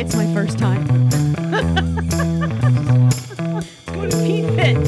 It's 0.00 0.16
my 0.16 0.32
first 0.32 0.58
time. 0.58 0.86
Go 3.92 4.08
to 4.08 4.16
Pete 4.24 4.46
Pit. 4.56 4.78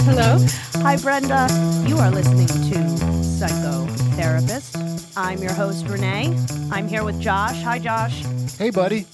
Hello. 0.00 0.44
Hi, 0.82 0.96
Brenda. 0.96 1.46
You 1.86 1.98
are 1.98 2.10
listening 2.10 2.48
to 2.48 2.78
Psychotherapist. 3.22 5.16
I'm 5.16 5.38
your 5.38 5.52
host, 5.52 5.86
Renee. 5.86 6.36
I'm 6.72 6.88
here 6.88 7.04
with 7.04 7.20
Josh. 7.20 7.62
Hi, 7.62 7.78
Josh. 7.78 8.24
Hey, 8.56 8.70
buddy. 8.70 9.02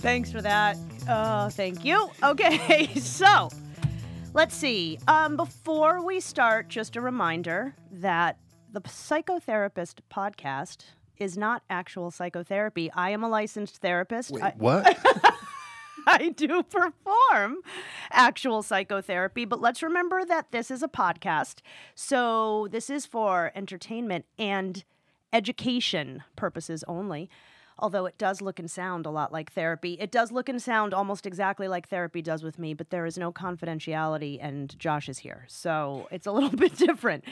Thanks 0.00 0.32
for 0.32 0.40
that. 0.40 0.78
Oh, 1.06 1.50
thank 1.50 1.84
you. 1.84 2.10
Okay, 2.22 2.86
so 3.00 3.50
let's 4.32 4.54
see. 4.54 4.98
Um, 5.08 5.36
before 5.36 6.04
we 6.04 6.20
start, 6.20 6.68
just 6.68 6.96
a 6.96 7.00
reminder 7.00 7.74
that 7.90 8.38
the 8.72 8.80
Psychotherapist 8.80 9.96
podcast 10.12 10.84
is 11.18 11.36
not 11.36 11.62
actual 11.68 12.10
psychotherapy. 12.10 12.90
I 12.92 13.10
am 13.10 13.22
a 13.22 13.28
licensed 13.28 13.78
therapist. 13.78 14.30
Wait, 14.30 14.42
I, 14.42 14.54
what? 14.56 14.98
I 16.06 16.30
do 16.30 16.62
perform 16.62 17.58
actual 18.10 18.62
psychotherapy, 18.62 19.44
but 19.44 19.60
let's 19.60 19.82
remember 19.82 20.24
that 20.24 20.50
this 20.50 20.70
is 20.70 20.82
a 20.82 20.88
podcast. 20.88 21.56
So 21.94 22.68
this 22.70 22.88
is 22.88 23.06
for 23.06 23.52
entertainment 23.54 24.24
and 24.38 24.82
education 25.32 26.24
purposes 26.36 26.84
only. 26.88 27.28
Although 27.80 28.06
it 28.06 28.18
does 28.18 28.40
look 28.40 28.58
and 28.58 28.70
sound 28.70 29.06
a 29.06 29.10
lot 29.10 29.32
like 29.32 29.52
therapy. 29.52 29.94
It 29.94 30.12
does 30.12 30.30
look 30.30 30.48
and 30.48 30.62
sound 30.62 30.92
almost 30.94 31.26
exactly 31.26 31.66
like 31.66 31.88
therapy 31.88 32.22
does 32.22 32.42
with 32.42 32.58
me, 32.58 32.74
but 32.74 32.90
there 32.90 33.06
is 33.06 33.16
no 33.18 33.32
confidentiality, 33.32 34.38
and 34.40 34.78
Josh 34.78 35.08
is 35.08 35.18
here. 35.18 35.44
So 35.48 36.06
it's 36.10 36.26
a 36.26 36.32
little 36.36 36.50
bit 36.50 36.76
different. 36.76 37.24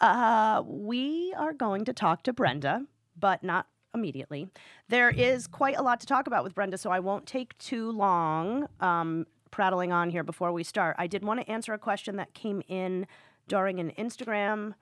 Uh, 0.00 0.62
we 0.66 1.32
are 1.38 1.52
going 1.52 1.84
to 1.84 1.92
talk 1.92 2.24
to 2.24 2.32
Brenda, 2.32 2.84
but 3.18 3.42
not 3.42 3.66
immediately. 3.94 4.48
There 4.88 5.10
is 5.10 5.46
quite 5.46 5.76
a 5.76 5.82
lot 5.82 6.00
to 6.00 6.06
talk 6.06 6.26
about 6.26 6.44
with 6.44 6.54
Brenda, 6.54 6.76
so 6.76 6.90
I 6.90 7.00
won't 7.00 7.26
take 7.26 7.56
too 7.58 7.90
long 7.92 8.68
um, 8.80 9.26
prattling 9.50 9.92
on 9.92 10.10
here 10.10 10.24
before 10.24 10.52
we 10.52 10.64
start. 10.64 10.96
I 10.98 11.06
did 11.06 11.24
want 11.24 11.40
to 11.40 11.50
answer 11.50 11.72
a 11.72 11.78
question 11.78 12.16
that 12.16 12.34
came 12.34 12.62
in 12.68 13.06
during 13.48 13.80
an 13.80 13.92
Instagram 13.98 14.74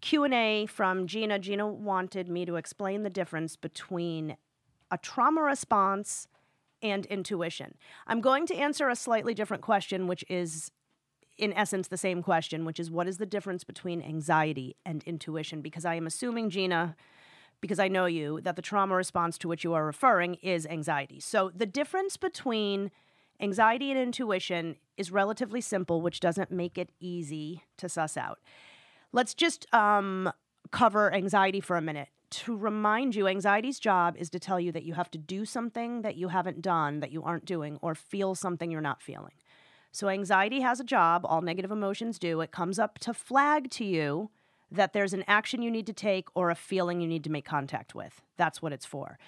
Q&A 0.00 0.66
from 0.66 1.06
Gina. 1.06 1.38
Gina 1.38 1.66
wanted 1.66 2.28
me 2.28 2.44
to 2.46 2.56
explain 2.56 3.02
the 3.02 3.10
difference 3.10 3.56
between 3.56 4.36
a 4.90 4.98
trauma 4.98 5.42
response 5.42 6.26
and 6.82 7.06
intuition. 7.06 7.74
I'm 8.06 8.20
going 8.20 8.46
to 8.46 8.56
answer 8.56 8.88
a 8.88 8.96
slightly 8.96 9.34
different 9.34 9.62
question, 9.62 10.06
which 10.06 10.24
is 10.28 10.70
in 11.38 11.52
essence 11.54 11.88
the 11.88 11.96
same 11.96 12.22
question, 12.22 12.64
which 12.64 12.80
is 12.80 12.90
what 12.90 13.08
is 13.08 13.18
the 13.18 13.26
difference 13.26 13.64
between 13.64 14.02
anxiety 14.02 14.76
and 14.84 15.02
intuition? 15.04 15.62
Because 15.62 15.84
I 15.84 15.94
am 15.94 16.06
assuming, 16.06 16.50
Gina, 16.50 16.96
because 17.60 17.78
I 17.78 17.88
know 17.88 18.06
you, 18.06 18.40
that 18.42 18.56
the 18.56 18.62
trauma 18.62 18.94
response 18.94 19.38
to 19.38 19.48
which 19.48 19.64
you 19.64 19.74
are 19.74 19.84
referring 19.84 20.34
is 20.36 20.66
anxiety. 20.66 21.20
So 21.20 21.50
the 21.54 21.66
difference 21.66 22.16
between 22.16 22.90
anxiety 23.40 23.90
and 23.90 23.98
intuition 23.98 24.76
is 24.96 25.10
relatively 25.10 25.60
simple, 25.60 26.02
which 26.02 26.20
doesn't 26.20 26.50
make 26.50 26.76
it 26.76 26.90
easy 27.00 27.62
to 27.78 27.88
suss 27.88 28.16
out. 28.16 28.38
Let's 29.12 29.34
just 29.34 29.72
um, 29.74 30.32
cover 30.70 31.12
anxiety 31.12 31.60
for 31.60 31.76
a 31.76 31.82
minute. 31.82 32.08
To 32.30 32.56
remind 32.56 33.16
you, 33.16 33.26
anxiety's 33.26 33.80
job 33.80 34.16
is 34.16 34.30
to 34.30 34.38
tell 34.38 34.60
you 34.60 34.70
that 34.70 34.84
you 34.84 34.94
have 34.94 35.10
to 35.10 35.18
do 35.18 35.44
something 35.44 36.02
that 36.02 36.14
you 36.16 36.28
haven't 36.28 36.62
done, 36.62 37.00
that 37.00 37.10
you 37.10 37.24
aren't 37.24 37.44
doing, 37.44 37.78
or 37.82 37.96
feel 37.96 38.36
something 38.36 38.70
you're 38.70 38.80
not 38.80 39.02
feeling. 39.02 39.32
So, 39.90 40.08
anxiety 40.08 40.60
has 40.60 40.78
a 40.78 40.84
job, 40.84 41.22
all 41.24 41.42
negative 41.42 41.72
emotions 41.72 42.20
do. 42.20 42.40
It 42.40 42.52
comes 42.52 42.78
up 42.78 43.00
to 43.00 43.12
flag 43.12 43.68
to 43.72 43.84
you 43.84 44.30
that 44.70 44.92
there's 44.92 45.12
an 45.12 45.24
action 45.26 45.62
you 45.62 45.70
need 45.72 45.86
to 45.86 45.92
take 45.92 46.28
or 46.36 46.50
a 46.50 46.54
feeling 46.54 47.00
you 47.00 47.08
need 47.08 47.24
to 47.24 47.30
make 47.30 47.44
contact 47.44 47.96
with. 47.96 48.22
That's 48.36 48.62
what 48.62 48.72
it's 48.72 48.86
for. 48.86 49.18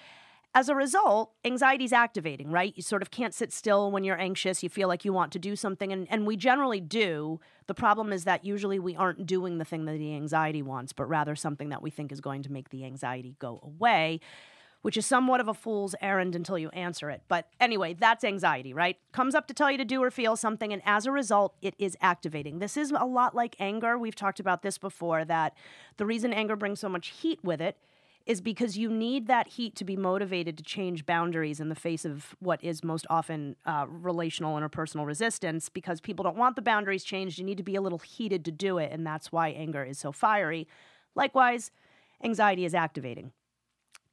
As 0.55 0.69
a 0.69 0.75
result, 0.75 1.31
anxiety 1.43 1.85
is 1.85 1.93
activating, 1.93 2.51
right? 2.51 2.73
You 2.75 2.83
sort 2.83 3.01
of 3.01 3.09
can't 3.09 3.33
sit 3.33 3.51
still 3.51 3.89
when 3.89 4.03
you're 4.03 4.19
anxious. 4.19 4.61
You 4.61 4.69
feel 4.69 4.87
like 4.87 5.03
you 5.03 5.11
want 5.11 5.31
to 5.31 5.39
do 5.39 5.55
something, 5.55 5.91
and, 5.91 6.05
and 6.11 6.27
we 6.27 6.37
generally 6.37 6.79
do. 6.79 7.39
The 7.65 7.73
problem 7.73 8.13
is 8.13 8.23
that 8.25 8.45
usually 8.45 8.77
we 8.77 8.95
aren't 8.95 9.25
doing 9.25 9.57
the 9.57 9.65
thing 9.65 9.85
that 9.85 9.93
the 9.93 10.13
anxiety 10.13 10.61
wants, 10.61 10.93
but 10.93 11.09
rather 11.09 11.35
something 11.35 11.69
that 11.69 11.81
we 11.81 11.89
think 11.89 12.11
is 12.11 12.21
going 12.21 12.43
to 12.43 12.51
make 12.51 12.69
the 12.69 12.85
anxiety 12.85 13.35
go 13.39 13.61
away, 13.63 14.19
which 14.83 14.95
is 14.95 15.07
somewhat 15.07 15.39
of 15.39 15.47
a 15.47 15.55
fool's 15.55 15.95
errand 16.01 16.35
until 16.35 16.59
you 16.59 16.69
answer 16.69 17.09
it. 17.09 17.23
But 17.27 17.47
anyway, 17.59 17.95
that's 17.95 18.23
anxiety, 18.23 18.75
right? 18.75 18.97
Comes 19.11 19.33
up 19.33 19.47
to 19.47 19.55
tell 19.55 19.71
you 19.71 19.79
to 19.79 19.85
do 19.85 20.03
or 20.03 20.11
feel 20.11 20.35
something, 20.35 20.71
and 20.71 20.83
as 20.85 21.07
a 21.07 21.11
result, 21.11 21.55
it 21.63 21.73
is 21.79 21.97
activating. 21.99 22.59
This 22.59 22.77
is 22.77 22.91
a 22.91 23.05
lot 23.05 23.33
like 23.33 23.55
anger. 23.59 23.97
We've 23.97 24.15
talked 24.15 24.39
about 24.39 24.61
this 24.61 24.77
before 24.77 25.25
that 25.25 25.57
the 25.97 26.05
reason 26.05 26.31
anger 26.31 26.55
brings 26.55 26.79
so 26.79 26.89
much 26.89 27.07
heat 27.07 27.39
with 27.43 27.59
it 27.59 27.75
is 28.25 28.39
because 28.39 28.77
you 28.77 28.89
need 28.89 29.27
that 29.27 29.47
heat 29.49 29.75
to 29.75 29.83
be 29.83 29.97
motivated 29.97 30.57
to 30.57 30.63
change 30.63 31.05
boundaries 31.05 31.59
in 31.59 31.67
the 31.67 31.75
face 31.75 32.05
of 32.05 32.35
what 32.39 32.63
is 32.63 32.83
most 32.83 33.05
often 33.09 33.55
uh, 33.65 33.85
relational 33.89 34.57
interpersonal 34.57 35.05
resistance 35.05 35.67
because 35.67 35.99
people 35.99 36.23
don't 36.23 36.37
want 36.37 36.55
the 36.55 36.61
boundaries 36.61 37.03
changed. 37.03 37.37
You 37.37 37.43
need 37.43 37.57
to 37.57 37.63
be 37.63 37.75
a 37.75 37.81
little 37.81 37.99
heated 37.99 38.45
to 38.45 38.51
do 38.51 38.77
it, 38.77 38.91
and 38.91 39.05
that's 39.05 39.31
why 39.31 39.49
anger 39.49 39.83
is 39.83 39.99
so 39.99 40.13
fiery. 40.13 40.67
Likewise, 41.15 41.71
anxiety 42.23 42.63
is 42.63 42.73
activating. 42.73 43.33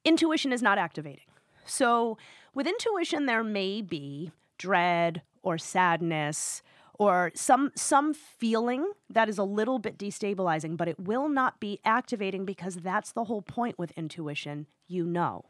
Intuition 0.03 0.51
is 0.51 0.61
not 0.61 0.77
activating. 0.77 1.25
So, 1.65 2.17
with 2.53 2.67
intuition, 2.67 3.27
there 3.27 3.43
may 3.43 3.81
be 3.81 4.31
dread 4.57 5.21
or 5.41 5.57
sadness 5.57 6.61
or 7.01 7.31
some 7.33 7.71
some 7.75 8.13
feeling 8.13 8.91
that 9.09 9.27
is 9.27 9.39
a 9.39 9.43
little 9.43 9.79
bit 9.79 9.97
destabilizing 9.97 10.77
but 10.77 10.87
it 10.87 10.99
will 10.99 11.27
not 11.27 11.59
be 11.59 11.79
activating 11.83 12.45
because 12.45 12.75
that's 12.75 13.11
the 13.11 13.23
whole 13.23 13.41
point 13.41 13.79
with 13.79 13.91
intuition 13.97 14.67
you 14.87 15.03
know 15.03 15.43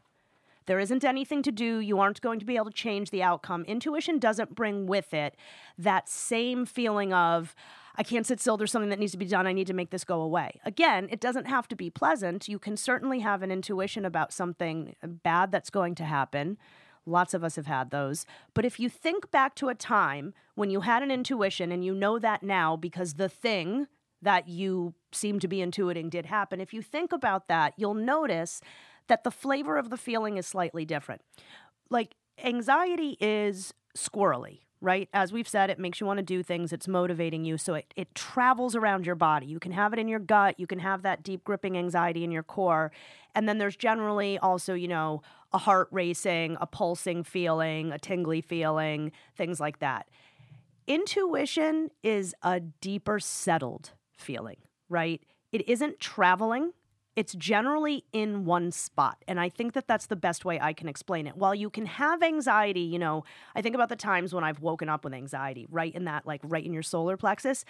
there 0.64 0.80
isn't 0.80 1.04
anything 1.04 1.42
to 1.42 1.52
do 1.52 1.78
you 1.78 1.98
aren't 1.98 2.22
going 2.22 2.38
to 2.38 2.46
be 2.46 2.56
able 2.56 2.66
to 2.66 2.72
change 2.72 3.10
the 3.10 3.22
outcome 3.22 3.64
intuition 3.64 4.18
doesn't 4.18 4.54
bring 4.54 4.86
with 4.86 5.12
it 5.12 5.36
that 5.76 6.08
same 6.08 6.64
feeling 6.64 7.12
of 7.12 7.54
I 7.94 8.02
can't 8.02 8.26
sit 8.26 8.40
still. 8.40 8.56
There's 8.56 8.72
something 8.72 8.88
that 8.88 8.98
needs 8.98 9.12
to 9.12 9.18
be 9.18 9.26
done. 9.26 9.46
I 9.46 9.52
need 9.52 9.66
to 9.66 9.74
make 9.74 9.90
this 9.90 10.02
go 10.02 10.22
away. 10.22 10.60
Again, 10.64 11.08
it 11.10 11.20
doesn't 11.20 11.44
have 11.44 11.68
to 11.68 11.76
be 11.76 11.90
pleasant. 11.90 12.48
You 12.48 12.58
can 12.58 12.74
certainly 12.74 13.20
have 13.20 13.42
an 13.42 13.50
intuition 13.50 14.06
about 14.06 14.32
something 14.32 14.96
bad 15.02 15.52
that's 15.52 15.68
going 15.68 15.94
to 15.96 16.04
happen. 16.04 16.56
Lots 17.04 17.34
of 17.34 17.42
us 17.42 17.56
have 17.56 17.66
had 17.66 17.90
those. 17.90 18.26
But 18.54 18.64
if 18.64 18.78
you 18.78 18.88
think 18.88 19.30
back 19.30 19.54
to 19.56 19.68
a 19.68 19.74
time 19.74 20.34
when 20.54 20.70
you 20.70 20.82
had 20.82 21.02
an 21.02 21.10
intuition 21.10 21.72
and 21.72 21.84
you 21.84 21.94
know 21.94 22.18
that 22.18 22.42
now 22.42 22.76
because 22.76 23.14
the 23.14 23.28
thing 23.28 23.88
that 24.20 24.48
you 24.48 24.94
seem 25.10 25.40
to 25.40 25.48
be 25.48 25.58
intuiting 25.58 26.08
did 26.08 26.26
happen, 26.26 26.60
if 26.60 26.72
you 26.72 26.80
think 26.80 27.12
about 27.12 27.48
that, 27.48 27.74
you'll 27.76 27.94
notice 27.94 28.60
that 29.08 29.24
the 29.24 29.30
flavor 29.30 29.76
of 29.76 29.90
the 29.90 29.96
feeling 29.96 30.36
is 30.36 30.46
slightly 30.46 30.84
different. 30.84 31.22
Like 31.90 32.14
anxiety 32.42 33.16
is 33.20 33.74
squirrely, 33.96 34.60
right? 34.82 35.08
As 35.14 35.32
we've 35.32 35.48
said, 35.48 35.70
it 35.70 35.78
makes 35.78 36.00
you 36.00 36.06
want 36.06 36.18
to 36.18 36.24
do 36.24 36.42
things, 36.42 36.72
it's 36.72 36.88
motivating 36.88 37.44
you. 37.44 37.56
So 37.56 37.74
it, 37.74 37.94
it 37.96 38.14
travels 38.14 38.74
around 38.74 39.06
your 39.06 39.14
body. 39.14 39.46
You 39.46 39.60
can 39.60 39.72
have 39.72 39.92
it 39.92 39.98
in 39.98 40.08
your 40.08 40.18
gut, 40.18 40.58
you 40.58 40.66
can 40.66 40.80
have 40.80 41.02
that 41.02 41.22
deep 41.22 41.44
gripping 41.44 41.78
anxiety 41.78 42.24
in 42.24 42.32
your 42.32 42.42
core. 42.42 42.92
And 43.34 43.48
then 43.48 43.58
there's 43.58 43.76
generally 43.76 44.38
also, 44.38 44.74
you 44.74 44.88
know, 44.88 45.22
a 45.52 45.58
heart 45.58 45.88
racing, 45.90 46.56
a 46.60 46.66
pulsing 46.66 47.22
feeling, 47.22 47.92
a 47.92 47.98
tingly 47.98 48.40
feeling, 48.40 49.12
things 49.36 49.60
like 49.60 49.78
that. 49.78 50.08
Intuition 50.86 51.90
is 52.02 52.34
a 52.42 52.58
deeper 52.58 53.20
settled 53.20 53.92
feeling, 54.16 54.56
right? 54.88 55.22
It 55.52 55.68
isn't 55.68 56.00
traveling. 56.00 56.72
It's 57.14 57.34
generally 57.34 58.04
in 58.12 58.44
one 58.46 58.70
spot. 58.70 59.22
And 59.28 59.38
I 59.38 59.50
think 59.50 59.74
that 59.74 59.86
that's 59.86 60.06
the 60.06 60.16
best 60.16 60.44
way 60.44 60.58
I 60.60 60.72
can 60.72 60.88
explain 60.88 61.26
it. 61.26 61.36
While 61.36 61.54
you 61.54 61.68
can 61.68 61.84
have 61.84 62.22
anxiety, 62.22 62.80
you 62.80 62.98
know, 62.98 63.24
I 63.54 63.60
think 63.60 63.74
about 63.74 63.90
the 63.90 63.96
times 63.96 64.34
when 64.34 64.44
I've 64.44 64.60
woken 64.60 64.88
up 64.88 65.04
with 65.04 65.12
anxiety, 65.12 65.66
right 65.70 65.94
in 65.94 66.04
that, 66.04 66.26
like 66.26 66.40
right 66.42 66.64
in 66.64 66.72
your 66.72 66.82
solar 66.82 67.18
plexus. 67.18 67.64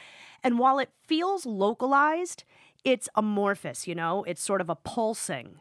And 0.44 0.58
while 0.58 0.78
it 0.78 0.90
feels 1.06 1.44
localized, 1.44 2.44
it's 2.84 3.08
amorphous, 3.14 3.86
you 3.86 3.94
know, 3.94 4.24
it's 4.24 4.42
sort 4.42 4.60
of 4.60 4.70
a 4.70 4.76
pulsing 4.76 5.60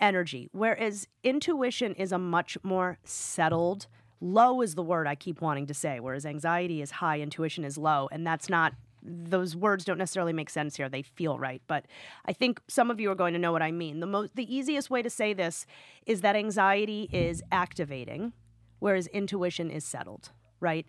energy. 0.00 0.48
Whereas 0.52 1.08
intuition 1.22 1.94
is 1.94 2.12
a 2.12 2.18
much 2.18 2.56
more 2.62 2.98
settled, 3.04 3.86
low 4.20 4.62
is 4.62 4.74
the 4.74 4.82
word 4.82 5.06
I 5.06 5.14
keep 5.14 5.40
wanting 5.40 5.66
to 5.66 5.74
say, 5.74 6.00
whereas 6.00 6.26
anxiety 6.26 6.82
is 6.82 6.92
high, 6.92 7.20
intuition 7.20 7.64
is 7.64 7.78
low. 7.78 8.08
And 8.10 8.26
that's 8.26 8.48
not 8.48 8.74
those 9.02 9.56
words 9.56 9.84
don't 9.84 9.98
necessarily 9.98 10.32
make 10.32 10.50
sense 10.50 10.76
here. 10.76 10.88
They 10.88 11.02
feel 11.02 11.38
right, 11.38 11.62
but 11.66 11.86
I 12.26 12.32
think 12.32 12.60
some 12.68 12.90
of 12.90 13.00
you 13.00 13.10
are 13.10 13.14
going 13.14 13.32
to 13.34 13.38
know 13.38 13.52
what 13.52 13.62
I 13.62 13.72
mean. 13.72 14.00
The 14.00 14.06
most 14.06 14.36
the 14.36 14.54
easiest 14.54 14.90
way 14.90 15.02
to 15.02 15.10
say 15.10 15.32
this 15.32 15.66
is 16.06 16.20
that 16.20 16.36
anxiety 16.36 17.08
is 17.12 17.42
activating 17.52 18.32
whereas 18.78 19.06
intuition 19.08 19.70
is 19.70 19.84
settled, 19.84 20.30
right? 20.60 20.86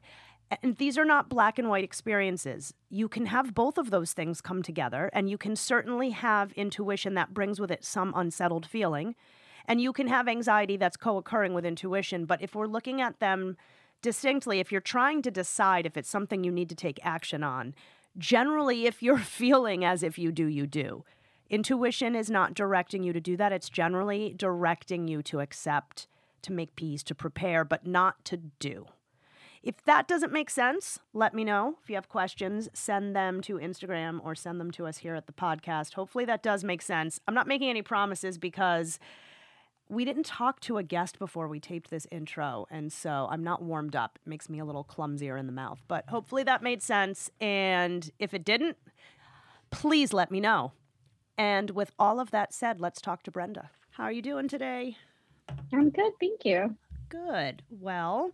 And 0.63 0.77
these 0.77 0.97
are 0.97 1.05
not 1.05 1.29
black 1.29 1.59
and 1.59 1.69
white 1.69 1.83
experiences. 1.83 2.73
You 2.89 3.07
can 3.07 3.27
have 3.27 3.53
both 3.53 3.77
of 3.77 3.91
those 3.91 4.13
things 4.13 4.41
come 4.41 4.63
together, 4.63 5.09
and 5.13 5.29
you 5.29 5.37
can 5.37 5.55
certainly 5.55 6.09
have 6.09 6.51
intuition 6.53 7.13
that 7.15 7.33
brings 7.33 7.59
with 7.59 7.69
it 7.69 7.85
some 7.85 8.13
unsettled 8.15 8.65
feeling. 8.65 9.15
And 9.65 9.79
you 9.79 9.93
can 9.93 10.07
have 10.07 10.27
anxiety 10.27 10.77
that's 10.77 10.97
co 10.97 11.17
occurring 11.17 11.53
with 11.53 11.65
intuition. 11.65 12.25
But 12.25 12.41
if 12.41 12.55
we're 12.55 12.65
looking 12.65 12.99
at 12.99 13.19
them 13.19 13.57
distinctly, 14.01 14.59
if 14.59 14.71
you're 14.71 14.81
trying 14.81 15.21
to 15.21 15.29
decide 15.29 15.85
if 15.85 15.97
it's 15.97 16.09
something 16.09 16.43
you 16.43 16.51
need 16.51 16.69
to 16.69 16.75
take 16.75 16.99
action 17.03 17.43
on, 17.43 17.75
generally, 18.17 18.85
if 18.85 19.01
you're 19.01 19.17
feeling 19.39 19.83
as 19.83 20.03
if 20.03 20.17
you 20.17 20.31
do, 20.31 20.45
you 20.45 20.67
do. 20.67 21.03
Intuition 21.49 22.15
is 22.15 22.29
not 22.29 22.53
directing 22.53 23.03
you 23.03 23.11
to 23.13 23.19
do 23.19 23.35
that. 23.37 23.51
It's 23.51 23.69
generally 23.69 24.33
directing 24.37 25.07
you 25.07 25.23
to 25.23 25.39
accept, 25.39 26.07
to 26.43 26.51
make 26.53 26.75
peace, 26.75 27.01
to 27.03 27.15
prepare, 27.15 27.65
but 27.65 27.87
not 27.87 28.23
to 28.25 28.37
do. 28.37 28.85
If 29.61 29.83
that 29.85 30.07
doesn't 30.07 30.31
make 30.31 30.49
sense, 30.49 30.99
let 31.13 31.33
me 31.33 31.43
know. 31.43 31.75
If 31.83 31.89
you 31.89 31.95
have 31.95 32.07
questions, 32.07 32.69
send 32.73 33.15
them 33.15 33.41
to 33.41 33.55
Instagram 33.55 34.23
or 34.23 34.33
send 34.33 34.59
them 34.59 34.71
to 34.71 34.85
us 34.85 34.99
here 34.99 35.15
at 35.15 35.27
the 35.27 35.33
podcast. 35.33 35.95
Hopefully 35.95 36.23
that 36.25 36.43
does 36.43 36.63
make 36.63 36.81
sense. 36.81 37.19
I'm 37.27 37.33
not 37.33 37.47
making 37.47 37.69
any 37.69 37.81
promises 37.81 38.37
because 38.37 38.99
we 39.89 40.05
didn't 40.05 40.25
talk 40.25 40.59
to 40.61 40.77
a 40.77 40.83
guest 40.83 41.17
before 41.17 41.47
we 41.47 41.59
taped 41.59 41.89
this 41.89 42.07
intro, 42.11 42.67
and 42.69 42.93
so 42.93 43.27
I'm 43.29 43.43
not 43.43 43.63
warmed 43.63 43.95
up. 43.95 44.19
It 44.23 44.29
makes 44.29 44.47
me 44.47 44.59
a 44.59 44.65
little 44.65 44.83
clumsier 44.83 45.35
in 45.35 45.47
the 45.47 45.51
mouth, 45.51 45.83
but 45.87 46.07
hopefully 46.07 46.43
that 46.43 46.61
made 46.61 46.83
sense. 46.83 47.31
And 47.41 48.11
if 48.19 48.33
it 48.33 48.45
didn't, 48.45 48.77
please 49.71 50.13
let 50.13 50.29
me 50.29 50.39
know. 50.39 50.73
And 51.37 51.71
with 51.71 51.91
all 51.97 52.19
of 52.19 52.29
that 52.31 52.53
said, 52.53 52.79
let's 52.79 53.01
talk 53.01 53.23
to 53.23 53.31
Brenda. 53.31 53.71
How 53.91 54.03
are 54.03 54.11
you 54.11 54.21
doing 54.21 54.47
today? 54.47 54.95
I'm 55.73 55.89
good, 55.89 56.13
thank 56.19 56.45
you. 56.45 56.75
Good. 57.09 57.63
Well, 57.71 58.31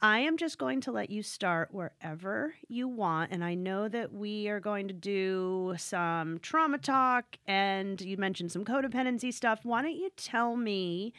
I 0.00 0.20
am 0.20 0.36
just 0.36 0.58
going 0.58 0.82
to 0.82 0.92
let 0.92 1.08
you 1.08 1.22
start 1.22 1.72
wherever 1.72 2.54
you 2.68 2.86
want. 2.86 3.32
And 3.32 3.42
I 3.42 3.54
know 3.54 3.88
that 3.88 4.12
we 4.12 4.48
are 4.48 4.60
going 4.60 4.88
to 4.88 4.94
do 4.94 5.74
some 5.78 6.38
trauma 6.40 6.78
talk 6.78 7.38
and 7.46 7.98
you 8.00 8.18
mentioned 8.18 8.52
some 8.52 8.64
codependency 8.64 9.32
stuff. 9.32 9.60
Why 9.62 9.80
don't 9.80 9.96
you 9.96 10.10
tell 10.16 10.54
me 10.54 11.14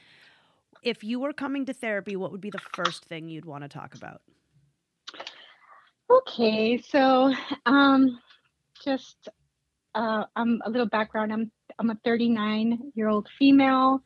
if 0.83 1.03
you 1.03 1.19
were 1.19 1.33
coming 1.33 1.65
to 1.65 1.73
therapy, 1.73 2.15
what 2.15 2.31
would 2.31 2.41
be 2.41 2.51
the 2.51 2.61
first 2.75 3.05
thing 3.05 3.29
you'd 3.29 3.45
want 3.45 3.63
to 3.63 3.67
talk 3.67 3.95
about? 3.95 4.21
Okay, 6.09 6.77
so 6.77 7.33
um, 7.65 8.19
just 8.83 9.27
uh, 9.95 10.23
I'm 10.35 10.61
a 10.65 10.69
little 10.69 10.87
background. 10.87 11.33
I'm 11.33 11.51
I'm 11.79 11.89
a 11.89 11.97
39 12.05 12.91
year 12.95 13.09
old 13.09 13.27
female. 13.37 14.01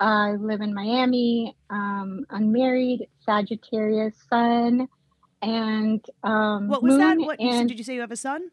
I 0.00 0.32
live 0.32 0.62
in 0.62 0.72
Miami, 0.74 1.54
um, 1.68 2.24
unmarried, 2.30 3.06
Sagittarius 3.26 4.14
sun, 4.30 4.88
and 5.42 6.04
um, 6.22 6.68
what 6.68 6.82
was 6.82 6.92
moon 6.92 7.00
that? 7.00 7.18
What 7.18 7.40
and, 7.40 7.68
did 7.68 7.78
you 7.78 7.84
say? 7.84 7.94
You 7.94 8.00
have 8.00 8.10
a 8.10 8.16
son? 8.16 8.50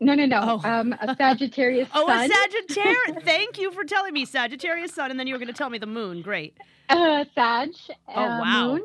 No, 0.00 0.14
no, 0.14 0.26
no. 0.26 0.60
Oh. 0.62 0.68
Um, 0.68 0.92
a 1.00 1.14
Sagittarius 1.16 1.88
Oh, 1.94 2.06
sun. 2.06 2.30
a 2.30 2.34
Sagittarius. 2.34 3.16
Thank 3.24 3.58
you 3.58 3.70
for 3.72 3.84
telling 3.84 4.12
me 4.12 4.24
Sagittarius 4.24 4.92
sun, 4.92 5.10
and 5.10 5.18
then 5.18 5.26
you 5.26 5.34
were 5.34 5.38
going 5.38 5.46
to 5.48 5.54
tell 5.54 5.70
me 5.70 5.78
the 5.78 5.86
moon. 5.86 6.20
Great. 6.20 6.58
uh, 6.88 7.24
Sag. 7.34 7.70
Oh, 8.08 8.20
uh, 8.20 8.40
wow. 8.40 8.78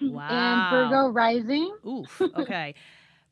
Moon. 0.00 0.12
Wow. 0.12 0.28
And 0.28 0.90
Virgo 0.90 1.08
rising. 1.12 1.74
Oof. 1.86 2.20
Okay. 2.36 2.74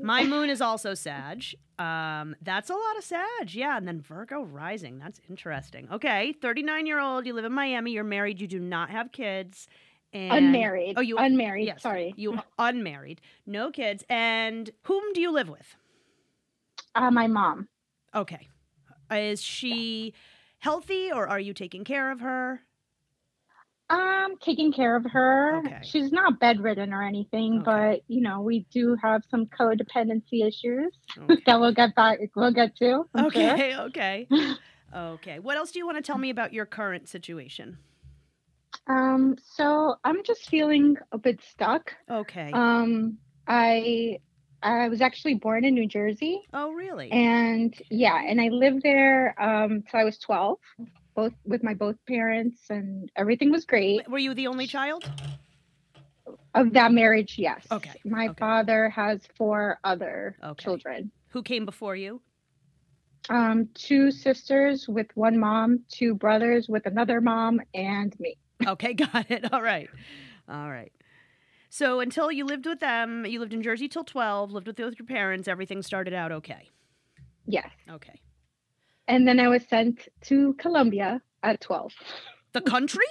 My 0.00 0.24
moon 0.24 0.48
is 0.48 0.60
also 0.60 0.94
Sag. 0.94 1.44
Um, 1.80 2.36
that's 2.42 2.68
a 2.68 2.74
lot 2.74 2.98
of 2.98 3.04
Sag. 3.04 3.54
Yeah. 3.54 3.76
And 3.76 3.88
then 3.88 4.00
Virgo 4.00 4.42
rising. 4.42 4.98
That's 4.98 5.20
interesting. 5.30 5.88
Okay. 5.90 6.34
39 6.40 6.86
year 6.86 7.00
old. 7.00 7.26
You 7.26 7.32
live 7.32 7.46
in 7.46 7.52
Miami. 7.52 7.92
You're 7.92 8.04
married. 8.04 8.40
You 8.40 8.46
do 8.46 8.58
not 8.58 8.90
have 8.90 9.12
kids. 9.12 9.66
And 10.12 10.32
unmarried. 10.32 10.94
Oh, 10.98 11.00
you 11.00 11.16
unmarried. 11.16 11.66
Yes. 11.66 11.82
Sorry. 11.82 12.12
You 12.16 12.38
unmarried. 12.58 13.20
No 13.46 13.70
kids. 13.70 14.04
And 14.10 14.70
whom 14.82 15.12
do 15.14 15.20
you 15.20 15.32
live 15.32 15.48
with? 15.48 15.76
Uh, 16.94 17.10
my 17.10 17.26
mom. 17.26 17.68
Okay. 18.14 18.48
Is 19.10 19.40
she 19.40 20.12
healthy 20.58 21.10
or 21.10 21.28
are 21.28 21.40
you 21.40 21.54
taking 21.54 21.84
care 21.84 22.10
of 22.10 22.20
her? 22.20 22.60
Um, 23.90 24.36
taking 24.40 24.72
care 24.72 24.94
of 24.96 25.04
her. 25.10 25.58
Okay. 25.66 25.80
She's 25.82 26.12
not 26.12 26.38
bedridden 26.38 26.94
or 26.94 27.02
anything, 27.02 27.56
Okay. 27.56 27.64
but 27.64 28.00
you 28.06 28.20
know, 28.22 28.40
we 28.40 28.64
do 28.72 28.96
have 29.02 29.22
some 29.30 29.46
codependency 29.46 30.46
issues 30.46 30.96
Okay. 31.18 31.42
that 31.46 31.58
we'll 31.60 31.74
get 31.74 31.94
back. 31.96 32.20
We'll 32.36 32.52
get 32.52 32.76
to. 32.76 33.04
I'm 33.14 33.30
sure. 33.30 33.50
Okay. 33.52 33.76
Okay. 33.76 34.28
Okay. 34.92 35.38
What 35.38 35.56
else 35.56 35.70
do 35.70 35.78
you 35.78 35.86
want 35.86 35.98
to 35.98 36.02
tell 36.02 36.18
me 36.18 36.30
about 36.30 36.52
your 36.52 36.66
current 36.66 37.08
situation? 37.08 37.78
Um, 38.88 39.36
so 39.54 39.94
I'm 40.02 40.24
just 40.24 40.48
feeling 40.50 40.96
a 41.12 41.18
bit 41.18 41.40
stuck. 41.48 41.94
Okay. 42.10 42.50
Um, 42.52 43.18
I 43.46 44.18
I 44.64 44.88
was 44.88 45.00
actually 45.00 45.34
born 45.34 45.64
in 45.64 45.74
New 45.74 45.86
Jersey, 45.86 46.42
oh, 46.52 46.72
really? 46.72 47.10
and 47.12 47.72
yeah, 47.88 48.20
and 48.26 48.40
I 48.40 48.48
lived 48.48 48.82
there 48.82 49.40
um 49.40 49.82
till 49.88 50.00
I 50.00 50.04
was 50.04 50.18
12, 50.18 50.58
both 51.20 51.32
with 51.44 51.62
my 51.62 51.74
both 51.74 51.96
parents, 52.08 52.62
and 52.70 53.10
everything 53.16 53.50
was 53.50 53.64
great. 53.66 54.08
Were 54.08 54.18
you 54.18 54.32
the 54.32 54.46
only 54.46 54.66
child? 54.66 55.10
Of 56.54 56.72
that 56.72 56.92
marriage, 56.92 57.34
yes. 57.36 57.66
Okay, 57.70 58.00
My 58.04 58.28
okay. 58.28 58.38
father 58.38 58.88
has 58.90 59.20
four 59.36 59.78
other 59.84 60.36
Okay. 60.42 60.62
children. 60.62 61.10
Who 61.28 61.42
came 61.42 61.64
before 61.66 61.94
you? 61.94 62.22
Um, 63.28 63.68
two 63.74 64.10
sisters 64.10 64.88
with 64.88 65.08
one 65.14 65.38
mom, 65.38 65.80
two 65.90 66.14
brothers 66.14 66.68
with 66.68 66.86
another 66.86 67.20
mom, 67.20 67.60
and 67.74 68.18
me. 68.18 68.36
Okay, 68.66 68.94
got 69.04 69.30
it. 69.30 69.52
All 69.52 69.62
right. 69.62 69.90
All 70.48 70.70
right. 70.70 70.92
So 71.68 72.00
until 72.00 72.32
you 72.32 72.44
lived 72.46 72.66
with 72.66 72.80
them, 72.80 73.26
you 73.26 73.38
lived 73.38 73.52
in 73.52 73.62
Jersey 73.62 73.88
till 73.88 74.04
12, 74.04 74.50
lived 74.50 74.66
with, 74.66 74.78
with 74.78 74.98
your 74.98 75.06
parents, 75.06 75.46
everything 75.48 75.82
started 75.82 76.14
out 76.14 76.32
okay. 76.32 76.68
Yes. 77.46 77.70
Okay. 77.88 78.20
And 79.10 79.26
then 79.26 79.40
I 79.40 79.48
was 79.48 79.62
sent 79.68 80.08
to 80.26 80.54
Colombia 80.54 81.20
at 81.42 81.60
12. 81.60 81.92
The 82.52 82.60
country? 82.60 83.04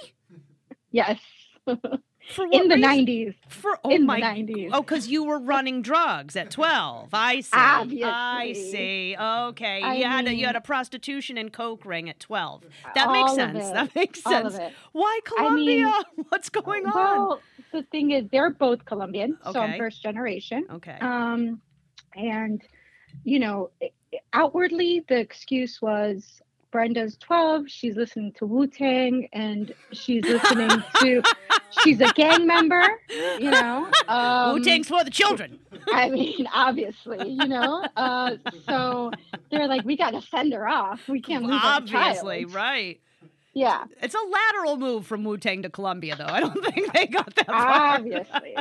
Yes. 0.90 1.20
For 1.66 2.46
what 2.46 2.54
In 2.62 2.68
the 2.68 2.76
reason? 2.76 3.06
90s. 3.06 3.34
For 3.48 3.78
oh 3.84 3.90
in 3.90 4.06
my 4.06 4.20
the 4.20 4.52
90s. 4.52 4.70
Oh, 4.72 4.80
because 4.82 5.08
you 5.08 5.24
were 5.24 5.38
running 5.38 5.82
drugs 5.82 6.36
at 6.36 6.50
twelve. 6.50 7.10
I 7.12 7.40
see. 7.40 7.50
I 7.52 8.52
see. 8.52 9.16
Okay. 9.18 9.82
I 9.82 9.94
you 9.94 10.04
had 10.04 10.26
a, 10.26 10.34
you 10.34 10.46
had 10.46 10.56
a 10.56 10.60
prostitution 10.60 11.36
and 11.38 11.52
coke 11.52 11.84
ring 11.84 12.08
at 12.08 12.20
twelve. 12.20 12.62
That 12.94 13.08
All 13.08 13.12
makes 13.12 13.34
sense. 13.34 13.70
That 13.70 13.94
makes 14.00 14.24
All 14.24 14.50
sense. 14.50 14.74
Why 14.92 15.20
I 15.38 15.54
mean- 15.54 15.84
Colombia? 15.84 16.04
What's 16.28 16.50
going 16.50 16.86
on? 16.86 16.94
Well, 16.94 17.40
the 17.72 17.82
thing 17.84 18.12
is, 18.12 18.24
they're 18.30 18.50
both 18.50 18.84
Colombian, 18.84 19.38
so 19.52 19.60
I'm 19.60 19.78
first 19.78 20.02
generation. 20.02 20.66
Okay. 20.70 20.98
Um, 21.00 21.60
and 22.14 22.62
you 23.24 23.38
know, 23.38 23.70
outwardly 24.32 25.04
the 25.08 25.18
excuse 25.18 25.80
was 25.80 26.42
Brenda's 26.70 27.16
12. 27.18 27.68
She's 27.68 27.96
listening 27.96 28.32
to 28.32 28.46
Wu 28.46 28.66
Tang, 28.66 29.28
and 29.32 29.74
she's 29.92 30.24
listening 30.24 30.82
to. 31.00 31.22
She's 31.84 32.00
a 32.00 32.12
gang 32.14 32.48
member. 32.48 32.82
You 33.38 33.52
know, 33.52 33.88
um, 34.08 34.54
Wu 34.54 34.64
Tang's 34.64 34.88
for 34.88 35.04
the 35.04 35.10
children. 35.10 35.60
I 35.92 36.10
mean, 36.10 36.48
obviously, 36.52 37.30
you 37.30 37.46
know. 37.46 37.84
Uh, 37.96 38.36
so 38.66 39.12
they're 39.52 39.68
like, 39.68 39.84
we 39.84 39.96
got 39.96 40.10
to 40.10 40.20
send 40.20 40.52
her 40.52 40.68
off. 40.68 41.08
We 41.08 41.20
can't 41.20 41.44
lose 41.44 41.60
Obviously, 41.62 42.44
right. 42.44 43.00
Yeah, 43.52 43.84
It's 44.00 44.14
a 44.14 44.18
lateral 44.18 44.76
move 44.76 45.06
from 45.06 45.24
Wu 45.24 45.36
Tang 45.36 45.62
to 45.62 45.70
Colombia, 45.70 46.14
though. 46.16 46.26
I 46.26 46.38
don't 46.40 46.64
think 46.74 46.92
they 46.92 47.06
got 47.06 47.34
that 47.34 47.46
far. 47.46 47.94
obviously. 47.96 48.54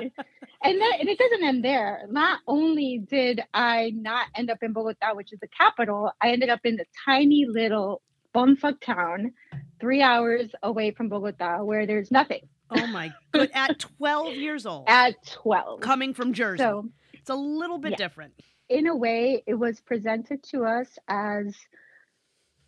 And, 0.63 0.81
that, 0.81 0.97
and 0.99 1.07
it 1.07 1.17
doesn't 1.19 1.43
end 1.43 1.63
there. 1.63 2.05
Not 2.09 2.39
only 2.47 2.97
did 2.97 3.41
I 3.53 3.91
not 3.95 4.27
end 4.35 4.49
up 4.49 4.57
in 4.63 4.73
Bogota, 4.73 5.13
which 5.13 5.31
is 5.31 5.39
the 5.39 5.47
capital, 5.47 6.11
I 6.21 6.31
ended 6.31 6.49
up 6.49 6.61
in 6.63 6.75
the 6.75 6.85
tiny 7.05 7.45
little 7.47 8.01
bumfuck 8.33 8.81
town, 8.81 9.31
three 9.79 10.01
hours 10.01 10.49
away 10.63 10.91
from 10.91 11.07
Bogota, 11.07 11.63
where 11.63 11.85
there's 11.85 12.09
nothing 12.11 12.41
Oh 12.71 12.85
my 12.87 13.11
good. 13.31 13.49
At 13.53 13.79
12 13.79 14.33
years 14.35 14.65
old, 14.65 14.85
at 14.89 15.15
12. 15.25 15.81
coming 15.81 16.13
from 16.13 16.33
Jersey. 16.33 16.61
So, 16.63 16.89
it's 17.13 17.29
a 17.29 17.35
little 17.35 17.77
bit 17.77 17.91
Yeah. 17.91 17.97
different. 17.97 18.33
in 18.69 18.87
a 18.87 18.95
way, 18.95 19.43
it 19.47 19.53
was 19.55 19.79
presented 19.81 20.43
to 20.51 20.65
us 20.65 20.97
as 21.07 21.55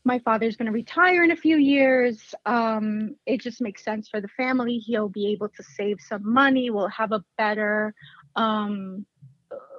my 0.03 0.20
father's 0.20 0.55
going 0.55 0.65
to 0.65 0.72
retire 0.72 1.24
in 1.24 1.31
a 1.31 1.36
few 1.36 1.58
years. 1.58 2.34
Um, 2.46 3.15
it 3.25 3.41
just 3.41 3.62
makes 3.62 3.84
sense 3.84 4.10
for 4.10 4.20
the 4.20 4.27
family. 4.29 4.77
He'll 4.77 5.10
be 5.10 5.31
able 5.31 5.50
to 5.50 5.63
save 5.63 6.00
some 6.01 6.31
money. 6.31 6.70
We'll 6.70 6.88
have 6.88 7.12
a 7.12 7.24
better, 7.38 7.93
um, 8.36 9.05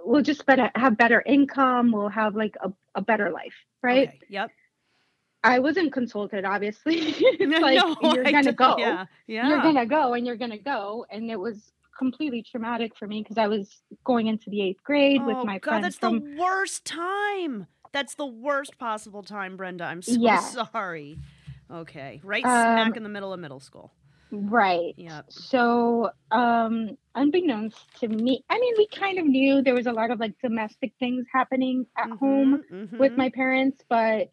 we'll 0.05 0.23
just 0.23 0.47
better 0.47 0.71
have 0.75 0.97
better 0.97 1.23
income. 1.27 1.93
We'll 1.93 2.09
have 2.09 2.37
like 2.37 2.57
a, 2.63 2.73
a 2.95 3.03
better 3.03 3.31
life, 3.31 3.55
right? 3.83 4.09
Okay. 4.09 4.21
Yep. 4.29 4.51
I 5.45 5.59
wasn't 5.59 5.93
consulted, 5.93 6.45
obviously. 6.45 6.95
it's 7.01 7.61
like 7.61 7.79
no, 7.79 7.97
you're 8.15 8.27
I 8.27 8.31
gonna 8.31 8.53
go. 8.53 8.77
Yeah. 8.79 9.07
Yeah. 9.27 9.49
You're 9.49 9.63
gonna 9.63 9.87
go, 9.87 10.15
and 10.15 10.27
you're 10.27 10.37
gonna 10.37 10.59
go, 10.59 11.05
and 11.11 11.31
it 11.31 11.39
was 11.39 11.73
completely 11.99 12.43
traumatic 12.43 12.97
for 12.97 13.07
me 13.07 13.23
because 13.23 13.39
I 13.39 13.49
was 13.49 13.83
going 14.05 14.27
into 14.27 14.51
the 14.51 14.63
eighth 14.63 14.83
grade 14.83 15.25
with 15.25 15.37
oh, 15.37 15.45
my 15.45 15.59
God, 15.59 15.71
friends 15.71 15.83
that's 15.85 15.99
from 15.99 16.21
the 16.21 16.41
worst 16.41 16.85
time. 16.85 17.67
That's 17.93 18.15
the 18.15 18.27
worst 18.27 18.79
possible 18.79 19.23
time, 19.23 19.57
Brenda. 19.57 19.85
I'm 19.85 20.03
so 20.03 20.19
Yeah. 20.19 20.41
sorry. 20.73 21.19
Okay. 21.71 22.21
Right 22.25 22.45
Um, 22.45 22.51
smack 22.51 22.97
in 22.97 23.03
the 23.03 23.09
middle 23.09 23.33
of 23.33 23.41
middle 23.41 23.61
school. 23.61 23.93
right. 24.31 24.95
Yep. 24.97 25.27
So, 25.31 26.11
um, 26.31 26.97
unbeknownst 27.15 27.77
to 28.01 28.09
me, 28.09 28.45
I 28.49 28.59
mean, 28.59 28.75
we 28.79 28.89
kind 28.89 29.19
of 29.19 29.27
knew 29.27 29.63
there 29.63 29.75
was 29.75 29.87
a 29.87 29.93
lot 29.93 30.11
of 30.11 30.19
like 30.21 30.35
domestic 30.43 30.95
things 30.99 31.27
happening 31.33 31.87
at 31.97 32.09
home 32.19 32.63
Mhm, 32.73 32.99
with 32.99 33.17
my 33.17 33.31
parents, 33.31 33.83
but 33.89 34.31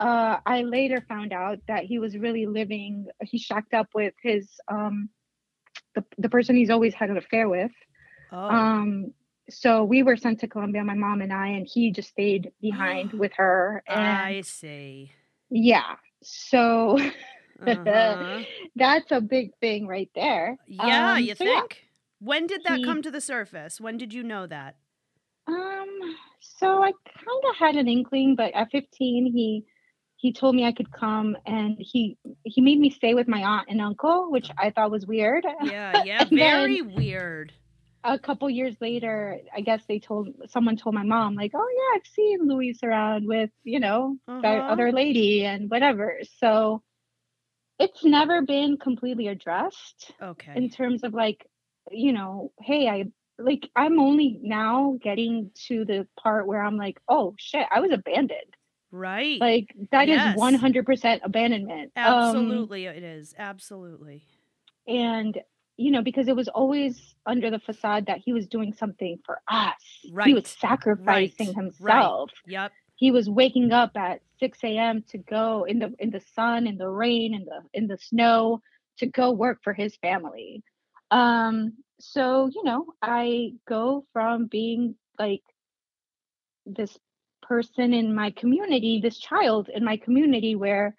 uh, 0.00 0.38
I 0.44 0.62
later 0.62 1.04
found 1.08 1.32
out 1.32 1.58
that 1.68 1.84
he 1.84 1.98
was 1.98 2.16
really 2.16 2.46
living. 2.46 3.06
He 3.22 3.38
shacked 3.38 3.74
up 3.74 3.88
with 3.94 4.14
his 4.22 4.48
um, 4.68 5.10
the 5.94 6.04
the 6.18 6.28
person 6.28 6.56
he's 6.56 6.70
always 6.70 6.94
had 6.94 7.10
an 7.10 7.18
affair 7.18 7.48
with. 7.48 7.70
Oh. 8.32 8.48
Um, 8.48 9.12
so 9.50 9.84
we 9.84 10.02
were 10.02 10.16
sent 10.16 10.40
to 10.40 10.46
Colombia, 10.48 10.84
my 10.84 10.94
mom 10.94 11.20
and 11.20 11.32
I, 11.32 11.48
and 11.48 11.66
he 11.66 11.90
just 11.90 12.08
stayed 12.10 12.52
behind 12.60 13.12
with 13.22 13.32
her. 13.36 13.82
And 13.88 14.00
I 14.00 14.40
see. 14.42 15.12
Yeah. 15.50 15.96
So 16.22 16.98
Uh-huh. 17.64 18.40
that's 18.74 19.12
a 19.12 19.20
big 19.20 19.52
thing 19.60 19.86
right 19.86 20.10
there. 20.16 20.56
Yeah, 20.66 21.12
Um, 21.12 21.22
you 21.22 21.34
so 21.36 21.44
yeah. 21.44 21.60
think? 21.60 21.82
When 22.18 22.48
did 22.48 22.62
that 22.64 22.78
He- 22.78 22.84
come 22.84 23.02
to 23.02 23.10
the 23.10 23.20
surface? 23.20 23.80
When 23.80 23.96
did 23.98 24.12
you 24.12 24.24
know 24.24 24.46
that? 24.48 24.76
Um, 25.46 25.88
so 26.40 26.82
I 26.82 26.90
kind 27.06 27.42
of 27.50 27.56
had 27.56 27.76
an 27.76 27.86
inkling, 27.88 28.34
but 28.36 28.52
at 28.54 28.70
15, 28.72 29.26
he 29.32 29.64
he 30.16 30.32
told 30.32 30.54
me 30.54 30.64
I 30.64 30.72
could 30.72 30.90
come, 30.92 31.36
and 31.46 31.76
he 31.80 32.16
he 32.44 32.60
made 32.60 32.78
me 32.80 32.90
stay 32.90 33.14
with 33.14 33.26
my 33.28 33.42
aunt 33.42 33.66
and 33.68 33.80
uncle, 33.80 34.30
which 34.30 34.50
I 34.56 34.70
thought 34.70 34.90
was 34.92 35.04
weird. 35.06 35.44
Yeah, 35.62 36.02
yeah, 36.04 36.24
very 36.30 36.80
then- 36.80 36.94
weird. 36.94 37.52
A 38.04 38.18
couple 38.18 38.50
years 38.50 38.76
later, 38.80 39.38
I 39.54 39.60
guess 39.60 39.84
they 39.86 39.98
told 40.00 40.28
someone 40.50 40.76
told 40.76 40.94
my 40.94 41.04
mom, 41.04 41.34
like, 41.36 41.52
"Oh 41.54 41.68
yeah, 41.78 41.98
I've 41.98 42.06
seen 42.06 42.46
Luis 42.48 42.82
around 42.82 43.26
with 43.26 43.50
you 43.64 43.80
know 43.80 44.18
that 44.42 44.64
Uh-huh. 44.64 44.72
other 44.72 44.92
lady 44.92 45.44
and 45.44 45.70
whatever." 45.70 46.18
So 46.38 46.82
it's 47.78 48.04
never 48.04 48.42
been 48.42 48.76
completely 48.76 49.28
addressed. 49.28 50.12
Okay. 50.22 50.54
in 50.56 50.68
terms 50.70 51.04
of 51.04 51.14
like 51.14 51.46
you 51.90 52.12
know 52.12 52.52
hey 52.60 52.88
i 52.88 53.04
like 53.38 53.68
i'm 53.76 53.98
only 53.98 54.38
now 54.42 54.96
getting 55.02 55.50
to 55.54 55.84
the 55.84 56.06
part 56.22 56.46
where 56.46 56.62
i'm 56.62 56.76
like 56.76 57.00
oh 57.08 57.34
shit 57.38 57.66
i 57.72 57.80
was 57.80 57.90
abandoned 57.92 58.54
right. 58.92 59.40
like 59.40 59.74
that 59.90 60.08
is 60.08 60.22
Yes. 60.22 60.36
100% 60.36 61.20
abandonment 61.24 61.92
Um, 61.96 62.14
Absolutely, 62.26 62.86
it 62.86 63.02
is. 63.02 63.34
Absolutely. 63.38 64.22
and 64.86 65.38
you 65.82 65.90
know 65.90 66.02
because 66.02 66.28
it 66.28 66.36
was 66.36 66.48
always 66.48 67.14
under 67.26 67.50
the 67.50 67.58
facade 67.58 68.06
that 68.06 68.18
he 68.18 68.32
was 68.32 68.46
doing 68.46 68.72
something 68.72 69.18
for 69.24 69.40
us. 69.48 69.82
Right. 70.12 70.28
he 70.28 70.34
was 70.34 70.48
sacrificing 70.48 71.48
right, 71.48 71.56
himself. 71.56 72.30
Yep. 72.46 72.72
he 72.96 73.10
was 73.10 73.28
waking 73.28 73.72
up 73.72 73.92
at 73.96 74.20
6 74.40 74.58
a.m 74.64 75.04
to 75.08 75.18
go 75.18 75.64
in 75.64 75.78
the 75.78 75.94
in 75.98 76.10
the 76.10 76.22
sun 76.34 76.66
in 76.66 76.78
the 76.78 76.88
rain 76.88 77.34
in 77.34 77.44
the 77.44 77.60
in 77.74 77.86
the 77.86 77.98
snow 77.98 78.60
to 78.98 79.06
go 79.06 79.32
work 79.32 79.58
for 79.62 79.72
his 79.72 79.96
family. 79.96 80.62
Um 81.10 81.74
so 82.02 82.50
you 82.52 82.64
know 82.64 82.86
i 83.00 83.52
go 83.68 84.04
from 84.12 84.46
being 84.46 84.96
like 85.20 85.42
this 86.66 86.98
person 87.42 87.92
in 87.94 88.12
my 88.12 88.30
community 88.32 89.00
this 89.00 89.18
child 89.18 89.68
in 89.68 89.84
my 89.84 89.96
community 89.96 90.56
where 90.56 90.96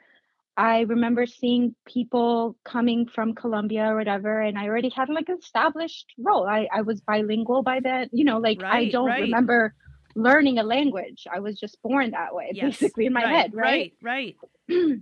i 0.58 0.82
remember 0.82 1.26
seeing 1.26 1.76
people 1.86 2.56
coming 2.64 3.08
from 3.08 3.34
colombia 3.34 3.86
or 3.86 3.96
whatever 3.96 4.42
and 4.42 4.58
i 4.58 4.68
already 4.68 4.90
had 4.90 5.10
like 5.10 5.30
an 5.30 5.38
established 5.42 6.14
role 6.18 6.48
i, 6.48 6.68
I 6.74 6.82
was 6.82 7.02
bilingual 7.02 7.64
by 7.64 7.80
then 7.80 8.10
you 8.12 8.26
know 8.26 8.40
like 8.40 8.62
i 8.64 8.90
don't 8.90 9.08
right. 9.08 9.22
remember 9.22 9.74
learning 10.16 10.60
a 10.60 10.64
language 10.64 11.26
i 11.32 11.40
was 11.40 11.60
just 11.60 11.82
born 11.82 12.12
that 12.12 12.36
way 12.36 12.52
Yes. 12.54 12.80
basically 12.80 13.06
in 13.08 13.14
my 13.14 13.24
right, 13.24 13.36
head 13.36 13.52
right 13.54 13.94
Right. 14.02 14.36
Right. 14.70 15.00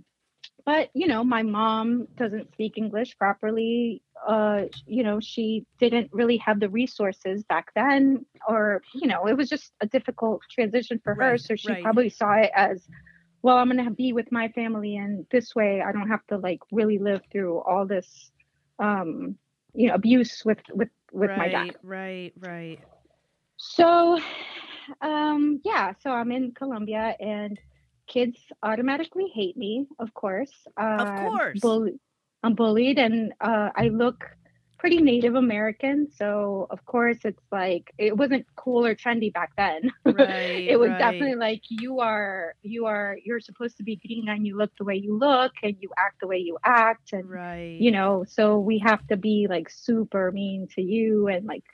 but 0.64 0.90
you 0.94 1.06
know 1.06 1.24
my 1.24 1.42
mom 1.42 2.06
doesn't 2.16 2.52
speak 2.52 2.74
english 2.76 3.16
properly 3.18 4.02
uh 4.26 4.62
you 4.86 5.02
know 5.02 5.18
she 5.20 5.66
didn't 5.78 6.08
really 6.12 6.36
have 6.36 6.60
the 6.60 6.68
resources 6.68 7.42
back 7.44 7.72
then 7.74 8.24
or 8.48 8.82
you 8.94 9.08
know 9.08 9.26
it 9.26 9.36
was 9.36 9.48
just 9.48 9.72
a 9.80 9.86
difficult 9.86 10.40
transition 10.50 11.00
for 11.02 11.14
her 11.14 11.36
so 11.36 11.54
she 11.56 11.70
right. 11.70 11.82
probably 11.82 12.08
saw 12.08 12.32
it 12.32 12.50
as 12.54 12.86
well 13.42 13.56
i'm 13.56 13.70
going 13.70 13.84
to 13.84 13.90
be 13.90 14.12
with 14.12 14.30
my 14.32 14.48
family 14.48 14.96
and 14.96 15.26
this 15.30 15.54
way 15.54 15.82
i 15.82 15.92
don't 15.92 16.08
have 16.08 16.26
to 16.26 16.38
like 16.38 16.60
really 16.72 16.98
live 16.98 17.20
through 17.30 17.58
all 17.60 17.86
this 17.86 18.30
um 18.78 19.36
you 19.74 19.88
know 19.88 19.94
abuse 19.94 20.44
with 20.44 20.58
with 20.72 20.88
with 21.12 21.30
right, 21.30 21.38
my 21.38 21.48
dad 21.48 21.72
Right. 21.72 21.76
Right. 21.82 22.32
Right. 22.40 22.78
So, 23.56 24.18
um, 25.00 25.60
yeah, 25.64 25.92
so 26.02 26.10
I'm 26.10 26.32
in 26.32 26.52
Colombia 26.52 27.16
and 27.20 27.58
kids 28.06 28.38
automatically 28.62 29.30
hate 29.32 29.56
me, 29.56 29.86
of 29.98 30.12
course. 30.14 30.52
Uh, 30.80 30.96
of 31.00 31.14
course. 31.16 31.60
Bull- 31.60 31.98
I'm 32.42 32.54
bullied 32.54 32.98
and 32.98 33.32
uh, 33.40 33.70
I 33.76 33.88
look 33.88 34.24
pretty 34.82 35.00
Native 35.00 35.36
American. 35.36 36.08
So, 36.10 36.66
of 36.70 36.84
course, 36.86 37.18
it's 37.24 37.44
like 37.52 37.94
it 37.98 38.16
wasn't 38.16 38.44
cool 38.56 38.84
or 38.84 38.96
trendy 38.96 39.32
back 39.32 39.52
then. 39.56 39.92
Right. 40.04 40.66
it 40.68 40.78
was 40.78 40.90
right. 40.90 40.98
definitely 40.98 41.36
like 41.36 41.62
you 41.68 42.00
are, 42.00 42.56
you 42.62 42.86
are, 42.86 43.16
you're 43.24 43.38
supposed 43.38 43.76
to 43.76 43.84
be 43.84 43.94
green 44.04 44.28
and 44.28 44.44
you 44.44 44.56
look 44.58 44.72
the 44.76 44.84
way 44.84 44.96
you 44.96 45.16
look 45.16 45.52
and 45.62 45.76
you 45.80 45.88
act 45.96 46.16
the 46.20 46.26
way 46.26 46.38
you 46.38 46.58
act. 46.64 47.12
And 47.12 47.30
right. 47.30 47.80
you 47.80 47.92
know 47.92 48.24
so 48.26 48.58
we 48.58 48.80
have 48.80 49.06
to 49.06 49.16
be 49.16 49.46
like 49.48 49.70
super 49.70 50.32
mean 50.32 50.66
to 50.74 50.82
you 50.82 51.28
and 51.28 51.46
like 51.46 51.64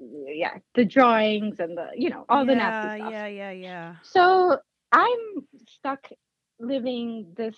yeah 0.00 0.58
the 0.74 0.84
drawings 0.84 1.60
and 1.60 1.76
the 1.76 1.88
you 1.96 2.10
know 2.10 2.24
all 2.28 2.44
the 2.44 2.54
nasty 2.54 3.00
stuff 3.00 3.12
Yeah. 3.12 3.26
Yeah. 3.26 3.50
Yeah. 3.50 3.94
so 4.02 4.58
i'm 4.92 5.22
stuck 5.66 6.08
living 6.60 7.32
this 7.36 7.56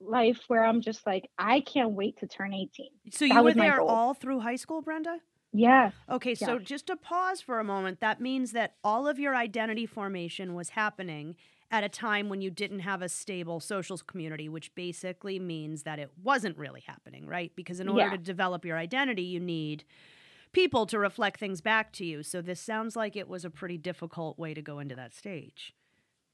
life 0.00 0.40
where 0.48 0.64
i'm 0.64 0.80
just 0.80 1.06
like 1.06 1.28
i 1.38 1.60
can't 1.60 1.92
wait 1.92 2.18
to 2.18 2.26
turn 2.26 2.52
18 2.54 2.68
So 3.10 3.26
That 3.26 3.34
you 3.34 3.42
were 3.42 3.54
there 3.54 3.80
all 3.80 4.14
through 4.14 4.40
high 4.40 4.56
school, 4.56 4.82
Brenda? 4.82 5.18
yeah 5.52 5.90
Okay, 6.08 6.34
so 6.34 6.58
just 6.58 6.86
to 6.86 6.96
pause 6.96 7.40
for 7.40 7.58
a 7.58 7.64
moment, 7.64 8.00
that 8.00 8.20
means 8.20 8.52
that 8.52 8.74
all 8.84 9.06
of 9.08 9.18
your 9.18 9.34
identity 9.36 9.84
formation 9.86 10.54
was 10.54 10.70
happening 10.70 11.36
at 11.72 11.84
a 11.84 11.88
time 11.88 12.28
when 12.28 12.40
you 12.40 12.50
didn't 12.50 12.80
have 12.80 13.00
a 13.02 13.08
stable 13.08 13.60
social 13.60 13.96
community, 13.98 14.48
which 14.48 14.74
basically 14.74 15.38
means 15.38 15.82
that 15.84 15.98
it 15.98 16.10
wasn't 16.22 16.56
really 16.58 16.82
happening, 16.86 17.26
right? 17.26 17.52
Because 17.54 17.78
in 17.80 17.88
order 17.88 18.02
Yeah. 18.06 18.10
to 18.10 18.18
develop 18.18 18.64
your 18.64 18.76
identity, 18.76 19.22
you 19.22 19.38
need 19.40 19.84
people 20.52 20.84
to 20.86 20.98
reflect 20.98 21.38
things 21.38 21.60
back 21.60 21.92
to 21.92 22.04
you. 22.04 22.22
So 22.24 22.42
this 22.42 22.60
sounds 22.60 22.96
like 22.96 23.14
it 23.16 23.28
was 23.28 23.44
a 23.44 23.50
pretty 23.50 23.78
difficult 23.78 24.36
way 24.38 24.52
to 24.54 24.62
go 24.62 24.78
into 24.80 24.96
that 24.96 25.14
stage. 25.14 25.74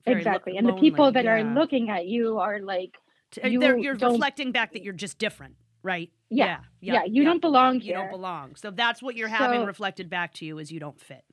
Very 0.04 0.16
lo- 0.16 0.20
exactly 0.20 0.56
and 0.56 0.66
the 0.66 0.72
people 0.74 1.10
that 1.12 1.26
are 1.26 1.42
looking 1.42 1.90
at 1.90 2.06
you 2.06 2.38
are 2.38 2.60
like 2.60 2.96
you 3.44 3.60
they're- 3.60 3.76
you're 3.78 3.94
reflecting 3.94 4.52
back 4.52 4.72
that 4.72 4.82
you're 4.82 4.92
just 4.94 5.18
different, 5.18 5.56
right? 5.82 6.10
Yeah, 6.30 6.60
yeah, 6.80 6.94
yeah, 6.94 7.04
you 7.04 7.22
yeah. 7.22 7.28
don't 7.28 7.40
belong 7.40 7.76
You 7.76 7.80
here 7.80 7.96
don't 7.96 8.10
belong. 8.10 8.56
So 8.56 8.70
that's 8.70 9.02
what 9.02 9.14
you're 9.16 9.28
having 9.28 9.60
So- 9.62 9.66
reflected 9.66 10.08
back 10.10 10.32
to 10.34 10.44
you 10.44 10.58
is 10.58 10.70
you 10.72 10.80
don't 10.80 11.00
fit. 11.00 11.24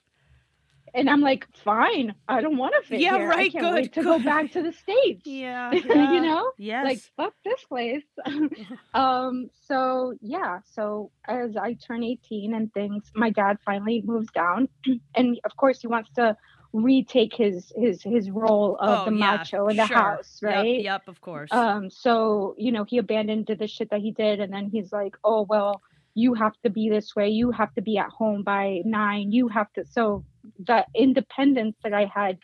and 0.95 1.09
i'm 1.09 1.21
like 1.21 1.47
fine 1.63 2.13
i 2.27 2.39
don't 2.39 2.57
want 2.57 2.73
to 2.79 2.87
fit 2.87 2.99
Yeah, 2.99 3.17
here. 3.17 3.27
right, 3.27 3.47
i 3.47 3.49
can't 3.49 3.63
good, 3.63 3.73
wait 3.73 3.93
to 3.93 4.03
go 4.03 4.19
back 4.19 4.51
to 4.51 4.61
the 4.61 4.71
states 4.73 5.23
Yeah. 5.25 5.71
you 6.13 6.21
know 6.21 6.51
Yes. 6.59 6.85
like 6.85 6.99
fuck 7.17 7.33
this 7.43 7.63
place 7.63 8.03
um 8.93 9.49
so 9.67 10.13
yeah 10.21 10.59
so 10.75 11.09
as 11.27 11.55
i 11.57 11.73
turn 11.73 12.03
18 12.03 12.53
and 12.53 12.71
things 12.73 13.11
my 13.15 13.29
dad 13.31 13.57
finally 13.65 14.03
moves 14.05 14.29
down 14.31 14.67
and 15.15 15.39
of 15.45 15.55
course 15.57 15.79
he 15.81 15.87
wants 15.87 16.09
to 16.15 16.35
retake 16.73 17.35
his 17.35 17.71
his 17.77 18.01
his 18.01 18.31
role 18.31 18.75
of 18.79 19.01
Oh, 19.01 19.05
the 19.11 19.15
yeah, 19.15 19.37
macho 19.37 19.67
in 19.67 19.77
the 19.77 19.85
sure. 19.85 19.95
house 19.95 20.39
right 20.41 20.81
Yep, 20.81 21.07
of 21.07 21.21
course. 21.21 21.51
um 21.51 21.89
so 21.89 22.55
you 22.57 22.71
know 22.71 22.83
he 22.83 22.97
abandoned 22.97 23.45
the 23.47 23.67
shit 23.67 23.91
that 23.91 24.01
he 24.01 24.11
did 24.11 24.39
and 24.39 24.51
then 24.51 24.69
he's 24.71 24.91
like 24.91 25.15
oh 25.23 25.43
well 25.47 25.81
you 26.15 26.33
have 26.33 26.53
to 26.63 26.69
be 26.71 26.89
this 26.89 27.15
way 27.15 27.29
you 27.29 27.51
have 27.51 27.73
to 27.75 27.81
be 27.81 27.97
at 27.97 28.09
home 28.09 28.41
by 28.43 28.81
nine 28.85 29.31
you 29.31 29.47
have 29.47 29.71
to 29.73 29.85
so 29.85 30.25
the 30.65 30.83
independence 30.95 31.75
that 31.83 31.93
i 31.93 32.05
had 32.05 32.39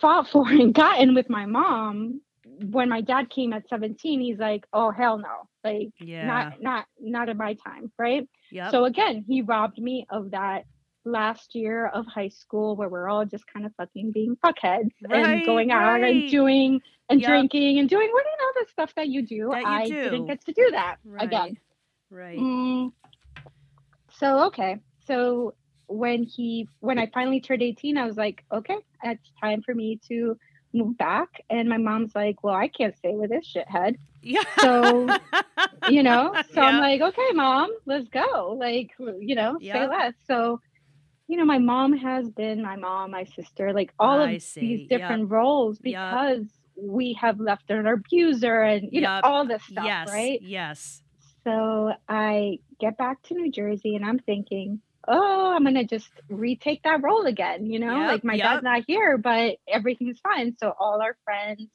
fought 0.00 0.28
for 0.28 0.48
and 0.60 0.74
gotten 0.74 1.14
with 1.14 1.30
my 1.30 1.46
mom 1.46 2.20
when 2.70 2.88
my 2.88 3.00
dad 3.00 3.30
came 3.30 3.52
at 3.52 3.68
17 3.68 4.20
he's 4.20 4.38
like 4.38 4.66
oh 4.72 4.90
hell 4.90 5.18
no 5.18 5.48
like 5.62 5.88
yeah. 6.00 6.26
not 6.26 6.60
not 6.62 6.86
not 7.00 7.28
in 7.28 7.36
my 7.36 7.54
time 7.54 7.92
right 7.98 8.28
yep. 8.50 8.70
so 8.72 8.84
again 8.84 9.24
he 9.28 9.42
robbed 9.42 9.78
me 9.78 10.06
of 10.10 10.32
that 10.32 10.64
last 11.10 11.54
year 11.54 11.86
of 11.88 12.06
high 12.06 12.28
school 12.28 12.76
where 12.76 12.88
we're 12.88 13.08
all 13.08 13.24
just 13.24 13.44
kind 13.52 13.64
of 13.66 13.72
fucking 13.76 14.12
being 14.12 14.36
fuckheads 14.44 14.90
Right, 15.08 15.24
and 15.24 15.44
going 15.44 15.70
out 15.72 16.00
right. 16.02 16.04
and 16.14 16.30
doing 16.30 16.80
and 17.10 17.20
Yep. 17.20 17.28
drinking 17.28 17.78
and 17.78 17.88
doing 17.88 18.08
what 18.12 18.24
you 18.24 18.36
know 18.46 18.52
the 18.62 18.66
stuff 18.70 18.92
that 18.96 19.08
you 19.08 19.22
do 19.22 19.48
That 19.50 19.62
you 19.62 19.66
i 19.66 19.88
do. 19.88 19.94
didn't 19.94 20.26
get 20.26 20.44
to 20.44 20.52
do 20.52 20.68
that 20.72 20.96
right. 21.04 21.24
again 21.24 21.56
Right. 22.10 22.38
Mm, 22.38 22.92
so 24.18 24.44
okay 24.46 24.78
so 25.06 25.54
when 25.88 26.22
he 26.22 26.68
when 26.80 26.98
i 26.98 27.06
finally 27.12 27.40
turned 27.40 27.62
18 27.62 27.96
i 27.98 28.06
was 28.06 28.16
like 28.16 28.44
okay 28.52 28.76
it's 29.04 29.30
time 29.40 29.62
for 29.62 29.74
me 29.74 29.98
to 30.08 30.36
move 30.74 30.96
back 30.98 31.28
and 31.50 31.68
my 31.68 31.78
mom's 31.78 32.14
like 32.14 32.42
well 32.42 32.54
i 32.54 32.68
can't 32.68 32.96
stay 32.96 33.14
with 33.14 33.30
this 33.30 33.50
shithead 33.54 33.94
Yeah. 34.22 34.42
so, 34.60 35.08
you 35.86 36.02
know 36.02 36.36
so 36.54 36.62
i'm 36.62 36.78
like 36.78 37.00
okay 37.00 37.30
mom 37.34 37.70
let's 37.86 38.08
go 38.08 38.56
like 38.58 38.90
you 39.20 39.34
know 39.34 39.56
Yeah. 39.60 39.72
say 39.84 39.88
less 39.88 40.14
so 40.26 40.60
you 41.28 41.36
know 41.36 41.44
my 41.44 41.58
mom 41.58 41.92
has 41.92 42.28
been 42.30 42.62
my 42.62 42.76
mom 42.76 43.10
my 43.12 43.24
sister 43.24 43.72
like 43.72 43.92
all 43.98 44.20
of 44.20 44.30
these 44.30 44.80
Yep. 44.80 44.88
different 44.88 45.30
roles 45.30 45.78
Yep. 45.82 46.10
because 46.10 46.46
we 46.80 47.12
have 47.20 47.38
left 47.38 47.70
an 47.70 47.86
abuser 47.86 48.62
and 48.62 48.88
you 48.92 49.00
know 49.02 49.20
all 49.22 49.46
this 49.46 49.62
stuff 49.64 49.84
yes. 49.84 50.08
right 50.08 50.40
Yes. 50.42 51.02
so 51.44 51.92
I 52.08 52.58
get 52.80 52.96
back 52.98 53.22
to 53.24 53.34
New 53.34 53.50
Jersey 53.50 53.96
and 53.96 54.04
I'm 54.04 54.18
thinking, 54.18 54.80
oh, 55.06 55.52
I'm 55.54 55.64
gonna 55.64 55.84
just 55.84 56.10
retake 56.28 56.82
that 56.84 57.02
role 57.02 57.24
again. 57.26 57.66
You 57.66 57.78
know, 57.78 57.96
Yep, 58.00 58.08
like 58.08 58.24
my 58.24 58.34
yep. 58.34 58.44
dad's 58.44 58.62
not 58.62 58.84
here, 58.86 59.16
but 59.18 59.56
everything's 59.66 60.20
fine. 60.20 60.54
So 60.60 60.74
all 60.78 61.00
our 61.00 61.16
friends, 61.24 61.68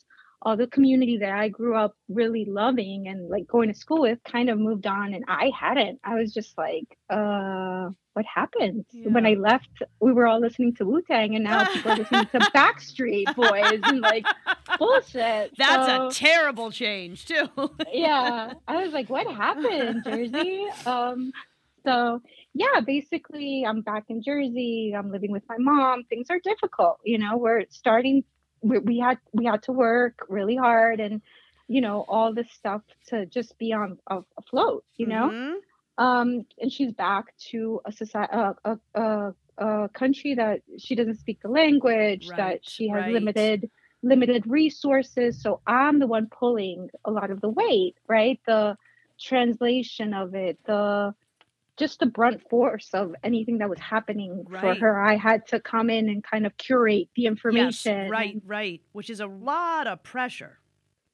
all 0.45 0.57
the 0.57 0.67
community 0.67 1.17
that 1.17 1.31
I 1.31 1.47
grew 1.49 1.75
up 1.75 1.95
really 2.09 2.45
loving 2.45 3.07
and 3.07 3.29
like 3.29 3.47
going 3.47 3.71
to 3.71 3.77
school 3.79 4.01
with 4.01 4.19
kind 4.29 4.49
of 4.49 4.59
moved 4.59 4.85
on 4.85 5.13
and 5.13 5.23
I 5.27 5.51
hadn't. 5.57 5.99
I 6.03 6.15
was 6.15 6.33
just 6.33 6.57
like, 6.57 6.85
uh, 7.09 7.89
what 8.13 8.25
happened? 8.25 8.85
Yeah. 8.91 9.09
When 9.09 9.25
I 9.25 9.33
left, 9.35 9.69
we 9.99 10.11
were 10.13 10.27
all 10.27 10.39
listening 10.41 10.75
to 10.75 10.85
Wu 10.85 11.01
Tang 11.01 11.33
and 11.35 11.45
now 11.45 11.65
people 11.65 11.91
are 11.93 11.95
listening 11.97 12.25
to 12.27 12.39
Backstreet 12.55 13.33
Boys 13.35 13.79
and 13.83 14.01
like 14.01 14.25
bullshit. 14.77 15.53
That's 15.57 15.87
So, 15.87 16.07
a 16.07 16.11
terrible 16.11 16.69
change 16.71 17.25
too. 17.25 17.47
yeah. 17.91 18.53
I 18.67 18.83
was 18.83 18.93
like, 18.93 19.09
what 19.09 19.25
happened 19.33 20.03
Jersey? 20.03 20.67
Um, 20.85 21.31
so 21.85 22.21
yeah, 22.53 22.81
basically 22.85 23.65
I'm 23.67 23.81
back 23.81 24.03
in 24.09 24.21
Jersey. 24.21 24.93
I'm 24.95 25.11
living 25.11 25.31
with 25.31 25.43
my 25.49 25.57
mom. 25.57 26.03
Things 26.03 26.27
are 26.29 26.39
difficult, 26.43 26.99
you 27.03 27.17
know, 27.17 27.37
we're 27.37 27.63
starting 27.69 28.23
we, 28.63 28.79
we 28.79 28.99
had 28.99 29.17
we 29.33 29.45
had 29.45 29.61
to 29.63 29.71
work 29.71 30.25
really 30.29 30.55
hard 30.55 30.99
and 30.99 31.21
you 31.67 31.81
know 31.81 32.05
all 32.07 32.33
this 32.33 32.51
stuff 32.51 32.81
to 33.09 33.25
just 33.27 33.57
be 33.57 33.73
on 33.73 33.97
a- 34.07 34.23
afloat 34.37 34.83
you 34.97 35.07
know 35.07 35.27
Mhm. 35.29 35.55
um 35.97 36.45
and 36.59 36.71
she's 36.71 36.91
back 36.93 37.25
to 37.51 37.81
a 37.85 37.91
society 37.91 38.33
a, 38.33 38.55
a, 38.65 38.79
a, 38.95 39.33
a 39.57 39.89
country 39.89 40.35
that 40.35 40.61
she 40.77 40.95
doesn't 40.95 41.19
speak 41.19 41.39
the 41.41 41.49
language 41.49 42.27
Right, 42.29 42.37
that 42.37 42.59
she 42.63 42.87
has 42.89 43.03
right. 43.03 43.13
limited 43.13 43.69
limited 44.01 44.43
resources 44.47 45.41
so 45.41 45.61
i'm 45.67 45.99
the 45.99 46.07
one 46.07 46.27
pulling 46.27 46.89
a 47.05 47.11
lot 47.11 47.31
of 47.31 47.39
the 47.41 47.49
weight 47.49 47.95
right 48.07 48.39
the 48.47 48.75
translation 49.19 50.13
of 50.13 50.35
it 50.35 50.57
the 50.65 51.13
just 51.77 51.99
the 51.99 52.05
brunt 52.05 52.41
force 52.49 52.89
of 52.93 53.15
anything 53.23 53.57
that 53.57 53.69
was 53.69 53.79
happening 53.79 54.45
for 54.59 54.73
her 54.75 55.01
i 55.01 55.15
had 55.15 55.45
to 55.47 55.59
come 55.59 55.89
in 55.89 56.09
and 56.09 56.23
kind 56.23 56.45
of 56.45 56.55
curate 56.57 57.07
the 57.15 57.25
information 57.25 58.03
Yes, 58.03 58.11
right, 58.11 58.41
right, 58.45 58.81
which 58.91 59.09
is 59.09 59.19
a 59.19 59.27
lot 59.27 59.87
of 59.87 60.03
pressure. 60.03 60.59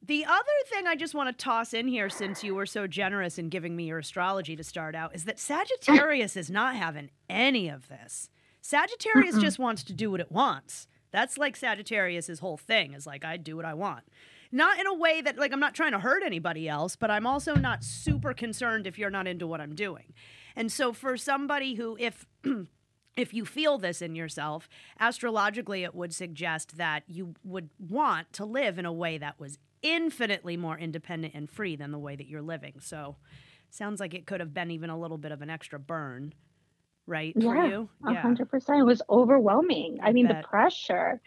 The 0.01 0.24
other 0.25 0.44
thing 0.68 0.88
I 0.88 0.96
just 0.96 1.13
want 1.13 1.30
to 1.38 1.44
toss 1.44 1.74
in 1.74 1.88
here, 1.88 2.10
since 2.10 2.42
you 2.44 2.56
were 2.56 2.66
so 2.66 2.88
generous 2.88 3.38
in 3.38 3.50
giving 3.50 3.75
me 3.75 3.84
your 3.86 4.00
astrology 4.00 4.56
to 4.56 4.63
start 4.63 4.96
out, 4.96 5.13
is 5.13 5.25
that 5.25 5.39
Sagittarius 5.39 6.38
is 6.38 6.50
not 6.50 6.75
having 6.75 7.10
any 7.30 7.68
of 7.68 7.89
this. 7.89 8.30
Sagittarius 8.62 9.36
Mm-mm. 9.36 9.42
just 9.42 9.60
wants 9.60 9.84
to 9.84 9.94
do 9.94 10.10
what 10.10 10.22
it 10.22 10.32
wants. 10.32 10.88
That's 11.12 11.38
like 11.38 11.56
Sagittarius's 11.58 12.39
whole 12.39 12.58
thing 12.58 12.94
is 12.94 13.06
like, 13.06 13.25
I 13.25 13.36
do 13.38 13.56
what 13.58 13.66
I 13.66 13.74
want. 13.74 14.06
Not 14.51 14.80
in 14.80 14.88
a 14.88 14.94
way 14.94 15.22
that, 15.22 15.38
like, 15.38 15.51
I'm 15.51 15.60
not 15.60 15.75
trying 15.75 15.92
to 15.92 16.00
hurt 16.00 16.24
anybody 16.24 16.68
else, 16.70 16.96
but 16.96 17.12
I'm 17.12 17.28
also 17.28 17.56
not 17.56 17.84
super 17.84 18.34
concerned 18.34 18.88
if 18.88 18.98
you're 18.98 19.12
not 19.12 19.28
into 19.28 19.46
what 19.48 19.62
I'm 19.62 19.75
doing. 19.75 20.13
And 20.56 20.72
so 20.72 20.94
for 20.94 21.18
somebody 21.18 21.75
who, 21.75 21.98
if, 22.00 22.25
if 23.15 23.34
you 23.34 23.46
feel 23.46 23.77
this 23.77 24.01
in 24.01 24.15
yourself, 24.15 24.70
astrologically, 25.00 25.84
it 25.84 25.96
would 25.96 26.13
suggest 26.13 26.77
that 26.77 27.03
you 27.08 27.36
would 27.44 27.70
want 27.79 28.32
to 28.34 28.46
live 28.46 28.77
in 28.79 28.86
a 28.86 28.94
way 28.94 29.18
that 29.18 29.39
was 29.39 29.58
infinitely 29.82 30.58
more 30.58 30.77
independent 30.77 31.34
and 31.34 31.50
free 31.50 31.75
than 31.75 31.91
the 31.91 32.00
way 32.00 32.15
that 32.15 32.27
you're 32.27 32.41
living. 32.41 32.75
So, 32.82 33.15
sounds 33.70 34.00
like 34.00 34.13
it 34.13 34.25
could 34.25 34.39
have 34.39 34.53
been 34.53 34.72
even 34.72 34.89
a 34.89 35.00
little 35.00 35.18
bit 35.18 35.32
of 35.32 35.41
an 35.41 35.50
extra 35.50 35.79
burn, 35.79 36.34
right? 37.06 37.34
Yeah, 38.15 38.22
hundred 38.22 38.50
percent. 38.50 38.79
It 38.79 38.84
was 38.84 39.01
overwhelming. 39.10 40.00
I 40.01 40.12
mean, 40.12 40.27
the 40.27 40.48
pressure. 40.48 41.22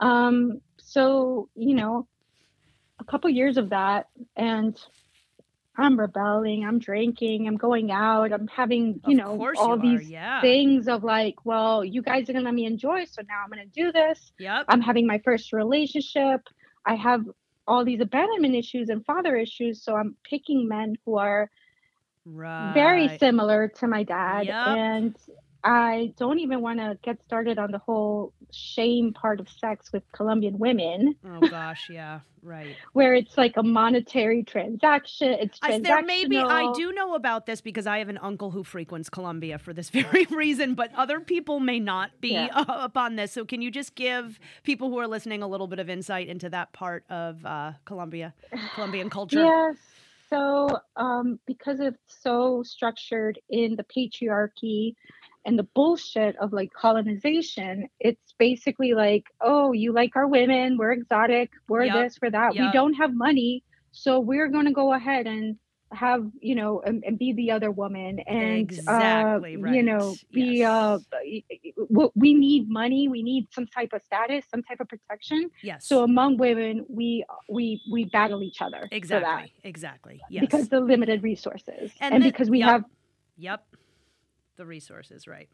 Um, 0.00 0.60
so, 0.78 1.48
you 1.54 1.74
know, 1.74 2.06
a 2.98 3.04
couple 3.04 3.30
years 3.30 3.56
of 3.56 3.70
that 3.70 4.08
and 4.36 4.78
I'm 5.78 5.98
rebelling, 5.98 6.64
I'm 6.64 6.78
drinking, 6.78 7.46
I'm 7.46 7.56
going 7.56 7.90
out, 7.92 8.32
I'm 8.32 8.48
having, 8.48 9.00
you 9.06 9.18
Of 9.18 9.38
know, 9.38 9.52
all 9.58 9.76
you 9.84 9.98
these 9.98 10.10
yeah. 10.10 10.40
things 10.40 10.88
of 10.88 11.04
like, 11.04 11.44
well, 11.44 11.84
you 11.84 12.02
guys 12.02 12.28
are 12.28 12.32
gonna 12.32 12.44
let 12.44 12.54
me 12.54 12.64
enjoy, 12.66 13.04
so 13.04 13.22
now 13.28 13.42
I'm 13.44 13.50
gonna 13.50 13.66
do 13.66 13.92
this. 13.92 14.32
Yep. 14.38 14.66
I'm 14.68 14.80
having 14.80 15.06
my 15.06 15.18
first 15.18 15.52
relationship. 15.52 16.48
I 16.86 16.94
have 16.94 17.24
all 17.66 17.84
these 17.84 18.00
abandonment 18.00 18.54
issues 18.54 18.88
and 18.88 19.04
father 19.04 19.36
issues, 19.36 19.82
so 19.82 19.94
I'm 19.96 20.16
picking 20.28 20.68
men 20.68 20.96
who 21.04 21.18
are 21.18 21.50
right. 22.24 22.72
very 22.74 23.08
similar 23.18 23.68
to 23.68 23.86
my 23.86 24.02
dad 24.02 24.46
Yep. 24.46 24.66
and 24.66 25.16
i 25.66 26.12
don't 26.16 26.38
even 26.38 26.60
want 26.62 26.78
to 26.78 26.96
get 27.02 27.22
started 27.24 27.58
on 27.58 27.70
the 27.72 27.78
whole 27.78 28.32
shame 28.52 29.12
part 29.12 29.40
of 29.40 29.48
sex 29.48 29.92
with 29.92 30.02
colombian 30.12 30.58
women 30.58 31.14
Oh 31.28 31.40
gosh, 31.48 31.90
yeah, 31.90 32.20
right. 32.42 32.76
where 32.92 33.12
it's 33.14 33.36
like 33.36 33.56
a 33.56 33.62
monetary 33.62 34.44
transaction 34.44 35.32
it's 35.40 35.58
I, 35.62 35.78
there 35.80 36.02
may 36.02 36.24
be. 36.24 36.36
I 36.38 36.72
do 36.76 36.92
know 36.92 37.14
about 37.14 37.46
this 37.46 37.60
because 37.60 37.86
I 37.86 37.98
have 37.98 38.08
an 38.08 38.18
uncle 38.22 38.50
who 38.52 38.62
frequents 38.62 39.10
Colombia 39.10 39.58
for 39.58 39.72
this 39.72 39.90
very 40.00 40.24
reason, 40.30 40.74
but 40.74 40.94
other 40.94 41.18
people 41.20 41.58
may 41.60 41.80
not 41.80 42.20
be 42.20 42.30
Yeah. 42.30 42.48
up 42.54 42.96
on 42.96 43.16
this. 43.16 43.32
So, 43.32 43.44
can 43.44 43.60
you 43.62 43.70
just 43.72 43.96
give 43.96 44.38
people 44.62 44.88
who 44.90 44.98
are 44.98 45.08
listening 45.08 45.42
a 45.42 45.48
little 45.48 45.66
bit 45.66 45.80
of 45.80 45.90
insight 45.90 46.28
into 46.28 46.48
that 46.50 46.72
part 46.72 47.04
of 47.10 47.44
uh, 47.44 47.72
Colombia, 47.84 48.32
Colombian 48.74 49.10
culture? 49.18 49.42
yes 49.42 49.76
so 50.30 50.68
um, 50.96 51.38
because 51.46 51.80
it's 51.80 51.98
so 52.06 52.62
structured 52.64 53.38
in 53.48 53.76
the 53.76 53.84
patriarchy 53.84 54.94
and 55.46 55.58
the 55.58 55.62
bullshit 55.62 56.36
of 56.36 56.52
like 56.52 56.70
colonization 56.72 57.88
it's 58.00 58.34
basically 58.38 58.92
like 58.92 59.24
oh 59.40 59.72
you 59.72 59.92
like 59.92 60.14
our 60.16 60.26
women 60.26 60.76
we're 60.76 60.92
exotic 60.92 61.50
we're 61.68 61.84
Yep, 61.84 61.94
this 61.94 62.18
we're 62.20 62.30
that 62.30 62.52
we 62.52 62.70
don't 62.72 62.94
have 62.94 63.14
money 63.14 63.62
so 63.92 64.20
we're 64.20 64.48
going 64.48 64.66
to 64.66 64.72
go 64.72 64.92
ahead 64.92 65.26
and 65.26 65.56
have 65.92 66.26
you 66.40 66.56
know 66.56 66.82
and, 66.84 67.04
and 67.06 67.16
be 67.16 67.32
the 67.34 67.50
other 67.52 67.70
woman 67.70 68.18
and 68.26 68.58
Exactly 68.58 69.56
uh, 69.56 69.70
you 69.70 69.82
know 69.84 70.16
be 70.32 70.58
yes. 70.58 70.68
uh 70.68 70.98
we 72.14 72.34
need 72.34 72.68
money 72.68 73.06
we 73.08 73.22
need 73.22 73.46
some 73.52 73.68
type 73.68 73.90
of 73.92 74.02
status 74.02 74.44
some 74.50 74.64
type 74.64 74.80
of 74.80 74.88
protection 74.88 75.48
Yes. 75.62 75.86
so 75.86 76.02
among 76.02 76.38
women 76.38 76.84
we 76.88 77.24
we 77.48 77.80
we 77.90 78.04
battle 78.06 78.42
each 78.42 78.60
other 78.60 78.80
for 78.80 78.88
that 78.88 78.96
exactly. 78.96 79.52
Exactly. 79.62 80.20
Yes. 80.28 80.40
because 80.40 80.68
the 80.68 80.80
limited 80.80 81.22
resources 81.22 81.92
And 82.00 82.14
and, 82.14 82.24
because 82.24 82.50
we 82.50 82.58
yep. 82.58 82.68
have 82.68 82.84
Yep. 83.38 83.64
The 84.56 84.66
resources, 84.66 85.26
right? 85.26 85.48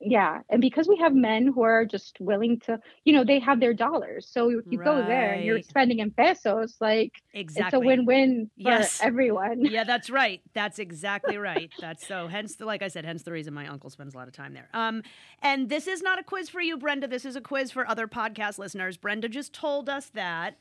yeah 0.00 0.38
and 0.50 0.60
because 0.60 0.86
we 0.88 0.96
have 0.96 1.12
men 1.14 1.50
who 1.52 1.62
are 1.62 1.84
just 1.84 2.16
willing 2.20 2.60
to 2.60 2.78
you 3.04 3.12
know 3.12 3.24
they 3.24 3.40
have 3.40 3.58
their 3.58 3.74
dollars 3.74 4.26
so 4.30 4.48
if 4.48 4.64
you 4.70 4.78
go 4.78 5.04
there 5.04 5.32
and 5.32 5.44
you're 5.44 5.60
spending 5.62 5.98
in 5.98 6.10
pesos 6.12 6.76
like 6.80 7.12
Exactly. 7.34 7.66
it's 7.66 7.74
a 7.74 7.80
win-win 7.86 8.50
for 8.62 8.70
Yes. 8.70 9.00
everyone 9.02 9.64
yeah, 9.64 9.82
that's 9.84 10.08
right. 10.10 10.40
That's 10.54 10.78
exactly 10.78 11.36
right. 11.50 11.70
That's 11.80 12.06
so. 12.06 12.28
Hence, 12.28 12.54
the, 12.54 12.64
like 12.64 12.82
I 12.82 12.88
said, 12.88 13.04
hence 13.04 13.24
the 13.24 13.32
reason 13.32 13.52
my 13.52 13.66
uncle 13.66 13.90
spends 13.90 14.14
a 14.14 14.16
lot 14.16 14.28
of 14.28 14.32
time 14.34 14.54
there. 14.54 14.68
Um, 14.72 15.02
and 15.42 15.68
this 15.68 15.88
is 15.88 16.00
not 16.02 16.18
a 16.20 16.22
quiz 16.22 16.48
for 16.48 16.60
you, 16.60 16.78
Brenda. 16.78 17.08
This 17.08 17.24
is 17.24 17.34
a 17.34 17.40
quiz 17.40 17.72
for 17.72 17.86
other 17.88 18.06
podcast 18.06 18.58
listeners. 18.58 18.96
Brenda 18.96 19.28
just 19.28 19.52
told 19.52 19.88
us 19.88 20.06
that 20.14 20.56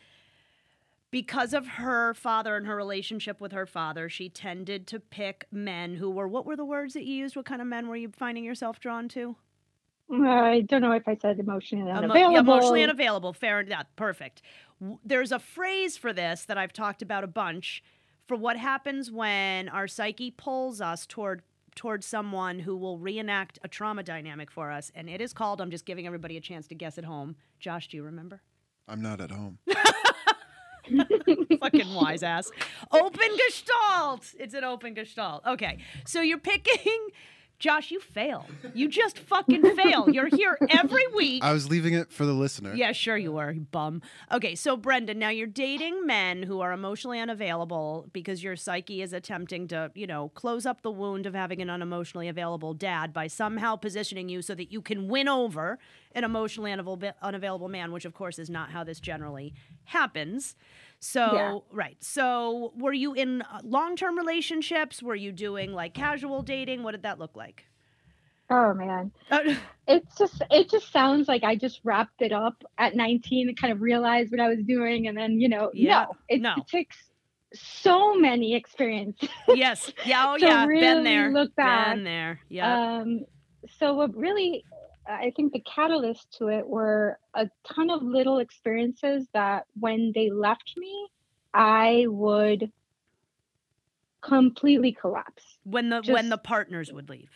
because 1.13 1.53
of 1.53 1.67
her 1.67 2.15
father 2.15 2.57
and 2.57 2.65
her 2.65 2.75
relationship 2.75 3.39
with 3.39 3.51
her 3.51 3.67
father, 3.67 4.09
she 4.09 4.29
tended 4.29 4.87
to 4.87 4.99
pick 4.99 5.45
men 5.51 5.93
who 5.93 6.09
were. 6.09 6.27
What 6.27 6.43
were 6.43 6.55
the 6.55 6.65
words 6.65 6.95
that 6.95 7.03
you 7.03 7.13
used? 7.13 7.35
What 7.35 7.45
kind 7.45 7.61
of 7.61 7.67
men 7.67 7.87
were 7.87 7.95
you 7.95 8.09
finding 8.17 8.43
yourself 8.43 8.79
drawn 8.79 9.07
to? 9.09 9.35
i 10.11 10.63
don't 10.67 10.81
know 10.81 10.91
if 10.91 11.07
i 11.07 11.15
said 11.15 11.39
emotionally 11.39 11.89
unavailable 11.89 12.33
yeah, 12.33 12.39
emotionally 12.39 12.83
unavailable. 12.83 13.31
Fair 13.31 13.61
enough. 13.61 13.85
Perfect. 13.95 14.41
There's 15.05 15.31
a 15.31 15.39
phrase 15.39 15.97
for 15.97 16.13
this 16.13 16.45
that 16.45 16.57
I've 16.57 16.73
talked 16.73 17.01
about 17.01 17.23
a 17.23 17.27
bunch 17.27 17.83
for 18.27 18.35
what 18.35 18.57
happens 18.57 19.11
when 19.11 19.69
our 19.69 19.87
psyche 19.87 20.31
pulls 20.31 20.81
us 20.81 21.05
toward 21.05 21.43
toward 21.75 22.03
someone 22.03 22.59
who 22.59 22.75
will 22.75 22.97
reenact 22.97 23.59
a 23.63 23.67
trauma 23.67 24.01
dynamic 24.01 24.49
for 24.49 24.71
us, 24.71 24.91
and 24.95 25.09
it 25.09 25.21
is 25.21 25.31
called. 25.31 25.61
I'm 25.61 25.71
just 25.71 25.85
giving 25.85 26.07
everybody 26.07 26.37
a 26.37 26.41
chance 26.41 26.67
to 26.67 26.75
guess 26.75 26.97
at 26.97 27.05
home. 27.05 27.35
Josh, 27.59 27.87
do 27.87 27.97
you 27.97 28.03
remember? 28.03 28.41
I'm 28.87 29.01
not 29.01 29.21
at 29.21 29.29
home. 29.29 29.59
Fucking 31.59 31.93
wise 31.93 32.23
ass. 32.23 32.51
Open 32.91 33.29
gestalt. 33.37 34.33
It's 34.39 34.53
an 34.53 34.63
open 34.63 34.93
gestalt. 34.93 35.45
Okay, 35.45 35.79
so 36.05 36.21
you're 36.21 36.37
picking. 36.37 37.07
Josh, 37.59 37.91
you 37.91 37.99
fail. 38.01 38.45
You 38.73 38.89
just 38.89 39.17
fucking 39.19 39.75
fail. 39.75 40.09
You're 40.09 40.27
here 40.27 40.57
every 40.69 41.07
week. 41.15 41.43
I 41.43 41.53
was 41.53 41.69
leaving 41.69 41.93
it 41.93 42.11
for 42.11 42.25
the 42.25 42.33
listener. 42.33 42.73
Yeah, 42.75 42.91
sure 42.91 43.15
you 43.15 43.31
were, 43.31 43.51
you 43.51 43.61
bum. 43.61 44.01
Okay, 44.31 44.53
so 44.53 44.75
Brenda, 44.75 45.13
now 45.13 45.29
you're 45.29 45.47
dating 45.47 46.05
men 46.05 46.43
who 46.43 46.59
are 46.59 46.73
emotionally 46.73 47.19
unavailable 47.21 48.09
because 48.11 48.43
your 48.43 48.57
psyche 48.57 49.01
is 49.01 49.13
attempting 49.13 49.67
to, 49.69 49.91
you 49.95 50.07
know, 50.07 50.29
close 50.29 50.65
up 50.65 50.81
the 50.81 50.91
wound 50.91 51.25
of 51.25 51.33
having 51.33 51.61
an 51.61 51.69
unemotionally 51.69 52.29
available 52.29 52.73
dad 52.73 53.13
by 53.13 53.27
somehow 53.27 53.77
positioning 53.77 54.27
you 54.27 54.41
so 54.41 54.53
that 54.55 54.71
you 54.71 54.81
can 54.81 55.07
win 55.07 55.29
over 55.29 55.79
an 56.15 56.23
emotionally 56.23 56.71
unavailable, 56.71 57.11
unavailable 57.21 57.69
man, 57.69 57.91
which 57.93 58.05
of 58.05 58.13
course 58.13 58.39
is 58.39 58.49
not 58.49 58.71
how 58.71 58.83
this 58.83 58.99
generally 58.99 59.53
happens. 59.85 60.55
So, 61.03 61.31
Yeah. 61.33 61.59
right. 61.71 61.97
So, 62.01 62.71
were 62.77 62.93
you 62.93 63.13
in 63.13 63.41
uh, 63.41 63.59
long-term 63.63 64.17
relationships? 64.17 65.03
Were 65.03 65.15
you 65.15 65.33
doing 65.33 65.73
like 65.73 65.93
casual 65.93 66.41
dating? 66.41 66.81
What 66.83 66.91
did 66.91 67.03
that 67.03 67.19
look 67.19 67.35
like? 67.35 67.65
oh 68.49 68.73
man 68.73 69.09
Uh, 69.31 69.55
it's 69.87 70.17
just 70.17 70.41
it 70.51 70.69
just 70.69 70.91
sounds 70.91 71.29
like 71.29 71.45
i 71.45 71.55
just 71.55 71.79
wrapped 71.85 72.21
it 72.21 72.33
up 72.33 72.61
at 72.77 72.93
19 72.93 73.47
and 73.47 73.57
kind 73.57 73.71
of 73.71 73.81
realized 73.81 74.31
what 74.31 74.41
i 74.41 74.49
was 74.49 74.59
doing 74.65 75.07
and 75.07 75.17
then 75.17 75.39
you 75.39 75.47
know 75.47 75.71
Yeah, 75.73 76.07
no 76.07 76.17
it, 76.27 76.41
no. 76.41 76.53
it 76.57 76.67
takes 76.67 76.97
so 77.53 78.15
many 78.15 78.53
experiences 78.53 79.29
yes. 79.47 79.93
Yeah, 80.05 80.25
oh 80.27 80.35
yeah. 80.39 80.65
Been 80.65 81.03
there. 81.05 81.31
look 81.31 81.55
back, 81.55 81.95
Been 81.95 82.03
there. 82.03 82.39
Yeah. 82.49 82.97
Um, 82.97 83.25
so 83.79 83.93
what 83.93 84.13
really 84.15 84.65
I 85.07 85.31
think 85.35 85.53
the 85.53 85.61
catalyst 85.61 86.37
to 86.37 86.47
it 86.47 86.67
were 86.67 87.17
a 87.33 87.49
ton 87.65 87.89
of 87.89 88.01
little 88.01 88.39
experiences 88.39 89.27
that 89.33 89.65
when 89.79 90.11
they 90.15 90.29
left 90.29 90.73
me, 90.77 91.07
I 91.53 92.05
would 92.07 92.71
completely 94.21 94.93
collapse. 94.93 95.43
When 95.63 95.89
the 95.89 96.01
when 96.07 96.29
the 96.29 96.37
partners 96.37 96.91
would 96.91 97.09
leave. 97.09 97.29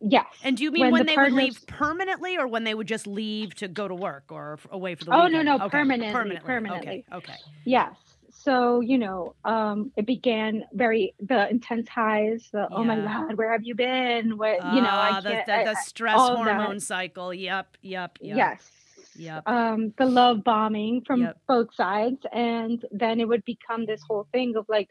Yes. 0.00 0.26
And 0.42 0.56
do 0.56 0.64
you 0.64 0.70
mean 0.70 0.82
when, 0.82 0.92
when 0.92 1.06
they 1.06 1.14
partners... 1.14 1.34
would 1.34 1.42
leave 1.42 1.66
permanently 1.66 2.36
or 2.36 2.46
when 2.46 2.64
they 2.64 2.74
would 2.74 2.86
just 2.86 3.06
leave 3.06 3.54
to 3.56 3.68
go 3.68 3.88
to 3.88 3.94
work 3.94 4.24
or 4.28 4.58
away 4.70 4.96
for 4.96 5.06
the 5.06 5.14
Oh, 5.14 5.24
weekend? 5.24 5.46
no, 5.46 5.56
no, 5.56 5.64
okay. 5.64 5.70
permanently. 5.70 6.12
Permanently. 6.12 6.46
Permanently. 6.46 7.04
Okay. 7.10 7.32
okay. 7.32 7.38
Yes. 7.64 7.94
So, 8.36 8.80
you 8.80 8.98
know, 8.98 9.34
um, 9.44 9.90
it 9.96 10.06
began 10.06 10.64
very, 10.72 11.14
the 11.20 11.48
intense 11.48 11.88
highs, 11.88 12.48
the, 12.52 12.68
oh 12.70 12.84
my 12.84 12.96
God, 13.00 13.34
where 13.38 13.52
have 13.52 13.62
you 13.64 13.74
been? 13.74 14.36
What, 14.36 14.56
you 14.74 14.82
know, 14.82 14.88
I 14.88 15.10
Ah, 15.12 15.20
the, 15.22 15.30
can't. 15.30 15.46
the, 15.46 15.52
the 15.72 15.78
I- 15.78 15.82
stress 15.82 16.16
all 16.18 16.36
hormone 16.36 16.74
that. 16.74 16.82
cycle. 16.82 17.32
Yep. 17.32 17.78
Yep. 17.80 18.18
Yep. 18.20 18.36
Yes. 18.36 18.70
Yep. 19.16 19.48
Um, 19.48 19.94
the 19.96 20.04
love 20.06 20.44
bombing 20.44 21.02
from 21.06 21.22
Yep. 21.22 21.38
both 21.46 21.74
sides. 21.74 22.20
And 22.32 22.84
then 22.90 23.20
it 23.20 23.28
would 23.28 23.44
become 23.44 23.86
this 23.86 24.02
whole 24.06 24.26
thing 24.32 24.56
of 24.56 24.66
like, 24.68 24.90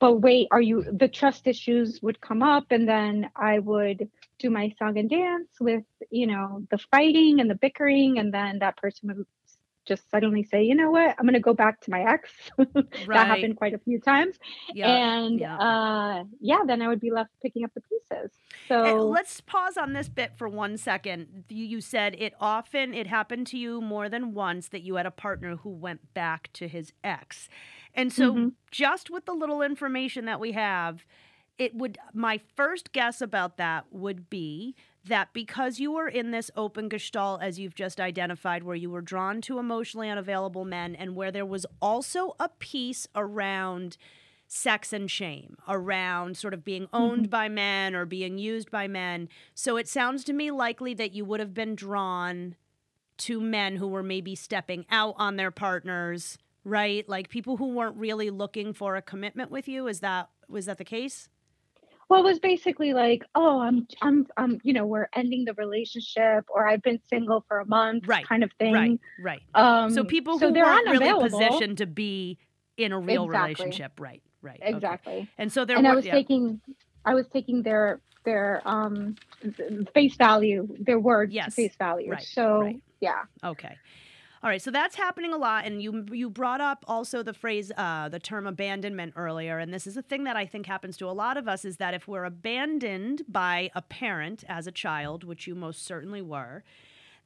but 0.00 0.16
wait, 0.16 0.48
are 0.50 0.60
you, 0.60 0.84
the 0.90 1.08
trust 1.08 1.46
issues 1.46 2.00
would 2.02 2.20
come 2.20 2.42
up. 2.42 2.66
And 2.70 2.88
then 2.88 3.30
I 3.36 3.58
would 3.58 4.08
do 4.38 4.48
my 4.50 4.72
song 4.78 4.96
and 4.96 5.10
dance 5.10 5.48
with, 5.60 5.84
you 6.10 6.26
know, 6.28 6.62
the 6.70 6.78
fighting 6.90 7.40
and 7.40 7.50
the 7.50 7.56
bickering. 7.56 8.18
And 8.18 8.32
then 8.32 8.60
that 8.60 8.76
person 8.76 9.08
would 9.08 9.26
just 9.88 10.10
suddenly 10.10 10.44
say, 10.44 10.62
you 10.62 10.74
know 10.74 10.90
what, 10.90 11.16
I'm 11.18 11.24
going 11.24 11.34
to 11.34 11.40
go 11.40 11.54
back 11.54 11.80
to 11.82 11.90
my 11.90 12.02
ex. 12.02 12.30
that 12.58 13.26
happened 13.26 13.56
quite 13.56 13.74
a 13.74 13.78
few 13.78 14.00
times. 14.00 14.36
And 14.82 15.40
yeah. 15.40 15.56
uh, 15.58 16.24
yeah, 16.40 16.60
then 16.66 16.82
I 16.82 16.88
would 16.88 17.00
be 17.00 17.10
left 17.10 17.30
picking 17.42 17.64
up 17.64 17.72
the 17.74 17.80
pieces. 17.80 18.30
So 18.68 19.08
let's 19.08 19.40
pause 19.40 19.76
on 19.76 19.92
this 19.94 20.08
bit 20.08 20.32
for 20.36 20.48
one 20.48 20.76
second. 20.76 21.44
You, 21.48 21.64
you 21.64 21.80
said 21.80 22.14
it 22.18 22.34
often 22.40 22.94
it 22.94 23.06
happened 23.06 23.46
to 23.48 23.58
you 23.58 23.80
more 23.80 24.08
than 24.08 24.34
once 24.34 24.68
that 24.68 24.82
you 24.82 24.96
had 24.96 25.06
a 25.06 25.10
partner 25.10 25.56
who 25.56 25.70
went 25.70 26.14
back 26.14 26.50
to 26.54 26.68
his 26.68 26.92
ex. 27.02 27.48
And 27.94 28.12
so 28.12 28.32
Mhm. 28.34 28.52
just 28.70 29.10
with 29.10 29.24
the 29.24 29.34
little 29.34 29.62
information 29.62 30.26
that 30.26 30.40
we 30.40 30.52
have, 30.52 31.04
it 31.58 31.74
would 31.74 31.98
my 32.12 32.38
first 32.56 32.92
guess 32.92 33.20
about 33.20 33.56
that 33.56 33.86
would 33.92 34.30
be 34.30 34.76
that 35.08 35.32
because 35.32 35.80
you 35.80 35.92
were 35.92 36.08
in 36.08 36.30
this 36.30 36.50
open 36.56 36.88
gestalt 36.88 37.42
as 37.42 37.58
you've 37.58 37.74
just 37.74 38.00
identified 38.00 38.62
where 38.62 38.76
you 38.76 38.90
were 38.90 39.00
drawn 39.00 39.40
to 39.42 39.58
emotionally 39.58 40.08
unavailable 40.08 40.64
men 40.64 40.94
and 40.94 41.16
where 41.16 41.30
there 41.30 41.46
was 41.46 41.66
also 41.80 42.34
a 42.38 42.48
piece 42.48 43.06
around 43.14 43.96
sex 44.46 44.94
and 44.94 45.10
shame 45.10 45.56
around 45.68 46.36
sort 46.36 46.54
of 46.54 46.64
being 46.64 46.84
mm-hmm. 46.84 46.96
owned 46.96 47.30
by 47.30 47.48
men 47.48 47.94
or 47.94 48.06
being 48.06 48.38
used 48.38 48.70
by 48.70 48.88
men. 48.88 49.28
So 49.54 49.76
it 49.76 49.86
sounds 49.86 50.24
to 50.24 50.32
me 50.32 50.50
likely 50.50 50.94
that 50.94 51.12
you 51.12 51.24
would 51.26 51.40
have 51.40 51.54
been 51.54 51.74
drawn 51.74 52.56
to 53.18 53.40
men 53.40 53.76
who 53.76 53.88
were 53.88 54.02
maybe 54.02 54.34
stepping 54.34 54.86
out 54.90 55.14
on 55.18 55.36
their 55.36 55.50
partners, 55.50 56.38
right? 56.64 57.06
Like 57.08 57.28
people 57.28 57.58
who 57.58 57.68
weren't 57.68 57.96
really 57.96 58.30
looking 58.30 58.72
for 58.72 58.96
a 58.96 59.02
commitment 59.02 59.50
with 59.50 59.68
you. 59.68 59.86
Is 59.86 60.00
that 60.00 60.30
was 60.48 60.66
that 60.66 60.78
the 60.78 60.84
case? 60.84 61.28
Well, 62.08 62.20
it 62.20 62.24
was 62.24 62.38
basically 62.38 62.94
like, 62.94 63.22
oh, 63.34 63.60
I'm, 63.60 63.86
I'm, 64.00 64.26
I'm, 64.36 64.58
you 64.62 64.72
know, 64.72 64.86
we're 64.86 65.08
ending 65.14 65.44
the 65.44 65.52
relationship, 65.54 66.46
or 66.48 66.66
I've 66.66 66.82
been 66.82 66.98
single 67.10 67.44
for 67.48 67.58
a 67.60 67.66
month, 67.66 68.06
Right, 68.06 68.26
kind 68.26 68.42
of 68.42 68.50
thing. 68.58 68.72
Right, 68.72 69.00
right. 69.20 69.42
Um, 69.54 69.90
so 69.90 70.04
people 70.04 70.38
who 70.38 70.52
they're 70.52 70.64
weren't 70.64 70.88
really 70.88 71.28
positioned 71.28 71.78
to 71.78 71.86
be 71.86 72.38
in 72.78 72.92
a 72.92 72.98
real 72.98 73.24
Exactly. 73.24 73.40
relationship, 73.66 74.00
right? 74.00 74.22
Right. 74.40 74.60
okay. 74.62 74.76
Exactly. 74.76 75.28
And 75.36 75.52
so 75.52 75.64
there 75.64 75.76
And 75.76 75.86
were 75.86 75.92
I 75.92 75.96
was 75.96 76.06
yeah. 76.06 76.14
taking, 76.14 76.60
I 77.04 77.14
was 77.14 77.26
taking 77.32 77.62
their, 77.62 78.00
their, 78.24 78.62
um, 78.64 79.16
face 79.94 80.16
value, 80.16 80.66
their 80.80 81.00
words 81.00 81.34
Yes, 81.34 81.54
face 81.56 81.76
value. 81.78 82.10
right, 82.12 82.22
so 82.22 82.60
right. 82.60 82.80
yeah, 83.00 83.22
Okay. 83.44 83.76
All 84.40 84.48
right, 84.48 84.62
so 84.62 84.70
that's 84.70 84.94
happening 84.94 85.32
a 85.32 85.36
lot, 85.36 85.64
and 85.64 85.82
you 85.82 86.06
you 86.12 86.30
brought 86.30 86.60
up 86.60 86.84
also 86.86 87.24
the 87.24 87.32
phrase, 87.32 87.72
uh, 87.76 88.08
the 88.08 88.20
term 88.20 88.46
abandonment 88.46 89.14
earlier, 89.16 89.58
and 89.58 89.74
this 89.74 89.84
is 89.84 89.96
a 89.96 90.02
thing 90.02 90.22
that 90.24 90.36
I 90.36 90.46
think 90.46 90.66
happens 90.66 90.96
to 90.98 91.06
a 91.06 91.12
lot 91.12 91.36
of 91.36 91.48
us: 91.48 91.64
is 91.64 91.78
that 91.78 91.92
if 91.92 92.06
we're 92.06 92.24
abandoned 92.24 93.22
by 93.26 93.70
a 93.74 93.82
parent 93.82 94.44
as 94.48 94.68
a 94.68 94.72
child, 94.72 95.24
which 95.24 95.48
you 95.48 95.56
most 95.56 95.84
certainly 95.84 96.22
were, 96.22 96.62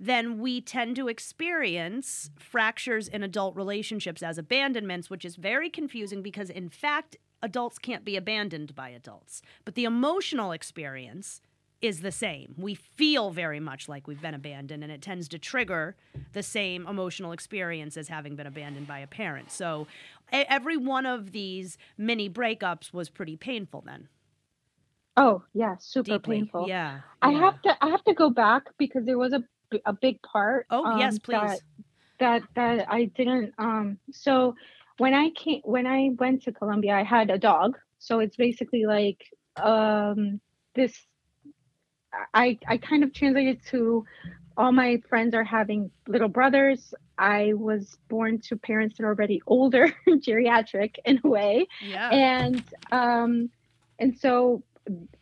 then 0.01 0.39
we 0.39 0.63
tend 0.63 0.97
to 0.97 1.09
experience 1.09 2.31
fractures 2.39 3.09
in 3.09 3.23
adult 3.23 3.55
relationships 3.57 4.23
as 4.23 4.39
abandonments, 4.39 5.11
which 5.11 5.27
is 5.27 5.37
very 5.37 5.69
confusing 5.69 6.23
because, 6.23 6.49
in 6.49 6.71
fact, 6.71 7.19
adults 7.43 7.79
can't 7.79 8.07
be 8.07 8.17
abandoned 8.17 8.75
by 8.75 8.89
adults, 8.89 9.43
but 9.67 9.75
the 9.75 9.85
emotional 9.85 10.51
experience 10.51 11.43
is 11.83 12.01
the 12.01 12.13
same. 12.13 12.55
We 12.57 12.75
feel 12.75 13.31
very 13.31 13.61
much 13.61 13.89
like 13.89 14.07
we've 14.07 14.21
been 14.23 14.35
abandoned, 14.35 14.83
and 14.85 14.93
it 14.93 15.03
tends 15.03 15.29
to 15.29 15.39
trigger 15.39 15.97
the 16.33 16.43
same 16.43 16.87
emotional 16.87 17.33
experience 17.33 17.97
as 17.97 18.09
having 18.09 18.37
been 18.37 18.47
abandoned 18.47 18.87
by 18.87 19.01
a 19.01 19.07
parent. 19.07 19.51
So 19.51 19.89
every 20.31 20.77
one 20.77 21.07
of 21.07 21.33
these 21.33 21.79
mini 21.99 22.31
breakups 22.31 22.93
was 22.93 23.11
pretty 23.11 23.37
painful 23.37 23.83
then. 23.87 24.09
oh 25.17 25.43
yeah, 25.55 25.77
super 25.79 26.19
Deeply. 26.19 26.39
painful. 26.39 26.69
Yeah. 26.69 27.01
I 27.21 27.31
yeah. 27.33 27.39
have 27.41 27.63
to, 27.63 27.85
I 27.85 27.89
have 27.91 28.05
to 28.05 28.15
go 28.15 28.31
back 28.31 28.65
because 28.79 29.05
there 29.05 29.19
was 29.19 29.33
a 29.33 29.43
a 29.87 29.93
big 29.93 30.21
part. 30.23 30.67
Oh, 30.71 30.99
yes, 30.99 31.15
um, 31.15 31.21
please. 31.21 31.41
That, 31.41 31.61
that 32.21 32.43
that 32.55 32.87
I 32.91 33.07
didn't. 33.07 33.55
Um, 33.59 33.99
so 34.13 34.55
when 34.99 35.15
I 35.15 35.31
came, 35.31 35.63
when 35.65 35.87
I 35.87 36.11
went 36.19 36.43
to 36.45 36.53
Colombia, 36.53 36.95
I 36.95 37.03
had 37.05 37.31
a 37.31 37.39
dog. 37.39 37.79
So 37.99 38.21
it's 38.21 38.37
basically 38.37 38.85
like 38.87 39.25
um, 39.57 40.41
this. 40.75 40.95
I 42.35 42.59
I 42.69 42.79
kind 42.79 43.05
of 43.05 43.13
translated 43.13 43.61
to 43.71 44.05
all 44.57 44.73
my 44.73 45.03
friends 45.09 45.35
are 45.35 45.45
having 45.45 45.91
little 46.07 46.29
brothers. 46.29 46.95
I 47.19 47.53
was 47.55 47.97
born 48.09 48.41
to 48.49 48.57
parents 48.57 48.97
that 48.99 49.05
are 49.05 49.09
already 49.09 49.41
older, 49.47 49.93
geriatric 50.09 50.97
in 51.05 51.21
a 51.25 51.29
way, 51.29 51.67
yeah. 51.81 52.11
and 52.11 52.63
um, 52.91 53.51
and 53.99 54.19
so 54.19 54.63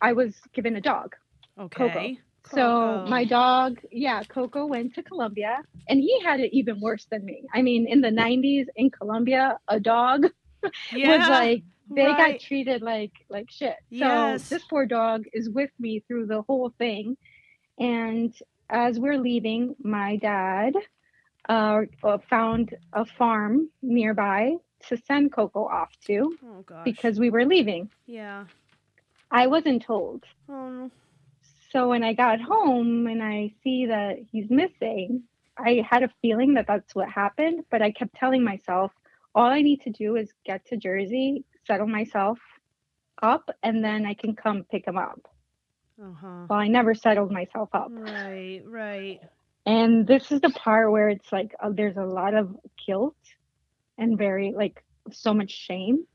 I 0.01 0.13
was 0.13 0.35
given 0.53 0.75
a 0.75 0.81
dog. 0.81 1.15
okay. 1.59 2.19
So 2.49 2.55
Coco. 2.55 3.07
my 3.07 3.23
dog, 3.23 3.79
yeah, 3.91 4.23
Coco 4.23 4.65
went 4.65 4.95
to 4.95 5.03
Colombia 5.03 5.61
and 5.87 5.99
he 6.01 6.19
had 6.21 6.39
it 6.39 6.51
even 6.53 6.81
worse 6.81 7.05
than 7.11 7.23
me. 7.23 7.43
I 7.53 7.61
mean, 7.61 7.87
in 7.87 8.01
the 8.01 8.09
90s 8.09 8.65
in 8.75 8.89
Colombia, 8.89 9.59
a 9.67 9.79
dog 9.79 10.25
Yeah. 10.91 11.19
was 11.19 11.29
like 11.29 11.63
they 11.95 12.05
right. 12.05 12.33
got 12.33 12.39
treated 12.39 12.81
like 12.81 13.11
like 13.29 13.49
shit. 13.49 13.75
Yes. 13.89 14.43
So 14.43 14.55
this 14.55 14.63
poor 14.65 14.85
dog 14.85 15.25
is 15.33 15.49
with 15.49 15.71
me 15.79 16.03
through 16.07 16.27
the 16.27 16.41
whole 16.41 16.73
thing. 16.77 17.17
And 17.79 18.33
as 18.69 18.99
we're 18.99 19.17
leaving, 19.17 19.75
my 19.83 20.15
dad 20.17 20.73
uh, 21.49 21.81
uh, 22.03 22.17
found 22.29 22.75
a 22.93 23.05
farm 23.05 23.69
nearby 23.81 24.55
to 24.87 24.97
send 25.05 25.31
Coco 25.33 25.65
off 25.65 25.91
to 26.07 26.37
Oh 26.43 26.83
because 26.83 27.19
we 27.19 27.29
were 27.29 27.45
leaving. 27.45 27.89
yeah. 28.05 28.45
I 29.33 29.47
wasn't 29.47 29.83
told. 29.83 30.25
Oh 30.49 30.69
no. 30.69 30.91
So 31.71 31.87
when 31.87 32.03
I 32.03 32.13
got 32.13 32.41
home 32.41 33.07
and 33.07 33.23
I 33.23 33.53
see 33.63 33.85
that 33.85 34.17
he's 34.29 34.49
missing, 34.49 35.23
I 35.57 35.85
had 35.89 36.03
a 36.03 36.11
feeling 36.21 36.55
that 36.55 36.67
that's 36.67 36.93
what 36.93 37.09
happened, 37.09 37.63
but 37.69 37.81
I 37.81 37.91
kept 37.91 38.15
telling 38.15 38.43
myself, 38.43 38.91
all 39.33 39.45
I 39.45 39.61
need 39.61 39.81
to 39.83 39.89
do 39.89 40.17
is 40.17 40.33
get 40.45 40.65
to 40.67 40.77
Jersey, 40.77 41.45
settle 41.65 41.87
myself 41.87 42.39
up, 43.21 43.49
and 43.63 43.83
then 43.83 44.05
I 44.05 44.13
can 44.13 44.35
come 44.35 44.63
pick 44.69 44.87
him 44.87 44.97
up. 44.97 45.21
Uh 46.01 46.13
huh. 46.19 46.45
Well, 46.49 46.59
I 46.59 46.67
never 46.67 46.95
settled 46.95 47.31
myself 47.31 47.69
up. 47.73 47.91
Right. 47.91 48.61
Right. 48.65 49.19
And 49.65 50.07
this 50.07 50.31
is 50.31 50.41
the 50.41 50.49
part 50.49 50.91
where 50.91 51.09
it's 51.09 51.31
like 51.31 51.51
uh, 51.61 51.69
there's 51.71 51.97
a 51.97 52.03
lot 52.05 52.33
of 52.33 52.55
guilt 52.87 53.15
and 53.97 54.17
very 54.17 54.53
like 54.55 54.83
so 55.11 55.33
much 55.33 55.51
shame 55.51 56.05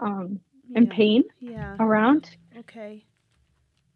um, 0.00 0.40
and 0.74 0.88
Yeah. 0.88 0.94
pain 0.94 1.24
Yeah. 1.40 1.76
around. 1.78 2.36
Okay. 2.58 3.04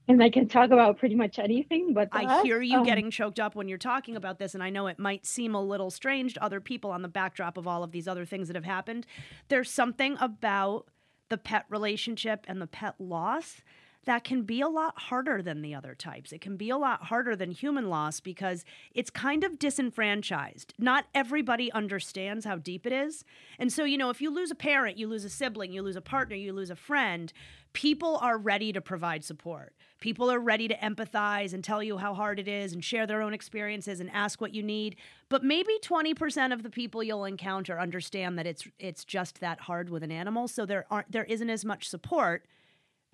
And 0.08 0.22
I 0.22 0.30
can 0.30 0.48
talk 0.48 0.70
about 0.70 0.98
pretty 0.98 1.14
much 1.14 1.38
anything, 1.38 1.94
but 1.94 2.08
I 2.12 2.42
hear 2.42 2.60
you 2.60 2.78
um, 2.78 2.84
getting 2.84 3.10
choked 3.10 3.38
up 3.38 3.54
when 3.54 3.68
you're 3.68 3.78
talking 3.78 4.16
about 4.16 4.38
this, 4.38 4.52
and 4.52 4.62
I 4.62 4.68
know 4.68 4.88
it 4.88 4.98
might 4.98 5.24
seem 5.24 5.54
a 5.54 5.62
little 5.62 5.90
strange 5.90 6.34
to 6.34 6.44
other 6.44 6.60
people 6.60 6.90
on 6.90 7.02
the 7.02 7.08
backdrop 7.08 7.56
of 7.56 7.68
all 7.68 7.84
of 7.84 7.92
these 7.92 8.08
other 8.08 8.24
things 8.26 8.48
that 8.48 8.56
have 8.56 8.64
happened. 8.64 9.06
There's 9.48 9.70
something 9.70 10.16
about 10.20 10.88
the 11.32 11.38
pet 11.38 11.64
relationship 11.70 12.44
and 12.46 12.60
the 12.60 12.66
pet 12.66 12.94
loss 12.98 13.62
that 14.04 14.24
can 14.24 14.42
be 14.42 14.60
a 14.60 14.68
lot 14.68 14.98
harder 14.98 15.42
than 15.42 15.62
the 15.62 15.74
other 15.74 15.94
types. 15.94 16.32
It 16.32 16.40
can 16.40 16.56
be 16.56 16.70
a 16.70 16.76
lot 16.76 17.04
harder 17.04 17.36
than 17.36 17.52
human 17.52 17.88
loss 17.88 18.20
because 18.20 18.64
it's 18.94 19.10
kind 19.10 19.44
of 19.44 19.58
disenfranchised. 19.58 20.74
Not 20.78 21.06
everybody 21.14 21.70
understands 21.72 22.44
how 22.44 22.56
deep 22.56 22.86
it 22.86 22.92
is. 22.92 23.24
And 23.58 23.72
so, 23.72 23.84
you 23.84 23.96
know, 23.96 24.10
if 24.10 24.20
you 24.20 24.30
lose 24.34 24.50
a 24.50 24.56
parent, 24.56 24.98
you 24.98 25.06
lose 25.06 25.24
a 25.24 25.30
sibling, 25.30 25.72
you 25.72 25.82
lose 25.82 25.96
a 25.96 26.00
partner, 26.00 26.34
you 26.34 26.52
lose 26.52 26.70
a 26.70 26.76
friend, 26.76 27.32
people 27.72 28.16
are 28.16 28.38
ready 28.38 28.72
to 28.72 28.80
provide 28.80 29.24
support. 29.24 29.72
People 30.00 30.32
are 30.32 30.40
ready 30.40 30.66
to 30.66 30.74
empathize 30.78 31.54
and 31.54 31.62
tell 31.62 31.80
you 31.80 31.96
how 31.96 32.12
hard 32.12 32.40
it 32.40 32.48
is 32.48 32.72
and 32.72 32.84
share 32.84 33.06
their 33.06 33.22
own 33.22 33.32
experiences 33.32 34.00
and 34.00 34.10
ask 34.10 34.40
what 34.40 34.52
you 34.52 34.62
need. 34.62 34.96
But 35.28 35.44
maybe 35.44 35.78
20% 35.80 36.52
of 36.52 36.64
the 36.64 36.70
people 36.70 37.04
you'll 37.04 37.24
encounter 37.24 37.78
understand 37.78 38.36
that 38.36 38.46
it's 38.48 38.66
it's 38.80 39.04
just 39.04 39.38
that 39.40 39.60
hard 39.60 39.90
with 39.90 40.02
an 40.02 40.10
animal, 40.10 40.48
so 40.48 40.66
there 40.66 40.86
aren't 40.90 41.12
there 41.12 41.24
isn't 41.24 41.48
as 41.48 41.64
much 41.64 41.88
support 41.88 42.44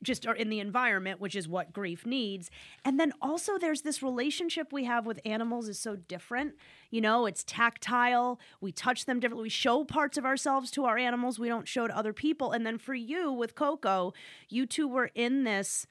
just 0.02 0.26
are 0.26 0.34
in 0.34 0.48
the 0.48 0.60
environment, 0.60 1.20
which 1.20 1.34
is 1.34 1.48
what 1.48 1.72
grief 1.72 2.06
needs. 2.06 2.50
And 2.84 2.98
then 2.98 3.12
also 3.20 3.58
there's 3.58 3.82
this 3.82 4.02
relationship 4.02 4.72
we 4.72 4.84
have 4.84 5.06
with 5.06 5.20
animals 5.24 5.68
is 5.68 5.78
so 5.78 5.96
different. 5.96 6.54
You 6.90 7.00
know, 7.00 7.26
it's 7.26 7.44
tactile. 7.44 8.40
We 8.60 8.72
touch 8.72 9.06
them 9.06 9.20
differently. 9.20 9.44
We 9.44 9.50
show 9.50 9.84
parts 9.84 10.16
of 10.16 10.24
ourselves 10.24 10.70
to 10.72 10.84
our 10.84 10.98
animals 10.98 11.38
we 11.38 11.48
don't 11.48 11.68
show 11.68 11.86
to 11.86 11.96
other 11.96 12.12
people. 12.12 12.52
And 12.52 12.64
then 12.64 12.78
for 12.78 12.94
you 12.94 13.32
with 13.32 13.54
Coco, 13.54 14.12
you 14.48 14.66
two 14.66 14.88
were 14.88 15.10
in 15.14 15.44
this 15.44 15.86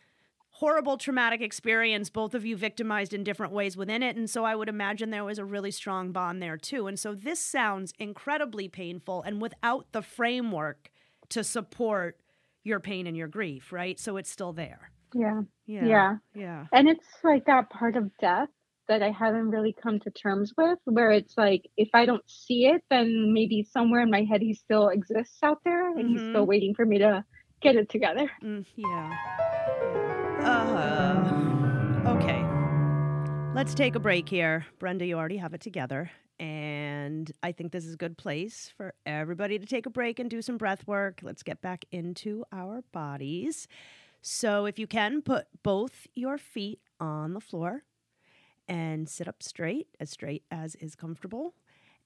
horrible 0.58 0.98
traumatic 0.98 1.40
experience, 1.40 2.10
both 2.10 2.34
of 2.34 2.44
you 2.44 2.58
victimized 2.58 3.14
in 3.14 3.24
different 3.24 3.54
ways 3.54 3.78
within 3.78 4.02
it. 4.02 4.16
And 4.16 4.28
so 4.28 4.44
I 4.44 4.56
would 4.56 4.70
imagine 4.70 5.12
there 5.12 5.24
was 5.24 5.38
a 5.38 5.46
really 5.46 5.70
strong 5.70 6.12
bond 6.12 6.42
there 6.42 6.58
too. 6.58 6.88
And 6.88 6.98
so 6.98 7.14
this 7.14 7.40
sounds 7.40 7.94
incredibly 8.00 8.68
painful 8.68 9.22
and 9.22 9.40
without 9.40 9.86
the 9.92 10.02
framework 10.02 10.90
to 11.30 11.44
support 11.44 12.18
your 12.68 12.80
pain 12.80 13.08
and 13.08 13.16
your 13.18 13.28
grief, 13.28 13.72
right? 13.72 14.00
So 14.00 14.18
it's 14.18 14.30
still 14.30 14.54
there. 14.54 14.92
Yeah. 15.16 15.42
Yeah. 15.66 15.86
Yeah. 15.86 16.16
Yeah. 16.36 16.66
And 16.74 16.88
it's 16.90 17.08
like 17.24 17.46
that 17.46 17.70
part 17.70 17.96
of 17.96 18.12
death 18.20 18.50
that 18.90 19.02
I 19.02 19.10
haven't 19.12 19.50
really 19.50 19.74
come 19.82 20.00
to 20.02 20.12
terms 20.12 20.54
with, 20.58 20.80
where 20.86 21.12
it's 21.12 21.38
like 21.38 21.64
if 21.78 21.90
I 21.94 22.06
don't 22.06 22.24
see 22.30 22.68
it, 22.68 22.84
then 22.90 23.34
maybe 23.34 23.64
somewhere 23.64 24.02
in 24.02 24.10
my 24.12 24.24
head 24.24 24.42
he 24.42 24.54
still 24.54 24.90
exists 24.90 25.40
out 25.44 25.60
there 25.66 25.90
and 25.98 26.10
he's 26.10 26.22
still 26.22 26.44
Mhm. 26.46 26.48
waiting 26.48 26.74
for 26.76 26.86
me 26.86 26.98
to 27.00 27.24
get 27.62 27.76
it 27.76 27.90
together. 27.90 28.30
Mm, 28.44 28.66
yeah. 28.76 29.18
Uh, 30.44 32.12
okay. 32.16 32.44
Let's 33.54 33.74
take 33.74 33.96
a 33.96 34.00
break 34.00 34.30
here. 34.30 34.66
Brenda, 34.80 35.06
you 35.06 35.18
already 35.18 35.38
have 35.38 35.54
it 35.54 35.62
together. 35.62 36.12
And 36.40 37.32
I 37.42 37.52
think 37.52 37.72
this 37.72 37.86
is 37.86 37.96
a 37.96 37.98
good 37.98 38.18
place 38.18 38.72
for 38.76 38.94
everybody 39.06 39.58
to 39.58 39.66
take 39.66 39.86
a 39.86 39.90
break 39.90 40.20
and 40.20 40.30
do 40.30 40.42
some 40.42 40.58
breath 40.58 40.86
work. 40.86 41.22
Let's 41.24 41.42
get 41.42 41.62
back 41.62 41.86
into 41.92 42.46
our 42.52 42.84
bodies. 42.92 43.68
So, 44.22 44.66
if 44.66 44.78
you 44.78 44.88
can, 44.88 45.22
put 45.22 45.48
both 45.64 46.08
your 46.14 46.38
feet 46.38 46.80
on 47.00 47.34
the 47.34 47.42
floor 47.42 47.84
and 48.68 49.08
sit 49.08 49.28
up 49.28 49.42
straight, 49.42 49.88
as 50.00 50.10
straight 50.10 50.44
as 50.52 50.76
is 50.76 50.96
comfortable. 50.96 51.54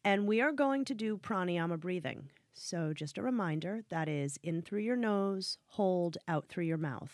And 0.03 0.27
we 0.27 0.41
are 0.41 0.51
going 0.51 0.85
to 0.85 0.93
do 0.93 1.17
pranayama 1.17 1.79
breathing. 1.79 2.29
So, 2.53 2.93
just 2.93 3.17
a 3.17 3.21
reminder 3.21 3.81
that 3.89 4.07
is 4.07 4.37
in 4.43 4.61
through 4.61 4.81
your 4.81 4.95
nose, 4.95 5.57
hold 5.67 6.17
out 6.27 6.47
through 6.47 6.65
your 6.65 6.77
mouth. 6.77 7.11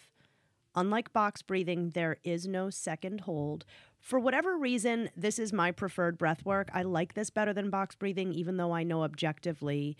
Unlike 0.76 1.14
box 1.14 1.42
breathing, 1.42 1.92
there 1.92 2.18
is 2.24 2.48
no 2.48 2.70
second 2.70 3.22
hold. 3.22 3.66
For 4.08 4.22
whatever 4.22 4.58
reason, 4.58 5.10
this 5.18 5.38
is 5.38 5.52
my 5.52 5.74
preferred 5.74 6.18
breath 6.18 6.46
work. 6.46 6.70
I 6.74 6.84
like 6.84 7.14
this 7.14 7.30
better 7.30 7.52
than 7.52 7.70
box 7.70 7.94
breathing, 7.94 8.32
even 8.32 8.56
though 8.56 8.72
I 8.72 8.84
know 8.84 9.04
objectively 9.04 9.98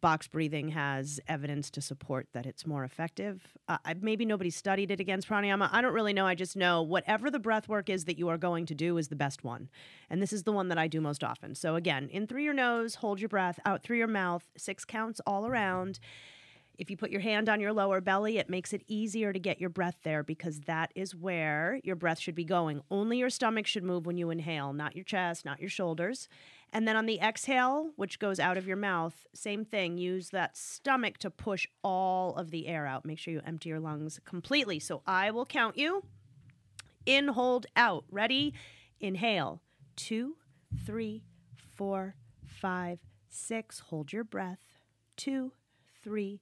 box 0.00 0.26
breathing 0.26 0.70
has 0.70 1.20
evidence 1.28 1.70
to 1.70 1.80
support 1.80 2.26
that 2.32 2.46
it's 2.46 2.66
more 2.66 2.82
effective. 2.82 3.40
Uh, 3.68 3.78
maybe 4.00 4.24
nobody 4.24 4.50
studied 4.50 4.90
it 4.90 4.98
against 4.98 5.28
pranayama. 5.28 5.68
I 5.70 5.80
don't 5.80 5.92
really 5.92 6.12
know. 6.12 6.26
I 6.26 6.34
just 6.34 6.56
know 6.56 6.82
whatever 6.82 7.30
the 7.30 7.38
breath 7.38 7.68
work 7.68 7.88
is 7.88 8.06
that 8.06 8.18
you 8.18 8.28
are 8.28 8.38
going 8.38 8.66
to 8.66 8.74
do 8.74 8.98
is 8.98 9.06
the 9.06 9.14
best 9.14 9.44
one. 9.44 9.68
And 10.10 10.20
this 10.20 10.32
is 10.32 10.42
the 10.42 10.52
one 10.52 10.66
that 10.66 10.78
I 10.78 10.88
do 10.88 11.00
most 11.00 11.22
often. 11.22 11.54
So 11.54 11.76
again, 11.76 12.08
in 12.08 12.26
through 12.26 12.42
your 12.42 12.54
nose, 12.54 12.96
hold 12.96 13.20
your 13.20 13.28
breath, 13.28 13.60
out 13.64 13.84
through 13.84 13.98
your 13.98 14.08
mouth, 14.08 14.50
six 14.56 14.84
counts 14.84 15.20
all 15.28 15.46
around. 15.46 16.00
If 16.78 16.90
you 16.90 16.96
put 16.96 17.10
your 17.10 17.20
hand 17.20 17.48
on 17.48 17.60
your 17.60 17.72
lower 17.72 18.00
belly, 18.00 18.38
it 18.38 18.48
makes 18.48 18.72
it 18.72 18.82
easier 18.88 19.32
to 19.32 19.38
get 19.38 19.60
your 19.60 19.70
breath 19.70 19.98
there 20.02 20.22
because 20.22 20.60
that 20.60 20.90
is 20.94 21.14
where 21.14 21.80
your 21.84 21.96
breath 21.96 22.18
should 22.18 22.34
be 22.34 22.44
going. 22.44 22.80
Only 22.90 23.18
your 23.18 23.30
stomach 23.30 23.66
should 23.66 23.84
move 23.84 24.06
when 24.06 24.16
you 24.16 24.30
inhale, 24.30 24.72
not 24.72 24.96
your 24.96 25.04
chest, 25.04 25.44
not 25.44 25.60
your 25.60 25.68
shoulders. 25.68 26.28
And 26.72 26.88
then 26.88 26.96
on 26.96 27.04
the 27.04 27.20
exhale, 27.20 27.90
which 27.96 28.18
goes 28.18 28.40
out 28.40 28.56
of 28.56 28.66
your 28.66 28.78
mouth, 28.78 29.26
same 29.34 29.64
thing. 29.64 29.98
Use 29.98 30.30
that 30.30 30.56
stomach 30.56 31.18
to 31.18 31.30
push 31.30 31.66
all 31.84 32.34
of 32.36 32.50
the 32.50 32.66
air 32.66 32.86
out. 32.86 33.04
Make 33.04 33.18
sure 33.18 33.34
you 33.34 33.42
empty 33.46 33.68
your 33.68 33.80
lungs 33.80 34.18
completely. 34.24 34.78
So 34.78 35.02
I 35.06 35.30
will 35.30 35.44
count 35.44 35.76
you. 35.76 36.02
In, 37.04 37.28
hold, 37.28 37.66
out. 37.76 38.04
Ready? 38.10 38.54
Inhale. 39.00 39.60
Two, 39.96 40.36
three, 40.86 41.24
four, 41.74 42.14
five, 42.46 43.00
six. 43.28 43.80
Hold 43.80 44.12
your 44.12 44.24
breath. 44.24 44.60
Two, 45.16 45.52
three, 46.02 46.40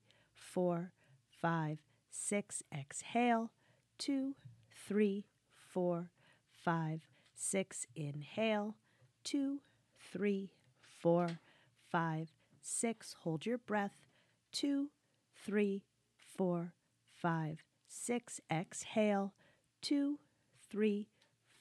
four, 0.53 0.93
five, 1.41 1.79
six. 2.11 2.63
Exhale. 2.77 3.51
Two, 3.99 4.35
three, 4.89 5.27
four, 5.55 6.11
five, 6.65 7.01
six. 7.35 7.87
Inhale. 7.95 8.77
Two, 9.25 9.61
three, 10.13 10.51
four, 11.01 11.41
five, 11.91 12.33
six. 12.61 13.15
Hold 13.23 13.47
your 13.47 13.59
breath. 13.59 14.07
Two, 14.53 14.89
three, 15.35 15.85
four, 16.37 16.75
five, 17.11 17.63
six. 17.87 18.41
Exhale. 18.51 19.35
Two, 19.83 20.19
three, 20.71 21.09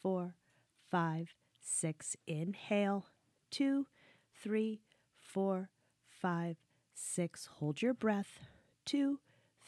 four, 0.02 0.36
five, 0.90 1.34
six. 1.60 2.16
Inhale. 2.28 3.06
Two, 3.52 3.88
three, 4.42 4.82
four, 5.20 5.70
five, 6.22 6.58
six. 6.94 7.48
Hold 7.58 7.82
your 7.82 7.94
breath. 7.94 8.40
Two, 8.90 9.20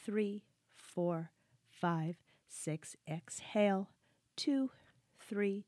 three, 0.04 0.42
four, 0.74 1.30
five, 1.70 2.16
six. 2.48 2.96
Exhale. 3.08 3.88
Two, 4.34 4.70
three, 5.20 5.64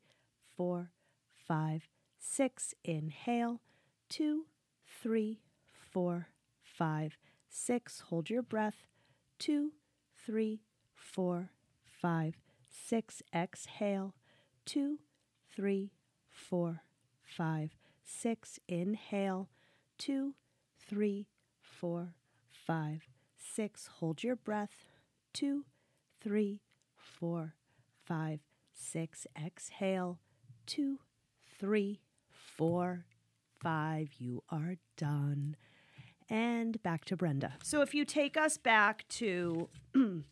four, 0.56 0.90
five, 1.36 1.86
six. 2.18 2.74
Inhale. 2.82 3.60
Two, 4.08 4.46
three, 5.00 5.38
four, 5.92 6.30
five, 6.64 7.16
six. 7.48 8.00
Hold 8.08 8.28
your 8.28 8.42
breath. 8.42 8.88
Two, 9.38 9.70
three, 10.26 10.62
four, 10.92 11.50
five, 12.02 12.34
six. 12.68 13.22
Exhale. 13.32 14.16
Two, 14.66 14.98
three, 15.54 15.92
four, 16.28 16.82
five, 17.22 17.76
six. 18.02 18.58
Inhale. 18.66 19.48
Two, 19.96 20.34
three, 20.76 21.28
four, 21.60 22.14
five, 22.50 23.06
six. 23.54 23.88
Hold 23.98 24.22
your 24.22 24.36
breath. 24.36 24.88
Two, 25.32 25.64
three, 26.20 26.60
four, 26.96 27.54
five, 28.04 28.40
six. 28.72 29.26
Exhale. 29.42 30.18
Two, 30.66 30.98
three, 31.58 32.00
four, 32.30 33.04
five. 33.62 34.08
You 34.18 34.42
are 34.50 34.76
done. 34.96 35.56
And 36.28 36.82
back 36.82 37.04
to 37.06 37.16
Brenda. 37.16 37.54
So 37.62 37.82
if 37.82 37.94
you 37.94 38.04
take 38.04 38.36
us 38.36 38.56
back 38.56 39.06
to 39.10 39.68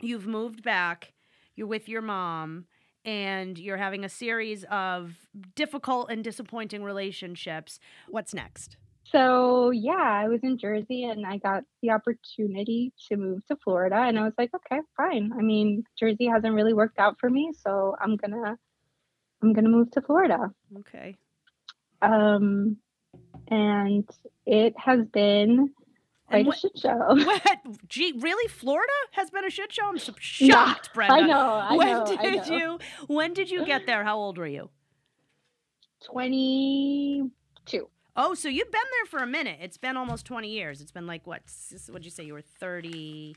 you've 0.00 0.26
moved 0.26 0.62
back, 0.62 1.12
you're 1.54 1.66
with 1.66 1.88
your 1.88 2.02
mom, 2.02 2.66
and 3.04 3.56
you're 3.56 3.76
having 3.76 4.04
a 4.04 4.08
series 4.08 4.64
of 4.64 5.28
difficult 5.54 6.10
and 6.10 6.24
disappointing 6.24 6.82
relationships, 6.82 7.78
what's 8.08 8.34
next? 8.34 8.76
So 9.12 9.70
yeah, 9.70 9.92
I 9.94 10.28
was 10.28 10.40
in 10.42 10.58
Jersey 10.58 11.04
and 11.04 11.24
I 11.26 11.36
got 11.38 11.62
the 11.82 11.90
opportunity 11.90 12.92
to 13.08 13.16
move 13.16 13.46
to 13.46 13.56
Florida 13.62 13.96
and 13.96 14.18
I 14.18 14.22
was 14.24 14.32
like, 14.36 14.50
okay, 14.54 14.80
fine. 14.96 15.32
I 15.38 15.42
mean, 15.42 15.84
Jersey 15.98 16.26
hasn't 16.26 16.54
really 16.54 16.74
worked 16.74 16.98
out 16.98 17.16
for 17.20 17.30
me, 17.30 17.52
so 17.56 17.94
I'm 18.00 18.16
gonna 18.16 18.58
I'm 19.42 19.52
gonna 19.52 19.68
move 19.68 19.90
to 19.92 20.00
Florida. 20.02 20.50
Okay. 20.80 21.14
Um 22.02 22.78
and 23.48 24.08
it 24.44 24.74
has 24.78 25.04
been 25.06 25.70
quite 26.28 26.46
what- 26.46 26.56
a 26.56 26.58
shit 26.60 26.78
show. 26.78 26.98
What? 27.24 27.58
Gee, 27.88 28.12
really? 28.18 28.48
Florida 28.48 28.92
has 29.12 29.30
been 29.30 29.44
a 29.44 29.50
shit 29.50 29.72
show? 29.72 29.86
I'm 29.88 29.98
so 29.98 30.12
Yeah, 30.40 30.66
shocked, 30.66 30.94
Brenda. 30.94 31.14
I 31.14 31.20
know, 31.20 31.40
I 31.40 31.76
when 31.76 31.86
know, 31.88 32.04
did 32.20 32.48
know. 32.48 32.56
you 32.56 32.78
when 33.06 33.32
did 33.34 33.50
you 33.50 33.64
get 33.64 33.86
there? 33.86 34.02
How 34.04 34.16
old 34.16 34.36
were 34.38 34.46
you? 34.48 34.70
22. 36.04 37.88
Oh, 38.16 38.34
so 38.34 38.48
you've 38.48 38.70
been 38.70 38.80
there 38.98 39.06
for 39.10 39.18
a 39.22 39.26
minute. 39.26 39.58
It's 39.60 39.76
been 39.76 39.96
almost 39.96 40.24
20 40.26 40.48
years. 40.48 40.80
It's 40.80 40.92
been 40.92 41.06
like 41.06 41.26
what? 41.26 41.42
What'd 41.88 42.04
you 42.04 42.10
say? 42.10 42.24
You 42.24 42.32
were 42.34 42.40
39, 42.40 43.34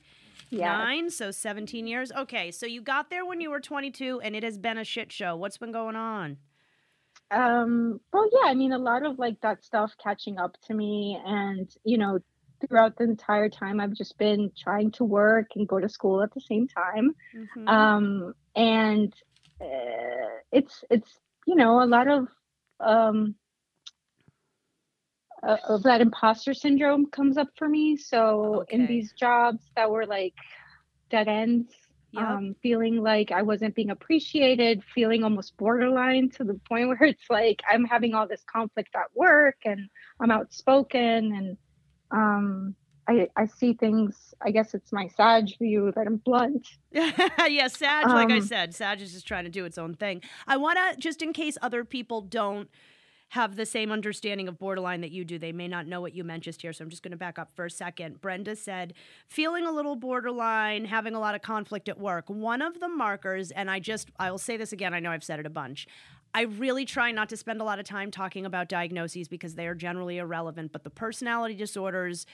Yeah. 0.52 1.10
so 1.10 1.32
17 1.32 1.86
years. 1.86 2.12
Okay, 2.14 2.52
so 2.52 2.66
you 2.66 2.82
got 2.82 3.10
there 3.10 3.26
when 3.26 3.42
you 3.42 3.50
were 3.50 3.60
22, 3.60 4.22
and 4.22 4.36
it 4.36 4.44
has 4.44 4.58
been 4.58 4.78
a 4.78 4.84
shit 4.86 5.12
show. 5.12 5.36
What's 5.36 5.58
been 5.58 5.72
going 5.74 5.96
on? 5.98 6.38
Um, 7.32 8.00
well, 8.14 8.28
yeah, 8.32 8.50
I 8.50 8.54
mean, 8.56 8.72
a 8.72 8.78
lot 8.78 9.06
of 9.06 9.20
like 9.20 9.40
that 9.42 9.64
stuff 9.64 9.94
catching 10.02 10.38
up 10.40 10.56
to 10.68 10.74
me, 10.74 11.20
and 11.26 11.70
you 11.84 11.98
know, 11.98 12.20
throughout 12.66 12.98
the 12.98 13.04
entire 13.04 13.50
time, 13.50 13.80
I've 13.80 13.94
just 13.94 14.18
been 14.18 14.52
trying 14.58 14.92
to 14.92 15.04
work 15.04 15.48
and 15.56 15.68
go 15.68 15.80
to 15.80 15.90
school 15.90 16.24
at 16.24 16.34
the 16.34 16.42
same 16.42 16.68
time. 16.68 17.16
Mhm. 17.36 17.68
Um, 17.70 18.34
and 18.56 19.14
uh, 19.62 20.40
it's 20.52 20.84
it's 20.90 21.20
you 21.46 21.56
know 21.56 21.84
a 21.84 21.86
lot 21.86 22.08
of 22.08 22.28
um 22.80 23.36
uh, 25.48 25.58
of 25.68 25.84
that 25.84 26.02
imposter 26.02 26.54
syndrome 26.54 27.08
comes 27.12 27.38
up 27.38 27.50
for 27.58 27.68
me. 27.70 27.98
So 27.98 28.64
in 28.70 28.86
these 28.86 29.14
jobs 29.14 29.64
that 29.76 29.90
were 29.90 30.06
like 30.06 30.36
dead 31.10 31.28
ends, 31.28 31.74
Yep. 32.12 32.28
um, 32.28 32.56
feeling 32.62 32.98
like 33.02 33.32
I 33.32 33.42
wasn't 33.44 33.76
being 33.76 33.92
appreciated, 33.92 34.84
feeling 34.96 35.24
almost 35.24 35.56
borderline 35.58 36.30
to 36.32 36.44
the 36.44 36.60
point 36.68 36.88
where 36.90 37.04
it's 37.04 37.30
like 37.30 37.62
I'm 37.70 37.86
having 37.86 38.14
all 38.14 38.28
this 38.28 38.44
conflict 38.52 38.90
at 38.96 39.16
work 39.16 39.58
and 39.66 39.90
I'm 40.20 40.32
outspoken 40.32 41.34
and 41.34 41.58
um, 42.12 42.76
I, 43.08 43.28
I 43.36 43.48
see 43.48 43.74
things 43.74 44.34
i 44.42 44.52
guess 44.52 44.74
it's 44.76 44.94
my 44.94 45.08
sag 45.08 45.48
view 45.60 45.92
that 45.96 46.06
i'm 46.08 46.18
blunt 46.18 46.68
yeah 46.92 47.68
sag 47.68 48.12
like 48.12 48.32
i 48.32 48.40
Um, 48.40 48.40
said 48.40 48.74
sag 48.76 49.02
is 49.02 49.14
just 49.14 49.28
trying 49.28 49.44
to 49.44 49.50
do 49.50 49.66
its 49.66 49.78
own 49.78 49.94
thing 49.94 50.22
i 50.48 50.58
want 50.58 50.78
to 50.78 51.00
just 51.00 51.22
in 51.22 51.34
case 51.34 51.58
other 51.62 51.86
people 51.86 52.22
don't 52.22 52.70
have 53.30 53.56
the 53.56 53.66
same 53.66 53.92
understanding 53.92 54.48
of 54.48 54.58
borderline 54.58 55.02
that 55.02 55.12
you 55.12 55.24
do. 55.24 55.38
They 55.38 55.52
may 55.52 55.68
not 55.68 55.88
know 55.88 56.02
what 56.02 56.14
you 56.14 56.24
meant 56.24 56.44
just 56.44 56.62
here. 56.62 56.74
So 56.74 56.84
I'm 56.84 56.90
just 56.90 57.04
going 57.04 57.12
to 57.12 57.18
back 57.18 57.38
up 57.38 57.52
for 57.54 57.66
a 57.66 57.72
second. 57.72 58.22
Brenda 58.22 58.56
said, 58.56 58.94
feeling 59.28 59.66
a 59.66 59.72
little 59.72 59.96
borderline, 59.96 60.86
having 60.86 61.14
a 61.14 61.20
lot 61.20 61.36
of 61.36 61.42
conflict 61.42 61.88
at 61.90 62.00
work. 62.00 62.26
One 62.28 62.62
of 62.62 62.80
the 62.80 62.90
markers, 62.90 63.52
and 63.52 63.70
I 63.70 63.80
just, 63.80 64.10
I 64.20 64.32
will 64.32 64.40
say 64.40 64.58
this 64.58 64.74
again, 64.74 64.94
I 64.94 65.00
know 65.00 65.12
I've 65.12 65.24
said 65.24 65.40
it 65.40 65.46
a 65.46 65.50
bunch. 65.50 65.88
I 66.34 66.42
really 66.44 66.86
try 66.86 67.12
not 67.12 67.30
to 67.30 67.38
spend 67.38 67.62
a 67.62 67.64
lot 67.64 67.80
of 67.80 67.86
time 67.86 68.12
talking 68.12 68.46
about 68.46 68.70
diagnoses 68.70 69.28
because 69.28 69.56
they 69.56 69.68
are 69.68 69.76
generally 69.76 70.18
irrelevant, 70.18 70.72
but 70.72 70.84
the 70.84 70.90
personality 70.90 71.56
disorders, 71.56 72.26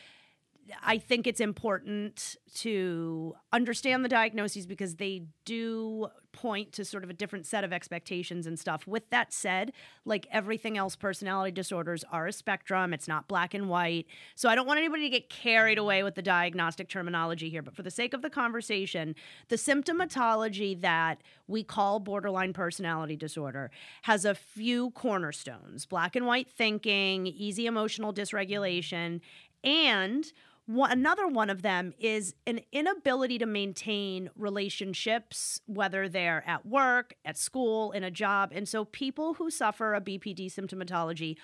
I 0.84 0.98
think 0.98 1.28
it's 1.28 1.40
important 1.40 2.38
to 2.56 3.36
understand 3.54 4.04
the 4.04 4.10
diagnoses 4.10 4.66
because 4.66 4.96
they 4.96 5.24
do 5.46 6.08
point 6.32 6.74
to 6.74 6.84
sort 6.84 7.04
of 7.04 7.10
a 7.10 7.14
different 7.14 7.46
set 7.46 7.64
of 7.64 7.72
expectations 7.72 8.46
and 8.46 8.60
stuff. 8.60 8.86
With 8.86 9.10
that 9.10 9.32
said, 9.32 9.72
like 10.04 10.28
everything 10.32 10.78
else, 10.78 10.96
personality 10.96 11.52
disorders 11.52 12.04
are 12.12 12.28
a 12.28 12.34
spectrum. 12.34 12.94
It's 12.94 13.08
not 13.08 13.28
black 13.28 13.54
and 13.54 13.70
white. 13.70 14.08
So 14.36 14.50
I 14.50 14.56
don't 14.56 14.68
want 14.68 14.80
anybody 14.80 15.04
to 15.04 15.10
get 15.10 15.30
carried 15.30 15.78
away 15.78 16.04
with 16.04 16.16
the 16.16 16.22
diagnostic 16.22 16.90
terminology 16.90 17.50
here. 17.50 17.62
But 17.62 17.76
for 17.76 17.84
the 17.84 17.92
sake 17.92 18.14
of 18.14 18.22
the 18.22 18.30
conversation, 18.30 19.16
the 19.48 19.56
symptomatology 19.56 20.80
that 20.82 21.22
we 21.48 21.64
call 21.64 22.00
borderline 22.00 22.54
personality 22.54 23.16
disorder 23.16 23.72
has 24.04 24.26
a 24.26 24.36
few 24.36 24.92
cornerstones 24.92 25.86
black 25.86 26.16
and 26.16 26.26
white 26.26 26.50
thinking, 26.50 27.28
easy 27.28 27.66
emotional 27.66 28.14
dysregulation, 28.14 29.22
and 29.64 30.32
one, 30.68 30.92
another 30.92 31.28
one 31.28 31.50
of 31.50 31.62
them 31.62 31.94
is 32.00 32.34
an 32.48 32.62
inability 32.72 33.38
to 33.38 33.46
maintain 33.46 34.30
relationships, 34.36 35.62
whether 35.68 36.10
they're 36.10 36.44
at 36.48 36.66
work, 36.66 37.14
at 37.24 37.38
school, 37.38 37.92
in 37.92 38.04
a 38.04 38.12
job. 38.12 38.52
And 38.54 38.68
so 38.68 38.86
people 38.86 39.36
who 39.36 39.52
suffer 39.52 39.94
a 39.94 40.02
BPD 40.02 40.48
symptomatology 40.48 41.38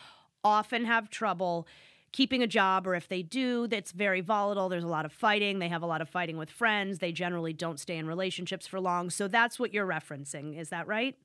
often 0.43 0.85
have 0.85 1.09
trouble 1.09 1.67
keeping 2.11 2.43
a 2.43 2.47
job, 2.47 2.85
or 2.85 2.95
if 2.95 3.07
they 3.07 3.21
do, 3.21 3.67
that's 3.67 3.91
very 3.91 4.21
volatile. 4.21 4.69
There's 4.69 4.83
a 4.83 4.87
lot 4.87 5.05
of 5.05 5.13
fighting. 5.13 5.59
They 5.59 5.69
have 5.69 5.81
a 5.81 5.85
lot 5.85 6.01
of 6.01 6.09
fighting 6.09 6.37
with 6.37 6.49
friends. 6.49 6.99
They 6.99 7.11
generally 7.11 7.53
don't 7.53 7.79
stay 7.79 7.97
in 7.97 8.07
relationships 8.07 8.67
for 8.67 8.79
long. 8.79 9.09
So 9.09 9.27
that's 9.27 9.59
what 9.59 9.73
you're 9.73 9.87
referencing. 9.87 10.59
Is 10.59 10.69
that 10.69 10.87
right? 10.87 11.15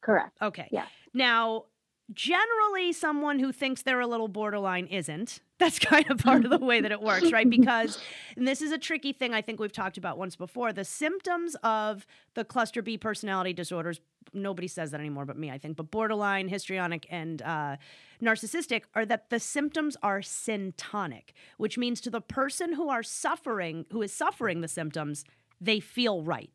correct 0.00 0.36
Okay. 0.40 0.68
Yeah. 0.70 0.86
Now, 1.12 1.64
generally, 2.12 2.92
someone 2.92 3.40
who 3.40 3.50
thinks 3.50 3.82
they're 3.82 3.98
a 3.98 4.06
little 4.06 4.28
borderline 4.28 4.86
isn't. 4.86 5.40
That's 5.58 5.78
kind 5.78 6.08
of 6.10 6.18
part 6.18 6.44
of 6.44 6.50
the 6.50 6.58
way 6.58 6.80
that 6.80 6.92
it 6.92 7.02
works, 7.02 7.32
right? 7.32 7.48
Because, 7.58 7.98
and 8.36 8.46
this 8.46 8.62
is 8.62 8.72
a 8.72 8.78
tricky 8.78 9.12
thing 9.12 9.34
I 9.34 9.42
think 9.42 9.58
we've 9.58 9.72
talked 9.72 9.96
about 9.96 10.18
once 10.18 10.36
before 10.36 10.72
the 10.72 10.84
symptoms 10.84 11.56
of 11.62 12.06
the 12.34 12.44
cluster 12.44 12.82
B 12.82 12.96
personality 12.96 13.52
disorders, 13.52 14.00
nobody 14.32 14.68
says 14.68 14.90
that 14.90 15.00
anymore 15.00 15.24
but 15.24 15.36
me, 15.36 15.50
I 15.50 15.58
think, 15.58 15.76
but 15.76 15.90
borderline, 15.90 16.48
histrionic, 16.48 17.06
and 17.10 17.42
uh, 17.42 17.76
narcissistic 18.22 18.82
are 18.94 19.06
that 19.06 19.30
the 19.30 19.40
symptoms 19.40 19.96
are 20.02 20.20
syntonic, 20.20 21.30
which 21.56 21.78
means 21.78 22.00
to 22.02 22.10
the 22.10 22.20
person 22.20 22.74
who 22.74 22.88
are 22.88 23.02
suffering, 23.02 23.86
who 23.90 24.02
is 24.02 24.12
suffering 24.12 24.60
the 24.60 24.68
symptoms, 24.68 25.24
they 25.60 25.80
feel 25.80 26.22
right 26.22 26.50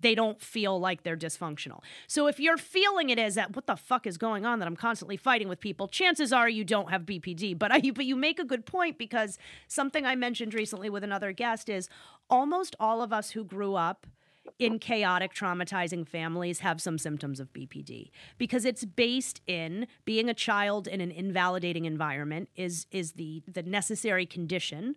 they 0.00 0.14
don't 0.14 0.40
feel 0.40 0.78
like 0.78 1.02
they're 1.02 1.16
dysfunctional. 1.16 1.82
So 2.06 2.26
if 2.26 2.38
you're 2.38 2.56
feeling 2.56 3.10
it 3.10 3.18
as 3.18 3.34
that, 3.34 3.54
what 3.54 3.66
the 3.66 3.76
fuck 3.76 4.06
is 4.06 4.16
going 4.16 4.46
on 4.46 4.58
that 4.58 4.68
I'm 4.68 4.76
constantly 4.76 5.16
fighting 5.16 5.48
with 5.48 5.60
people, 5.60 5.88
chances 5.88 6.32
are 6.32 6.48
you 6.48 6.64
don't 6.64 6.90
have 6.90 7.02
BPD. 7.02 7.58
But 7.58 7.72
I, 7.72 7.80
but 7.94 8.04
you 8.04 8.16
make 8.16 8.38
a 8.38 8.44
good 8.44 8.66
point 8.66 8.98
because 8.98 9.38
something 9.66 10.06
I 10.06 10.14
mentioned 10.14 10.54
recently 10.54 10.90
with 10.90 11.04
another 11.04 11.32
guest 11.32 11.68
is 11.68 11.88
almost 12.30 12.76
all 12.78 13.02
of 13.02 13.12
us 13.12 13.30
who 13.30 13.44
grew 13.44 13.74
up 13.74 14.06
in 14.58 14.78
chaotic, 14.78 15.34
traumatizing 15.34 16.06
families 16.06 16.60
have 16.60 16.80
some 16.80 16.98
symptoms 16.98 17.40
of 17.40 17.52
BPD 17.52 18.10
because 18.38 18.64
it's 18.64 18.84
based 18.84 19.40
in 19.46 19.86
being 20.04 20.28
a 20.28 20.34
child 20.34 20.88
in 20.88 21.00
an 21.00 21.10
invalidating 21.10 21.84
environment 21.84 22.48
is 22.56 22.86
is 22.90 23.12
the 23.12 23.42
the 23.46 23.62
necessary 23.62 24.26
condition 24.26 24.96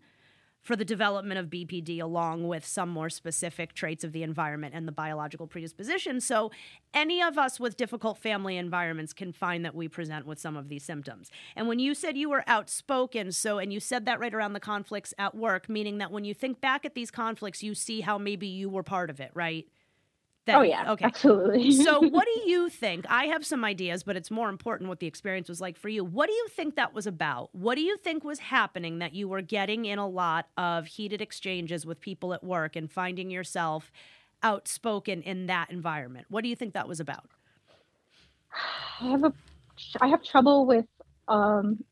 for 0.62 0.76
the 0.76 0.86
development 0.86 1.40
of 1.40 1.48
BPD, 1.48 2.02
along 2.02 2.48
with 2.48 2.66
some 2.66 2.90
more 2.90 3.10
specific 3.10 3.74
traits 3.74 4.04
of 4.04 4.12
the 4.12 4.24
environment 4.24 4.76
and 4.76 4.88
the 4.88 4.92
biological 4.92 5.48
predisposition. 5.48 6.22
So, 6.22 6.52
any 6.94 7.22
of 7.22 7.38
us 7.38 7.60
with 7.60 7.78
difficult 7.78 8.18
family 8.18 8.58
environments 8.58 9.14
can 9.14 9.32
find 9.32 9.64
that 9.66 9.74
we 9.74 9.88
present 9.88 10.26
with 10.26 10.40
some 10.40 10.58
of 10.58 10.68
these 10.68 10.84
symptoms. 10.84 11.32
And 11.56 11.68
when 11.68 11.80
you 11.80 11.94
said 11.94 12.18
you 12.18 12.30
were 12.30 12.44
outspoken, 12.48 13.32
so, 13.32 13.58
and 13.60 13.72
you 13.72 13.80
said 13.80 14.06
that 14.06 14.20
right 14.20 14.34
around 14.34 14.54
the 14.54 14.60
conflicts 14.60 15.14
at 15.18 15.36
work, 15.36 15.70
meaning 15.70 16.00
that 16.00 16.12
when 16.12 16.26
you 16.26 16.34
think 16.34 16.60
back 16.62 16.86
at 16.86 16.94
these 16.94 17.12
conflicts, 17.12 17.64
you 17.64 17.74
see 17.74 18.02
how 18.02 18.18
maybe 18.18 18.48
you 18.48 18.70
were 18.70 18.84
part 18.84 19.10
of 19.10 19.20
it, 19.20 19.32
right? 19.34 19.68
That- 20.46 20.58
oh 20.58 20.62
yeah 20.64 20.92
Okay. 20.94 21.06
absolutely 21.06 21.72
so 21.72 22.00
what 22.00 22.26
do 22.34 22.42
you 22.50 22.68
think 22.70 23.06
i 23.10 23.26
have 23.26 23.46
some 23.46 23.64
ideas 23.64 24.02
but 24.04 24.16
it's 24.16 24.32
more 24.32 24.50
important 24.50 24.90
what 24.90 25.00
the 25.00 25.06
experience 25.06 25.48
was 25.48 25.62
like 25.62 25.78
for 25.78 25.88
you 25.88 26.04
what 26.04 26.28
do 26.28 26.34
you 26.34 26.48
think 26.50 26.76
that 26.76 26.94
was 26.96 27.06
about 27.06 27.50
what 27.54 27.76
do 27.76 27.82
you 27.82 27.96
think 27.98 28.24
was 28.24 28.40
happening 28.40 28.98
that 29.00 29.14
you 29.14 29.28
were 29.28 29.42
getting 29.42 29.86
in 29.86 30.00
a 30.00 30.08
lot 30.08 30.48
of 30.58 30.88
heated 30.88 31.22
exchanges 31.22 31.86
with 31.86 32.00
people 32.00 32.34
at 32.34 32.44
work 32.44 32.76
and 32.76 32.92
finding 32.92 33.30
yourself 33.30 33.92
outspoken 34.42 35.22
in 35.22 35.46
that 35.46 35.70
environment 35.70 36.26
what 36.30 36.42
do 36.42 36.50
you 36.50 36.56
think 36.56 36.74
that 36.74 36.88
was 36.88 37.00
about 37.00 37.26
I 39.00 39.10
have 39.12 39.24
a 39.24 39.34
I 40.02 40.08
have 40.08 40.24
trouble 40.24 40.66
with 40.66 40.86
um 41.28 41.84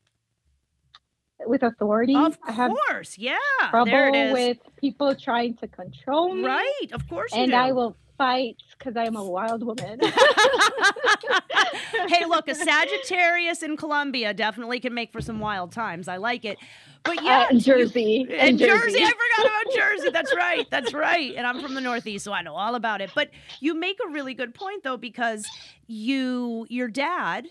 with 1.46 1.62
authority. 1.62 2.14
of 2.16 2.36
I 2.42 2.52
have 2.52 2.72
course 2.88 3.16
yeah 3.16 3.38
trouble 3.70 3.86
there 3.90 4.08
it 4.08 4.14
is 4.16 4.32
with 4.32 4.58
people 4.76 5.14
trying 5.14 5.54
to 5.58 5.68
control 5.68 6.34
me. 6.34 6.44
right 6.44 6.86
of 6.92 7.08
course 7.08 7.32
you 7.32 7.42
And 7.44 7.52
do. 7.52 7.56
I 7.56 7.72
will 7.72 7.96
fight 8.20 8.56
because 8.78 8.96
I 8.98 9.04
am 9.04 9.16
a 9.16 9.24
wild 9.24 9.64
woman. 9.64 9.98
hey, 12.08 12.26
look, 12.26 12.48
a 12.48 12.54
Sagittarius 12.54 13.62
in 13.62 13.78
Colombia 13.78 14.34
definitely 14.34 14.78
can 14.78 14.92
make 14.92 15.10
for 15.10 15.22
some 15.22 15.40
wild 15.40 15.72
times. 15.72 16.06
I 16.06 16.18
like 16.18 16.44
it. 16.44 16.58
But 17.02 17.22
yeah, 17.24 17.40
Uh, 17.40 17.46
and 17.50 17.60
Jersey. 17.62 18.26
And 18.30 18.58
Jersey. 18.58 19.02
I 19.02 19.10
forgot 19.10 19.46
about 19.46 19.74
Jersey. 19.74 20.10
That's 20.10 20.34
right. 20.36 20.66
That's 20.70 20.92
right. 20.92 21.34
And 21.34 21.46
I'm 21.46 21.62
from 21.62 21.72
the 21.72 21.80
Northeast, 21.80 22.26
so 22.26 22.32
I 22.32 22.42
know 22.42 22.54
all 22.54 22.74
about 22.74 23.00
it. 23.00 23.10
But 23.14 23.30
you 23.60 23.74
make 23.74 23.98
a 24.06 24.10
really 24.10 24.34
good 24.34 24.54
point 24.54 24.84
though, 24.84 24.98
because 24.98 25.46
you 25.86 26.66
your 26.68 26.88
dad 26.88 27.46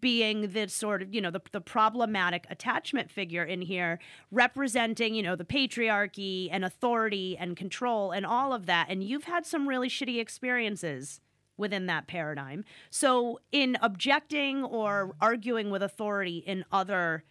being 0.00 0.52
the 0.52 0.68
sort 0.68 1.02
of 1.02 1.14
you 1.14 1.20
know 1.20 1.30
the, 1.30 1.40
the 1.52 1.60
problematic 1.60 2.46
attachment 2.50 3.10
figure 3.10 3.44
in 3.44 3.62
here 3.62 3.98
representing 4.30 5.14
you 5.14 5.22
know 5.22 5.36
the 5.36 5.44
patriarchy 5.44 6.48
and 6.50 6.64
authority 6.64 7.36
and 7.38 7.56
control 7.56 8.10
and 8.10 8.24
all 8.26 8.52
of 8.52 8.66
that 8.66 8.86
and 8.88 9.04
you've 9.04 9.24
had 9.24 9.46
some 9.46 9.68
really 9.68 9.88
shitty 9.88 10.20
experiences 10.20 11.20
within 11.56 11.86
that 11.86 12.06
paradigm 12.06 12.64
so 12.90 13.38
in 13.52 13.76
objecting 13.80 14.64
or 14.64 15.14
arguing 15.20 15.70
with 15.70 15.82
authority 15.82 16.38
in 16.38 16.64
other 16.72 17.22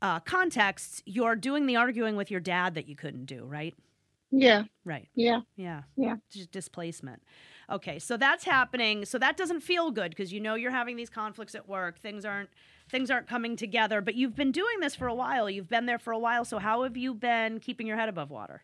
uh, 0.00 0.20
contexts 0.20 1.02
you're 1.06 1.36
doing 1.36 1.66
the 1.66 1.76
arguing 1.76 2.16
with 2.16 2.30
your 2.30 2.40
dad 2.40 2.74
that 2.74 2.88
you 2.88 2.96
couldn't 2.96 3.24
do 3.26 3.44
right 3.44 3.74
Yeah, 4.30 4.64
right 4.84 5.08
yeah. 5.14 5.40
yeah. 5.56 5.82
Yeah. 5.96 6.16
Just 6.30 6.50
displacement. 6.50 7.22
Okay, 7.70 7.98
so 7.98 8.16
that's 8.16 8.44
happening. 8.44 9.04
So 9.04 9.18
that 9.18 9.36
doesn't 9.36 9.60
feel 9.60 9.90
good 9.90 10.10
because 10.10 10.32
you 10.32 10.40
know 10.40 10.54
you're 10.54 10.70
having 10.70 10.96
these 10.96 11.10
conflicts 11.10 11.54
at 11.54 11.68
work. 11.68 11.98
Things 11.98 12.24
aren't 12.24 12.50
things 12.90 13.10
aren't 13.10 13.26
coming 13.26 13.56
together, 13.56 14.00
but 14.00 14.14
you've 14.14 14.36
been 14.36 14.52
doing 14.52 14.80
this 14.80 14.94
for 14.94 15.06
a 15.06 15.14
while. 15.14 15.48
You've 15.48 15.68
been 15.68 15.86
there 15.86 15.98
for 15.98 16.12
a 16.12 16.18
while. 16.18 16.44
So 16.44 16.58
how 16.58 16.82
have 16.82 16.96
you 16.96 17.14
been 17.14 17.60
keeping 17.60 17.86
your 17.86 17.96
head 17.96 18.08
above 18.08 18.30
water? 18.30 18.62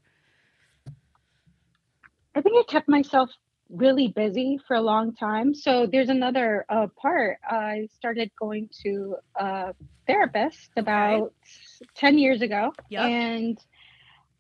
I 2.35 2.43
think 2.43 2.57
I 2.59 2.71
kept 2.71 2.89
myself 2.89 3.31
really 3.71 4.09
busy 4.09 4.59
for 4.67 4.77
a 4.77 4.81
long 4.81 5.15
time. 5.15 5.55
So 5.55 5.87
there's 5.87 6.09
another 6.09 6.65
uh, 6.69 6.87
part. 7.01 7.39
I 7.45 7.89
started 7.95 8.31
going 8.39 8.69
to 8.83 9.17
a 9.37 9.75
therapist 10.07 10.71
about 10.77 11.33
10 11.95 12.19
years 12.19 12.43
ago. 12.43 12.73
Yep. 12.91 13.03
And 13.03 13.59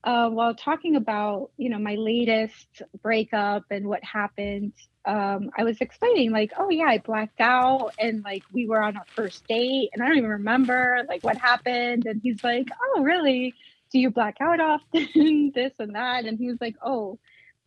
uh, 0.08 0.30
while 0.30 0.54
talking 0.54 0.96
about, 0.96 1.50
you 1.58 1.68
know, 1.68 1.78
my 1.78 1.94
latest 1.96 2.80
breakup 3.02 3.64
and 3.70 3.86
what 3.86 4.02
happened, 4.02 4.72
um, 5.04 5.50
I 5.54 5.64
was 5.64 5.82
explaining 5.82 6.30
like, 6.30 6.50
oh 6.58 6.70
yeah, 6.70 6.86
I 6.86 6.96
blacked 6.96 7.42
out 7.42 7.90
and 7.98 8.24
like 8.24 8.42
we 8.50 8.66
were 8.66 8.82
on 8.82 8.96
our 8.96 9.04
first 9.14 9.46
date 9.46 9.90
and 9.92 10.02
I 10.02 10.08
don't 10.08 10.16
even 10.16 10.30
remember 10.30 11.02
like 11.10 11.22
what 11.22 11.36
happened. 11.36 12.06
And 12.06 12.22
he's 12.22 12.42
like, 12.42 12.68
oh 12.82 13.02
really? 13.02 13.52
Do 13.92 13.98
you 13.98 14.10
black 14.10 14.38
out 14.40 14.60
often? 14.94 15.52
this 15.54 15.74
and 15.78 15.94
that. 15.94 16.24
And 16.24 16.38
he 16.38 16.46
was 16.46 16.58
like, 16.58 16.76
oh, 16.82 17.18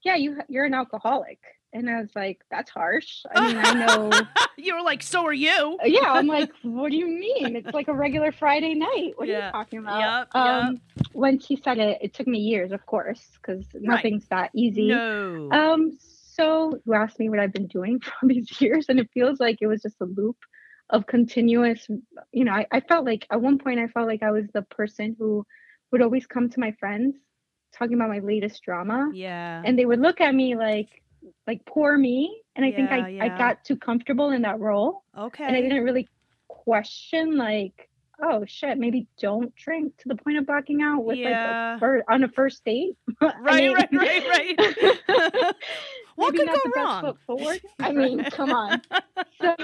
yeah, 0.03 0.15
you 0.15 0.39
you're 0.49 0.65
an 0.65 0.73
alcoholic. 0.73 1.37
And 1.73 1.89
I 1.89 2.01
was 2.01 2.09
like, 2.15 2.41
that's 2.51 2.69
harsh. 2.69 3.23
I 3.33 3.47
mean, 3.47 3.57
I 3.57 3.73
know. 3.73 4.11
you 4.57 4.75
were 4.75 4.81
like, 4.81 5.01
so 5.01 5.25
are 5.25 5.33
you. 5.33 5.77
yeah, 5.85 6.11
I'm 6.11 6.27
like, 6.27 6.51
what 6.63 6.91
do 6.91 6.97
you 6.97 7.07
mean? 7.07 7.55
It's 7.55 7.73
like 7.73 7.87
a 7.87 7.93
regular 7.93 8.31
Friday 8.31 8.73
night. 8.73 9.13
What 9.15 9.29
are 9.29 9.31
you 9.45 9.51
talking 9.51 9.79
about? 9.79 10.27
Yep, 10.33 10.35
um, 10.35 10.81
When 11.13 11.39
she 11.39 11.55
said 11.55 11.77
it, 11.79 11.99
it 12.01 12.13
took 12.13 12.27
me 12.27 12.39
years, 12.39 12.71
of 12.71 12.85
course, 12.85 13.25
because 13.35 13.65
nothing's 13.73 14.27
that 14.27 14.51
easy. 14.53 14.89
No. 14.89 15.49
Um, 15.51 15.97
so 15.99 16.79
you 16.85 16.93
asked 16.93 17.19
me 17.19 17.29
what 17.29 17.39
I've 17.39 17.53
been 17.53 17.67
doing 17.67 17.99
for 18.03 18.11
all 18.21 18.27
these 18.29 18.59
years, 18.61 18.87
and 18.89 18.99
it 18.99 19.09
feels 19.13 19.39
like 19.39 19.57
it 19.61 19.67
was 19.67 19.81
just 19.81 20.01
a 20.01 20.05
loop 20.05 20.37
of 20.89 21.07
continuous. 21.07 21.87
You 22.33 22.43
know, 22.45 22.51
I, 22.51 22.65
I 22.71 22.79
felt 22.81 23.05
like 23.05 23.25
at 23.31 23.41
one 23.41 23.59
point 23.59 23.79
I 23.79 23.87
felt 23.87 24.07
like 24.07 24.23
I 24.23 24.31
was 24.31 24.45
the 24.53 24.61
person 24.63 25.15
who 25.17 25.45
would 25.91 26.01
always 26.01 26.25
come 26.27 26.49
to 26.49 26.59
my 26.59 26.71
friends 26.79 27.15
talking 27.73 27.95
about 27.95 28.09
my 28.09 28.19
latest 28.19 28.61
drama 28.63 29.09
Yeah. 29.13 29.61
and 29.63 29.79
they 29.79 29.85
would 29.85 30.01
look 30.01 30.19
at 30.19 30.35
me 30.35 30.55
like 30.57 31.01
like 31.47 31.65
poor 31.65 31.97
me 31.97 32.41
and 32.55 32.65
i 32.65 32.71
think 32.71 32.89
Yeah, 32.89 32.97
I, 32.97 32.99
I 32.99 33.07
yeah. 33.09 33.37
got 33.37 33.63
too 33.63 33.75
comfortable 33.77 34.31
in 34.31 34.41
that 34.43 34.59
role 34.59 35.03
okay. 35.17 35.43
and 35.43 35.55
i 35.55 35.61
didn't 35.61 35.83
really 35.83 36.07
question 36.47 37.37
like 37.37 37.89
oh 38.23 38.43
shit 38.47 38.77
maybe 38.77 39.07
don't 39.19 39.53
drink 39.55 39.97
to 39.97 40.07
the 40.09 40.15
point 40.15 40.37
of 40.37 40.45
blacking 40.45 40.81
out 40.81 41.03
with 41.03 41.17
Yeah. 41.17 41.77
like 41.81 42.03
on 42.09 42.23
a 42.23 42.27
first 42.29 42.63
date 42.65 42.95
Right, 43.21 43.63
mean- 43.63 43.73
right, 43.75 43.91
right, 43.91 44.27
right. 44.27 44.55
what 46.15 46.35
could 46.35 46.47
go 46.47 46.55
wrong? 46.75 47.17
forward 47.25 47.61
i 47.79 47.91
mean 47.91 48.23
come 48.25 48.51
on 48.51 48.81
so 49.41 49.55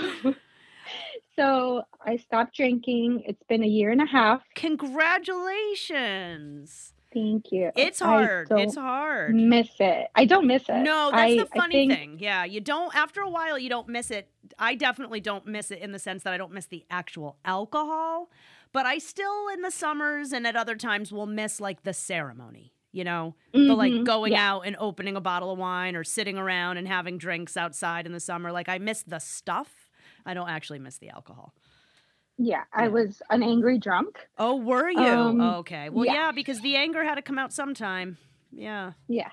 so 1.36 1.84
i 2.06 2.18
stopped 2.18 2.56
drinking 2.56 3.24
it's 3.28 3.44
been 3.48 3.64
a 3.64 3.68
year 3.68 3.92
and 3.92 4.02
a 4.02 4.06
half 4.08 4.42
Congratulations. 4.56 6.94
Thank 7.20 7.52
you 7.52 7.72
It's 7.76 8.00
hard. 8.00 8.48
It's 8.52 8.76
hard. 8.76 9.36
miss 9.36 9.70
it 9.80 10.08
i 10.16 10.26
don't 10.26 10.48
miss 10.48 10.64
it 10.70 10.78
No, 10.84 11.10
that's 11.12 11.22
I, 11.34 11.38
the 11.38 11.46
funny 11.48 11.74
think- 11.74 11.92
thing. 11.94 12.18
Yeah, 12.20 12.44
you 12.46 12.62
don't. 12.62 12.96
After 12.96 13.22
a 13.22 13.30
while, 13.30 13.58
you 13.58 13.70
don't 13.70 13.88
miss 13.90 14.12
it. 14.12 14.30
I 14.60 14.76
definitely 14.76 15.20
don't 15.22 15.46
miss 15.48 15.72
it 15.72 15.80
in 15.80 15.92
the 15.92 16.00
sense 16.00 16.24
that 16.24 16.34
I 16.34 16.38
don't 16.38 16.54
miss 16.54 16.66
the 16.68 16.86
actual 16.90 17.38
alcohol, 17.46 18.30
but 18.74 18.86
I 18.86 18.98
still, 19.00 19.48
in 19.50 19.62
the 19.62 19.72
summers 19.72 20.32
and 20.32 20.46
at 20.48 20.56
other 20.56 20.76
times, 20.76 21.12
will 21.12 21.26
miss 21.26 21.60
like 21.60 21.84
the 21.84 21.94
ceremony. 21.94 22.74
You 22.92 23.04
know, 23.04 23.36
the 23.54 23.76
like 23.76 23.92
Mhm, 23.92 24.06
going 24.06 24.32
yeah. 24.34 24.50
out 24.54 24.62
and 24.66 24.76
opening 24.80 25.16
a 25.16 25.22
bottle 25.22 25.52
of 25.52 25.60
wine 25.60 25.96
or 25.96 26.04
sitting 26.04 26.38
around 26.38 26.78
and 26.78 26.88
having 26.88 27.18
drinks 27.18 27.56
outside 27.58 28.06
in 28.06 28.12
the 28.14 28.20
summer. 28.20 28.52
Like 28.52 28.70
I 28.70 28.78
miss 28.78 29.04
the 29.04 29.20
stuff. 29.20 29.90
I 30.26 30.34
don't 30.34 30.50
actually 30.50 30.80
miss 30.80 30.98
the 30.98 31.10
alcohol. 31.10 31.54
Yeah 32.38 32.64
i 32.74 32.88
was 32.88 33.22
an 33.30 33.42
angry 33.44 33.78
drunk 33.80 34.20
Oh, 34.38 34.56
were 34.58 34.90
you? 34.90 35.00
Um, 35.00 35.42
okay. 35.42 35.90
Well, 35.90 36.06
yeah. 36.06 36.14
yeah. 36.14 36.32
because 36.32 36.62
the 36.62 36.76
anger 36.76 37.04
had 37.04 37.16
to 37.16 37.22
come 37.24 37.40
out 37.40 37.52
sometime. 37.54 38.18
Yeah. 38.52 38.92
yeah 39.08 39.30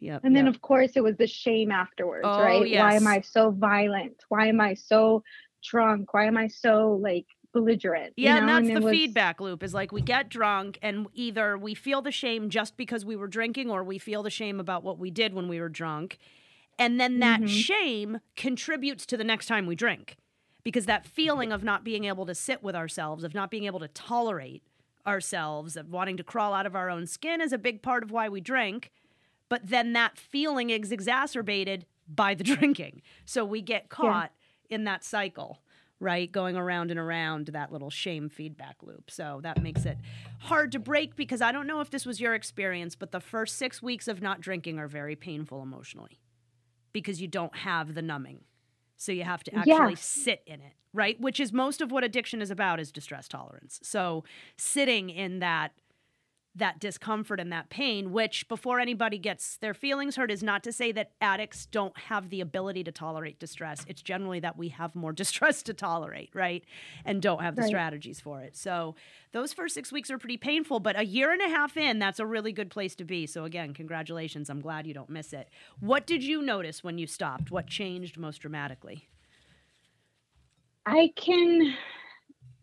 Yep. 0.00 0.22
And 0.24 0.34
then, 0.34 0.48
of 0.48 0.60
course, 0.60 0.92
it 0.96 1.02
was 1.02 1.16
the 1.16 1.28
shame 1.28 1.70
afterwards, 1.70 2.24
Oh, 2.26 2.42
right? 2.42 2.68
Why 2.70 2.94
am 2.96 3.06
I 3.06 3.20
so 3.20 3.50
violent? 3.52 4.16
Why 4.28 4.48
am 4.48 4.60
I 4.60 4.74
so 4.74 5.22
drunk? 5.62 6.12
Why 6.12 6.26
am 6.26 6.36
I 6.36 6.48
so 6.48 6.98
like 7.00 7.26
belligerent? 7.52 8.12
you 8.16 8.24
Yeah, 8.24 8.40
know? 8.40 8.40
and 8.40 8.48
that's 8.66 8.68
it 8.68 8.80
the 8.80 8.84
was- 8.84 8.90
feedback 8.92 9.40
loop 9.40 9.62
is 9.62 9.72
like 9.72 9.92
we 9.92 10.02
get 10.02 10.28
drunk 10.28 10.78
and 10.82 11.06
either 11.14 11.56
we 11.56 11.74
feel 11.74 12.02
the 12.02 12.10
shame 12.10 12.50
just 12.50 12.76
because 12.76 13.04
we 13.04 13.14
were 13.14 13.28
drinking 13.28 13.70
or 13.70 13.84
we 13.84 13.96
feel 13.98 14.22
the 14.24 14.30
shame 14.30 14.58
about 14.58 14.82
what 14.82 14.98
we 14.98 15.10
did 15.10 15.34
when 15.34 15.46
we 15.48 15.60
were 15.60 15.68
drunk. 15.68 16.18
And 16.80 16.98
then 17.00 17.20
that 17.20 17.42
Mhm. 17.42 17.48
shame 17.48 18.20
contributes 18.34 19.06
to 19.06 19.16
the 19.16 19.24
next 19.24 19.46
time 19.46 19.66
we 19.66 19.76
drink 19.76 20.16
because 20.64 20.86
that 20.86 21.06
feeling 21.06 21.52
of 21.52 21.64
not 21.64 21.84
being 21.84 22.04
able 22.04 22.26
to 22.26 22.34
sit 22.34 22.62
with 22.62 22.74
ourselves, 22.74 23.24
of 23.24 23.34
not 23.34 23.50
being 23.50 23.64
able 23.64 23.80
to 23.80 23.88
tolerate 23.88 24.62
ourselves, 25.06 25.76
of 25.76 25.90
wanting 25.90 26.16
to 26.16 26.24
crawl 26.24 26.54
out 26.54 26.66
of 26.66 26.76
our 26.76 26.88
own 26.88 27.06
skin 27.06 27.40
is 27.40 27.52
a 27.52 27.58
big 27.58 27.82
part 27.82 28.02
of 28.02 28.10
why 28.10 28.28
we 28.28 28.40
drink. 28.40 28.90
But 29.48 29.68
then 29.68 29.92
that 29.94 30.16
feeling 30.16 30.70
is 30.70 30.92
exacerbated 30.92 31.86
by 32.08 32.34
the 32.34 32.44
drinking. 32.44 33.02
So 33.24 33.44
we 33.44 33.60
get 33.60 33.88
caught 33.88 34.32
in 34.70 34.84
that 34.84 35.04
cycle 35.04 35.60
right? 36.02 36.32
Going 36.32 36.56
around 36.56 36.90
and 36.90 36.98
around 36.98 37.46
that 37.46 37.72
little 37.72 37.88
shame 37.88 38.28
feedback 38.28 38.76
loop. 38.82 39.08
So 39.08 39.38
that 39.44 39.62
makes 39.62 39.86
it 39.86 39.96
hard 40.40 40.72
to 40.72 40.80
break 40.80 41.14
because 41.14 41.40
I 41.40 41.52
don't 41.52 41.66
know 41.68 41.80
if 41.80 41.90
this 41.90 42.04
was 42.04 42.20
your 42.20 42.34
experience, 42.34 42.96
but 42.96 43.12
the 43.12 43.20
first 43.20 43.56
six 43.56 43.80
weeks 43.80 44.08
of 44.08 44.20
not 44.20 44.40
drinking 44.40 44.80
are 44.80 44.88
very 44.88 45.14
painful 45.14 45.62
emotionally 45.62 46.18
because 46.92 47.22
you 47.22 47.28
don't 47.28 47.54
have 47.58 47.94
the 47.94 48.02
numbing. 48.02 48.40
So 49.02 49.12
you 49.12 49.24
have 49.24 49.42
to 49.44 49.54
actually 49.54 49.94
Yeah. 49.94 49.94
sit 49.96 50.42
in 50.46 50.60
it, 50.60 50.74
right? 50.92 51.20
Which 51.20 51.40
is 51.40 51.52
most 51.52 51.80
of 51.80 51.90
what 51.90 52.04
addiction 52.04 52.40
is 52.40 52.50
about 52.50 52.78
is 52.78 52.92
distress 52.92 53.26
tolerance. 53.26 53.80
So 53.82 54.24
sitting 54.56 55.10
in 55.10 55.40
that 55.40 55.72
that 56.56 56.80
discomfort 56.80 57.40
and 57.40 57.52
that 57.52 57.70
pain, 57.70 58.12
which 58.12 58.48
before 58.48 58.80
anybody 58.80 59.18
gets 59.18 59.56
their 59.58 59.74
feelings 59.74 60.16
hurt, 60.16 60.30
is 60.30 60.42
not 60.42 60.62
to 60.64 60.72
say 60.72 60.92
that 60.92 61.12
addicts 61.20 61.66
don't 61.66 61.96
have 61.98 62.30
the 62.30 62.40
ability 62.40 62.84
to 62.84 62.92
tolerate 62.92 63.38
distress. 63.38 63.84
It's 63.88 64.02
generally 64.02 64.40
that 64.40 64.58
we 64.58 64.68
have 64.70 64.94
more 64.94 65.12
distress 65.22 65.62
to 65.64 65.74
tolerate, 65.74 66.30
right? 66.34 66.64
And 67.04 67.22
don't 67.22 67.42
have 67.42 67.56
the 67.56 67.62
Right. 67.62 67.64
strategies 67.64 68.20
for 68.20 68.42
it. 68.42 68.56
So 68.56 68.96
those 69.32 69.52
first 69.52 69.74
six 69.74 69.92
weeks 69.92 70.10
are 70.10 70.18
pretty 70.18 70.36
painful, 70.36 70.80
but 70.80 70.98
a 70.98 71.04
year 71.04 71.32
and 71.32 71.42
a 71.42 71.48
half 71.48 71.76
in, 71.76 71.98
that's 71.98 72.20
a 72.20 72.26
really 72.26 72.52
good 72.52 72.70
place 72.70 72.94
to 72.96 73.04
be. 73.04 73.26
So 73.26 73.44
again, 73.44 73.74
congratulations. 73.74 74.50
I'm 74.50 74.60
glad 74.60 74.86
you 74.86 74.94
don't 74.94 75.10
miss 75.10 75.32
it. 75.32 75.48
What 75.80 76.06
did 76.06 76.22
you 76.24 76.42
notice 76.42 76.84
when 76.84 76.98
you 76.98 77.06
stopped? 77.06 77.50
What 77.50 77.66
changed 77.66 78.18
most 78.18 78.38
dramatically? 78.38 79.08
I 80.86 81.12
can. 81.16 81.74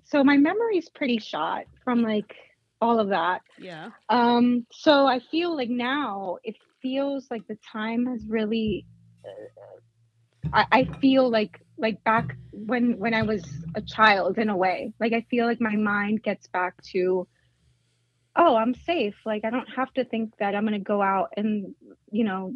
So 0.06 0.24
my 0.24 0.38
memory's 0.38 0.90
pretty 0.90 1.20
shot 1.20 1.66
from 1.84 2.02
like 2.02 2.36
all 2.82 3.00
of 3.00 3.10
that. 3.10 3.42
Yeah. 3.58 3.90
Um, 4.10 4.66
so 4.72 5.06
I 5.06 5.20
feel 5.20 5.56
like 5.56 5.70
now 5.70 6.38
it 6.44 6.56
feels 6.82 7.28
like 7.30 7.48
the 7.48 7.58
time 7.72 8.06
has 8.08 8.24
really. 8.28 8.86
Uh, 9.26 10.50
I, 10.54 10.66
I 10.72 10.84
feel 11.00 11.30
like 11.30 11.60
like 11.78 12.04
back 12.04 12.36
when 12.52 12.98
when 12.98 13.14
I 13.14 13.24
was 13.24 13.44
a 13.76 13.82
child 13.82 14.38
in 14.38 14.50
a 14.50 14.58
way. 14.58 14.94
Like 15.00 15.14
I 15.14 15.26
feel 15.30 15.46
like 15.46 15.62
my 15.62 15.76
mind 15.76 16.24
gets 16.24 16.48
back 16.48 16.82
to. 16.94 17.28
Oh, 18.36 18.56
I'm 18.56 18.74
safe. 18.74 19.16
Like 19.26 19.44
I 19.44 19.50
don't 19.50 19.70
have 19.76 19.94
to 19.94 20.06
think 20.06 20.34
that 20.40 20.56
I'm 20.56 20.64
gonna 20.64 20.80
go 20.80 21.02
out 21.02 21.34
and 21.36 21.76
you 22.12 22.24
know 22.24 22.54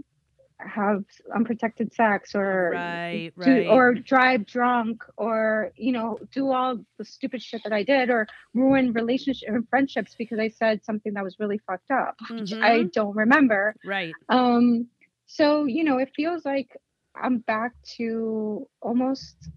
have 0.60 1.04
unprotected 1.36 1.94
sex 1.94 2.36
or 2.36 2.72
Right, 2.74 3.32
do, 3.42 3.52
right. 3.52 3.68
or 3.68 3.94
drive 3.94 4.46
drunk 4.46 5.04
or 5.18 5.72
you 5.76 5.92
know 5.92 6.18
do 6.32 6.52
all 6.52 6.78
the 6.98 7.06
stupid 7.06 7.42
shit 7.42 7.62
that 7.64 7.74
I 7.74 7.84
did 7.84 8.10
or 8.10 8.28
ruin 8.54 8.94
relationship 8.94 9.50
and 9.50 9.68
friendships 9.70 10.16
because 10.18 10.40
I 10.40 10.50
said 10.50 10.84
something 10.86 11.14
that 11.14 11.24
was 11.24 11.38
really 11.40 11.60
fucked 11.68 11.92
up 11.92 12.16
which 12.30 12.54
I 12.54 12.84
don't 12.94 13.16
remember 13.16 13.76
Right. 13.86 14.14
um 14.30 14.88
so 15.26 15.66
you 15.66 15.84
know 15.84 15.98
it 15.98 16.12
feels 16.16 16.46
like 16.46 16.76
I'm 17.16 17.40
back 17.40 17.74
to 17.98 18.68
almost 18.82 19.50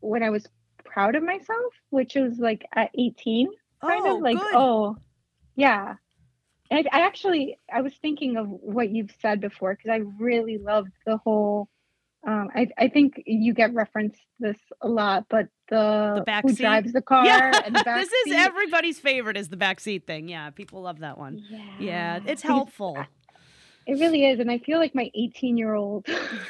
when 0.00 0.22
I 0.22 0.30
was 0.30 0.46
proud 0.84 1.14
of 1.14 1.22
myself 1.22 1.72
which 1.90 2.14
was 2.14 2.38
like 2.38 2.64
at 2.74 2.90
18 2.98 3.48
kind 3.84 4.02
oh, 4.06 4.16
of 4.16 4.22
like 4.22 4.36
good. 4.38 4.54
oh 4.54 4.96
yeah 5.56 5.94
I, 6.72 6.84
I 6.92 7.00
actually 7.06 7.58
i 7.72 7.80
was 7.82 7.92
thinking 8.00 8.36
of 8.36 8.46
what 8.48 8.90
you've 8.90 9.14
said 9.20 9.40
before 9.40 9.74
because 9.76 9.90
i 9.90 10.00
really 10.18 10.58
loved 10.58 10.92
the 11.06 11.16
whole 11.18 11.68
um, 12.24 12.50
I, 12.54 12.68
I 12.78 12.86
think 12.88 13.20
you 13.26 13.52
get 13.52 13.74
referenced 13.74 14.20
this 14.38 14.56
a 14.80 14.88
lot 14.88 15.26
but 15.28 15.48
the, 15.68 16.12
The 16.18 16.22
back 16.24 16.44
who 16.44 16.50
seat? 16.50 16.62
drives 16.62 16.92
the 16.92 17.02
car 17.02 17.24
yeah, 17.26 17.60
and 17.64 17.74
the 17.74 17.82
back 17.82 17.96
this 18.00 18.12
is 18.12 18.24
seat. 18.32 18.34
everybody's 18.36 19.00
favorite 19.00 19.36
is 19.36 19.48
the 19.48 19.56
backseat 19.56 20.04
thing. 20.06 20.28
Yeah, 20.28 20.50
people 20.50 20.82
love 20.82 21.00
that 21.00 21.18
one. 21.18 21.42
Yeah, 21.80 22.20
it's 22.24 22.42
helpful. 22.42 22.96
it 23.86 23.98
really 23.98 24.24
is 24.24 24.38
and 24.38 24.50
i 24.52 24.58
feel 24.58 24.78
like 24.78 24.94
my 24.94 25.10
18 25.16 25.56
year 25.58 25.74
old 25.74 26.06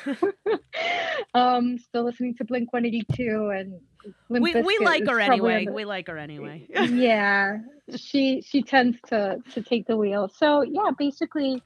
um 1.35 1.79
still 1.79 2.05
listening 2.05 2.35
to 2.37 2.45
blink 2.45 2.73
182 2.73 3.51
and 3.57 3.81
Limp 4.29 4.45
we 4.45 4.63
we 4.63 4.79
like 4.85 5.07
her 5.07 5.21
anyway. 5.21 5.65
the- 5.67 5.73
We 5.73 5.85
like 5.85 6.09
her 6.09 6.19
anyway. 6.19 6.67
yeah 6.91 7.59
she 7.97 8.43
she 8.43 8.63
tends 8.63 8.97
to 9.09 9.39
to 9.53 9.63
take 9.63 9.87
the 9.87 9.97
wheel 9.97 10.31
so 10.35 10.63
yeah 10.63 10.91
basically 10.97 11.63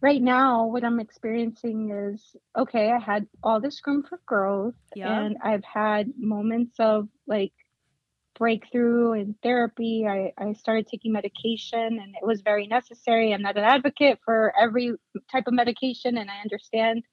right 0.00 0.20
now 0.20 0.66
what 0.66 0.84
i'm 0.84 0.98
experiencing 0.98 1.90
is 1.90 2.34
okay 2.58 2.90
i 2.90 2.98
had 2.98 3.26
all 3.42 3.60
this 3.60 3.80
room 3.86 4.02
for 4.08 4.18
growth 4.26 4.74
Yeah. 4.94 5.16
and 5.20 5.36
i've 5.44 5.64
had 5.64 6.12
moments 6.18 6.74
of 6.80 7.08
like 7.26 7.52
breakthrough 8.38 9.12
in 9.12 9.34
therapy 9.42 10.06
I, 10.08 10.32
I 10.38 10.54
started 10.54 10.88
taking 10.88 11.12
medication 11.12 11.80
and 12.00 12.14
it 12.20 12.26
was 12.26 12.40
very 12.40 12.66
necessary 12.66 13.32
i'm 13.32 13.42
not 13.42 13.58
an 13.58 13.64
advocate 13.64 14.18
for 14.24 14.52
every 14.58 14.94
type 15.30 15.44
of 15.46 15.54
medication 15.54 16.16
and 16.16 16.30
i 16.30 16.40
understand 16.42 17.04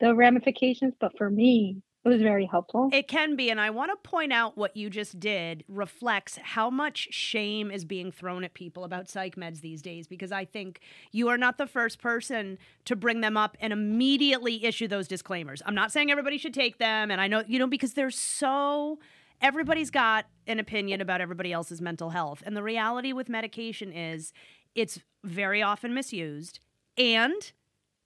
the 0.00 0.14
ramifications 0.14 0.94
but 1.00 1.16
for 1.16 1.30
me 1.30 1.82
it 2.06 2.08
was 2.08 2.22
very 2.22 2.46
helpful 2.46 2.88
It 2.92 3.08
can 3.08 3.34
be, 3.34 3.50
and 3.50 3.60
I 3.60 3.70
want 3.70 3.90
to 3.90 4.08
point 4.08 4.32
out 4.32 4.56
what 4.56 4.76
you 4.76 4.88
just 4.88 5.18
did 5.18 5.64
reflects 5.68 6.38
how 6.40 6.70
much 6.70 7.08
shame 7.10 7.70
is 7.70 7.84
being 7.84 8.12
thrown 8.12 8.44
at 8.44 8.54
people 8.54 8.84
about 8.84 9.08
psych 9.08 9.34
meds 9.34 9.60
these 9.60 9.82
days. 9.82 10.06
Because 10.06 10.30
I 10.30 10.44
think 10.44 10.80
you 11.10 11.28
are 11.28 11.36
not 11.36 11.58
the 11.58 11.66
first 11.66 12.00
person 12.00 12.58
to 12.84 12.94
bring 12.94 13.22
them 13.22 13.36
up 13.36 13.56
and 13.60 13.72
immediately 13.72 14.64
issue 14.64 14.86
those 14.86 15.08
disclaimers. 15.08 15.62
I'm 15.66 15.74
not 15.74 15.90
saying 15.90 16.10
everybody 16.10 16.38
should 16.38 16.54
take 16.54 16.78
them, 16.78 17.10
and 17.10 17.20
I 17.20 17.26
know 17.26 17.42
you 17.46 17.58
know 17.58 17.66
because 17.66 17.94
they're 17.94 18.10
so. 18.10 18.98
Everybody's 19.42 19.90
got 19.90 20.26
an 20.46 20.58
opinion 20.58 21.02
about 21.02 21.20
everybody 21.20 21.52
else's 21.52 21.82
mental 21.82 22.10
health, 22.10 22.42
and 22.46 22.56
the 22.56 22.62
reality 22.62 23.12
with 23.12 23.28
medication 23.28 23.92
is 23.92 24.32
it's 24.74 25.00
very 25.24 25.60
often 25.60 25.92
misused, 25.92 26.60
and 26.96 27.52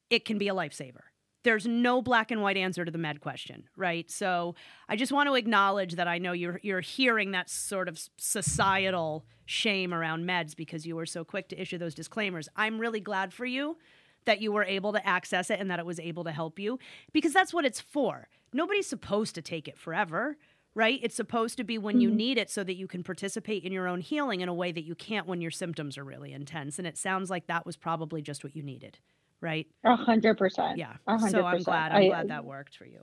it 0.09 0.25
can 0.25 0.39
be 0.39 0.49
a 0.49 0.55
lifesaver 0.55 1.10
there's 1.43 1.67
no 1.67 2.03
black 2.03 2.31
and 2.31 2.43
white 2.43 2.57
answer 2.57 2.85
to 2.85 2.91
the 2.91 2.99
med 2.99 3.21
question, 3.21 3.65
right? 3.77 4.11
So 4.11 4.55
I 4.89 4.97
just 4.97 5.13
want 5.13 5.29
to 5.29 5.35
acknowledge 5.35 5.95
that 5.95 6.07
I 6.09 6.19
know 6.19 6.33
you're 6.33 6.61
you're 6.63 6.81
hearing 6.81 7.31
that 7.33 7.49
sort 7.49 7.89
of 7.89 7.99
societal 8.19 9.25
shame 9.47 9.93
around 9.95 10.25
meds 10.25 10.55
because 10.55 10.87
you 10.87 10.97
were 10.97 11.07
so 11.07 11.25
quick 11.25 11.49
to 11.49 11.61
issue 11.61 11.79
those 11.79 11.95
disclaimers. 11.95 12.49
I'm 12.57 12.79
really 12.79 13.01
glad 13.01 13.33
for 13.33 13.47
you 13.47 13.79
that 14.27 14.41
you 14.41 14.53
were 14.53 14.65
able 14.65 14.93
to 14.93 15.07
access 15.07 15.51
it 15.51 15.59
and 15.59 15.71
that 15.71 15.79
it 15.79 15.87
was 15.87 15.99
able 15.99 16.25
to 16.25 16.31
help 16.33 16.59
you 16.59 16.79
because 17.13 17.33
that's 17.33 17.53
what 17.55 17.65
it's 17.65 17.81
for. 17.81 18.29
Nobody's 18.53 18.87
supposed 18.87 19.35
to 19.37 19.43
take 19.43 19.67
it 19.67 19.79
forever, 19.79 20.37
right? 20.75 21.01
It's 21.03 21.15
supposed 21.17 21.57
to 21.57 21.65
be 21.65 21.79
when 21.79 22.01
you 22.01 22.11
Mhm. 22.11 22.15
need 22.15 22.39
it 22.39 22.51
so 22.51 22.63
that 22.65 22.75
you 22.77 22.87
can 22.87 23.03
participate 23.03 23.65
in 23.65 23.73
your 23.73 23.89
own 23.89 24.01
healing 24.01 24.41
in 24.41 24.49
a 24.49 24.55
way 24.55 24.73
that 24.73 24.85
you 24.85 24.95
can't 24.95 25.27
when 25.27 25.41
your 25.41 25.51
symptoms 25.51 25.97
are 25.97 26.05
really 26.05 26.33
intense. 26.33 26.79
And 26.79 26.87
it 26.87 26.99
sounds 26.99 27.31
like 27.31 27.47
that 27.47 27.65
was 27.65 27.77
probably 27.77 28.21
just 28.23 28.45
what 28.45 28.55
you 28.55 28.63
needed, 28.63 28.99
right? 29.41 29.67
A 29.85 29.97
hundred 29.97 30.39
percent. 30.39 30.79
Yeah. 30.79 30.95
A 31.07 31.19
hundred 31.19 31.31
So 31.31 31.45
I'm 31.45 31.63
glad 31.63 31.93
I'm 31.93 32.03
I- 32.03 32.07
glad 32.09 32.29
that 32.29 32.45
worked 32.45 32.77
for 32.77 32.85
you. 32.87 33.01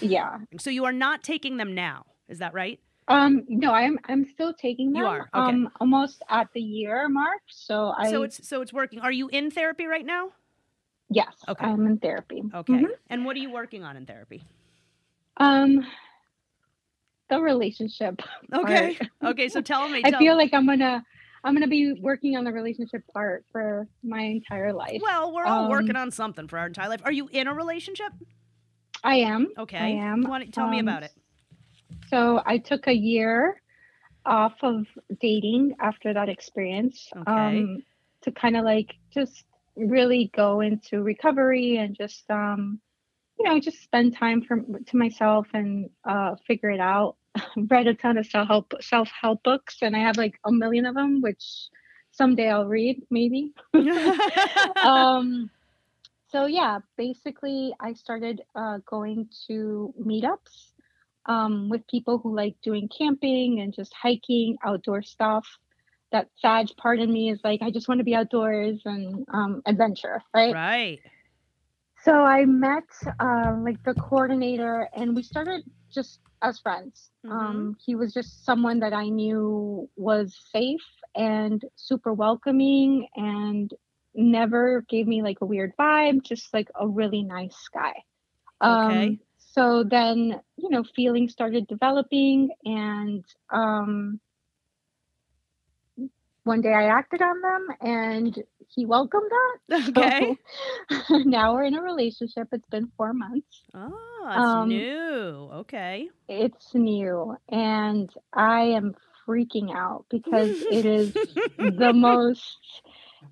Yeah. 0.00 0.38
So 0.58 0.70
you 0.70 0.84
are 0.84 0.92
not 0.92 1.22
taking 1.22 1.56
them 1.56 1.74
now, 1.74 2.06
is 2.28 2.38
that 2.40 2.52
right? 2.54 2.78
Um, 3.08 3.44
no, 3.48 3.72
I'm 3.72 3.98
I'm 4.06 4.26
still 4.26 4.52
taking 4.52 4.92
them. 4.92 5.02
You 5.02 5.08
are, 5.08 5.20
okay. 5.20 5.28
Um, 5.32 5.70
almost 5.80 6.22
at 6.28 6.48
the 6.52 6.60
year 6.60 7.08
mark. 7.08 7.40
So 7.48 7.94
I 7.96 8.10
so 8.10 8.22
it's 8.22 8.46
so 8.46 8.60
it's 8.60 8.72
working. 8.72 9.00
Are 9.00 9.12
you 9.12 9.28
in 9.28 9.50
therapy 9.50 9.86
right 9.86 10.04
now? 10.04 10.30
yes, 11.10 11.32
Okay. 11.48 11.64
I'm 11.64 11.86
in 11.86 11.96
therapy. 11.98 12.42
Okay. 12.54 12.72
Mhm. 12.74 12.90
And 13.08 13.24
what 13.24 13.34
are 13.34 13.38
you 13.38 13.50
working 13.50 13.82
on 13.82 13.96
in 13.96 14.04
therapy? 14.04 14.42
Um, 15.38 15.86
the 17.30 17.40
relationship. 17.40 18.20
Okay. 18.52 18.96
part. 18.96 19.32
Okay, 19.32 19.48
so 19.48 19.62
tell 19.62 19.88
me. 19.88 20.02
I 20.04 20.10
tell- 20.10 20.18
feel 20.18 20.36
like 20.36 20.52
I'm 20.52 20.66
gonna 20.66 21.02
I'm 21.48 21.54
gonna 21.54 21.66
be 21.66 21.94
working 22.02 22.36
on 22.36 22.44
the 22.44 22.52
relationship 22.52 23.02
part 23.14 23.42
for 23.50 23.88
my 24.02 24.20
entire 24.20 24.70
life. 24.74 25.00
well, 25.02 25.32
we're 25.34 25.46
all 25.46 25.70
working 25.70 25.96
um, 25.96 26.02
on 26.02 26.10
something 26.10 26.46
for 26.46 26.58
our 26.58 26.66
entire 26.66 26.90
life. 26.90 27.00
Are 27.06 27.12
you 27.12 27.26
in 27.32 27.46
a 27.46 27.54
relationship? 27.54 28.12
I 29.02 29.16
am. 29.16 29.48
Okay. 29.56 29.78
I 29.78 29.88
am. 29.88 30.20
Don't- 30.20 30.52
tell 30.52 30.68
me 30.68 30.80
Um, 30.80 30.88
about 30.88 31.04
it. 31.04 31.12
So 32.08 32.42
I 32.44 32.58
took 32.58 32.86
a 32.86 32.92
year 32.92 33.62
off 34.26 34.54
of 34.62 34.86
dating 35.20 35.74
after 35.80 36.12
that 36.12 36.28
experience. 36.28 37.08
Okay. 37.16 37.30
Um, 37.32 37.82
to 38.22 38.32
kind 38.32 38.56
of 38.56 38.64
like 38.64 38.94
just 39.10 39.44
really 39.74 40.30
go 40.36 40.60
into 40.60 41.02
recovery 41.02 41.78
and 41.78 41.96
just 41.96 42.30
um, 42.30 42.78
you 43.38 43.46
know, 43.48 43.58
just 43.58 43.82
spend 43.82 44.14
time 44.16 44.42
for 44.42 44.60
to 44.88 44.96
myself 44.98 45.46
and 45.54 45.88
uh 46.04 46.34
figure 46.46 46.70
it 46.70 46.80
out. 46.80 47.16
Read 47.56 47.86
a 47.86 47.94
ton 47.94 48.18
of 48.18 48.26
self 48.26 48.48
help 48.48 48.72
self 48.80 49.08
help 49.20 49.42
books 49.42 49.78
and 49.82 49.96
I 49.96 50.00
have 50.00 50.16
like 50.16 50.38
a 50.44 50.52
million 50.52 50.86
of 50.86 50.94
them, 50.94 51.20
which 51.20 51.68
someday 52.12 52.50
I'll 52.50 52.66
read 52.66 53.02
maybe. 53.10 53.52
um 54.82 55.50
so 56.30 56.46
yeah 56.46 56.78
basically 56.96 57.72
i 57.80 57.92
started 57.92 58.42
uh, 58.54 58.78
going 58.86 59.28
to 59.46 59.92
meetups 60.00 60.72
um, 61.26 61.68
with 61.68 61.86
people 61.88 62.18
who 62.18 62.34
like 62.34 62.56
doing 62.62 62.88
camping 62.88 63.60
and 63.60 63.74
just 63.74 63.92
hiking 63.92 64.56
outdoor 64.64 65.02
stuff 65.02 65.46
that 66.10 66.28
sad 66.36 66.70
part 66.78 67.00
in 67.00 67.12
me 67.12 67.30
is 67.30 67.40
like 67.44 67.60
i 67.62 67.70
just 67.70 67.88
want 67.88 67.98
to 67.98 68.04
be 68.04 68.14
outdoors 68.14 68.80
and 68.84 69.26
um, 69.32 69.62
adventure 69.66 70.22
right? 70.34 70.54
right. 70.54 71.00
So 72.04 72.12
i 72.24 72.44
met 72.44 72.84
uh, 73.20 73.54
like 73.64 73.82
the 73.84 73.94
coordinator 73.94 74.88
and 74.94 75.14
we 75.14 75.22
started 75.22 75.62
just 75.92 76.20
as 76.42 76.58
friends 76.60 77.10
Mhm. 77.24 77.30
um, 77.30 77.76
he 77.84 77.94
was 77.94 78.12
just 78.12 78.44
someone 78.44 78.78
that 78.80 78.92
i 78.92 79.08
knew 79.08 79.88
was 79.96 80.36
safe 80.52 80.86
and 81.14 81.62
super 81.76 82.12
welcoming 82.12 83.06
and 83.16 83.72
never 84.14 84.82
gave 84.88 85.06
me 85.06 85.22
like 85.22 85.38
a 85.40 85.46
weird 85.46 85.72
vibe 85.78 86.22
just 86.22 86.52
like 86.54 86.68
a 86.80 86.86
really 86.88 87.22
nice 87.22 87.68
guy 87.72 87.94
Okay. 88.64 89.16
um, 89.16 89.18
so 89.38 89.84
then 89.84 90.40
you 90.56 90.70
know 90.70 90.82
feelings 90.96 91.32
started 91.32 91.66
developing 91.66 92.50
and 92.64 93.24
um, 93.52 94.20
one 96.44 96.60
day 96.60 96.72
i 96.72 96.84
acted 96.84 97.20
on 97.22 97.40
them 97.40 97.66
and 97.80 98.42
he 98.74 98.86
welcomed 98.86 99.30
that 99.30 99.88
Okay. 99.98 100.36
so 101.10 101.18
now 101.24 101.54
we're 101.54 101.64
in 101.64 101.74
a 101.74 101.82
relationship 101.82 102.48
it's 102.52 102.68
been 102.68 102.90
four 102.96 103.12
months 103.12 103.62
Oh, 103.74 103.92
that's 104.26 104.44
Um, 104.44 104.68
new. 104.68 105.50
Okay. 105.60 106.08
it's 106.28 106.74
new 106.74 107.36
and 107.50 108.10
i 108.32 108.60
am 108.62 108.94
freaking 109.26 109.74
out 109.74 110.04
because 110.10 110.50
it 110.70 110.84
is 110.86 111.12
the 111.58 111.92
most 111.92 112.82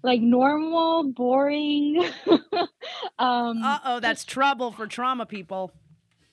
like 0.02 0.20
normal 0.20 1.04
boring 1.12 2.02
um 3.18 3.62
Uh 3.62 3.78
oh, 3.84 4.00
that's 4.00 4.24
trouble 4.24 4.72
for 4.72 4.86
trauma 4.86 5.26
people. 5.26 5.72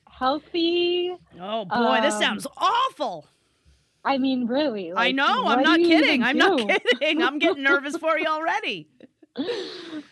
healthy 0.10 1.12
Oh 1.39 1.66
boy, 1.66 1.99
this 2.01 2.16
Um, 2.16 2.22
sounds 2.22 2.47
awful. 2.58 3.26
I 4.06 4.18
mean 4.18 4.47
really 4.47 4.91
I 4.95 5.12
know. 5.12 5.45
I'm 5.47 5.64
not 5.64 5.80
kidding. 5.80 6.24
I'm 6.24 6.38
not 6.38 6.60
kidding. 6.68 7.22
I'm 7.24 7.39
getting 7.39 7.64
nervous 7.72 7.97
for 7.97 8.18
you 8.20 8.28
already. 8.28 8.88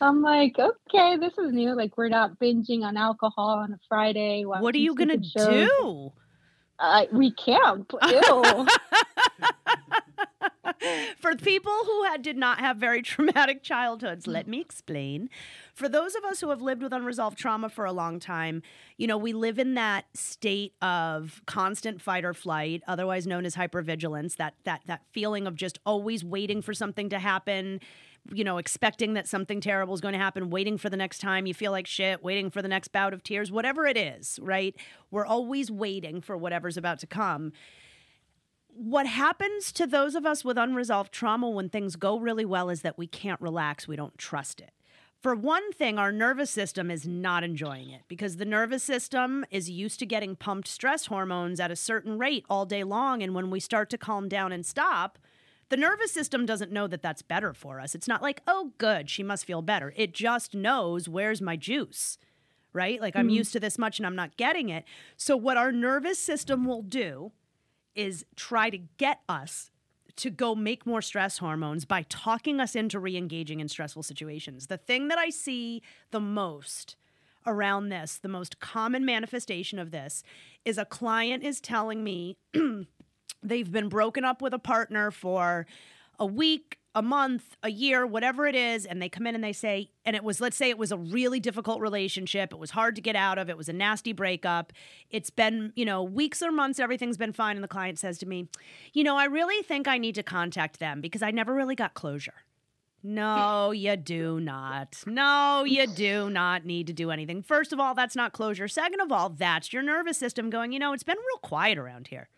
i'm 0.01 0.21
like 0.23 0.57
okay 0.57 1.15
this 1.17 1.37
is 1.37 1.51
new 1.53 1.75
like 1.75 1.95
we're 1.95 2.09
not 2.09 2.39
binging 2.39 2.81
on 2.83 2.97
alcohol 2.97 3.59
on 3.59 3.71
a 3.73 3.79
friday 3.87 4.43
What 4.45 4.73
are 4.73 4.79
you 4.79 4.95
gonna 4.95 5.21
shows. 5.23 5.67
do? 5.67 6.11
uh, 6.79 7.05
we 7.11 7.31
camp 7.31 7.91
ew 8.09 8.67
For 11.19 11.35
people 11.35 11.71
who 11.85 12.03
had, 12.05 12.23
did 12.23 12.37
not 12.37 12.59
have 12.59 12.77
very 12.77 13.03
traumatic 13.03 13.61
childhoods, 13.61 14.25
let 14.25 14.47
me 14.47 14.59
explain. 14.59 15.29
For 15.73 15.87
those 15.87 16.15
of 16.15 16.23
us 16.23 16.41
who 16.41 16.49
have 16.49 16.61
lived 16.61 16.81
with 16.81 16.93
unresolved 16.93 17.37
trauma 17.37 17.69
for 17.69 17.85
a 17.85 17.91
long 17.91 18.19
time, 18.19 18.61
you 18.97 19.07
know, 19.07 19.17
we 19.17 19.33
live 19.33 19.59
in 19.59 19.73
that 19.75 20.05
state 20.13 20.73
of 20.81 21.41
constant 21.45 22.01
fight 22.01 22.25
or 22.25 22.33
flight, 22.33 22.83
otherwise 22.87 23.25
known 23.25 23.45
as 23.45 23.55
hypervigilance, 23.55 24.35
that 24.37 24.55
that 24.63 24.81
that 24.87 25.01
feeling 25.11 25.47
of 25.47 25.55
just 25.55 25.79
always 25.85 26.23
waiting 26.23 26.61
for 26.61 26.73
something 26.73 27.09
to 27.09 27.19
happen, 27.19 27.79
you 28.33 28.43
know, 28.43 28.57
expecting 28.57 29.13
that 29.13 29.27
something 29.27 29.61
terrible 29.61 29.93
is 29.93 30.01
going 30.01 30.13
to 30.13 30.19
happen, 30.19 30.49
waiting 30.49 30.77
for 30.77 30.89
the 30.89 30.97
next 30.97 31.19
time 31.19 31.45
you 31.45 31.53
feel 31.53 31.71
like 31.71 31.87
shit, 31.87 32.23
waiting 32.23 32.49
for 32.49 32.61
the 32.61 32.67
next 32.67 32.89
bout 32.89 33.13
of 33.13 33.23
tears, 33.23 33.51
whatever 33.51 33.85
it 33.85 33.97
is, 33.97 34.39
right? 34.41 34.75
We're 35.09 35.25
always 35.25 35.71
waiting 35.71 36.21
for 36.21 36.37
whatever's 36.37 36.77
about 36.77 36.99
to 36.99 37.07
come 37.07 37.53
what 38.73 39.05
happens 39.05 39.71
to 39.73 39.85
those 39.85 40.15
of 40.15 40.25
us 40.25 40.45
with 40.45 40.57
unresolved 40.57 41.11
trauma 41.11 41.49
when 41.49 41.69
things 41.69 41.95
go 41.95 42.17
really 42.17 42.45
well 42.45 42.69
is 42.69 42.81
that 42.81 42.97
we 42.97 43.07
can't 43.07 43.41
relax, 43.41 43.87
we 43.87 43.95
don't 43.95 44.17
trust 44.17 44.61
it. 44.61 44.71
For 45.21 45.35
one 45.35 45.71
thing, 45.71 45.99
our 45.99 46.11
nervous 46.11 46.49
system 46.49 46.89
is 46.89 47.07
not 47.07 47.43
enjoying 47.43 47.91
it 47.91 48.01
because 48.07 48.37
the 48.37 48.45
nervous 48.45 48.83
system 48.83 49.45
is 49.51 49.69
used 49.69 49.99
to 49.99 50.05
getting 50.07 50.35
pumped 50.35 50.67
stress 50.67 51.05
hormones 51.05 51.59
at 51.59 51.69
a 51.69 51.75
certain 51.75 52.17
rate 52.17 52.43
all 52.49 52.65
day 52.65 52.83
long. 52.83 53.21
And 53.21 53.35
when 53.35 53.51
we 53.51 53.59
start 53.59 53.91
to 53.91 53.99
calm 53.99 54.27
down 54.27 54.51
and 54.51 54.65
stop, 54.65 55.19
the 55.69 55.77
nervous 55.77 56.11
system 56.11 56.47
doesn't 56.47 56.71
know 56.71 56.87
that 56.87 57.03
that's 57.03 57.21
better 57.21 57.53
for 57.53 57.79
us. 57.79 57.93
It's 57.93 58.07
not 58.07 58.23
like, 58.23 58.41
oh, 58.47 58.71
good, 58.79 59.11
she 59.11 59.21
must 59.21 59.45
feel 59.45 59.61
better. 59.61 59.93
It 59.95 60.11
just 60.11 60.55
knows 60.55 61.07
where's 61.07 61.39
my 61.39 61.55
juice, 61.55 62.17
right? 62.73 62.99
Like 62.99 63.15
I'm 63.15 63.29
Mhm. 63.29 63.33
used 63.35 63.53
to 63.53 63.59
this 63.59 63.77
much 63.77 63.99
and 63.99 64.07
I'm 64.07 64.15
not 64.15 64.37
getting 64.37 64.69
it. 64.69 64.85
So, 65.17 65.37
what 65.37 65.55
our 65.55 65.71
nervous 65.71 66.17
system 66.17 66.65
will 66.65 66.81
do 66.81 67.31
is 67.93 68.25
try 68.35 68.71
to 68.71 68.79
get 68.97 69.21
us 69.29 69.69
to 70.17 70.29
go 70.29 70.55
make 70.55 70.85
more 70.85 71.01
stress 71.01 71.37
hormones 71.37 71.85
by 71.85 72.03
talking 72.09 72.59
us 72.59 72.75
into 72.75 72.99
re-engaging 72.99 73.59
in 73.59 73.67
stressful 73.67 74.03
situations. 74.03 74.67
The 74.67 74.77
thing 74.77 75.07
that 75.09 75.17
I 75.17 75.29
see 75.29 75.81
the 76.11 76.19
most 76.19 76.95
around 77.45 77.89
this, 77.89 78.17
the 78.17 78.27
most 78.27 78.59
common 78.59 79.05
manifestation 79.05 79.79
of 79.79 79.91
this 79.91 80.23
is 80.65 80.77
a 80.77 80.85
client 80.85 81.43
is 81.43 81.59
telling 81.59 82.03
me 82.03 82.37
they've 83.43 83.71
been 83.71 83.89
broken 83.89 84.23
up 84.23 84.41
with 84.41 84.53
a 84.53 84.59
partner 84.59 85.11
for 85.11 85.65
a 86.21 86.25
week, 86.25 86.77
a 86.93 87.01
month, 87.01 87.57
a 87.63 87.71
year, 87.71 88.05
whatever 88.05 88.45
it 88.45 88.55
is, 88.55 88.85
and 88.85 89.01
they 89.01 89.09
come 89.09 89.25
in 89.25 89.33
and 89.33 89.43
they 89.43 89.53
say, 89.53 89.89
and 90.05 90.15
it 90.15 90.23
was, 90.23 90.39
let's 90.39 90.55
say 90.55 90.69
it 90.69 90.77
was 90.77 90.91
a 90.91 90.97
really 90.97 91.39
difficult 91.39 91.81
relationship. 91.81 92.53
It 92.53 92.59
was 92.59 92.69
hard 92.69 92.95
to 92.95 93.01
get 93.01 93.15
out 93.15 93.39
of. 93.39 93.49
It 93.49 93.57
was 93.57 93.67
a 93.67 93.73
nasty 93.73 94.13
breakup. 94.13 94.71
It's 95.09 95.31
been, 95.31 95.73
you 95.75 95.83
know, 95.83 96.03
weeks 96.03 96.43
or 96.43 96.51
months, 96.51 96.79
everything's 96.79 97.17
been 97.17 97.33
fine. 97.33 97.57
And 97.57 97.63
the 97.63 97.67
client 97.67 97.97
says 97.97 98.19
to 98.19 98.27
me, 98.27 98.47
you 98.93 99.03
know, 99.03 99.17
I 99.17 99.25
really 99.25 99.63
think 99.63 99.87
I 99.87 99.97
need 99.97 100.13
to 100.13 100.23
contact 100.23 100.79
them 100.79 101.01
because 101.01 101.23
I 101.23 101.31
never 101.31 101.55
really 101.55 101.75
got 101.75 101.95
closure. 101.95 102.43
No, 103.01 103.71
you 103.71 103.95
do 103.95 104.39
not. 104.39 105.01
No, 105.07 105.63
you 105.63 105.87
do 105.87 106.29
not 106.29 106.65
need 106.65 106.85
to 106.85 106.93
do 106.93 107.09
anything. 107.09 107.41
First 107.41 107.73
of 107.73 107.79
all, 107.79 107.95
that's 107.95 108.15
not 108.15 108.31
closure. 108.31 108.67
Second 108.67 108.99
of 108.99 109.11
all, 109.11 109.29
that's 109.29 109.73
your 109.73 109.81
nervous 109.81 110.19
system 110.19 110.51
going, 110.51 110.71
you 110.71 110.77
know, 110.77 110.93
it's 110.93 111.01
been 111.01 111.17
real 111.17 111.39
quiet 111.39 111.79
around 111.79 112.09
here. 112.09 112.29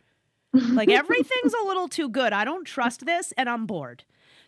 Like 0.53 0.89
everything's 0.91 1.53
a 1.53 1.65
little 1.65 1.87
too 1.87 2.09
good. 2.09 2.33
I 2.33 2.45
don't 2.45 2.65
trust 2.65 3.05
this 3.05 3.33
and 3.37 3.49
I'm 3.49 3.65
bored. 3.65 4.03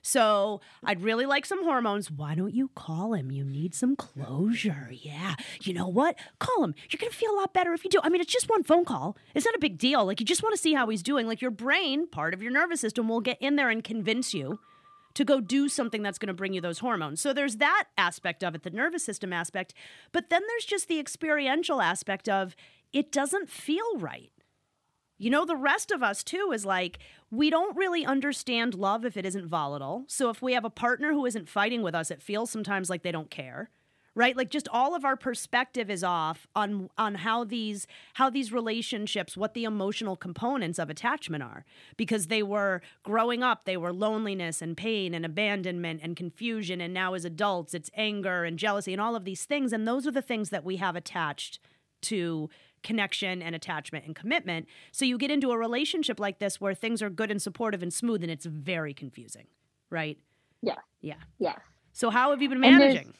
So 0.05 0.61
I'd 0.83 1.01
really 1.01 1.25
like 1.25 1.47
some 1.47 1.63
hormones. 1.63 2.11
Why 2.11 2.35
don't 2.35 2.53
you 2.53 2.69
call 2.75 3.15
him? 3.15 3.31
You 3.31 3.43
need 3.43 3.73
some 3.73 3.95
closure. 3.95 4.91
Yeah. 4.91 5.33
You 5.63 5.73
know 5.73 5.87
what? 5.87 6.15
Call 6.37 6.63
him. 6.63 6.75
You're 6.91 6.99
going 6.99 7.11
to 7.11 7.17
feel 7.17 7.31
a 7.31 7.39
lot 7.39 7.53
better 7.55 7.73
if 7.73 7.83
you 7.83 7.89
do. 7.89 7.99
I 8.03 8.09
mean, 8.09 8.21
it's 8.21 8.31
just 8.31 8.47
one 8.47 8.61
phone 8.61 8.85
call. 8.85 9.17
It's 9.33 9.47
not 9.47 9.55
a 9.55 9.59
big 9.59 9.79
deal. 9.79 10.05
Like, 10.05 10.19
you 10.19 10.25
just 10.27 10.43
want 10.43 10.53
to 10.53 10.61
see 10.61 10.75
how 10.75 10.89
he's 10.89 11.01
doing. 11.01 11.25
Like, 11.25 11.41
your 11.41 11.49
brain, 11.49 12.05
part 12.05 12.35
of 12.35 12.43
your 12.43 12.51
nervous 12.51 12.81
system, 12.81 13.09
will 13.09 13.19
get 13.19 13.41
in 13.41 13.55
there 13.55 13.71
and 13.71 13.83
convince 13.83 14.31
you 14.31 14.59
to 15.15 15.25
go 15.25 15.41
do 15.41 15.67
something 15.67 16.03
that's 16.03 16.19
going 16.19 16.27
to 16.27 16.35
bring 16.35 16.53
you 16.53 16.61
those 16.61 16.79
hormones. 16.79 17.19
So 17.19 17.33
there's 17.33 17.55
that 17.55 17.85
aspect 17.97 18.43
of 18.43 18.53
it, 18.53 18.61
the 18.61 18.69
nervous 18.69 19.03
system 19.03 19.33
aspect. 19.33 19.73
But 20.11 20.29
then 20.29 20.43
there's 20.47 20.65
just 20.65 20.87
the 20.87 20.99
experiential 20.99 21.81
aspect 21.81 22.29
of 22.29 22.55
it 22.93 23.11
doesn't 23.11 23.49
feel 23.49 23.97
right. 23.97 24.29
You 25.17 25.29
know, 25.29 25.45
the 25.45 25.55
rest 25.55 25.91
of 25.91 26.03
us 26.03 26.23
too 26.23 26.51
is 26.53 26.65
like, 26.65 26.99
we 27.31 27.49
don't 27.49 27.75
really 27.77 28.05
understand 28.05 28.73
love 28.73 29.05
if 29.05 29.15
it 29.15 29.25
isn't 29.25 29.47
volatile. 29.47 30.03
So 30.07 30.29
if 30.29 30.41
we 30.41 30.53
have 30.53 30.65
a 30.65 30.69
partner 30.69 31.13
who 31.13 31.25
isn't 31.25 31.49
fighting 31.49 31.81
with 31.81 31.95
us, 31.95 32.11
it 32.11 32.21
feels 32.21 32.51
sometimes 32.51 32.89
like 32.89 33.03
they 33.03 33.13
don't 33.13 33.29
care, 33.29 33.69
right? 34.13 34.35
Like 34.35 34.49
just 34.49 34.67
all 34.67 34.93
of 34.93 35.05
our 35.05 35.15
perspective 35.15 35.89
is 35.89 36.03
off 36.03 36.47
on 36.53 36.89
on 36.97 37.15
how 37.15 37.45
these 37.45 37.87
how 38.15 38.29
these 38.29 38.51
relationships 38.51 39.37
what 39.37 39.53
the 39.53 39.63
emotional 39.63 40.17
components 40.17 40.79
of 40.79 40.89
attachment 40.89 41.43
are. 41.43 41.63
Because 41.95 42.27
they 42.27 42.43
were 42.43 42.81
growing 43.03 43.41
up 43.41 43.63
they 43.63 43.77
were 43.77 43.93
loneliness 43.93 44.61
and 44.61 44.75
pain 44.75 45.13
and 45.13 45.25
abandonment 45.25 46.01
and 46.03 46.17
confusion 46.17 46.81
and 46.81 46.93
now 46.93 47.13
as 47.13 47.23
adults 47.23 47.73
it's 47.73 47.89
anger 47.95 48.43
and 48.43 48.59
jealousy 48.59 48.91
and 48.91 49.01
all 49.01 49.15
of 49.15 49.23
these 49.23 49.45
things. 49.45 49.71
And 49.71 49.87
those 49.87 50.05
are 50.05 50.11
the 50.11 50.21
things 50.21 50.49
that 50.49 50.65
we 50.65 50.75
have 50.75 50.97
attached 50.97 51.59
to 52.01 52.49
connection 52.85 53.41
and 53.41 53.53
attachment 53.55 54.05
and 54.05 54.15
commitment 54.15 54.67
so 54.93 55.03
you 55.03 55.17
get 55.17 55.31
into 55.31 55.51
a 55.51 55.57
relationship 55.57 56.19
like 56.19 56.39
this 56.39 56.61
where 56.61 56.73
things 56.73 57.01
are 57.01 57.09
good 57.09 57.31
and 57.31 57.41
supportive 57.41 57.83
and 57.83 57.93
smooth 57.93 58.21
and 58.23 58.31
it's 58.31 58.45
very 58.45 58.93
confusing 58.93 59.47
right 59.89 60.17
Yeah. 60.61 60.75
yeah 61.01 61.15
Yeah. 61.39 61.55
so 61.91 62.09
how 62.09 62.29
have 62.31 62.41
you 62.41 62.47
been 62.49 62.61
managing 62.61 63.13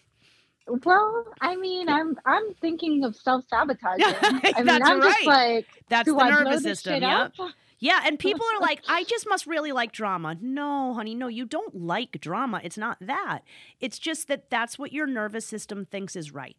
Well, 0.68 1.26
I 1.41 1.55
mean, 1.57 1.89
I'm 1.89 2.16
I'm 2.26 2.53
thinking 2.59 3.03
of 3.03 3.16
self 3.16 3.45
sabotaging. 3.47 4.16
I 4.22 4.32
mean, 4.32 4.66
That's 4.66 4.89
I'm 4.89 4.99
just 5.01 5.28
right. 5.28 5.55
like, 5.57 5.68
that's 5.89 6.09
the 6.11 6.18
I 6.18 6.30
nervous 6.30 6.63
system 6.63 7.01
yeah 7.03 7.24
up? 7.26 7.34
Yeah, 7.78 7.99
and 8.05 8.18
people 8.18 8.45
are 8.55 8.61
like, 8.61 8.82
I 8.88 9.03
just 9.03 9.28
must 9.30 9.45
really 9.45 9.72
like 9.74 9.91
drama. 9.91 10.38
No, 10.41 10.93
honey, 10.95 11.13
no, 11.13 11.28
you 11.28 11.45
don't 11.45 11.76
like 11.76 12.20
drama. 12.20 12.61
It's 12.63 12.78
not 12.80 12.97
that. 13.01 13.41
It's 13.80 13.99
just 13.99 14.28
that 14.30 14.49
that's 14.49 14.80
what 14.80 14.91
your 14.93 15.05
nervous 15.05 15.45
system 15.45 15.86
thinks 15.86 16.16
is 16.16 16.34
right. 16.34 16.55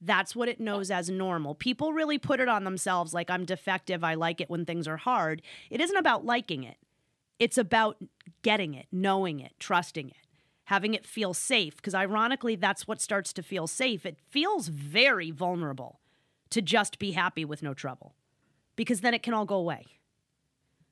That's 0.00 0.34
what 0.34 0.48
it 0.48 0.60
knows 0.60 0.90
as 0.90 1.10
normal. 1.10 1.54
People 1.54 1.92
really 1.92 2.18
put 2.18 2.40
it 2.40 2.48
on 2.48 2.64
themselves 2.64 3.12
like, 3.12 3.30
I'm 3.30 3.44
defective. 3.44 4.02
I 4.02 4.14
like 4.14 4.40
it 4.40 4.48
when 4.48 4.64
things 4.64 4.88
are 4.88 4.96
hard. 4.96 5.42
It 5.68 5.80
isn't 5.80 5.96
about 5.96 6.24
liking 6.24 6.64
it, 6.64 6.76
it's 7.38 7.58
about 7.58 7.96
getting 8.42 8.74
it, 8.74 8.86
knowing 8.90 9.40
it, 9.40 9.52
trusting 9.58 10.08
it, 10.08 10.26
having 10.64 10.94
it 10.94 11.04
feel 11.04 11.34
safe. 11.34 11.76
Because 11.76 11.94
ironically, 11.94 12.56
that's 12.56 12.88
what 12.88 13.00
starts 13.00 13.32
to 13.34 13.42
feel 13.42 13.66
safe. 13.66 14.06
It 14.06 14.18
feels 14.30 14.68
very 14.68 15.30
vulnerable 15.30 16.00
to 16.50 16.62
just 16.62 16.98
be 16.98 17.12
happy 17.12 17.44
with 17.44 17.62
no 17.62 17.74
trouble 17.74 18.14
because 18.76 19.00
then 19.00 19.14
it 19.14 19.22
can 19.22 19.34
all 19.34 19.44
go 19.44 19.56
away. 19.56 19.84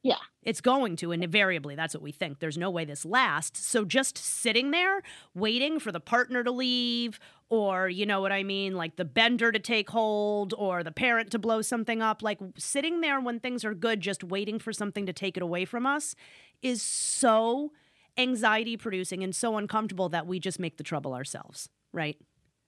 Yeah. 0.02 0.18
It's 0.42 0.60
going 0.60 0.96
to, 0.96 1.12
and 1.12 1.24
invariably, 1.24 1.74
that's 1.74 1.94
what 1.94 2.02
we 2.02 2.12
think. 2.12 2.38
There's 2.38 2.56
no 2.56 2.70
way 2.70 2.84
this 2.84 3.04
lasts. 3.04 3.66
So 3.66 3.84
just 3.84 4.16
sitting 4.16 4.70
there, 4.70 5.02
waiting 5.34 5.80
for 5.80 5.90
the 5.90 6.00
partner 6.00 6.44
to 6.44 6.50
leave, 6.50 7.18
or, 7.50 7.88
you 7.88 8.04
know 8.06 8.20
what 8.20 8.32
I 8.32 8.42
mean, 8.42 8.74
like 8.76 8.96
the 8.96 9.04
bender 9.04 9.50
to 9.52 9.58
take 9.58 9.88
hold, 9.90 10.54
or 10.58 10.82
the 10.82 10.92
parent 10.92 11.30
to 11.30 11.38
blow 11.38 11.62
something 11.62 12.02
up, 12.02 12.22
like 12.22 12.38
sitting 12.58 13.00
there 13.00 13.20
when 13.20 13.40
things 13.40 13.64
are 13.64 13.74
good, 13.74 14.00
just 14.00 14.22
waiting 14.22 14.58
for 14.58 14.72
something 14.72 15.06
to 15.06 15.12
take 15.12 15.36
it 15.36 15.42
away 15.42 15.64
from 15.64 15.86
us, 15.86 16.14
is 16.62 16.82
so 16.82 17.72
anxiety 18.18 18.76
producing 18.76 19.22
and 19.22 19.34
so 19.34 19.56
uncomfortable 19.56 20.08
that 20.08 20.26
we 20.26 20.38
just 20.38 20.58
make 20.58 20.76
the 20.76 20.84
trouble 20.84 21.14
ourselves, 21.14 21.68
right? 21.92 22.18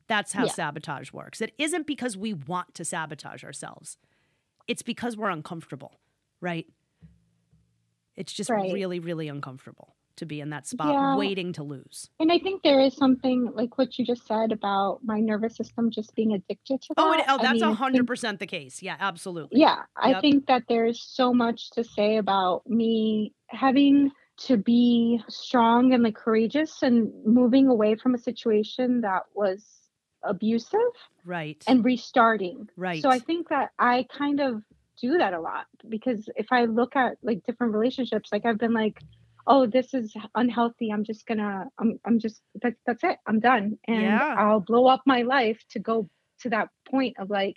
That's 0.08 0.32
how 0.32 0.46
Yeah. 0.46 0.52
sabotage 0.52 1.12
works. 1.12 1.40
It 1.40 1.52
isn't 1.58 1.86
because 1.86 2.16
we 2.16 2.32
want 2.34 2.74
to 2.74 2.84
sabotage 2.84 3.44
ourselves, 3.44 3.98
it's 4.66 4.82
because 4.82 5.16
we're 5.16 5.30
uncomfortable, 5.30 6.00
right? 6.40 6.66
It's 8.16 8.32
just 8.32 8.50
Right. 8.50 8.72
really, 8.72 8.98
really 9.00 9.28
uncomfortable 9.28 9.96
to 10.20 10.26
be 10.26 10.40
in 10.40 10.50
that 10.50 10.66
spot 10.66 10.92
Yeah. 10.94 11.16
waiting 11.16 11.52
to 11.54 11.62
lose. 11.62 12.08
And 12.20 12.30
I 12.30 12.38
think 12.38 12.62
there 12.62 12.78
is 12.80 12.94
something 12.94 13.50
like 13.54 13.76
what 13.76 13.98
you 13.98 14.04
just 14.04 14.26
said 14.26 14.52
about 14.52 15.00
my 15.02 15.18
nervous 15.18 15.56
system 15.56 15.90
just 15.90 16.14
being 16.14 16.32
addicted 16.32 16.80
to 16.82 16.88
that. 16.96 17.02
Oh, 17.02 17.12
it, 17.12 17.24
oh 17.28 17.38
I 17.38 17.42
that's 17.42 17.62
a 17.62 17.72
hundred 17.74 18.06
percent 18.06 18.38
the 18.38 18.46
case. 18.46 18.82
Yeah, 18.82 18.96
absolutely. 19.00 19.60
Yeah, 19.60 19.82
I 19.96 20.20
think 20.20 20.46
that 20.46 20.62
there's 20.68 21.02
so 21.02 21.34
much 21.34 21.70
to 21.72 21.82
say 21.84 22.16
about 22.18 22.62
me 22.68 23.34
having 23.48 24.12
to 24.46 24.56
be 24.56 25.20
strong 25.28 25.92
and 25.92 26.02
like 26.02 26.14
courageous 26.14 26.82
and 26.82 27.10
moving 27.26 27.66
away 27.68 27.94
from 27.96 28.14
a 28.14 28.18
situation 28.18 29.00
that 29.02 29.24
was 29.34 29.64
abusive 30.22 30.78
Right. 31.24 31.62
and 31.66 31.84
restarting. 31.84 32.68
right. 32.76 33.02
So 33.02 33.08
I 33.10 33.18
think 33.18 33.48
that 33.48 33.70
I 33.78 34.06
kind 34.16 34.40
of 34.40 34.62
do 35.00 35.16
that 35.18 35.32
a 35.32 35.40
lot 35.40 35.64
because 35.88 36.28
if 36.36 36.48
I 36.52 36.66
look 36.66 36.94
at 36.94 37.16
like 37.22 37.44
different 37.46 37.72
relationships, 37.74 38.30
like 38.32 38.44
I've 38.44 38.58
been 38.58 38.74
like, 38.74 39.00
oh, 39.52 39.66
this 39.66 39.92
is 39.92 40.14
unhealthy. 40.36 40.90
I'm 40.92 41.02
just 41.02 41.26
gonna, 41.26 41.64
I'm, 41.78 41.98
I'm 42.06 42.20
just, 42.20 42.40
that's, 42.62 42.80
that's 42.86 43.02
it. 43.02 43.18
I'm 43.26 43.40
done. 43.40 43.78
And 43.88 44.02
Yeah. 44.02 44.36
I'll 44.38 44.60
blow 44.60 44.86
up 44.86 45.02
my 45.06 45.22
life 45.22 45.60
to 45.70 45.80
go 45.80 46.08
to 46.42 46.50
that 46.50 46.68
point 46.88 47.16
of 47.18 47.30
like, 47.30 47.56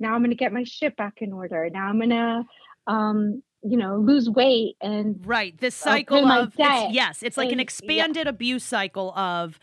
now 0.00 0.14
I'm 0.14 0.22
gonna 0.22 0.34
get 0.34 0.52
my 0.52 0.64
shit 0.64 0.96
back 0.96 1.14
in 1.18 1.32
order. 1.32 1.70
Now 1.72 1.86
I'm 1.86 2.00
gonna, 2.00 2.44
um, 2.88 3.42
you 3.62 3.76
know, 3.76 3.98
lose 3.98 4.28
weight 4.28 4.76
and 4.80 5.24
Right. 5.24 5.56
This 5.58 5.76
cycle 5.76 6.26
of 6.26 6.54
it's, 6.58 6.94
yes, 6.94 7.22
it's 7.22 7.36
like 7.36 7.46
an 7.46 7.52
and- 7.52 7.60
yeah. 7.60 7.62
expanded 7.62 8.26
abuse 8.26 8.64
cycle 8.64 9.12
of 9.16 9.60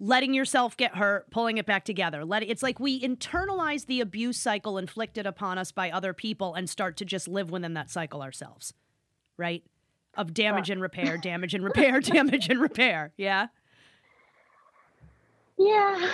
letting 0.00 0.32
yourself 0.32 0.76
get 0.78 0.96
hurt, 0.96 1.30
pulling 1.30 1.58
it 1.58 1.66
back 1.66 1.84
together. 1.84 2.24
Let 2.24 2.42
it, 2.42 2.46
it's 2.46 2.62
like 2.62 2.80
we 2.80 3.00
internalize 3.02 3.84
the 3.84 4.00
abuse 4.00 4.38
cycle 4.38 4.78
inflicted 4.78 5.26
upon 5.26 5.58
us 5.58 5.72
by 5.72 5.90
other 5.90 6.14
people 6.14 6.54
and 6.54 6.70
start 6.70 6.96
to 6.98 7.04
just 7.04 7.28
live 7.28 7.50
within 7.50 7.74
that 7.74 7.90
cycle 7.90 8.22
ourselves. 8.22 8.72
Right? 9.36 9.62
Of 10.18 10.34
damage 10.34 10.68
and 10.68 10.82
repair, 10.82 11.16
damage 11.16 11.54
and 11.54 11.64
repair, 11.64 12.00
damage 12.00 12.50
and 12.50 12.60
repair. 12.60 13.12
Yeah. 13.16 13.46
yeah. 15.56 15.94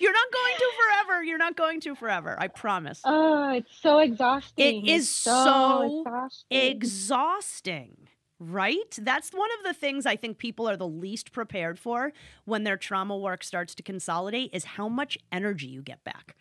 You're 0.00 0.12
not 0.12 0.32
going 0.32 0.54
to 0.58 0.70
forever. 0.80 1.22
You're 1.24 1.38
not 1.38 1.56
going 1.56 1.80
to 1.80 1.94
forever. 1.94 2.34
I 2.38 2.48
promise. 2.48 3.00
oh, 3.04 3.50
it's 3.50 3.76
so 3.80 3.98
exhausting. 3.98 4.86
is 4.86 5.02
It's 5.04 5.10
so 5.10 5.82
exhausting. 6.00 6.60
exhausting, 6.60 7.96
right? 8.38 8.98
That's 9.00 9.30
one 9.32 9.50
of 9.58 9.64
the 9.64 9.74
things 9.74 10.06
I 10.06 10.16
think 10.16 10.38
people 10.38 10.68
are 10.68 10.76
the 10.76 10.88
least 10.88 11.30
prepared 11.32 11.78
for 11.78 12.12
when 12.46 12.64
their 12.64 12.76
trauma 12.78 13.16
work 13.16 13.44
starts 13.44 13.74
to 13.76 13.82
consolidate 13.82 14.50
is 14.54 14.64
how 14.64 14.88
much 14.88 15.18
energy 15.30 15.66
you 15.66 15.82
get 15.82 16.02
back. 16.04 16.36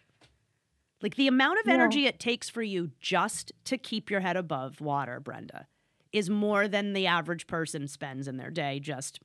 Like 1.02 1.16
the 1.16 1.28
amount 1.28 1.60
of 1.60 1.66
Yeah. 1.68 1.74
energy 1.74 2.08
it 2.08 2.20
takes 2.20 2.50
for 2.50 2.64
you 2.64 2.92
just 3.02 3.52
to 3.66 3.78
keep 3.78 4.10
your 4.10 4.22
head 4.22 4.38
above 4.38 4.80
water, 4.82 5.20
Brenda, 5.20 5.68
is 6.16 6.30
more 6.30 6.68
than 6.68 6.94
the 6.94 7.06
average 7.08 7.46
person 7.46 7.88
spends 7.88 8.28
in 8.28 8.38
their 8.38 8.50
day 8.50 8.80
just 8.80 9.20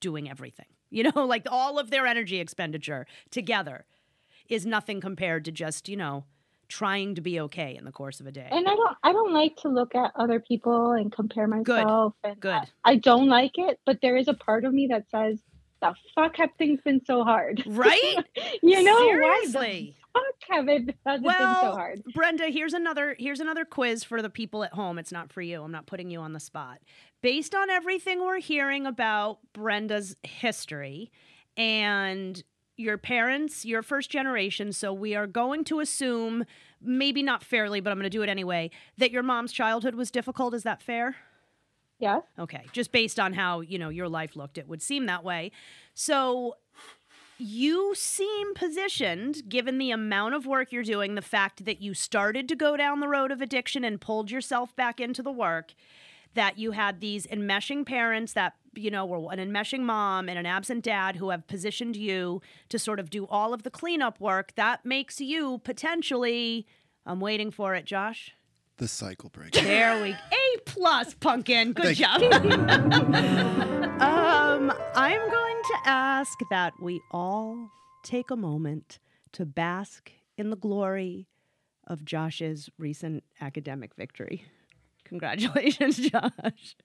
doing 0.00 0.28
everything. 0.30 0.66
You 0.88 1.02
know, 1.02 1.26
like 1.26 1.46
all 1.50 1.80
of 1.80 1.90
their 1.90 2.06
energy 2.06 2.38
expenditure 2.38 3.06
together 3.32 3.86
is 4.48 4.64
nothing 4.64 5.00
compared 5.00 5.44
to 5.46 5.50
just, 5.52 5.88
you 5.88 5.96
know, 5.96 6.24
trying 6.68 7.16
to 7.16 7.20
be 7.20 7.40
okay 7.40 7.74
in 7.76 7.84
the 7.84 7.90
course 7.90 8.20
of 8.20 8.26
a 8.28 8.32
day. 8.32 8.46
and 8.50 8.66
I 8.68 8.74
don't 8.74 8.96
I 9.02 9.12
don't 9.12 9.32
like 9.32 9.56
to 9.62 9.68
look 9.68 9.96
at 9.96 10.12
other 10.14 10.38
people 10.38 10.92
and 10.92 11.10
compare 11.10 11.48
myself. 11.48 12.14
And 12.22 12.38
Good. 12.38 12.50
I, 12.52 12.66
I 12.84 12.96
don't 12.96 13.28
like 13.28 13.52
it, 13.56 13.80
but 13.84 13.98
there 14.00 14.16
is 14.16 14.28
a 14.28 14.34
part 14.34 14.64
of 14.64 14.72
me 14.72 14.86
that 14.88 15.10
says, 15.10 15.40
"The 15.82 15.92
fuck 16.14 16.36
have 16.36 16.50
things 16.56 16.80
been 16.82 17.04
so 17.04 17.24
hard?" 17.24 17.64
Right? 17.66 18.14
you 18.62 18.82
know 18.82 18.96
Seriously. 18.98 19.96
why 19.96 20.05
the 20.16 20.46
fuck 20.46 20.50
have 20.56 20.68
it 20.68 20.96
has 21.06 21.20
so 21.20 21.26
Well, 21.26 21.74
hard? 21.74 22.02
Brenda, 22.14 22.46
here's 22.46 22.74
another 22.74 23.16
here's 23.18 23.40
another 23.40 23.64
quiz 23.64 24.04
for 24.04 24.22
the 24.22 24.30
people 24.30 24.64
at 24.64 24.72
home. 24.72 24.98
It's 24.98 25.12
not 25.12 25.32
for 25.32 25.42
you. 25.42 25.62
I'm 25.62 25.72
not 25.72 25.86
putting 25.86 26.10
you 26.10 26.20
on 26.20 26.32
the 26.32 26.40
spot. 26.40 26.78
Based 27.22 27.54
on 27.54 27.70
everything 27.70 28.20
we're 28.20 28.40
hearing 28.40 28.86
about 28.86 29.38
Brenda's 29.52 30.16
history 30.22 31.10
and 31.56 32.42
your 32.76 32.98
parents, 32.98 33.64
your 33.64 33.82
first 33.82 34.10
generation, 34.10 34.72
so 34.72 34.92
we 34.92 35.14
are 35.14 35.26
going 35.26 35.64
to 35.64 35.80
assume 35.80 36.44
maybe 36.80 37.22
not 37.22 37.42
fairly, 37.42 37.80
but 37.80 37.90
I'm 37.90 37.96
going 37.96 38.04
to 38.04 38.10
do 38.10 38.22
it 38.22 38.28
anyway, 38.28 38.70
that 38.98 39.10
your 39.10 39.22
mom's 39.22 39.50
childhood 39.52 39.94
was 39.94 40.10
difficult. 40.10 40.52
Is 40.52 40.62
that 40.64 40.82
fair? 40.82 41.16
Yes. 41.98 42.22
Okay, 42.38 42.66
just 42.72 42.92
based 42.92 43.18
on 43.18 43.32
how, 43.32 43.60
you 43.60 43.78
know, 43.78 43.88
your 43.88 44.08
life 44.08 44.36
looked, 44.36 44.58
it 44.58 44.68
would 44.68 44.82
seem 44.82 45.06
that 45.06 45.24
way. 45.24 45.50
So 45.94 46.56
you 47.38 47.94
seem 47.94 48.54
positioned, 48.54 49.48
given 49.48 49.78
the 49.78 49.90
amount 49.90 50.34
of 50.34 50.46
work 50.46 50.72
you're 50.72 50.82
doing, 50.82 51.14
the 51.14 51.22
fact 51.22 51.64
that 51.64 51.80
you 51.82 51.94
started 51.94 52.48
to 52.48 52.56
go 52.56 52.76
down 52.76 53.00
the 53.00 53.08
road 53.08 53.30
of 53.30 53.40
addiction 53.40 53.84
and 53.84 54.00
pulled 54.00 54.30
yourself 54.30 54.74
back 54.76 55.00
into 55.00 55.22
the 55.22 55.32
work, 55.32 55.74
that 56.34 56.58
you 56.58 56.72
had 56.72 57.00
these 57.00 57.26
enmeshing 57.26 57.84
parents 57.84 58.32
that, 58.34 58.54
you 58.74 58.90
know, 58.90 59.04
were 59.04 59.32
an 59.32 59.38
enmeshing 59.38 59.80
mom 59.80 60.28
and 60.28 60.38
an 60.38 60.46
absent 60.46 60.84
dad 60.84 61.16
who 61.16 61.30
have 61.30 61.46
positioned 61.46 61.96
you 61.96 62.40
to 62.68 62.78
sort 62.78 63.00
of 63.00 63.10
do 63.10 63.26
all 63.26 63.52
of 63.54 63.62
the 63.62 63.70
cleanup 63.70 64.20
work. 64.20 64.54
That 64.54 64.84
makes 64.84 65.20
you 65.20 65.60
potentially, 65.64 66.66
I'm 67.04 67.20
waiting 67.20 67.50
for 67.50 67.74
it, 67.74 67.84
Josh. 67.84 68.32
The 68.78 68.88
cycle 68.88 69.30
breaker. 69.30 69.62
There 69.62 70.02
we 70.02 70.12
go. 70.12 70.18
A 70.18 70.58
plus, 70.66 71.14
pumpkin. 71.14 71.72
Good 71.72 71.96
Thank 71.96 72.22
you. 72.22 72.30
job. 72.30 73.82
um, 74.56 74.72
I'm 74.94 75.30
going 75.30 75.56
to 75.64 75.76
ask 75.84 76.38
that 76.48 76.72
we 76.80 77.02
all 77.10 77.70
take 78.02 78.30
a 78.30 78.36
moment 78.36 78.98
to 79.32 79.44
bask 79.44 80.10
in 80.38 80.48
the 80.48 80.56
glory 80.56 81.28
of 81.86 82.06
Josh's 82.06 82.70
recent 82.78 83.22
academic 83.42 83.94
victory. 83.96 84.46
Congratulations, 85.04 85.98
Josh. 86.10 86.76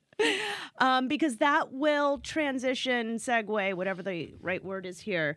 Um, 0.78 1.08
because 1.08 1.38
that 1.38 1.72
will 1.72 2.18
transition, 2.18 3.16
segue, 3.16 3.74
whatever 3.74 4.02
the 4.02 4.34
right 4.42 4.62
word 4.62 4.84
is 4.84 5.00
here, 5.00 5.36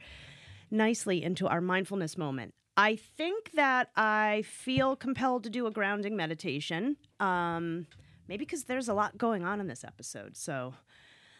nicely 0.69 1.23
into 1.23 1.47
our 1.47 1.61
mindfulness 1.61 2.17
moment. 2.17 2.53
I 2.75 2.97
think 2.97 3.51
that 3.53 3.91
I 3.95 4.43
feel 4.45 4.97
compelled 4.97 5.45
to 5.45 5.49
do 5.49 5.67
a 5.67 5.71
grounding 5.71 6.17
meditation. 6.17 6.97
Um, 7.21 7.87
maybe 8.27 8.43
because 8.43 8.65
there's 8.65 8.89
a 8.89 8.93
lot 8.93 9.17
going 9.17 9.45
on 9.45 9.61
in 9.61 9.67
this 9.67 9.85
episode. 9.85 10.35
So 10.35 10.73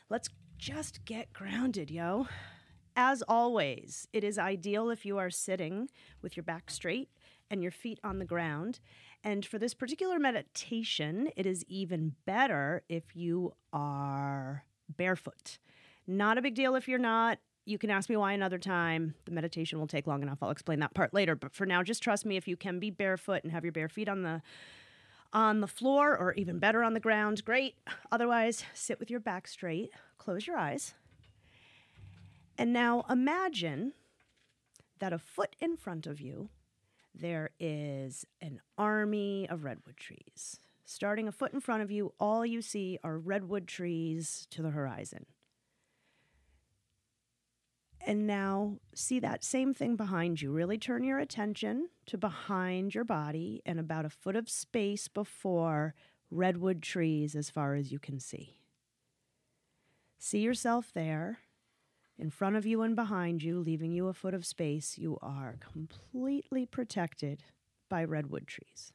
let's 0.10 0.30
just 0.58 1.06
get 1.06 1.34
grounded, 1.34 1.92
yo. 1.92 2.28
as 2.96 3.22
always, 3.24 4.08
it 4.14 4.24
is 4.24 4.38
ideal 4.38 4.90
if 4.90 5.06
you 5.06 5.18
are 5.18 5.30
sitting 5.30 5.90
with 6.22 6.38
your 6.38 6.44
back 6.44 6.72
straight 6.72 7.10
and 7.50 7.62
your 7.62 7.72
feet 7.72 8.00
on 8.04 8.20
the 8.20 8.26
ground. 8.26 8.80
And 9.24 9.46
for 9.46 9.60
this 9.60 9.74
particular 9.74 10.20
meditation, 10.20 11.30
it 11.36 11.46
is 11.46 11.66
even 11.68 12.16
better 12.26 12.84
if 12.88 13.16
you 13.16 13.54
are 13.74 14.66
barefoot. 14.96 15.60
Not 16.08 16.38
a 16.38 16.42
big 16.42 16.56
deal 16.56 16.76
if 16.76 16.88
you're 16.88 17.00
not. 17.00 17.40
You 17.66 17.80
can 17.80 17.90
ask 17.90 18.10
me 18.10 18.16
why 18.16 18.34
another 18.34 18.60
time. 18.60 19.16
The 19.26 19.32
meditation 19.32 19.80
will 19.80 19.88
take 19.88 20.06
long 20.06 20.22
enough. 20.22 20.38
I'll 20.42 20.52
explain 20.52 20.80
that 20.80 20.94
part 20.94 21.14
later. 21.14 21.36
But 21.36 21.54
for 21.54 21.66
now, 21.66 21.82
just 21.82 22.04
trust 22.04 22.26
me 22.26 22.38
if 22.38 22.48
you 22.48 22.56
can 22.56 22.80
be 22.80 22.92
barefoot 22.92 23.44
and 23.44 23.52
have 23.52 23.64
your 23.64 23.72
bare 23.74 23.90
feet 23.90 24.08
on 24.08 24.22
the 24.22 24.44
on 25.36 25.60
the 25.60 25.68
floor 25.68 26.18
or 26.18 26.34
even 26.34 26.58
better 26.58 26.82
on 26.82 26.94
the 26.94 27.00
ground, 27.00 27.44
great. 27.44 27.76
Otherwise, 28.12 28.64
sit 28.74 29.00
with 29.00 29.12
your 29.12 29.20
back 29.20 29.48
straight, 29.48 29.92
close 30.18 30.48
your 30.48 30.58
eyes. 30.58 30.94
And 32.58 32.72
now 32.72 33.06
imagine 33.10 33.92
that 35.00 35.12
a 35.12 35.20
foot 35.20 35.58
in 35.60 35.76
front 35.76 36.08
of 36.08 36.22
you, 36.22 36.50
there 37.14 37.50
is 37.60 38.26
an 38.42 38.62
army 38.78 39.48
of 39.50 39.66
redwood 39.66 39.98
trees. 39.98 40.62
Starting 40.86 41.28
a 41.28 41.34
foot 41.34 41.54
in 41.54 41.60
front 41.60 41.84
of 41.84 41.92
you, 41.92 42.14
all 42.18 42.46
you 42.46 42.62
see 42.62 42.98
are 43.04 43.18
redwood 43.18 43.68
trees 43.68 44.48
to 44.52 44.62
the 44.62 44.70
horizon. 44.70 45.26
And 48.08 48.28
now 48.28 48.78
see 48.94 49.20
that 49.20 49.44
same 49.44 49.74
thing 49.74 49.96
behind 49.96 50.40
you. 50.40 50.52
Really 50.52 50.78
turn 50.78 51.04
your 51.04 51.18
attention 51.18 51.90
to 52.06 52.20
behind 52.20 52.94
your 52.94 53.04
body 53.04 53.64
and 53.66 53.80
about 53.80 54.06
a 54.06 54.12
foot 54.12 54.36
of 54.36 54.48
space 54.48 55.08
before 55.08 55.96
redwood 56.30 56.84
trees 56.84 57.36
as 57.36 57.50
far 57.50 57.74
as 57.74 57.92
you 57.92 57.98
can 57.98 58.20
see. 58.20 58.60
See 60.20 60.40
yourself 60.40 60.92
there. 60.94 61.40
In 62.18 62.30
front 62.30 62.56
of 62.56 62.66
you 62.66 62.84
and 62.84 62.96
behind 62.96 63.42
you, 63.42 63.60
leaving 63.60 63.92
you 63.92 64.08
a 64.08 64.14
foot 64.14 64.36
of 64.36 64.46
space, 64.46 65.00
you 65.00 65.18
are 65.22 65.58
completely 65.60 66.66
protected 66.66 67.44
by 67.90 68.04
redwood 68.04 68.48
trees. 68.48 68.94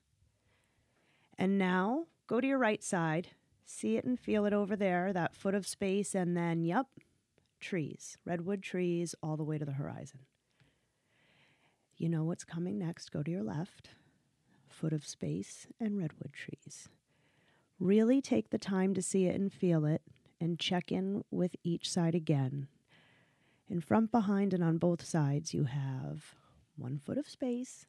And 1.36 1.58
now 1.58 2.06
go 2.28 2.40
to 2.40 2.46
your 2.46 2.58
right 2.58 2.82
side, 2.82 3.28
see 3.66 3.96
it 3.96 4.04
and 4.04 4.18
feel 4.18 4.46
it 4.46 4.52
over 4.52 4.76
there, 4.76 5.12
that 5.12 5.34
foot 5.34 5.54
of 5.54 5.66
space, 5.66 6.14
and 6.14 6.36
then, 6.36 6.64
yep, 6.64 6.86
trees, 7.61 8.16
redwood 8.24 8.62
trees 8.62 9.14
all 9.22 9.36
the 9.36 9.44
way 9.44 9.58
to 9.58 9.64
the 9.64 9.72
horizon. 9.72 10.20
You 11.96 12.08
know 12.08 12.24
what's 12.24 12.44
coming 12.44 12.78
next. 12.78 13.11
Go 13.11 13.22
to 13.22 13.30
your 13.30 13.42
left, 13.42 13.90
foot 14.68 14.92
of 14.92 15.06
space, 15.06 15.66
and 15.78 15.98
redwood 15.98 16.32
trees. 16.32 16.88
Really 17.78 18.20
take 18.20 18.50
the 18.50 18.58
time 18.58 18.94
to 18.94 19.02
see 19.02 19.26
it 19.26 19.34
and 19.34 19.52
feel 19.52 19.84
it, 19.84 20.02
and 20.40 20.58
check 20.58 20.90
in 20.90 21.24
with 21.30 21.54
each 21.62 21.90
side 21.90 22.14
again. 22.14 22.68
In 23.68 23.80
front, 23.80 24.11
behind, 24.11 24.54
and 24.54 24.64
on 24.64 24.78
both 24.78 25.04
sides, 25.04 25.52
you 25.54 25.64
have 25.64 26.34
one 26.76 26.98
foot 26.98 27.18
of 27.18 27.28
space 27.28 27.86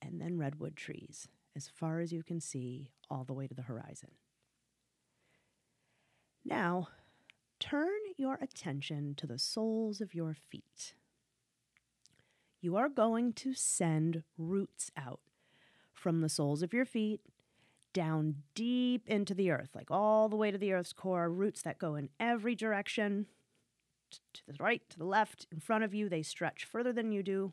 and 0.00 0.20
then 0.20 0.38
redwood 0.38 0.76
trees, 0.76 1.28
as 1.56 1.68
far 1.68 2.00
as 2.00 2.12
you 2.12 2.22
can 2.22 2.40
see, 2.40 2.90
all 3.10 3.24
the 3.24 3.32
way 3.32 3.46
to 3.46 3.54
the 3.54 3.62
horizon. 3.62 4.10
Now, 6.44 6.88
turn 7.58 7.98
your 8.16 8.38
attention 8.40 9.14
to 9.16 9.26
the 9.26 9.38
soles 9.38 10.00
of 10.00 10.14
your 10.14 10.34
feet. 10.34 10.94
You 12.60 12.76
are 12.76 12.88
going 12.88 13.32
to 13.34 13.54
send 13.54 14.22
roots 14.36 14.90
out 14.96 15.20
from 15.92 16.20
the 16.20 16.28
soles 16.28 16.62
of 16.62 16.72
your 16.72 16.84
feet 16.84 17.20
down 17.92 18.36
deep 18.54 19.08
into 19.08 19.34
the 19.34 19.50
earth, 19.50 19.70
like 19.74 19.90
all 19.90 20.28
the 20.28 20.36
way 20.36 20.50
to 20.50 20.58
the 20.58 20.72
earth's 20.72 20.92
core, 20.92 21.30
roots 21.30 21.62
that 21.62 21.78
go 21.78 21.94
in 21.94 22.08
every 22.20 22.54
direction 22.54 23.26
to 24.10 24.40
the 24.46 24.54
right, 24.58 24.82
to 24.90 24.98
the 24.98 25.04
left, 25.04 25.46
in 25.52 25.60
front 25.60 25.84
of 25.84 25.94
you. 25.94 26.08
They 26.08 26.22
stretch 26.22 26.64
further 26.64 26.92
than 26.92 27.12
you 27.12 27.22
do. 27.22 27.52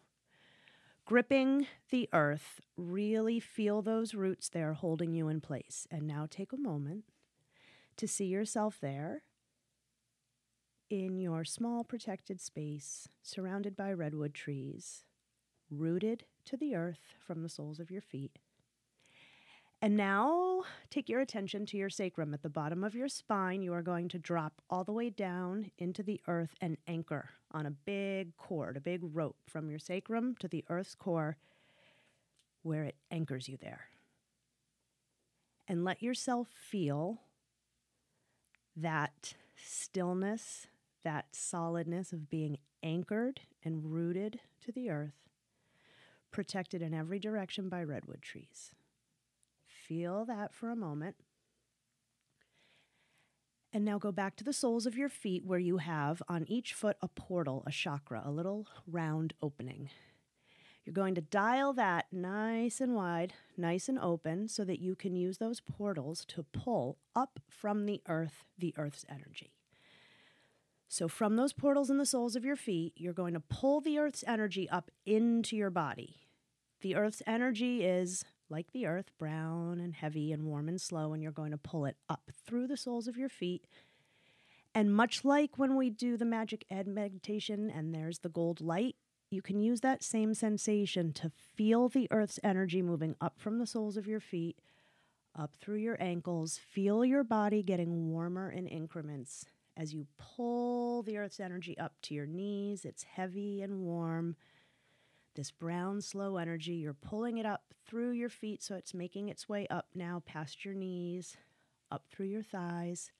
Gripping 1.05 1.67
the 1.91 2.09
earth, 2.13 2.61
really 2.75 3.39
feel 3.39 3.81
those 3.81 4.15
roots 4.15 4.49
there 4.49 4.73
holding 4.73 5.13
you 5.13 5.27
in 5.27 5.39
place. 5.39 5.87
And 5.91 6.07
now 6.07 6.27
take 6.29 6.51
a 6.51 6.57
moment 6.57 7.05
to 7.97 8.07
see 8.07 8.25
yourself 8.25 8.77
there 8.81 9.23
in 10.89 11.19
your 11.19 11.43
small 11.43 11.83
protected 11.83 12.39
space, 12.39 13.07
surrounded 13.23 13.75
by 13.75 13.91
redwood 13.91 14.33
trees, 14.33 15.03
rooted 15.69 16.25
to 16.45 16.57
the 16.57 16.75
earth 16.75 17.15
from 17.19 17.41
the 17.41 17.49
soles 17.49 17.79
of 17.79 17.91
your 17.91 18.01
feet. 18.01 18.39
And 19.81 19.97
now 19.97 20.63
take 20.89 21.09
your 21.09 21.19
attention 21.19 21.65
to 21.67 21.77
your 21.77 21.89
sacrum. 21.89 22.33
At 22.33 22.41
the 22.41 22.49
bottom 22.49 22.83
of 22.83 22.95
your 22.95 23.07
spine, 23.07 23.61
you 23.61 23.73
are 23.73 23.81
going 23.81 24.09
to 24.09 24.19
drop 24.19 24.61
all 24.69 24.83
the 24.83 24.93
way 24.93 25.09
down 25.09 25.71
into 25.77 26.01
the 26.01 26.21
earth 26.27 26.55
and 26.61 26.77
anchor 26.87 27.29
on 27.51 27.65
a 27.65 27.71
big 27.71 28.35
cord, 28.37 28.77
a 28.77 28.81
big 28.81 29.01
rope 29.03 29.37
from 29.47 29.69
your 29.69 29.79
sacrum 29.79 30.35
to 30.39 30.47
the 30.47 30.63
earth's 30.69 30.95
core, 30.95 31.37
where 32.63 32.83
it 32.83 32.95
anchors 33.11 33.47
you 33.47 33.57
there. 33.57 33.85
And 35.67 35.83
let 35.83 36.01
yourself 36.01 36.47
feel 36.51 37.21
that 38.75 39.35
stillness 39.55 40.67
that 41.05 41.27
solidness 41.31 42.11
of 42.11 42.29
being 42.29 42.57
anchored 42.83 43.39
and 43.63 43.93
rooted 43.93 44.39
to 44.65 44.71
the 44.71 44.89
earth, 44.89 45.29
protected 46.31 46.81
in 46.81 46.93
every 46.93 47.19
direction 47.19 47.69
by 47.69 47.81
redwood 47.81 48.21
trees. 48.21 48.71
Feel 49.87 50.25
that 50.25 50.53
for 50.53 50.69
a 50.69 50.75
moment. 50.75 51.15
And 53.71 53.85
now 53.85 53.97
go 53.97 54.11
back 54.11 54.35
to 54.37 54.43
the 54.43 54.53
soles 54.53 54.85
of 54.85 54.97
your 54.97 55.09
feet 55.09 55.45
where 55.45 55.59
you 55.59 55.77
have 55.77 56.21
on 56.27 56.45
each 56.47 56.73
foot 56.73 56.97
a 57.01 57.07
portal, 57.07 57.63
a 57.67 57.71
chakra, 57.71 58.21
a 58.25 58.31
little 58.31 58.67
round 58.87 59.33
opening. 59.41 59.89
You're 60.85 60.93
going 60.93 61.15
to 61.15 61.21
dial 61.21 61.73
that 61.73 62.05
nice 62.11 62.79
and 62.79 62.95
wide, 62.95 63.33
nice 63.57 63.89
and 63.89 63.99
open, 63.99 64.47
so 64.47 64.63
that 64.65 64.79
you 64.79 64.95
can 64.95 65.15
use 65.15 65.39
those 65.39 65.59
portals 65.59 66.23
to 66.25 66.43
pull 66.43 66.99
up 67.15 67.39
from 67.49 67.85
the 67.85 68.01
earth 68.07 68.45
the 68.57 68.73
earth's 68.77 69.05
energy. 69.09 69.51
So, 70.87 71.07
from 71.07 71.35
those 71.35 71.53
portals 71.53 71.89
in 71.89 71.97
the 71.97 72.05
soles 72.05 72.35
of 72.35 72.45
your 72.45 72.55
feet, 72.55 72.93
you're 72.95 73.13
going 73.13 73.33
to 73.33 73.39
pull 73.39 73.81
the 73.81 73.97
Earth's 73.97 74.23
energy 74.27 74.69
up 74.69 74.91
into 75.05 75.55
your 75.55 75.71
body. 75.71 76.17
The 76.81 76.95
Earth's 76.95 77.23
energy 77.25 77.83
is 77.83 78.23
like 78.49 78.71
the 78.71 78.85
Earth, 78.85 79.11
brown 79.17 79.79
and 79.79 79.95
heavy 79.95 80.31
and 80.31 80.45
warm 80.45 80.69
and 80.69 80.79
slow, 80.79 81.13
and 81.13 81.23
you're 81.23 81.31
going 81.31 81.51
to 81.51 81.57
pull 81.57 81.85
it 81.85 81.97
up 82.07 82.29
through 82.45 82.67
the 82.67 82.77
soles 82.77 83.07
of 83.07 83.17
your 83.17 83.29
feet. 83.29 83.65
And 84.73 84.93
much 84.93 85.25
like 85.25 85.57
when 85.57 85.75
we 85.75 85.89
do 85.89 86.17
the 86.17 86.25
magic 86.25 86.65
ed 86.69 86.87
meditation 86.87 87.71
and 87.71 87.93
there's 87.93 88.19
the 88.19 88.29
gold 88.29 88.61
light, 88.61 88.95
you 89.31 89.41
can 89.41 89.59
use 89.59 89.81
that 89.81 90.03
same 90.03 90.33
sensation 90.33 91.11
to 91.13 91.31
feel 91.55 91.89
the 91.89 92.07
Earth's 92.11 92.39
energy 92.43 92.81
moving 92.81 93.15
up 93.19 93.39
from 93.39 93.57
the 93.57 93.65
soles 93.65 93.97
of 93.97 94.05
your 94.05 94.19
feet, 94.19 94.59
up 95.37 95.55
through 95.59 95.77
your 95.77 95.97
ankles. 95.99 96.59
Feel 96.59 97.03
your 97.03 97.23
body 97.23 97.63
getting 97.63 98.11
warmer 98.11 98.51
in 98.51 98.67
increments 98.67 99.45
as 99.77 99.93
you 99.93 100.07
pull 100.17 101.03
the 101.03 101.17
earth's 101.17 101.39
energy 101.39 101.77
up 101.77 101.93
to 102.03 102.13
your 102.13 102.25
knees. 102.25 102.85
It's 102.85 103.03
heavy 103.03 103.61
and 103.61 103.79
warm. 103.79 104.35
This 105.35 105.51
brown, 105.51 106.01
slow 106.01 106.37
energy, 106.37 106.75
you're 106.75 106.93
pulling 106.93 107.37
it 107.37 107.45
up 107.45 107.73
through 107.85 108.11
your 108.11 108.29
feet, 108.29 108.63
so 108.63 108.75
it's 108.75 108.93
making 108.93 109.27
its 109.27 109.49
way 109.49 109.67
up 109.69 109.87
now 109.93 110.23
past 110.25 110.63
your 110.63 110.73
knees, 110.73 111.35
up 111.91 112.05
through 112.09 112.27
your 112.27 112.43
thighs. 112.43 113.11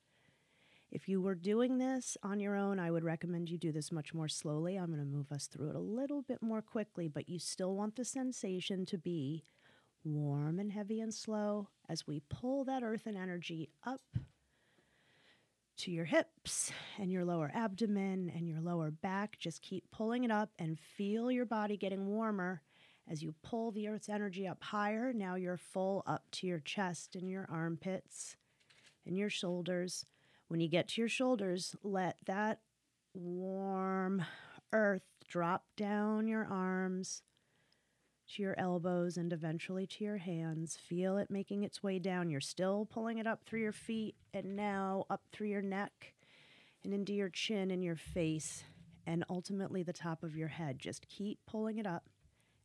If 0.90 1.08
you 1.08 1.20
were 1.20 1.34
doing 1.34 1.76
this 1.76 2.16
on 2.22 2.40
your 2.40 2.56
own, 2.56 2.78
I 2.78 2.90
would 2.90 3.04
recommend 3.04 3.50
you 3.50 3.58
do 3.58 3.70
this 3.72 3.92
much 3.92 4.14
more 4.14 4.28
slowly. 4.28 4.76
I'm 4.76 4.86
going 4.86 4.98
to 4.98 5.04
move 5.04 5.30
us 5.30 5.46
through 5.46 5.70
it 5.70 5.76
a 5.76 5.80
little 5.80 6.22
bit 6.22 6.40
more 6.40 6.62
quickly, 6.62 7.06
but 7.06 7.28
you 7.28 7.38
still 7.38 7.74
want 7.74 7.96
the 7.96 8.04
sensation 8.04 8.86
to 8.86 8.96
be 8.96 9.44
warm 10.04 10.58
and 10.58 10.72
heavy 10.72 11.00
and 11.00 11.12
slow 11.12 11.68
as 11.88 12.06
we 12.06 12.22
pull 12.30 12.64
that 12.64 12.82
earth 12.82 13.02
and 13.06 13.16
energy 13.16 13.68
up 13.84 14.00
to 15.78 15.90
your 15.90 16.04
hips 16.04 16.72
and 16.98 17.10
your 17.10 17.24
lower 17.24 17.50
abdomen 17.54 18.32
and 18.34 18.48
your 18.48 18.60
lower 18.60 18.90
back. 18.90 19.38
Just 19.38 19.62
keep 19.62 19.90
pulling 19.90 20.24
it 20.24 20.30
up 20.30 20.50
and 20.58 20.78
feel 20.78 21.30
your 21.30 21.46
body 21.46 21.76
getting 21.76 22.06
warmer 22.06 22.62
as 23.08 23.22
you 23.22 23.34
pull 23.42 23.70
the 23.70 23.88
earth's 23.88 24.08
energy 24.08 24.46
up 24.46 24.62
higher. 24.62 25.12
Now 25.12 25.34
you're 25.36 25.56
full 25.56 26.02
up 26.06 26.24
to 26.32 26.46
your 26.46 26.60
chest 26.60 27.14
and 27.14 27.30
your 27.30 27.46
armpits 27.50 28.36
and 29.06 29.16
your 29.16 29.30
shoulders. 29.30 30.04
When 30.48 30.60
you 30.60 30.68
get 30.68 30.88
to 30.88 31.00
your 31.00 31.08
shoulders, 31.08 31.74
let 31.82 32.18
that 32.26 32.60
warm 33.14 34.24
earth 34.72 35.02
drop 35.28 35.64
down 35.76 36.26
your 36.28 36.44
arms 36.44 37.22
to 38.34 38.42
your 38.42 38.58
elbows 38.58 39.16
and 39.16 39.32
eventually 39.32 39.86
to 39.86 40.04
your 40.04 40.18
hands. 40.18 40.76
Feel 40.76 41.18
it 41.18 41.30
making 41.30 41.64
its 41.64 41.82
way 41.82 41.98
down. 41.98 42.30
You're 42.30 42.40
still 42.40 42.86
pulling 42.86 43.18
it 43.18 43.26
up 43.26 43.44
through 43.46 43.60
your 43.60 43.72
feet 43.72 44.16
and 44.34 44.56
now 44.56 45.06
up 45.10 45.22
through 45.32 45.48
your 45.48 45.62
neck 45.62 46.14
and 46.84 46.94
into 46.94 47.14
your 47.14 47.30
chin 47.30 47.70
and 47.70 47.84
your 47.84 47.96
face 47.96 48.64
and 49.06 49.24
ultimately 49.30 49.82
the 49.82 49.92
top 49.92 50.22
of 50.22 50.36
your 50.36 50.48
head. 50.48 50.78
Just 50.78 51.08
keep 51.08 51.40
pulling 51.46 51.78
it 51.78 51.86
up 51.86 52.08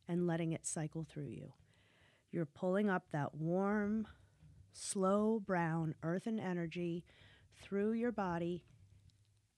and 0.08 0.26
letting 0.26 0.52
it 0.52 0.66
cycle 0.66 1.04
through 1.08 1.28
you. 1.28 1.52
You're 2.32 2.46
pulling 2.46 2.90
up 2.90 3.04
that 3.12 3.34
warm, 3.34 4.06
slow 4.72 5.40
brown 5.40 5.94
earthen 6.02 6.40
energy 6.40 7.04
through 7.62 7.92
your 7.92 8.12
body 8.12 8.64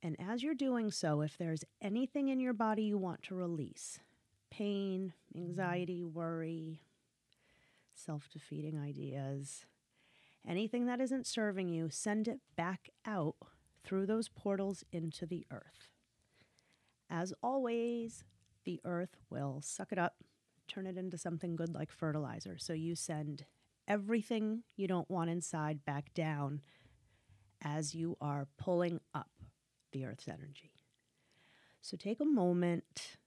And 0.03 0.17
as 0.21 0.43
you're 0.43 0.55
doing 0.55 0.91
so, 0.91 1.23
if 1.23 1.39
there's 1.39 1.65
anything 1.83 2.29
in 2.29 2.41
your 2.41 2.53
body 2.53 2.85
you 2.85 2.99
want 2.99 3.23
to 3.25 3.35
release 3.35 4.01
pain, 4.57 5.13
mm-hmm. 5.37 5.49
anxiety, 5.49 6.05
worry, 6.05 6.81
self 7.95 8.29
defeating 8.33 8.79
ideas, 8.79 9.67
anything 10.47 10.87
that 10.87 11.01
isn't 11.01 11.27
serving 11.27 11.69
you, 11.69 11.89
send 11.91 12.29
it 12.29 12.41
back 12.57 12.91
out 13.07 13.37
through 13.85 14.07
those 14.07 14.29
portals 14.29 14.85
into 14.93 15.27
the 15.27 15.47
earth. 15.51 15.91
As 17.11 17.33
always, 17.43 18.25
the 18.65 18.81
earth 18.85 19.17
will 19.31 19.61
suck 19.63 19.93
it 19.93 19.99
up, 19.99 20.17
turn 20.67 20.87
it 20.87 20.97
into 20.97 21.19
something 21.19 21.55
good 21.55 21.75
like 21.75 21.93
fertilizer. 21.93 22.57
So 22.59 22.73
you 22.73 22.95
send 22.95 23.45
everything 23.87 24.63
you 24.77 24.89
don't 24.89 25.11
want 25.11 25.31
inside 25.31 25.85
back 25.85 26.15
down 26.15 26.63
as 27.63 27.95
you 27.95 28.17
are 28.21 28.47
pulling 28.59 29.01
up 29.15 29.31
the 29.93 30.05
earth's 30.05 30.29
energy. 30.29 30.73
So 31.81 31.97
take 31.97 32.21
a 32.21 32.25
moment 32.25 33.19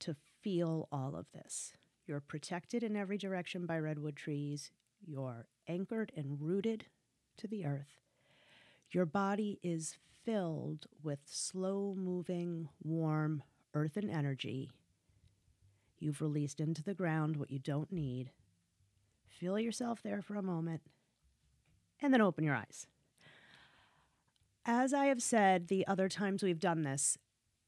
to 0.00 0.16
feel 0.42 0.88
all 0.90 1.16
of 1.16 1.26
this. 1.32 1.72
You're 2.06 2.20
protected 2.20 2.82
in 2.82 2.96
every 2.96 3.16
direction 3.16 3.66
by 3.66 3.78
redwood 3.78 4.16
trees. 4.16 4.70
You're 5.04 5.46
anchored 5.68 6.12
and 6.16 6.40
rooted 6.40 6.86
to 7.38 7.46
the 7.46 7.64
earth. 7.64 8.00
Your 8.90 9.06
body 9.06 9.58
is 9.62 9.96
filled 10.24 10.86
with 11.02 11.20
slow 11.24 11.94
moving, 11.96 12.68
warm 12.82 13.42
earthen 13.74 14.10
energy. 14.10 14.70
You've 15.98 16.20
released 16.20 16.60
into 16.60 16.82
the 16.82 16.94
ground 16.94 17.36
what 17.36 17.50
you 17.50 17.58
don't 17.58 17.92
need. 17.92 18.30
Feel 19.28 19.58
yourself 19.58 20.02
there 20.02 20.20
for 20.20 20.34
a 20.34 20.42
moment 20.42 20.82
and 22.00 22.12
then 22.12 22.20
open 22.20 22.44
your 22.44 22.56
eyes. 22.56 22.86
As 24.64 24.92
I 24.92 25.06
have 25.06 25.22
said 25.22 25.68
the 25.68 25.86
other 25.86 26.08
times 26.08 26.42
we've 26.42 26.60
done 26.60 26.82
this, 26.82 27.18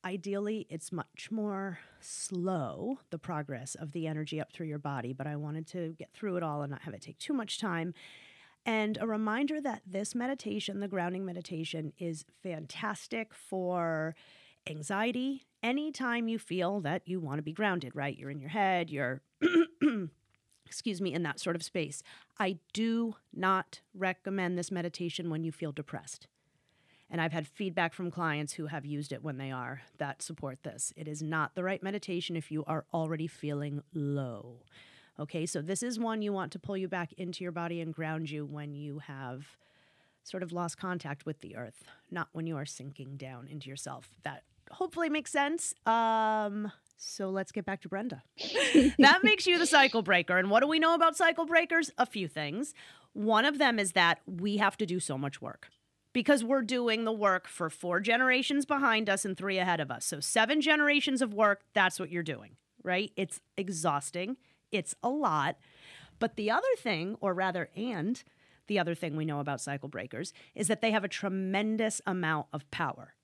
ideally 0.05 0.67
it's 0.69 0.93
much 0.93 1.29
more 1.31 1.79
slow, 2.01 2.99
the 3.11 3.19
progress 3.19 3.75
of 3.75 3.93
the 3.93 4.07
energy 4.07 4.41
up 4.41 4.53
through 4.53 4.67
your 4.67 4.79
body, 4.79 5.13
but 5.13 5.27
I 5.27 5.37
wanted 5.37 5.67
to 5.69 5.95
get 5.99 6.13
through 6.13 6.37
it 6.37 6.43
all 6.43 6.63
and 6.63 6.71
not 6.71 6.83
have 6.83 6.95
it 6.95 7.03
take 7.03 7.19
too 7.19 7.33
much 7.33 7.59
time. 7.59 7.95
And 8.67 8.99
a 9.01 9.07
reminder 9.07 9.61
that 9.61 9.83
this 9.87 10.15
meditation, 10.15 10.81
the 10.81 10.89
grounding 10.89 11.25
meditation, 11.25 11.93
is 11.99 12.25
fantastic 12.43 13.35
for 13.35 14.15
anxiety. 14.69 15.45
Anytime 15.63 16.29
you 16.29 16.39
feel 16.39 16.81
that 16.81 17.03
you 17.07 17.21
want 17.21 17.39
to 17.39 17.43
be 17.43 17.53
grounded, 17.53 17.95
right? 17.95 18.17
You're 18.17 18.31
in 18.31 18.41
your 18.41 18.51
head, 18.51 18.91
you're, 18.91 19.23
excuse 20.67 21.01
me, 21.01 21.13
in 21.13 21.23
that 21.25 21.41
sort 21.41 21.57
of 21.57 21.63
space. 21.63 22.03
I 22.39 22.59
do 22.73 23.17
not 23.35 23.81
recommend 23.95 24.59
this 24.59 24.71
meditation 24.71 25.31
when 25.31 25.45
you 25.45 25.53
feel 25.53 25.73
depressed. 25.73 26.27
And 27.15 27.21
I've 27.21 27.33
had 27.33 27.47
feedback 27.47 27.95
from 27.95 28.11
clients 28.11 28.55
who 28.55 28.67
have 28.67 28.85
used 28.85 29.12
it 29.12 29.23
when 29.23 29.39
they 29.39 29.53
are 29.53 29.83
that 29.99 30.21
support 30.21 30.65
this. 30.65 30.93
It 30.97 31.07
is 31.07 31.23
not 31.23 31.55
the 31.55 31.62
right 31.62 31.81
meditation 31.81 32.35
if 32.35 32.51
you 32.51 32.65
are 32.67 32.87
already 32.93 33.29
feeling 33.29 33.85
low. 33.95 34.65
Okay, 35.21 35.47
so 35.47 35.62
this 35.62 35.85
is 35.85 35.97
one 35.97 36.23
you 36.23 36.33
want 36.33 36.51
to 36.51 36.59
pull 36.59 36.77
you 36.77 36.89
back 36.89 37.12
into 37.12 37.45
your 37.45 37.53
body 37.53 37.81
and 37.81 37.95
ground 37.95 38.31
you 38.31 38.45
when 38.45 38.75
you 38.75 38.99
have 38.99 39.47
sort 40.25 40.43
of 40.43 40.51
lost 40.51 40.77
contact 40.77 41.25
with 41.25 41.41
the 41.41 41.55
earth, 41.55 41.85
not 42.11 42.27
when 42.33 42.49
you 42.49 42.57
are 42.57 42.67
sinking 42.67 43.17
down 43.17 43.47
into 43.47 43.71
yourself. 43.71 44.11
That 44.25 44.43
hopefully 44.73 45.09
makes 45.09 45.31
sense. 45.31 45.73
Um, 45.87 46.73
so 46.97 47.31
let's 47.31 47.53
get 47.53 47.65
back 47.65 47.81
to 47.83 47.89
Brenda. 47.89 48.25
that 48.99 49.21
makes 49.23 49.47
you 49.47 49.57
the 49.57 49.67
cycle 49.67 50.03
breaker. 50.03 50.37
And 50.37 50.51
what 50.51 50.62
do 50.62 50.67
we 50.67 50.81
know 50.81 50.95
about 50.95 51.17
cycle 51.17 51.47
breakers? 51.47 51.93
A 51.97 52.07
few 52.07 52.27
things. 52.27 52.75
One 53.12 53.45
of 53.45 53.59
them 53.59 53.79
is 53.79 53.93
that 53.93 54.19
we 54.27 54.57
have 54.57 54.77
to 54.79 54.85
do 54.85 54.99
so 54.99 55.17
much 55.17 55.41
work 55.41 55.69
because 56.15 56.43
we're 56.43 56.62
doing 56.62 57.05
the 57.05 57.12
work 57.12 57.47
for 57.47 57.69
four 57.69 58.01
generations 58.01 58.65
behind 58.65 59.11
us 59.11 59.27
and 59.27 59.37
three 59.37 59.59
ahead 59.59 59.81
of 59.81 59.91
us. 59.91 60.07
So, 60.07 60.21
seven 60.21 60.62
generations 60.62 61.21
of 61.21 61.35
work, 61.35 61.62
that's 61.75 62.01
what 62.01 62.11
you're 62.11 62.23
doing, 62.23 62.57
right? 62.83 63.12
It's 63.17 63.43
exhausting, 63.59 64.39
it's 64.73 64.95
a 65.03 65.11
lot. 65.11 65.57
But 66.19 66.37
the 66.37 66.51
other 66.51 66.62
thing, 66.79 67.17
or 67.21 67.35
rather, 67.35 67.69
and 67.77 68.23
the 68.69 68.79
other 68.79 68.95
thing 68.95 69.17
we 69.17 69.27
know 69.27 69.41
about 69.41 69.61
cycle 69.61 69.91
breakers 69.91 70.33
is 70.55 70.69
that 70.69 70.81
they 70.81 70.93
have 70.93 71.05
a 71.05 71.09
tremendous 71.09 72.01
amount 72.07 72.47
of 72.53 72.71
power 72.71 73.15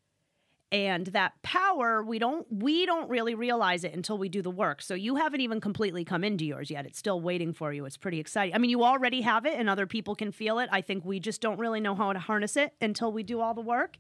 and 0.73 1.07
that 1.09 1.33
power 1.43 2.03
we 2.03 2.19
don't 2.19 2.47
we 2.51 2.87
don't 2.87 3.09
really 3.11 3.35
realize 3.35 3.85
it 3.85 3.95
until 3.95 4.19
we 4.19 4.29
do 4.29 4.43
the 4.43 4.51
work. 4.51 4.83
So 4.83 4.95
you 4.95 5.17
haven't 5.17 5.41
even 5.41 5.61
completely 5.61 6.05
come 6.05 6.25
into 6.25 6.45
yours 6.45 6.71
yet. 6.71 6.87
It's 6.87 6.99
still 6.99 7.21
waiting 7.21 7.53
for 7.53 7.73
you. 7.73 7.85
It's 7.85 7.97
pretty 7.97 8.21
exciting. 8.21 8.55
I 8.55 8.59
mean 8.59 8.71
you 8.71 8.85
already 8.85 9.23
have 9.23 9.47
it 9.47 9.55
and 9.59 9.69
other 9.69 9.87
people 9.87 10.15
can 10.15 10.33
feel 10.33 10.59
it. 10.59 10.69
I 10.73 10.81
think 10.81 11.05
we 11.05 11.21
just 11.21 11.41
don't 11.41 11.59
really 11.59 11.81
know 11.81 11.95
how 11.95 12.13
to 12.13 12.19
harness 12.19 12.57
it 12.57 12.75
until 12.81 13.13
we 13.13 13.23
do 13.23 13.41
all 13.41 13.55
the 13.55 13.61
work. 13.61 13.97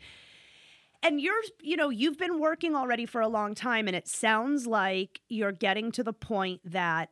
And 1.02 1.20
you're 1.20 1.42
you 1.60 1.76
know 1.76 1.88
you've 1.88 2.18
been 2.18 2.38
working 2.38 2.74
already 2.74 3.06
for 3.06 3.20
a 3.20 3.28
long 3.28 3.54
time 3.54 3.86
and 3.86 3.96
it 3.96 4.06
sounds 4.06 4.66
like 4.66 5.20
you're 5.28 5.52
getting 5.52 5.90
to 5.92 6.04
the 6.04 6.12
point 6.12 6.60
that 6.64 7.10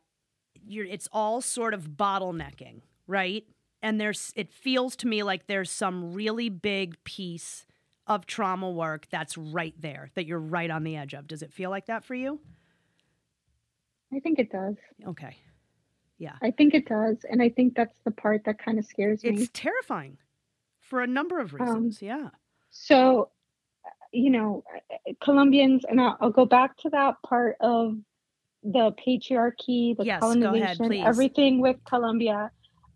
you're 0.65 0.85
it's 0.85 1.07
all 1.11 1.41
sort 1.41 1.73
of 1.73 1.91
bottlenecking 1.91 2.81
right? 3.09 3.43
And 3.81 3.99
there's 3.99 4.31
it 4.35 4.53
feels 4.53 4.95
to 4.97 5.07
me 5.07 5.23
like 5.23 5.47
there's 5.47 5.71
some 5.71 6.13
really 6.13 6.47
big 6.47 7.03
piece 7.03 7.65
of 8.09 8.25
trauma 8.25 8.69
work 8.69 9.07
that's 9.11 9.37
right 9.37 9.75
there, 9.79 10.09
that 10.15 10.25
you're 10.25 10.39
right 10.39 10.71
on 10.71 10.83
the 10.83 10.97
edge 10.97 11.13
of. 11.13 11.27
Does 11.27 11.43
it 11.43 11.53
feel 11.53 11.69
like 11.69 11.85
that 11.85 12.03
for 12.03 12.15
you? 12.15 12.39
I 14.11 14.19
think 14.19 14.39
it 14.39 14.51
does. 14.51 14.75
Okay. 15.07 15.37
Yeah. 16.17 16.33
I 16.41 16.49
think 16.51 16.73
it 16.73 16.87
does. 16.87 17.17
And 17.29 17.41
I 17.41 17.49
think 17.49 17.75
that's 17.75 17.97
the 18.03 18.11
part 18.11 18.43
that 18.45 18.57
kind 18.57 18.79
of 18.79 18.85
scares 18.85 19.23
me. 19.23 19.29
It's 19.29 19.49
terrifying 19.53 20.17
for 20.81 21.01
a 21.01 21.07
number 21.07 21.39
of 21.39 21.53
reasons. 21.53 22.01
Um, 22.01 22.07
yeah. 22.07 22.29
So, 22.71 23.29
you 24.11 24.31
know, 24.31 24.63
Colombians, 25.21 25.85
and 25.87 26.01
I'll, 26.01 26.17
I'll, 26.19 26.31
go 26.31 26.45
back 26.45 26.75
to 26.77 26.89
that 26.89 27.15
part 27.23 27.57
of 27.61 27.95
the 28.63 28.91
patriarchy, 28.93 29.95
the 29.95 30.03
yes, 30.03 30.19
colonization, 30.19 30.91
ahead, 30.91 31.07
everything 31.07 31.61
with 31.61 31.77
Colombia 31.85 32.51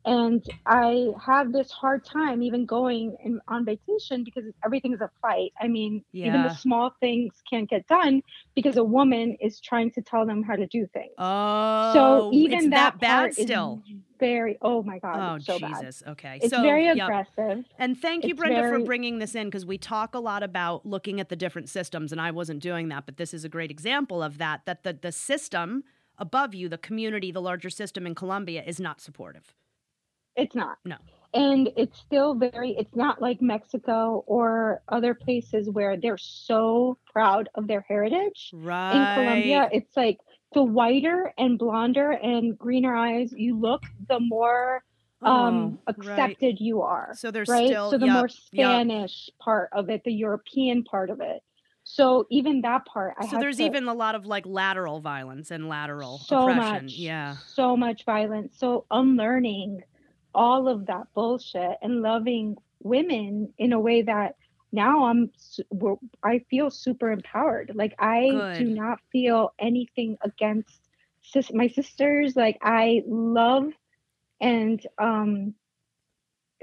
and 0.06 0.46
I 0.66 1.08
have 1.26 1.54
this 1.54 1.72
hard 1.72 2.04
time 2.04 2.44
even 2.44 2.66
going 2.66 3.16
in, 3.24 3.40
on 3.48 3.66
vacation 3.66 4.24
because 4.24 4.44
everything 4.66 4.94
is 4.94 5.02
a 5.02 5.10
fight. 5.22 5.54
I 5.60 5.68
mean, 5.68 6.04
yeah. 6.12 6.28
even 6.28 6.44
the 6.44 6.54
small 6.54 6.94
things 7.00 7.34
can't 7.50 7.70
get 7.70 7.88
done 7.88 8.22
because 8.54 8.76
a 8.78 8.84
woman 8.84 9.38
is 9.40 9.62
trying 9.62 9.92
to 9.92 10.02
tell 10.02 10.26
them 10.26 10.44
how 10.44 10.56
to 10.56 10.68
do 10.68 10.88
things. 10.94 11.14
Oh, 11.18 11.94
so 11.94 12.32
even 12.34 12.72
that, 12.72 13.00
that, 13.00 13.00
bad 13.00 13.34
still. 13.34 13.82
very. 14.20 14.58
Oh 14.62 14.84
my 14.84 15.00
god. 15.00 15.36
Oh 15.36 15.40
so 15.40 15.58
Jesus. 15.58 16.02
Bad. 16.02 16.12
Okay. 16.12 16.40
It's 16.42 16.54
so, 16.54 16.62
very 16.62 16.86
yep. 16.86 16.98
aggressive. 16.98 17.64
And 17.80 17.98
thank 17.98 18.26
you, 18.26 18.32
it's 18.32 18.40
Brenda, 18.40 18.62
very... 18.62 18.80
for 18.80 18.86
bringing 18.86 19.20
this 19.20 19.36
in 19.36 19.48
because 19.48 19.66
we 19.66 19.78
talk 19.78 20.16
a 20.16 20.20
lot 20.20 20.44
about 20.44 20.86
looking 20.86 21.22
at 21.22 21.30
the 21.30 21.36
different 21.36 21.70
systems, 21.70 22.12
and 22.12 22.20
I 22.20 22.32
wasn't 22.32 22.60
doing 22.62 22.90
that, 22.90 23.06
but 23.06 23.18
this 23.18 23.34
is 23.34 23.46
a 23.46 23.50
great 23.50 23.72
example 23.72 24.22
of 24.22 24.38
that. 24.38 24.66
That 24.66 24.84
the 24.84 24.94
the 24.94 25.14
system 25.14 25.84
above 26.18 26.54
you, 26.54 26.68
the 26.70 26.78
community, 26.78 27.32
the 27.32 27.42
larger 27.42 27.70
system 27.70 28.06
in 28.06 28.16
Colombia, 28.16 28.64
is 28.66 28.80
not 28.80 29.02
supportive. 29.02 29.56
It's 30.36 30.56
not. 30.56 30.78
No. 30.86 30.96
And 31.34 31.70
it's 31.76 31.98
still 32.00 32.36
very, 32.36 32.76
it's 32.78 32.96
not 32.96 33.22
like 33.22 33.42
Mexico 33.42 34.24
or 34.28 34.84
other 34.88 35.16
places 35.16 35.70
where 35.70 35.98
they're 35.98 36.18
so 36.18 36.98
proud 37.12 37.50
of 37.56 37.68
their 37.68 37.82
heritage. 37.88 38.52
Right. 38.54 38.92
In 38.92 39.24
Colombia, 39.24 39.70
it's 39.72 39.98
like 39.98 40.20
the 40.54 40.64
whiter 40.64 41.34
and 41.38 41.58
blonder 41.58 42.12
and 42.12 42.58
greener 42.58 42.96
eyes 42.96 43.34
you 43.36 43.60
look, 43.60 43.82
the 44.08 44.20
more 44.20 44.84
um 45.24 45.80
oh, 45.88 45.92
accepted 45.92 46.46
right. 46.46 46.62
you 46.62 46.82
are. 46.82 47.14
So 47.16 47.32
there's 47.32 47.48
right? 47.48 47.68
still 47.68 47.92
so 47.92 47.98
the 47.98 48.08
yep, 48.08 48.16
more 48.16 48.28
Spanish 48.28 49.30
yep. 49.30 49.40
part 49.40 49.70
of 49.72 49.90
it, 49.90 50.04
the 50.04 50.12
European 50.12 50.84
part 50.84 51.10
of 51.10 51.22
it. 51.22 51.42
So 51.86 52.28
even 52.30 52.62
that 52.62 52.86
part, 52.86 53.16
I 53.20 53.28
so 53.28 53.40
there's 53.40 53.58
to, 53.58 53.64
even 53.64 53.88
a 53.88 53.94
lot 53.94 54.16
of 54.16 54.26
like 54.26 54.46
lateral 54.46 55.00
violence 55.00 55.50
and 55.50 55.68
lateral 55.68 56.18
so 56.20 56.50
oppression. 56.50 56.86
Much, 56.86 56.94
yeah, 56.94 57.38
so 57.48 57.76
much 57.76 58.06
violence. 58.06 58.56
So 58.58 58.86
unlearning 58.92 59.82
all 60.34 60.68
of 60.68 60.88
that 60.88 61.08
bullshit 61.14 61.78
and 61.82 62.02
loving 62.02 62.58
women 62.82 63.54
in 63.58 63.74
a 63.74 63.80
way 63.80 64.02
that 64.02 64.36
now 64.72 65.06
I'm 65.06 65.32
I 66.24 66.40
feel 66.50 66.72
super 66.72 67.12
empowered. 67.12 67.72
Like 67.76 67.96
I 68.00 68.30
Good. 68.30 68.58
do 68.58 68.66
not 68.66 69.00
feel 69.12 69.54
anything 69.60 70.18
against 70.22 70.90
sis- 71.22 71.54
my 71.54 71.68
sisters. 71.68 72.36
Like 72.36 72.58
I 72.62 73.04
love 73.08 73.72
and 74.42 74.86
um 74.98 75.54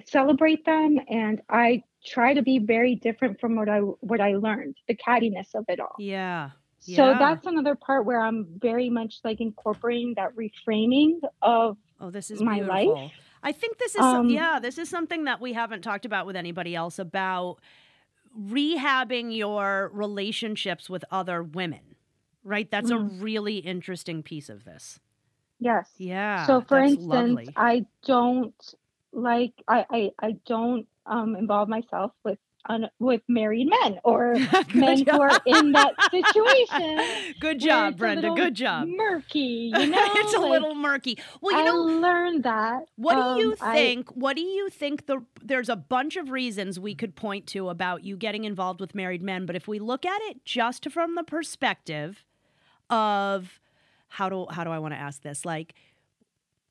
celebrate 0.07 0.64
them 0.64 0.99
and 1.09 1.41
I 1.49 1.85
try 2.05 2.35
to 2.35 2.43
be 2.43 2.59
very 2.59 2.97
different 2.97 3.41
from 3.41 3.57
what 3.57 3.68
I 3.68 3.79
what 3.79 4.21
I 4.21 4.35
learned, 4.35 4.77
the 4.89 4.97
cattiness 4.97 5.55
of 5.55 5.64
it 5.68 5.79
all. 5.79 5.95
Yeah. 5.99 6.51
So 6.81 7.11
yeah. 7.11 7.18
that's 7.18 7.47
another 7.47 7.75
part 7.75 8.07
where 8.07 8.21
I'm 8.21 8.47
very 8.59 8.89
much 8.89 9.21
like 9.23 9.41
incorporating 9.41 10.14
that 10.16 10.35
reframing 10.35 11.21
of 11.43 11.77
oh, 12.01 12.11
this 12.11 12.31
is 12.31 12.41
my 12.41 12.61
beautiful. 12.61 12.95
life 12.95 13.12
I 13.43 13.53
think 13.53 13.78
this 13.78 13.95
is 13.95 14.01
Um, 14.05 14.28
yeah, 14.30 14.59
this 14.61 14.78
is 14.78 14.88
something 14.88 15.24
that 15.24 15.41
we 15.41 15.53
haven't 15.55 15.82
talked 15.82 16.05
about 16.05 16.26
with 16.26 16.36
anybody 16.36 16.74
else 16.74 16.99
about 16.99 17.57
rehabbing 18.38 19.36
your 19.36 19.91
relationships 19.93 20.88
with 20.91 21.05
other 21.11 21.43
women. 21.43 21.97
Right? 22.45 22.70
That's 22.70 22.91
Mm. 22.91 22.97
a 22.97 23.22
really 23.22 23.59
interesting 23.59 24.22
piece 24.22 24.49
of 24.49 24.64
this. 24.64 24.99
Yes. 25.59 25.88
Yeah. 25.99 26.47
so 26.47 26.61
for 26.62 26.78
instance, 26.78 27.07
lovely. 27.07 27.49
I 27.57 27.84
don't 28.07 28.55
like 29.12 29.53
I, 29.68 29.84
I 29.91 30.11
I 30.20 30.32
don't 30.47 30.86
um 31.07 31.36
involve 31.36 31.68
myself 31.68 32.12
with 32.24 32.38
on 32.67 32.89
with 32.99 33.23
married 33.29 33.69
men 33.69 33.99
or 34.05 34.35
men 34.75 35.05
who 35.05 35.21
are 35.21 35.39
in 35.47 35.73
that 35.73 35.95
situation. 36.11 37.35
Good 37.41 37.59
job, 37.61 37.97
Brenda. 37.97 38.33
Good 38.35 38.55
job. 38.55 38.87
Murky, 38.89 39.73
you 39.77 39.87
know. 39.87 39.99
it's 40.15 40.35
a 40.35 40.39
Like, 40.41 40.51
little 40.51 40.75
murky. 40.75 41.19
Well, 41.41 41.55
you 41.55 41.63
I 41.63 41.65
know, 41.65 41.77
learned 41.77 42.43
that. 42.45 42.85
What 42.97 43.15
do 43.15 43.41
you 43.43 43.53
Um, 43.53 43.57
I- 43.63 43.75
think? 43.75 44.11
what 44.11 44.37
do 44.37 44.43
you 44.43 44.69
think 44.69 45.07
the 45.07 45.25
there's 45.43 45.69
a 45.69 45.77
bunch 45.77 46.17
of 46.17 46.31
reasons 46.31 46.79
we 46.79 46.95
could 46.95 47.17
point 47.17 47.47
to 47.49 47.69
about 47.71 48.05
you 48.05 48.17
getting 48.17 48.45
involved 48.45 48.81
with 48.81 48.95
married 48.95 49.23
men, 49.23 49.47
but 49.47 49.57
if 49.57 49.67
we 49.67 49.79
look 49.79 50.05
at 50.05 50.21
it 50.25 50.45
just 50.45 50.91
from 50.91 51.15
the 51.15 51.25
perspective 51.25 52.25
of 52.91 53.59
how 54.09 54.29
do 54.29 54.47
how 54.51 54.65
do 54.65 54.71
I 54.71 54.79
want 54.79 54.93
to 54.95 54.99
ask 54.99 55.23
this? 55.23 55.45
Like 55.45 55.75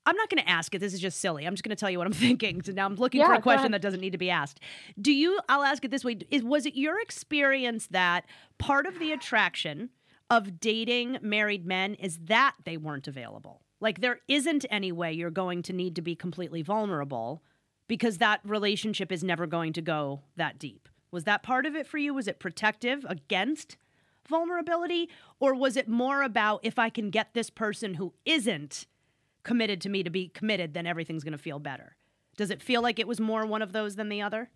I'm 0.10 0.16
not 0.16 0.28
going 0.28 0.42
to 0.44 0.50
ask 0.50 0.74
it. 0.74 0.80
This 0.80 0.96
is 0.96 1.00
just 1.00 1.20
silly. 1.20 1.46
I'm 1.46 1.54
just 1.54 1.64
going 1.64 1.76
to 1.76 1.80
tell 1.80 1.90
you 1.90 2.00
what 2.00 2.08
I'm 2.08 2.14
thinking. 2.28 2.64
So 2.64 2.72
now 2.72 2.88
I'm 2.88 2.96
looking 2.96 3.24
for 3.24 3.34
a 3.34 3.42
question 3.42 3.72
that 3.74 3.82
doesn't 3.82 4.00
need 4.00 4.14
to 4.14 4.18
be 4.18 4.32
asked. 4.32 4.60
Do 5.00 5.14
you 5.14 5.40
I'll 5.48 5.64
ask 5.64 5.86
it 5.86 5.92
this 5.92 6.04
way. 6.04 6.18
Is 6.32 6.42
was 6.42 6.66
it 6.66 6.76
your 6.76 7.00
experience 7.00 7.86
that 7.88 8.26
part 8.58 8.88
of 8.88 8.98
the 8.98 9.12
attraction 9.12 9.92
of 10.28 10.60
dating 10.60 11.20
married 11.22 11.66
men 11.66 11.94
is 11.96 12.18
that 12.26 12.56
they 12.64 12.76
weren't 12.76 13.08
available. 13.08 13.62
Like 13.80 14.02
there 14.02 14.20
isn't 14.28 14.66
any 14.72 14.92
way 14.92 15.14
you're 15.14 15.30
going 15.30 15.62
to 15.64 15.74
need 15.74 15.96
to 15.96 16.02
be 16.02 16.16
completely 16.16 16.64
vulnerable 16.64 17.44
because 17.88 18.18
that 18.18 18.40
relationship 18.44 19.12
is 19.12 19.24
never 19.24 19.46
going 19.46 19.74
to 19.74 19.82
go 19.82 20.22
that 20.38 20.58
deep. 20.58 20.90
Was 21.12 21.26
that 21.26 21.44
part 21.44 21.68
of 21.68 21.76
it 21.76 21.86
for 21.86 22.00
you? 22.00 22.16
Was 22.16 22.28
it 22.28 22.40
protective 22.40 23.06
against 23.08 23.78
vulnerability 24.28 25.10
or 25.40 25.54
was 25.54 25.78
it 25.78 25.88
more 25.88 26.24
about 26.24 26.60
if 26.64 26.80
I 26.80 26.90
can 26.90 27.12
get 27.12 27.34
this 27.34 27.50
person 27.50 27.96
who 27.96 28.14
isn't 28.26 28.86
committed 29.44 29.82
to 29.82 29.90
me 29.90 30.04
to 30.04 30.10
be 30.10 30.30
committed 30.30 30.74
then 30.74 30.86
everything's 30.88 31.24
going 31.24 31.32
to 31.34 31.38
feel 31.38 31.60
better? 31.60 31.96
Does 32.38 32.52
it 32.52 32.62
feel 32.62 32.82
like 32.82 33.00
it 33.00 33.08
was 33.08 33.20
more 33.20 33.46
one 33.46 33.62
of 33.62 33.74
those 33.74 33.96
than 33.96 34.10
the 34.10 34.22
other? 34.22 34.50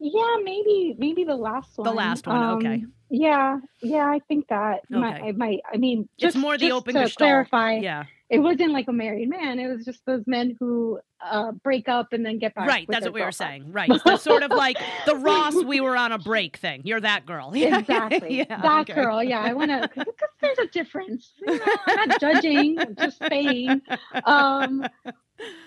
Yeah, 0.00 0.36
maybe 0.42 0.94
maybe 0.98 1.24
the 1.24 1.36
last 1.36 1.76
one. 1.78 1.84
The 1.84 1.92
last 1.94 2.26
one, 2.26 2.42
okay. 2.56 2.74
Um, 2.74 2.92
Yeah, 3.10 3.58
yeah, 3.80 4.06
I 4.06 4.18
think 4.28 4.48
that. 4.48 4.80
My, 4.90 5.16
Okay. 5.16 5.28
I 5.28 5.32
might. 5.32 5.60
I 5.72 5.76
mean, 5.76 6.08
just 6.18 6.36
it's 6.36 6.42
more 6.42 6.58
the 6.58 6.72
open 6.72 6.94
to 6.94 7.02
gestalt. 7.02 7.16
clarify. 7.18 7.74
Yeah. 7.76 8.04
It 8.30 8.38
wasn't 8.38 8.72
like 8.72 8.88
a 8.88 8.92
married 8.92 9.28
man. 9.28 9.58
It 9.58 9.68
was 9.68 9.84
just 9.84 10.04
those 10.06 10.26
men 10.26 10.56
who 10.58 10.98
uh, 11.20 11.52
break 11.52 11.88
up 11.88 12.12
and 12.12 12.24
then 12.24 12.38
get 12.38 12.54
back. 12.54 12.66
Right, 12.66 12.86
that's 12.88 13.04
what 13.04 13.14
we 13.14 13.22
were 13.22 13.32
saying. 13.32 13.70
Right. 13.70 13.90
The 14.04 14.16
sort 14.16 14.42
of 14.42 14.50
like 14.56 14.78
the 15.06 15.16
Ross 15.16 15.54
we 15.54 15.80
were 15.80 15.96
on 15.96 16.10
a 16.12 16.18
break 16.18 16.56
thing. 16.56 16.82
You're 16.84 17.00
that 17.00 17.26
girl. 17.26 17.52
Yeah. 17.64 17.78
Exactly. 17.78 18.38
Yeah, 18.38 18.60
that 18.60 18.90
okay. 18.90 18.94
girl. 18.94 19.22
Yeah, 19.22 19.40
I 19.40 19.52
want 19.52 19.70
to 19.70 19.88
because 19.94 20.14
there's 20.40 20.58
a 20.58 20.66
difference. 20.66 21.32
You 21.46 21.58
know, 21.58 21.64
I'm 21.86 22.08
not 22.08 22.20
judging, 22.20 22.78
I'm 22.78 22.96
just 22.96 23.18
saying. 23.30 23.82
Um, 24.24 24.86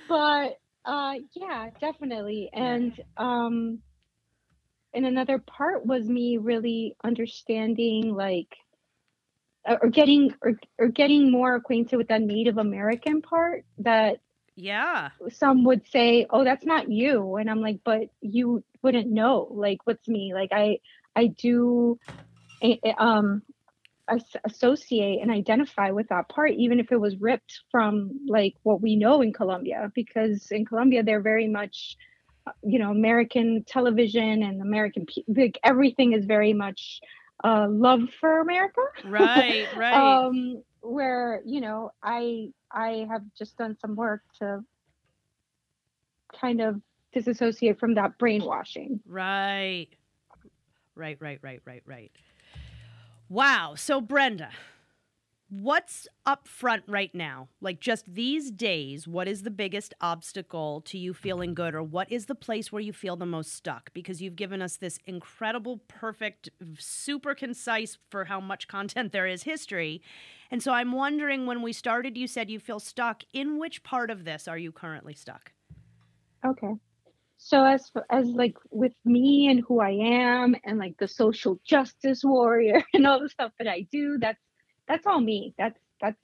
but 0.10 0.60
uh, 0.86 1.16
yeah, 1.34 1.70
definitely. 1.80 2.50
And 2.54 3.00
um, 3.18 3.80
and 4.94 5.06
another 5.06 5.38
part 5.38 5.86
was 5.86 6.08
me 6.08 6.38
really 6.38 6.96
understanding 7.04 8.16
like 8.16 8.56
or 9.68 9.90
getting 9.90 10.34
or, 10.42 10.54
or 10.80 10.88
getting 10.88 11.32
more 11.32 11.56
acquainted 11.56 11.98
with 11.98 12.08
that 12.10 12.22
Native 12.22 12.58
American 12.58 13.22
part 13.22 13.66
that 13.80 14.20
Yeah. 14.56 15.12
some 15.30 15.64
would 15.66 15.86
say, 15.88 16.26
"Oh, 16.30 16.44
that's 16.44 16.66
not 16.66 16.92
you," 16.92 17.36
and 17.38 17.50
I'm 17.50 17.62
like, 17.62 17.80
"But 17.84 18.10
you 18.22 18.64
wouldn't 18.84 19.10
know. 19.12 19.48
Like, 19.52 19.80
what's 19.86 20.08
me? 20.08 20.34
Like, 20.34 20.50
I 20.52 20.80
I 21.16 21.28
do, 21.28 22.00
eh, 22.62 22.78
eh, 22.84 22.94
um, 23.00 23.44
as- 24.10 24.38
associate 24.46 25.22
and 25.22 25.32
identify 25.32 25.92
with 25.92 26.10
that 26.10 26.30
part, 26.30 26.52
even 26.54 26.80
if 26.80 26.92
it 26.92 27.00
was 27.02 27.18
ripped 27.22 27.62
from 27.72 28.12
like 28.28 28.56
what 28.64 28.82
we 28.82 28.96
know 28.98 29.22
in 29.22 29.34
Colombia, 29.34 29.92
because 29.96 30.48
in 30.52 30.66
Colombia 30.66 31.04
they're 31.04 31.22
very 31.22 31.48
much, 31.48 31.98
uh, 32.48 32.52
you 32.64 32.80
know, 32.80 32.92
American 32.92 33.64
television 33.68 34.44
and 34.44 34.62
American 34.62 35.06
like 35.28 35.60
everything 35.64 36.14
is 36.14 36.26
very 36.26 36.54
much 36.54 37.02
uh, 37.48 37.68
love 37.70 38.02
for 38.20 38.40
America 38.42 38.82
Right, 39.06 39.66
right. 39.78 39.96
um 39.96 40.62
where 40.82 41.42
you 41.46 41.62
know 41.62 41.92
i 42.04 42.50
i 42.72 43.06
have 43.10 43.22
just 43.38 43.58
done 43.58 43.76
some 43.80 43.96
work 43.96 44.22
to 44.40 44.60
kind 46.40 46.62
of 46.62 46.82
disassociate 47.14 47.80
from 47.80 47.96
that 47.96 48.18
brainwashing 48.18 49.00
right. 49.08 49.88
Right, 50.96 51.18
right, 51.22 51.40
right, 51.44 51.62
right, 51.64 51.84
right. 51.86 52.12
Wow. 53.30 53.76
So 53.76 54.02
Brenda, 54.02 54.50
what's 55.50 56.08
up 56.26 56.48
front 56.48 56.84
right 56.88 57.14
now? 57.14 57.50
Like 57.62 57.80
just 57.80 58.14
these 58.14 58.52
days, 58.52 59.08
what 59.08 59.28
is 59.28 59.44
the 59.44 59.52
biggest 59.52 59.94
obstacle 60.02 60.82
to 60.82 60.98
you 60.98 61.14
feeling 61.14 61.54
good 61.54 61.74
or 61.74 61.84
what 61.84 62.12
is 62.12 62.26
the 62.26 62.36
place 62.36 62.72
where 62.72 62.82
you 62.82 62.94
feel 62.94 63.16
the 63.16 63.26
most 63.26 63.54
stuck? 63.54 63.94
Because 63.94 64.22
you've 64.22 64.36
given 64.36 64.62
us 64.62 64.78
this 64.78 65.00
incredible, 65.06 65.78
perfect, 65.88 66.50
super 66.78 67.34
concise 67.34 67.98
for 68.10 68.26
how 68.26 68.40
much 68.40 68.68
content 68.68 69.12
there 69.12 69.28
is 69.28 69.44
history. 69.44 70.02
And 70.52 70.62
so 70.62 70.74
I'm 70.74 70.92
wondering 70.92 71.46
when 71.46 71.62
we 71.62 71.74
started, 71.74 72.18
you 72.18 72.28
said 72.28 72.50
you 72.50 72.60
feel 72.60 72.80
stuck. 72.80 73.24
In 73.34 73.58
which 73.58 73.84
part 73.84 74.10
of 74.10 74.26
this 74.26 74.48
are 74.48 74.58
you 74.58 74.72
currently 74.72 75.14
stuck? 75.14 75.52
okay 76.46 76.74
so 77.38 77.64
as 77.64 77.92
as 78.10 78.28
like 78.28 78.56
with 78.72 78.94
me 79.06 79.48
and 79.48 79.64
who 79.68 79.80
i 79.80 79.90
am 79.90 80.56
and 80.64 80.80
like 80.80 80.96
the 80.98 81.08
social 81.08 81.60
justice 81.66 82.24
warrior 82.24 82.84
and 82.94 83.06
all 83.06 83.20
the 83.20 83.30
stuff 83.30 83.52
that 83.60 83.68
i 83.68 83.86
do 83.92 84.18
that's 84.20 84.40
that's 84.88 85.06
all 85.06 85.20
me. 85.20 85.54
That's 85.58 85.80
that's 86.02 86.18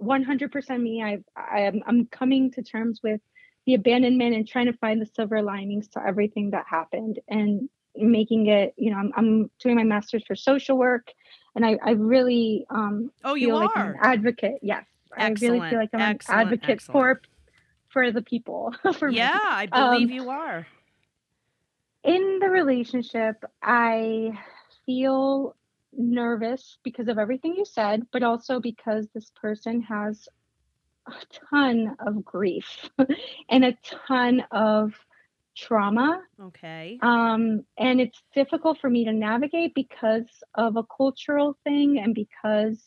100% 0.00 0.80
me. 0.82 1.02
I 1.02 1.18
i'm 1.36 1.82
i'm 1.86 2.06
coming 2.06 2.50
to 2.52 2.62
terms 2.62 3.00
with 3.02 3.20
the 3.66 3.74
abandonment 3.74 4.34
and 4.34 4.46
trying 4.46 4.66
to 4.66 4.72
find 4.74 5.00
the 5.00 5.06
silver 5.06 5.42
linings 5.42 5.88
to 5.88 6.02
everything 6.06 6.50
that 6.50 6.64
happened 6.68 7.18
and 7.28 7.68
making 7.96 8.46
it 8.46 8.74
you 8.76 8.90
know 8.90 8.98
i'm, 8.98 9.12
I'm 9.16 9.50
doing 9.58 9.74
my 9.76 9.82
master's 9.82 10.22
for 10.26 10.36
social 10.36 10.76
work 10.76 11.08
and 11.54 11.64
i 11.64 11.78
i 11.82 11.92
really 11.92 12.66
um 12.70 13.10
Oh, 13.24 13.34
you 13.34 13.48
feel 13.48 13.56
like 13.56 13.70
an 13.74 13.94
are. 13.94 13.98
advocate. 14.02 14.58
Yes. 14.62 14.84
I 15.16 15.28
really 15.40 15.60
feel 15.60 15.78
like 15.78 15.90
i'm 15.94 16.00
excellent, 16.02 16.40
an 16.40 16.46
advocate 16.52 16.82
for 16.82 17.20
for 17.88 18.12
the 18.12 18.22
people 18.22 18.74
for 18.98 19.10
me. 19.10 19.16
Yeah, 19.16 19.40
I 19.42 19.66
believe 19.66 20.10
Um, 20.10 20.14
you 20.14 20.28
are. 20.28 20.66
in 22.04 22.38
the 22.40 22.48
relationship, 22.50 23.42
I 23.62 24.38
feel 24.84 25.56
nervous 25.96 26.78
because 26.82 27.08
of 27.08 27.18
everything 27.18 27.54
you 27.56 27.64
said, 27.64 28.06
but 28.12 28.22
also 28.22 28.60
because 28.60 29.08
this 29.14 29.30
person 29.40 29.82
has 29.82 30.28
a 31.06 31.14
ton 31.50 31.96
of 32.00 32.24
grief 32.24 32.88
and 33.48 33.64
a 33.64 33.76
ton 34.06 34.44
of 34.50 34.92
trauma. 35.56 36.20
Okay. 36.40 36.98
Um, 37.02 37.64
and 37.78 38.00
it's 38.00 38.22
difficult 38.34 38.78
for 38.78 38.90
me 38.90 39.04
to 39.04 39.12
navigate 39.12 39.74
because 39.74 40.28
of 40.54 40.76
a 40.76 40.84
cultural 40.84 41.56
thing 41.64 41.98
and 41.98 42.14
because 42.14 42.82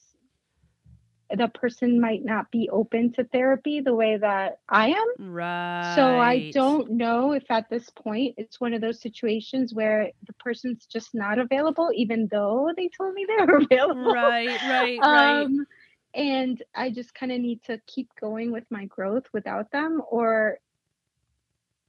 the 1.36 1.48
person 1.48 2.02
might 2.02 2.26
not 2.26 2.50
be 2.52 2.70
open 2.72 3.12
to 3.14 3.24
therapy 3.24 3.82
the 3.82 3.94
way 3.94 4.18
that 4.18 4.60
I 4.68 4.90
am. 4.90 5.34
Right. 5.34 5.96
So 5.96 6.20
I 6.20 6.52
don't 6.52 6.92
know 6.92 7.34
if 7.34 7.50
at 7.50 7.70
this 7.70 7.90
point 7.92 8.36
it's 8.38 8.60
one 8.60 8.74
of 8.74 8.82
those 8.82 9.02
situations 9.02 9.74
where 9.74 10.12
the 10.26 10.34
person's 10.34 10.86
just 10.86 11.14
not 11.14 11.38
available, 11.38 11.92
even 11.94 12.28
though 12.32 12.72
they 12.76 12.90
told 12.90 13.14
me 13.14 13.26
they 13.28 13.46
were 13.46 13.58
available. 13.58 14.14
Right, 14.14 14.60
right, 14.70 15.00
right. 15.02 15.46
Um, 15.46 15.68
and 16.16 16.62
I 16.76 16.90
just 16.90 17.14
kind 17.14 17.32
of 17.32 17.40
need 17.40 17.64
to 17.66 17.80
keep 17.86 18.10
going 18.20 18.52
with 18.52 18.66
my 18.72 18.86
growth 18.86 19.26
without 19.32 19.72
them, 19.72 20.02
or 20.10 20.58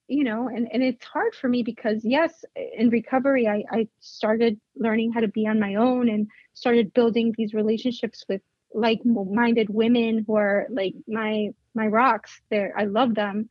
you 0.09 0.25
know, 0.25 0.49
and 0.49 0.69
and 0.73 0.83
it's 0.83 1.05
hard 1.05 1.35
for 1.35 1.49
me 1.49 1.63
because 1.63 2.05
yes, 2.05 2.45
in 2.77 2.91
recovery, 2.91 3.49
I 3.49 3.65
I 3.71 3.89
started 4.01 4.61
learning 4.77 5.13
how 5.13 5.21
to 5.21 5.29
be 5.29 5.47
on 5.47 5.59
my 5.59 5.77
own 5.77 6.11
and 6.11 6.29
started 6.53 6.93
building 6.93 7.33
these 7.39 7.55
relationships 7.55 8.25
with 8.29 8.43
like-minded 8.75 9.69
women 9.71 10.25
who 10.27 10.37
are 10.37 10.67
like 10.71 10.95
my 11.09 11.49
my 11.75 11.87
rocks. 11.87 12.41
There, 12.51 12.73
I 12.77 12.85
love 12.85 13.15
them, 13.15 13.49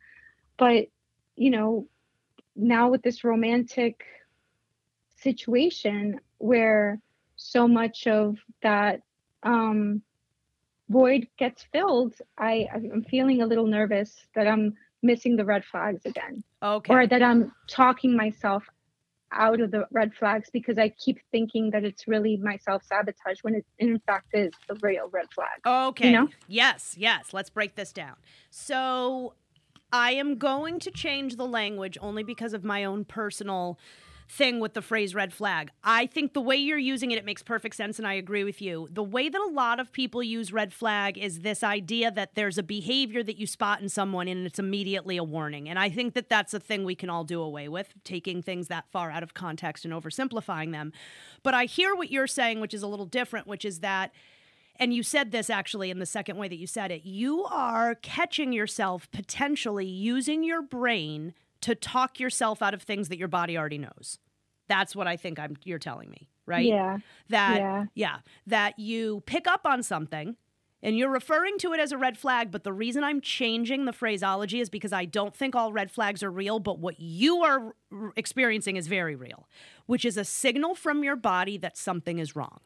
but 0.57 0.87
you 1.35 1.51
know, 1.51 1.87
now 2.55 2.89
with 2.89 3.01
this 3.01 3.23
romantic 3.23 4.03
situation 5.15 6.19
where 6.37 6.99
so 7.35 7.67
much 7.67 8.07
of 8.07 8.37
that 8.61 9.01
um 9.43 10.01
void 10.89 11.27
gets 11.37 11.63
filled 11.71 12.13
i 12.37 12.67
i'm 12.73 13.03
feeling 13.03 13.41
a 13.41 13.45
little 13.45 13.67
nervous 13.67 14.25
that 14.35 14.47
i'm 14.47 14.73
missing 15.03 15.35
the 15.35 15.45
red 15.45 15.63
flags 15.65 16.05
again 16.05 16.43
Okay. 16.61 16.93
or 16.93 17.07
that 17.07 17.21
i'm 17.21 17.51
talking 17.67 18.15
myself 18.15 18.63
out 19.31 19.61
of 19.61 19.71
the 19.71 19.85
red 19.91 20.13
flags 20.13 20.49
because 20.51 20.77
i 20.77 20.89
keep 20.89 21.19
thinking 21.31 21.69
that 21.71 21.83
it's 21.83 22.07
really 22.07 22.37
my 22.37 22.57
self-sabotage 22.57 23.39
when 23.43 23.55
it 23.55 23.65
in 23.77 23.99
fact 24.05 24.27
is 24.33 24.51
the 24.67 24.75
real 24.81 25.09
red 25.11 25.25
flag 25.33 25.49
Okay. 25.65 26.11
know? 26.11 26.27
Yes, 26.47 26.95
yes. 26.97 27.33
Let's 27.33 27.49
break 27.49 27.75
this 27.75 27.91
down. 27.91 28.15
So 28.49 29.33
I 29.91 30.11
am 30.11 30.37
going 30.37 30.79
to 30.79 30.91
change 30.91 31.35
the 31.35 31.47
language 31.47 31.97
only 32.01 32.23
because 32.23 32.53
of 32.53 32.63
my 32.63 32.83
own 32.83 33.05
personal 33.05 33.79
thing 34.29 34.59
with 34.59 34.75
the 34.75 34.81
phrase 34.81 35.15
red 35.15 35.33
flag. 35.33 35.71
I 35.83 36.05
think 36.05 36.33
the 36.33 36.41
way 36.41 36.55
you're 36.55 36.77
using 36.77 37.09
it, 37.11 37.17
it 37.17 37.25
makes 37.25 37.41
perfect 37.41 37.75
sense, 37.75 37.97
and 37.97 38.07
I 38.07 38.13
agree 38.13 38.43
with 38.43 38.61
you. 38.61 38.87
The 38.91 39.03
way 39.03 39.27
that 39.27 39.41
a 39.41 39.51
lot 39.51 39.79
of 39.79 39.91
people 39.91 40.21
use 40.21 40.53
red 40.53 40.71
flag 40.71 41.17
is 41.17 41.39
this 41.39 41.63
idea 41.63 42.11
that 42.11 42.35
there's 42.35 42.59
a 42.59 42.63
behavior 42.63 43.23
that 43.23 43.37
you 43.37 43.47
spot 43.47 43.81
in 43.81 43.89
someone 43.89 44.27
and 44.27 44.45
it's 44.45 44.59
immediately 44.59 45.17
a 45.17 45.23
warning. 45.23 45.67
And 45.67 45.79
I 45.79 45.89
think 45.89 46.13
that 46.13 46.29
that's 46.29 46.53
a 46.53 46.59
thing 46.59 46.83
we 46.83 46.95
can 46.95 47.09
all 47.09 47.23
do 47.23 47.41
away 47.41 47.67
with, 47.67 47.93
taking 48.03 48.43
things 48.43 48.67
that 48.67 48.85
far 48.91 49.09
out 49.09 49.23
of 49.23 49.33
context 49.33 49.83
and 49.83 49.93
oversimplifying 49.93 50.71
them. 50.71 50.93
But 51.41 51.55
I 51.55 51.65
hear 51.65 51.95
what 51.95 52.11
you're 52.11 52.27
saying, 52.27 52.59
which 52.59 52.75
is 52.75 52.83
a 52.83 52.87
little 52.87 53.07
different, 53.07 53.47
which 53.47 53.65
is 53.65 53.79
that 53.79 54.11
and 54.81 54.93
you 54.93 55.03
said 55.03 55.31
this 55.31 55.49
actually 55.49 55.89
in 55.91 55.99
the 55.99 56.05
second 56.05 56.37
way 56.37 56.47
that 56.47 56.55
you 56.55 56.65
said 56.65 56.89
it 56.89 57.03
you 57.03 57.43
are 57.43 57.95
catching 57.95 58.53
yourself 58.53 59.11
potentially 59.11 59.85
using 59.85 60.41
your 60.41 60.61
brain 60.61 61.33
to 61.61 61.75
talk 61.75 62.19
yourself 62.19 62.61
out 62.61 62.73
of 62.73 62.81
things 62.81 63.09
that 63.09 63.17
your 63.17 63.27
body 63.27 63.57
already 63.57 63.77
knows 63.77 64.19
that's 64.67 64.95
what 64.95 65.07
i 65.07 65.15
think 65.17 65.39
i'm 65.39 65.55
you're 65.63 65.79
telling 65.79 66.09
me 66.09 66.27
right 66.45 66.65
Yeah. 66.65 66.97
that 67.29 67.57
Yeah. 67.57 67.85
yeah 67.95 68.17
that 68.47 68.77
you 68.79 69.21
pick 69.25 69.47
up 69.47 69.61
on 69.65 69.83
something 69.83 70.35
and 70.81 70.97
you're 70.97 71.09
referring 71.11 71.57
to 71.57 71.73
it 71.73 71.79
as 71.79 71.91
a 71.91 71.97
red 71.97 72.17
flag 72.17 72.51
but 72.51 72.63
the 72.63 72.71
reason 72.73 73.03
i'm 73.03 73.19
changing 73.21 73.85
the 73.85 73.93
phraseology 73.93 74.59
is 74.59 74.69
because 74.69 74.93
i 74.93 75.05
don't 75.05 75.35
think 75.35 75.55
all 75.55 75.73
red 75.73 75.91
flags 75.91 76.23
are 76.23 76.31
real 76.31 76.59
but 76.59 76.79
what 76.79 76.99
you 76.99 77.41
are 77.43 77.73
r- 77.91 78.13
experiencing 78.15 78.77
is 78.77 78.87
very 78.87 79.15
real 79.15 79.47
which 79.87 80.05
is 80.05 80.17
a 80.17 80.23
signal 80.25 80.75
from 80.75 81.03
your 81.03 81.15
body 81.15 81.57
that 81.57 81.77
something 81.77 82.19
is 82.19 82.35
wrong 82.35 82.59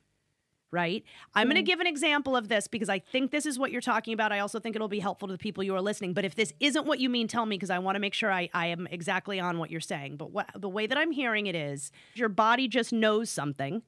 right? 0.74 1.03
I'm 1.36 1.47
going 1.47 1.55
to 1.55 1.61
Mm. 1.61 1.65
give 1.67 1.80
an 1.80 1.88
example 1.88 2.36
of 2.36 2.49
this 2.49 2.67
because 2.67 2.89
I 2.89 2.99
think 2.99 3.32
this 3.32 3.45
is 3.45 3.57
what 3.57 3.71
you're 3.71 3.80
talking 3.80 4.13
about. 4.13 4.32
I 4.34 4.39
also 4.39 4.59
think 4.59 4.76
it'll 4.76 4.88
be 4.89 4.99
helpful 4.99 5.28
to 5.30 5.32
the 5.34 5.38
people 5.38 5.63
you 5.63 5.74
are 5.76 5.82
listening. 5.82 6.13
But 6.13 6.26
if 6.26 6.36
this 6.36 6.51
isn't 6.59 6.86
what 6.86 6.99
you 6.99 7.09
mean, 7.09 7.28
tell 7.28 7.45
me 7.45 7.55
because 7.55 7.69
I 7.69 7.80
want 7.80 7.95
to 7.95 7.99
make 7.99 8.13
sure 8.13 8.32
I, 8.32 8.49
I 8.53 8.67
am 8.67 8.88
exactly 8.88 9.39
on 9.39 9.59
what 9.59 9.69
you're 9.71 9.80
saying. 9.80 10.17
But 10.17 10.32
what, 10.32 10.49
the 10.57 10.67
way 10.67 10.88
that 10.88 10.97
I'm 10.97 11.11
hearing 11.11 11.47
it 11.47 11.55
is 11.55 11.91
your 12.15 12.28
body 12.30 12.67
just 12.67 12.91
knows 12.91 13.30
something 13.30 13.84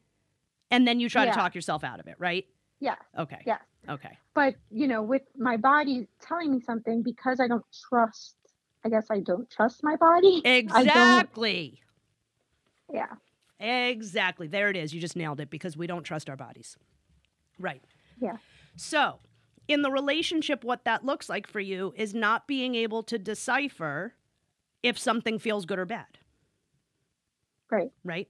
and 0.71 0.87
then 0.87 0.99
you 0.99 1.09
try 1.09 1.25
Yeah. 1.25 1.31
to 1.31 1.37
talk 1.37 1.55
yourself 1.55 1.83
out 1.83 1.99
of 1.99 2.07
it, 2.07 2.15
right? 2.19 2.45
Yeah. 2.79 2.95
Okay. 3.17 3.41
Yeah. 3.45 3.57
Okay. 3.89 4.17
But, 4.33 4.55
you 4.71 4.87
know, 4.87 5.01
with 5.01 5.23
my 5.37 5.57
body 5.57 6.07
telling 6.21 6.51
me 6.51 6.59
something 6.61 7.01
because 7.03 7.39
I 7.39 7.47
don't 7.47 7.65
trust, 7.89 8.35
I 8.83 8.89
guess 8.89 9.07
I 9.09 9.19
don't 9.19 9.49
trust 9.49 9.83
my 9.83 9.95
body. 9.95 10.41
Exactly. 10.45 11.81
yeah. 12.93 13.07
Exactly. 13.59 14.47
There 14.47 14.69
it 14.69 14.75
is. 14.75 14.93
You 14.93 14.99
just 14.99 15.15
nailed 15.15 15.39
it 15.39 15.49
because 15.49 15.77
we 15.77 15.87
don't 15.87 16.03
trust 16.03 16.29
our 16.29 16.35
bodies. 16.35 16.77
Right. 17.59 17.81
Yeah. 18.19 18.37
So, 18.75 19.19
in 19.67 19.81
the 19.81 19.91
relationship, 19.91 20.63
what 20.63 20.85
that 20.85 21.05
looks 21.05 21.29
like 21.29 21.47
for 21.47 21.59
you 21.59 21.93
is 21.95 22.13
not 22.13 22.47
being 22.47 22.75
able 22.75 23.03
to 23.03 23.17
decipher 23.17 24.13
if 24.83 24.99
something 24.99 25.39
feels 25.39 25.65
good 25.65 25.79
or 25.79 25.85
bad. 25.85 26.19
Right. 27.71 27.91
Right. 28.03 28.27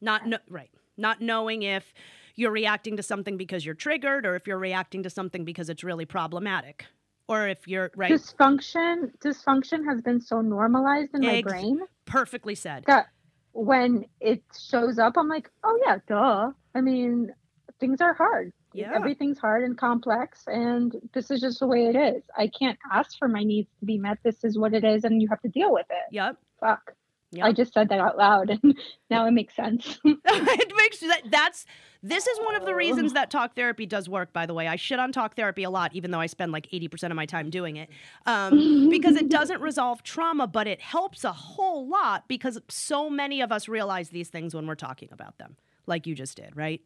Not 0.00 0.26
no, 0.26 0.38
right. 0.48 0.70
Not 0.96 1.20
knowing 1.20 1.62
if 1.62 1.92
you're 2.34 2.50
reacting 2.50 2.96
to 2.96 3.02
something 3.02 3.36
because 3.36 3.64
you're 3.64 3.74
triggered 3.74 4.24
or 4.26 4.34
if 4.34 4.46
you're 4.46 4.58
reacting 4.58 5.02
to 5.02 5.10
something 5.10 5.44
because 5.44 5.68
it's 5.68 5.84
really 5.84 6.04
problematic 6.04 6.86
or 7.28 7.46
if 7.46 7.68
you're 7.68 7.90
right. 7.94 8.10
Dysfunction, 8.10 9.12
dysfunction 9.18 9.84
has 9.84 10.00
been 10.00 10.20
so 10.20 10.40
normalized 10.40 11.10
in 11.14 11.20
my 11.20 11.42
brain 11.42 11.80
perfectly 12.04 12.54
said. 12.54 12.84
that 12.86 13.08
when 13.52 14.04
it 14.20 14.42
shows 14.58 14.98
up, 14.98 15.14
I'm 15.16 15.28
like, 15.28 15.50
oh 15.64 15.78
yeah, 15.84 15.98
duh. 16.06 16.52
I 16.74 16.80
mean, 16.80 17.32
things 17.80 18.00
are 18.00 18.14
hard. 18.14 18.52
Yeah. 18.72 18.92
Everything's 18.94 19.38
hard 19.38 19.64
and 19.64 19.76
complex, 19.76 20.44
and 20.46 20.94
this 21.14 21.30
is 21.30 21.40
just 21.40 21.60
the 21.60 21.66
way 21.66 21.86
it 21.86 21.96
is. 21.96 22.22
I 22.36 22.48
can't 22.48 22.78
ask 22.92 23.18
for 23.18 23.26
my 23.26 23.42
needs 23.42 23.70
to 23.80 23.86
be 23.86 23.98
met. 23.98 24.18
This 24.22 24.44
is 24.44 24.58
what 24.58 24.74
it 24.74 24.84
is, 24.84 25.04
and 25.04 25.22
you 25.22 25.28
have 25.28 25.40
to 25.40 25.48
deal 25.48 25.72
with 25.72 25.86
it. 25.90 26.12
Yep. 26.12 26.36
Fuck. 26.60 26.94
Yep. 27.32 27.46
I 27.46 27.52
just 27.52 27.72
said 27.72 27.88
that 27.88 27.98
out 27.98 28.18
loud, 28.18 28.50
and 28.62 28.78
now 29.10 29.26
it 29.26 29.32
makes 29.32 29.56
sense. 29.56 29.98
it 30.04 30.72
makes 30.76 31.00
that 31.00 31.22
that's 31.30 31.66
this 32.02 32.26
is 32.26 32.38
one 32.40 32.54
of 32.54 32.64
the 32.64 32.74
reasons 32.74 33.12
that 33.14 33.30
talk 33.30 33.54
therapy 33.54 33.84
does 33.86 34.08
work 34.08 34.32
by 34.32 34.46
the 34.46 34.54
way. 34.54 34.68
I 34.68 34.76
shit 34.76 34.98
on 34.98 35.12
talk 35.12 35.34
therapy 35.34 35.64
a 35.64 35.70
lot 35.70 35.92
even 35.94 36.10
though 36.10 36.20
i 36.20 36.26
spend 36.26 36.52
like 36.52 36.68
80% 36.72 37.04
of 37.10 37.16
my 37.16 37.26
time 37.26 37.50
doing 37.50 37.76
it. 37.76 37.88
Um, 38.26 38.88
because 38.90 39.16
it 39.16 39.28
doesn't 39.28 39.60
resolve 39.60 40.02
trauma 40.02 40.46
but 40.46 40.66
it 40.66 40.80
helps 40.80 41.24
a 41.24 41.32
whole 41.32 41.88
lot 41.88 42.28
because 42.28 42.58
so 42.68 43.10
many 43.10 43.40
of 43.40 43.50
us 43.52 43.68
realize 43.68 44.10
these 44.10 44.28
things 44.28 44.54
when 44.54 44.66
we're 44.66 44.74
talking 44.74 45.08
about 45.12 45.38
them 45.38 45.56
like 45.86 46.06
you 46.06 46.14
just 46.14 46.36
did 46.36 46.56
right? 46.56 46.80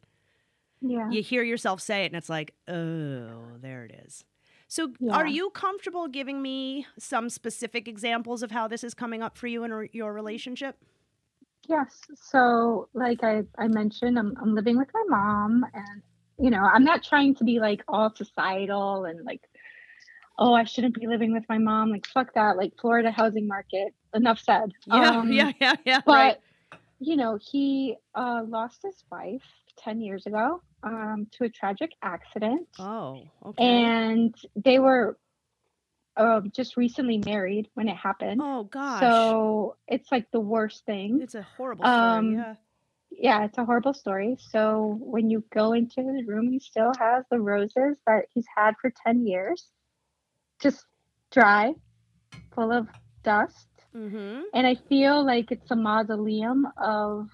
Yeah. 0.81 1.11
you 1.11 1.23
hear 1.23 1.43
yourself 1.43 1.81
say 1.81 2.05
it 2.05 2.07
and 2.07 2.17
it's 2.17 2.29
like 2.29 2.55
oh 2.69 3.57
there 3.61 3.85
it 3.85 4.03
is. 4.07 4.25
So 4.69 4.93
Yeah. 4.99 5.13
are 5.15 5.27
you 5.27 5.51
comfortable 5.51 6.09
giving 6.09 6.41
me 6.41 6.87
some 6.99 7.29
specific 7.29 7.87
examples 7.87 8.43
of 8.43 8.51
how 8.51 8.67
this 8.69 8.83
is 8.83 8.95
coming 8.95 9.23
up 9.23 9.37
for 9.37 9.47
you 9.47 9.63
in 9.65 9.89
your 9.93 10.13
relationship 10.15 10.77
Yes. 11.69 12.01
So, 12.15 12.89
like 12.95 13.23
I, 13.23 13.43
I 13.59 13.69
mentioned, 13.69 14.19
I'm, 14.19 14.35
I'm 14.41 14.55
living 14.55 14.77
with 14.77 14.89
my 14.93 15.05
mom, 15.09 15.65
and, 15.73 16.03
you 16.39 16.51
know, 16.51 16.63
I'm 16.63 16.85
not 16.85 17.03
trying 17.03 17.35
to 17.37 17.45
be 17.45 17.61
like 17.61 17.83
all 17.89 18.15
societal 18.15 19.05
and 19.05 19.25
like, 19.25 19.43
oh, 20.39 20.55
I 20.55 20.65
shouldn't 20.65 20.99
be 20.99 21.07
living 21.07 21.33
with 21.33 21.45
my 21.49 21.59
mom. 21.59 21.91
Like, 21.91 22.07
fuck 22.07 22.35
that. 22.35 22.57
Like, 22.57 22.73
Florida 22.81 23.11
housing 23.11 23.47
market. 23.47 23.95
Enough 24.15 24.41
said. 24.41 24.73
yeah 24.87 25.19
Um, 25.19 25.33
yeah 25.33 25.53
yeah 25.61 25.75
yeah 25.85 26.01
But, 26.05 26.13
right 26.13 26.37
you 27.03 27.17
know, 27.17 27.39
he 27.41 27.97
uh, 28.15 28.43
lost 28.47 28.81
his 28.83 28.95
wife 29.11 29.43
10 29.79 30.01
years 30.01 30.27
ago 30.27 30.63
um, 30.85 31.27
to 31.33 31.45
a 31.45 31.49
tragic 31.49 31.91
accident. 32.03 32.69
oh 32.79 33.23
okay 33.45 33.65
And 33.65 34.35
they 34.57 34.79
were 34.79 35.19
uh, 36.17 36.41
just 36.53 36.77
recently 36.77 37.19
married 37.25 37.69
when 37.75 37.89
it 37.89 37.97
happened. 37.97 38.41
Oh 38.43 38.65
gosh. 38.65 39.01
So 39.01 39.77
it's 39.89 40.11
like 40.13 40.31
the 40.31 40.41
worst 40.41 40.85
thing. 40.85 41.21
it's 41.23 41.35
a 41.35 41.43
horrible 41.57 41.85
story. 41.85 41.97
Um, 41.97 42.33
yeah. 42.35 42.55
yeah, 43.11 43.45
it's 43.45 43.59
a 43.59 43.65
horrible 43.65 43.95
story. 43.95 44.37
So 44.51 44.99
when 45.01 45.31
you 45.31 45.45
go 45.53 45.73
into 45.73 46.03
his 46.03 46.27
room, 46.27 46.51
he 46.53 46.59
still 46.59 46.93
has 46.99 47.25
the 47.31 47.41
roses 47.41 47.97
that 48.07 48.27
he's 48.35 48.47
had 48.57 48.75
for 48.81 48.93
10 49.07 49.27
years, 49.27 49.69
just 50.61 50.85
dry, 51.31 51.75
full 52.55 52.73
of 52.73 52.89
dust. 53.23 53.69
Mm-hmm. 53.97 54.41
And 54.55 54.67
I 54.67 54.75
feel 54.89 55.25
like 55.25 55.51
it's 55.51 55.71
a 55.71 55.77
mausoleum 55.77 56.67
of 56.83 57.29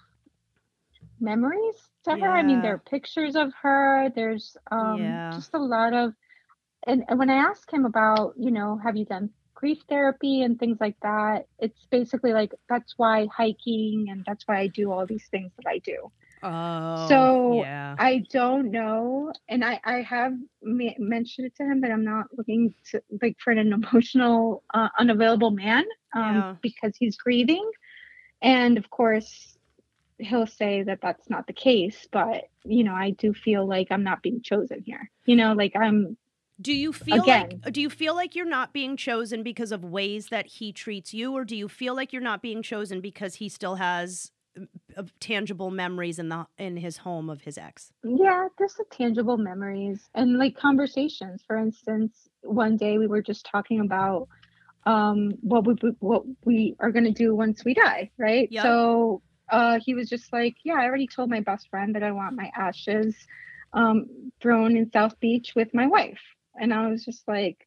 memories 1.21 1.75
to 2.05 2.17
her. 2.17 2.31
I 2.31 2.43
mean, 2.43 2.63
there 2.63 2.75
are 2.75 2.79
pictures 2.79 3.37
of 3.37 3.53
her, 3.63 4.11
there's 4.15 4.57
um, 4.71 5.01
Yeah. 5.01 5.31
just 5.35 5.51
a 5.55 5.59
lot 5.59 5.93
of, 5.95 6.15
and, 6.89 7.05
and 7.09 7.19
when 7.19 7.31
I 7.31 7.37
ask 7.37 7.73
him 7.73 7.85
about, 7.85 8.35
you 8.39 8.51
know, 8.51 8.79
have 8.83 8.97
you 8.97 9.05
done 9.05 9.31
grief 9.55 9.79
therapy 9.89 10.43
and 10.43 10.59
things 10.59 10.79
like 10.81 10.97
that, 11.03 11.47
it's 11.59 11.87
basically 11.91 12.33
like, 12.33 12.53
that's 12.69 12.95
why 12.97 13.29
hiking 13.37 14.07
and 14.11 14.25
that's 14.27 14.47
why 14.49 14.59
I 14.59 14.67
do 14.69 14.91
all 14.91 15.07
these 15.07 15.27
things 15.29 15.53
that 15.57 15.69
I 15.69 15.79
do. 15.79 16.11
Oh. 16.43 17.09
So, 17.09 17.53
yeah. 17.63 17.97
I 17.99 18.25
don't 18.31 18.71
know, 18.71 19.33
and 19.49 19.65
I 19.65 19.81
I 19.85 20.03
have 20.03 20.35
ma- 20.63 20.99
mentioned 20.99 21.49
it 21.49 21.57
to 21.57 21.65
him 21.65 21.81
that 21.81 21.91
I'm 21.91 22.05
not 22.05 22.27
looking 22.37 22.75
to 22.91 23.03
like 23.21 23.37
for 23.43 23.51
an 23.51 23.73
emotional 23.73 24.63
uh, 24.73 24.89
unavailable 24.99 25.51
man 25.51 25.85
um, 26.15 26.37
Yeah. 26.37 26.57
because 26.63 26.97
he's 26.97 27.17
grieving, 27.17 27.69
and 28.41 28.79
of 28.79 28.89
course 28.91 29.59
he'll 30.19 30.47
say 30.47 30.83
that 30.85 31.01
that's 31.03 31.29
not 31.29 31.49
the 31.49 31.53
case. 31.53 32.07
But 32.13 32.45
you 32.65 32.85
know, 32.85 32.95
I 32.95 33.11
do 33.11 33.35
feel 33.35 33.67
like 33.67 33.89
I'm 33.91 34.05
not 34.05 34.23
being 34.23 34.41
chosen 34.43 34.83
here. 34.87 35.11
You 35.27 35.35
know, 35.37 35.55
like 35.55 35.75
I'm 35.75 36.17
Do 36.61 36.73
you 36.73 36.93
feel 36.93 37.23
Again. 37.23 37.61
like 37.63 37.73
do 37.73 37.81
you 37.81 37.91
feel 37.91 38.15
like 38.15 38.35
you're 38.35 38.45
not 38.45 38.73
being 38.73 38.97
chosen 38.97 39.43
because 39.43 39.71
of 39.71 39.85
ways 39.85 40.29
that 40.29 40.47
he 40.47 40.73
treats 40.73 41.15
you, 41.15 41.33
or 41.33 41.45
do 41.45 41.55
you 41.57 41.69
feel 41.69 41.95
like 41.95 42.13
you're 42.13 42.23
not 42.23 42.43
being 42.43 42.63
chosen 42.63 43.01
because 43.01 43.37
he 43.37 43.49
still 43.49 43.77
has 43.77 44.33
uh, 44.97 45.05
tangible 45.21 45.71
memories 45.71 46.19
in 46.19 46.29
the 46.31 46.47
in 46.59 46.77
his 46.77 46.99
home 46.99 47.31
of 47.31 47.43
his 47.43 47.59
ex? 47.59 47.93
Yeah, 48.03 48.49
there's 48.59 48.75
the 48.75 48.85
tangible 48.91 49.37
memories 49.37 50.09
and 50.15 50.39
like 50.39 50.57
conversations. 50.57 51.43
For 51.47 51.57
instance, 51.57 52.29
one 52.43 52.77
day 52.77 52.99
we 52.99 53.07
were 53.07 53.23
just 53.23 53.47
talking 53.47 53.81
about 53.81 54.29
um 54.85 55.33
what 55.43 55.65
we 55.67 55.75
what 56.01 56.25
we 56.45 56.75
are 56.81 56.91
going 56.91 57.05
to 57.05 57.13
do 57.13 57.37
once 57.37 57.65
we 57.65 57.75
die, 57.75 58.11
right? 58.19 58.49
Yep. 58.51 58.63
So 58.65 59.23
uh 59.51 59.79
he 59.85 59.95
was 59.95 60.09
just 60.09 60.33
like, 60.33 60.57
"Yeah, 60.65 60.75
I 60.75 60.87
already 60.87 61.07
told 61.07 61.31
my 61.31 61.41
best 61.41 61.69
friend 61.71 61.95
that 61.95 62.03
I 62.03 62.11
want 62.11 62.35
my 62.35 62.51
ashes 62.57 63.15
um 63.75 64.31
thrown 64.41 64.77
in 64.77 64.91
South 64.91 65.19
Beach 65.21 65.53
with 65.55 65.73
my 65.73 65.87
wife." 65.87 66.21
And 66.61 66.73
I 66.75 66.89
was 66.89 67.05
just 67.05 67.27
like, 67.29 67.67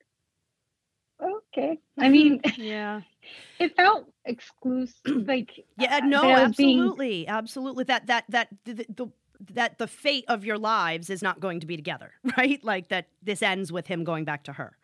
"Okay." 1.22 1.80
I 2.00 2.10
mean, 2.16 2.42
Yeah. 2.58 3.02
it 3.60 3.76
felt 3.76 4.12
exclusive 4.26 4.96
like 5.28 5.66
Yeah, 5.78 5.98
uh, 5.98 6.06
no, 6.06 6.24
was 6.28 6.56
being- 6.56 6.80
absolutely, 6.80 7.28
absolutely. 7.28 7.84
That 7.86 8.08
that 8.08 8.26
that 8.30 8.48
the, 8.66 8.74
the 8.90 9.08
that 9.54 9.78
the 9.80 9.88
fate 9.88 10.26
of 10.28 10.46
your 10.46 10.58
lives 10.58 11.10
is 11.10 11.22
not 11.24 11.40
going 11.40 11.60
to 11.62 11.68
be 11.68 11.76
together, 11.76 12.12
right? 12.38 12.64
Like 12.64 12.90
that 12.90 13.08
this 13.24 13.42
ends 13.42 13.72
with 13.72 13.88
him 13.88 14.04
going 14.04 14.26
back 14.26 14.44
to 14.46 14.54
her. 14.54 14.78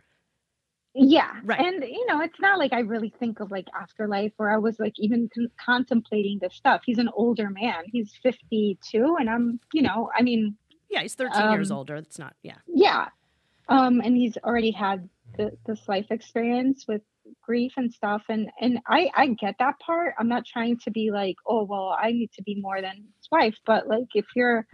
Yeah. 0.99 1.31
Right. 1.43 1.59
And, 1.59 1.84
you 1.84 2.07
know, 2.07 2.21
it's 2.21 2.39
not 2.39 2.57
like 2.57 2.73
I 2.73 2.79
really 2.79 3.13
think 3.19 3.39
of 3.39 3.51
like 3.51 3.67
afterlife 3.79 4.31
or 4.39 4.49
I 4.49 4.57
was 4.57 4.79
like 4.79 4.93
even 4.97 5.29
con- 5.31 5.51
contemplating 5.63 6.39
this 6.41 6.55
stuff. 6.55 6.81
He's 6.88 6.97
an 6.97 7.07
older 7.13 7.51
man. 7.51 7.84
He's 7.85 8.13
52 8.23 9.17
and 9.19 9.29
I'm, 9.29 9.59
you 9.73 9.84
know, 9.84 10.09
I 10.17 10.23
mean, 10.23 10.57
Yeah, 10.89 11.01
he's 11.03 11.13
13 11.13 11.51
years 11.51 11.69
Um, 11.69 11.77
older. 11.77 11.97
It's 11.97 12.17
not, 12.17 12.34
yeah. 12.41 12.55
yeah. 12.65 13.09
Um 13.69 14.02
and 14.02 14.15
he's 14.15 14.38
already 14.38 14.72
had 14.72 15.10
the, 15.38 15.52
this 15.65 15.88
life 15.88 16.07
experience 16.10 16.85
with 16.88 17.02
grief 17.41 17.73
and 17.77 17.91
stuff 17.94 18.23
and 18.30 18.49
and 18.61 18.80
I 18.88 19.10
I 19.15 19.27
get 19.27 19.56
that 19.60 19.80
part. 19.80 20.14
I'm 20.18 20.30
not 20.30 20.45
trying 20.45 20.77
to 20.80 20.91
be 20.91 21.11
like, 21.11 21.35
"Oh, 21.45 21.64
well, 21.64 21.95
I 21.99 22.11
need 22.11 22.31
to 22.34 22.44
be 22.44 22.56
more 22.60 22.81
than 22.81 22.95
his 23.18 23.27
wife," 23.31 23.57
but 23.65 23.88
like 23.88 24.07
if 24.15 24.26
you're 24.35 24.65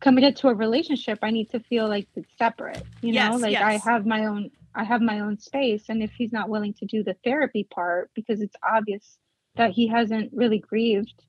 committed 0.00 0.36
to 0.36 0.48
a 0.48 0.54
relationship, 0.54 1.20
I 1.22 1.30
need 1.30 1.50
to 1.50 1.60
feel 1.60 1.88
like 1.88 2.08
it's 2.16 2.36
separate, 2.36 2.86
you 3.00 3.12
know? 3.12 3.36
Yes, 3.36 3.42
like 3.42 3.60
I 3.60 3.78
have 3.78 4.04
my 4.06 4.26
own 4.26 4.50
I 4.74 4.84
have 4.84 5.00
my 5.02 5.20
own 5.20 5.38
space 5.38 5.84
and 5.88 6.02
if 6.02 6.12
he's 6.16 6.32
not 6.32 6.48
willing 6.48 6.74
to 6.74 6.86
do 6.86 7.02
the 7.04 7.16
therapy 7.24 7.64
part 7.72 8.10
because 8.14 8.40
it's 8.40 8.56
obvious 8.68 9.18
that 9.56 9.70
he 9.72 9.86
hasn't 9.88 10.32
really 10.32 10.58
grieved 10.58 11.22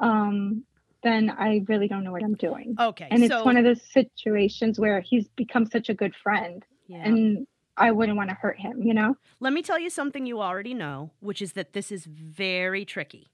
um 0.00 0.64
then 1.04 1.30
I 1.30 1.64
really 1.68 1.86
don't 1.86 2.02
know 2.02 2.10
what 2.12 2.24
I'm 2.24 2.34
doing. 2.34 2.74
Okay. 2.80 3.06
And 3.10 3.22
it's 3.22 3.32
so, 3.32 3.44
one 3.44 3.56
of 3.56 3.64
those 3.64 3.82
situations 3.82 4.80
where 4.80 5.00
he's 5.00 5.28
become 5.36 5.66
such 5.66 5.88
a 5.88 5.94
good 5.94 6.14
friend 6.16 6.64
yeah. 6.88 7.06
and 7.06 7.46
I 7.76 7.90
wouldn't 7.90 8.16
want 8.16 8.30
to 8.30 8.34
hurt 8.34 8.58
him, 8.58 8.82
you 8.82 8.94
know? 8.94 9.16
Let 9.40 9.52
me 9.52 9.62
tell 9.62 9.78
you 9.78 9.90
something 9.90 10.26
you 10.26 10.40
already 10.40 10.74
know, 10.74 11.10
which 11.20 11.42
is 11.42 11.52
that 11.52 11.72
this 11.72 11.92
is 11.92 12.04
very 12.06 12.84
tricky 12.84 13.30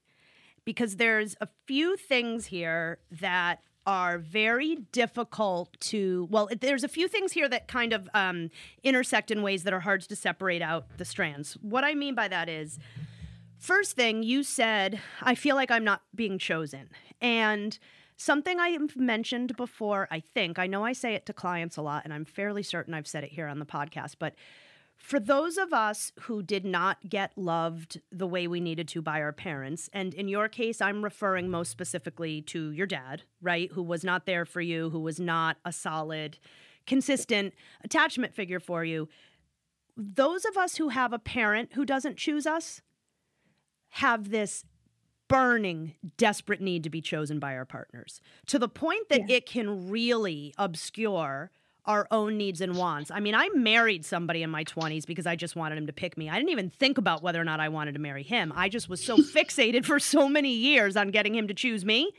because 0.65 0.97
there's 0.97 1.35
a 1.41 1.47
few 1.65 1.95
things 1.97 2.47
here 2.47 2.99
that 3.11 3.61
are 3.87 4.19
very 4.19 4.75
difficult 4.91 5.75
to 5.79 6.27
well 6.29 6.47
there's 6.61 6.83
a 6.83 6.87
few 6.87 7.07
things 7.07 7.31
here 7.31 7.49
that 7.49 7.67
kind 7.67 7.93
of 7.93 8.07
um, 8.13 8.51
intersect 8.83 9.31
in 9.31 9.41
ways 9.41 9.63
that 9.63 9.73
are 9.73 9.79
hard 9.79 10.01
to 10.01 10.15
separate 10.15 10.61
out 10.61 10.85
the 10.97 11.03
strands 11.03 11.57
what 11.63 11.83
i 11.83 11.95
mean 11.95 12.13
by 12.13 12.27
that 12.27 12.47
is 12.47 12.77
first 13.61 13.95
thing 13.95 14.23
you 14.23 14.41
said 14.43 14.99
i 15.21 15.35
feel 15.35 15.55
like 15.55 15.69
i'm 15.69 15.83
not 15.83 16.01
being 16.15 16.39
chosen 16.39 16.89
and 17.21 17.77
something 18.17 18.59
i 18.59 18.69
have 18.69 18.95
mentioned 18.97 19.55
before 19.55 20.07
i 20.09 20.19
think 20.19 20.57
i 20.57 20.65
know 20.65 20.83
i 20.83 20.91
say 20.91 21.13
it 21.13 21.25
to 21.27 21.31
clients 21.31 21.77
a 21.77 21.81
lot 21.81 22.03
and 22.03 22.11
i'm 22.13 22.25
fairly 22.25 22.63
certain 22.63 22.93
i've 22.93 23.07
said 23.07 23.23
it 23.23 23.31
here 23.31 23.47
on 23.47 23.59
the 23.59 23.65
podcast 23.65 24.15
but 24.17 24.33
for 24.97 25.19
those 25.19 25.57
of 25.57 25.73
us 25.73 26.11
who 26.21 26.43
did 26.43 26.63
not 26.63 27.09
get 27.09 27.35
loved 27.35 27.99
the 28.11 28.27
way 28.27 28.47
we 28.47 28.59
needed 28.59 28.87
to 28.89 29.01
by 29.01 29.19
our 29.19 29.33
parents, 29.33 29.89
and 29.91 30.13
in 30.13 30.27
your 30.27 30.47
case, 30.47 30.79
I'm 30.79 31.03
referring 31.03 31.49
most 31.49 31.71
specifically 31.71 32.43
to 32.43 32.69
your 32.71 32.85
dad, 32.85 33.23
right? 33.41 33.71
Who 33.71 33.81
was 33.81 34.03
not 34.03 34.27
there 34.27 34.45
for 34.45 34.61
you, 34.61 34.91
who 34.91 34.99
was 34.99 35.19
not 35.19 35.57
a 35.65 35.73
solid, 35.73 36.37
consistent 36.85 37.55
attachment 37.83 38.35
figure 38.35 38.59
for 38.59 38.85
you. 38.85 39.09
Those 39.97 40.45
of 40.45 40.55
us 40.55 40.77
who 40.77 40.89
have 40.89 41.13
a 41.13 41.19
parent 41.19 41.71
who 41.73 41.83
doesn't 41.83 42.17
choose 42.17 42.45
us 42.45 42.81
have 43.91 44.29
this 44.29 44.65
burning, 45.27 45.95
desperate 46.17 46.59
need 46.61 46.83
to 46.83 46.89
be 46.89 46.99
chosen 47.01 47.39
by 47.39 47.55
our 47.55 47.65
partners 47.65 48.19
to 48.47 48.59
the 48.59 48.67
point 48.67 49.07
that 49.09 49.29
Yeah. 49.29 49.37
it 49.37 49.45
can 49.45 49.89
really 49.89 50.53
obscure 50.57 51.51
our 51.85 52.05
own 52.11 52.37
needs 52.37 52.61
and 52.61 52.75
wants. 52.75 53.09
I 53.09 53.19
mean, 53.21 53.33
I 53.33 53.49
married 53.55 54.05
somebody 54.05 54.43
in 54.43 54.49
my 54.51 54.63
20s 54.63 55.05
because 55.05 55.25
I 55.25 55.35
just 55.35 55.55
wanted 55.55 55.77
him 55.77 55.87
to 55.87 55.93
pick 55.93 56.15
me. 56.17 56.29
I 56.29 56.35
didn't 56.35 56.49
even 56.51 56.69
think 56.69 56.97
about 56.97 57.23
whether 57.23 57.41
or 57.41 57.43
not 57.45 57.59
I 57.59 57.69
wanted 57.69 57.93
to 57.93 57.99
marry 57.99 58.23
him. 58.23 58.53
I 58.55 58.69
just 58.69 58.87
was 58.89 59.03
so 59.03 59.17
fixated 59.35 59.85
for 59.85 59.99
so 59.99 60.27
many 60.29 60.53
years 60.53 60.95
on 60.95 61.09
getting 61.09 61.33
him 61.33 61.47
to 61.47 61.53
choose 61.53 61.83
me. 61.85 62.11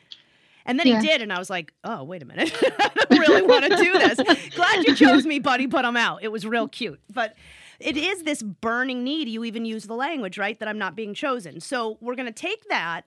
And 0.65 0.79
then 0.79 0.87
Yeah. 0.87 1.01
he 1.01 1.07
did, 1.07 1.23
and 1.23 1.33
I 1.33 1.39
was 1.39 1.51
like, 1.51 1.73
oh, 1.85 2.03
wait 2.05 2.23
a 2.23 2.25
minute. 2.25 2.53
I 2.63 2.91
don't 2.95 3.19
really 3.21 3.43
want 3.43 3.65
to 3.65 3.77
do 3.77 3.93
this. 3.99 4.51
Glad 4.55 4.85
you 4.87 4.95
chose 4.97 5.27
me, 5.27 5.39
buddy, 5.39 5.67
but 5.67 5.85
I'm 5.85 5.97
out. 5.97 6.23
It 6.23 6.33
was 6.33 6.47
real 6.47 6.67
cute. 6.69 7.01
But 7.13 7.35
it 7.83 7.97
is 7.97 8.23
this 8.23 8.43
burning 8.43 9.05
need. 9.05 9.29
You 9.29 9.45
even 9.45 9.65
use 9.65 9.85
the 9.85 9.95
language, 9.95 10.39
right? 10.39 10.59
That 10.59 10.69
I'm 10.69 10.79
not 10.79 10.97
being 10.97 11.15
chosen. 11.15 11.61
So 11.61 11.99
we're 12.01 12.15
going 12.15 12.27
to 12.27 12.33
take 12.33 12.69
that 12.69 13.03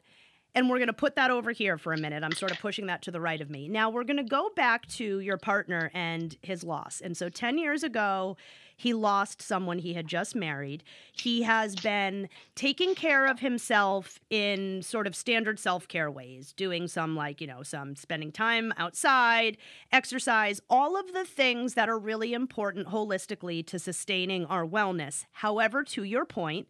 and 0.56 0.70
we're 0.70 0.78
going 0.78 0.88
to 0.88 0.94
put 0.94 1.16
that 1.16 1.32
over 1.32 1.52
here 1.52 1.78
for 1.78 1.94
a 1.94 1.98
minute. 1.98 2.24
I'm 2.24 2.32
sort 2.32 2.52
of 2.52 2.60
pushing 2.60 2.86
that 2.88 3.02
to 3.04 3.12
the 3.12 3.20
right 3.20 3.42
of 3.42 3.50
me. 3.50 3.68
Now 3.68 3.90
we're 3.90 4.06
going 4.06 4.18
to 4.18 4.24
go 4.24 4.50
back 4.56 4.88
to 4.88 5.20
your 5.20 5.38
partner 5.38 5.92
and 5.94 6.36
his 6.42 6.64
loss. 6.64 7.02
And 7.02 7.16
so 7.16 7.28
10 7.28 7.58
years 7.58 7.84
ago, 7.84 8.38
he 8.76 8.94
lost 8.94 9.42
someone 9.42 9.80
he 9.80 9.94
had 9.94 10.08
just 10.08 10.36
married. 10.36 10.84
He 11.14 11.44
has 11.44 11.76
been 11.76 12.30
taking 12.56 12.96
care 12.96 13.26
of 13.26 13.40
himself 13.40 14.20
in 14.30 14.82
sort 14.82 15.08
of 15.08 15.16
standard 15.16 15.60
self 15.60 15.88
care 15.88 16.12
ways, 16.12 16.54
doing 16.54 16.88
some, 16.88 17.16
like, 17.16 17.42
you 17.42 17.48
know, 17.48 17.64
some 17.64 17.96
spending 17.96 18.32
time 18.32 18.74
outside, 18.78 19.58
exercise, 19.92 20.62
all 20.70 20.98
of 20.98 21.14
the 21.14 21.26
things 21.26 21.74
that 21.76 21.90
are 21.90 22.00
really 22.00 22.34
important 22.34 22.88
holistically 22.88 23.66
to 23.68 23.80
sustaining 23.80 24.46
our 24.46 24.66
wellness. 24.66 25.26
However, 25.32 25.84
to 25.86 26.04
your 26.04 26.26
point, 26.26 26.68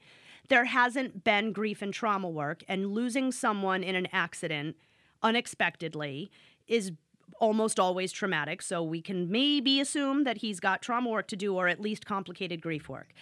there 0.50 0.66
hasn't 0.66 1.24
been 1.24 1.52
grief 1.52 1.82
and 1.82 1.94
trauma 1.94 2.30
work, 2.30 2.64
and 2.68 2.92
losing 2.92 3.32
someone 3.32 3.84
in 3.84 3.96
an 3.96 4.08
accident 4.12 4.76
unexpectedly 5.24 6.30
is 6.68 6.92
almost 7.40 7.80
always 7.80 8.12
traumatic. 8.12 8.62
So 8.62 8.84
we 8.84 9.02
can 9.02 9.32
maybe 9.32 9.80
assume 9.80 10.24
that 10.24 10.38
he's 10.38 10.60
got 10.60 10.82
trauma 10.82 11.10
work 11.10 11.28
to 11.30 11.36
do 11.36 11.56
or 11.56 11.68
at 11.68 11.80
least 11.80 12.06
complicated 12.06 12.62
grief 12.62 12.90
work. 12.90 13.14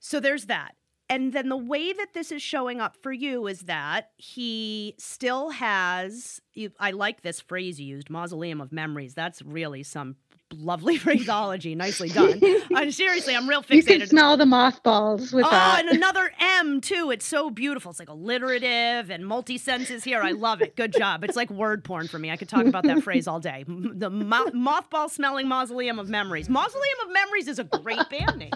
So 0.00 0.20
there's 0.20 0.46
that. 0.46 0.74
And 1.10 1.32
then 1.32 1.48
the 1.48 1.56
way 1.56 1.92
that 1.92 2.12
this 2.12 2.30
is 2.30 2.42
showing 2.42 2.80
up 2.80 2.96
for 3.02 3.12
you 3.12 3.46
is 3.46 3.62
that 3.62 4.10
he 4.18 4.94
still 4.98 5.50
has, 5.50 6.40
you, 6.52 6.70
I 6.78 6.90
like 6.90 7.22
this 7.22 7.40
phrase 7.40 7.80
you 7.80 7.86
used, 7.86 8.10
mausoleum 8.10 8.60
of 8.60 8.72
memories. 8.72 9.14
That's 9.14 9.40
really 9.40 9.82
some 9.82 10.16
lovely 10.52 10.96
phraseology. 10.98 11.74
Nicely 11.74 12.08
done. 12.08 12.40
Uh, 12.78 12.90
seriously, 12.90 13.34
I'm 13.34 13.48
real 13.48 13.62
fixated. 13.62 13.74
You 13.74 13.98
can 14.00 14.06
smell 14.08 14.36
the 14.36 14.44
mothballs 14.46 15.32
with 15.32 15.46
Oh, 15.46 15.50
that. 15.50 15.80
and 15.80 15.96
another 15.96 16.30
M 16.38 16.80
too. 16.80 17.10
It's 17.10 17.26
so 17.26 17.50
beautiful. 17.50 17.90
It's 17.90 17.98
like 17.98 18.10
alliterative 18.10 19.10
and 19.10 19.26
multi 19.26 19.58
senses 19.58 20.04
here. 20.04 20.20
I 20.20 20.30
love 20.32 20.60
it. 20.62 20.76
Good 20.76 20.92
job. 20.92 21.24
It's 21.24 21.34
like 21.34 21.50
word 21.50 21.82
porn 21.82 22.06
for 22.08 22.18
me. 22.20 22.30
I 22.30 22.36
could 22.36 22.48
talk 22.48 22.66
about 22.66 22.84
that 22.84 23.02
phrase 23.02 23.26
all 23.26 23.40
day. 23.40 23.64
The 23.66 24.10
mo- 24.10 24.50
mothball 24.54 25.10
smelling 25.10 25.48
mausoleum 25.48 25.98
of 25.98 26.08
memories. 26.08 26.48
Mausoleum 26.48 26.98
of 27.06 27.12
memories 27.12 27.48
is 27.48 27.58
a 27.58 27.64
great 27.64 28.08
band 28.10 28.36
name. 28.36 28.52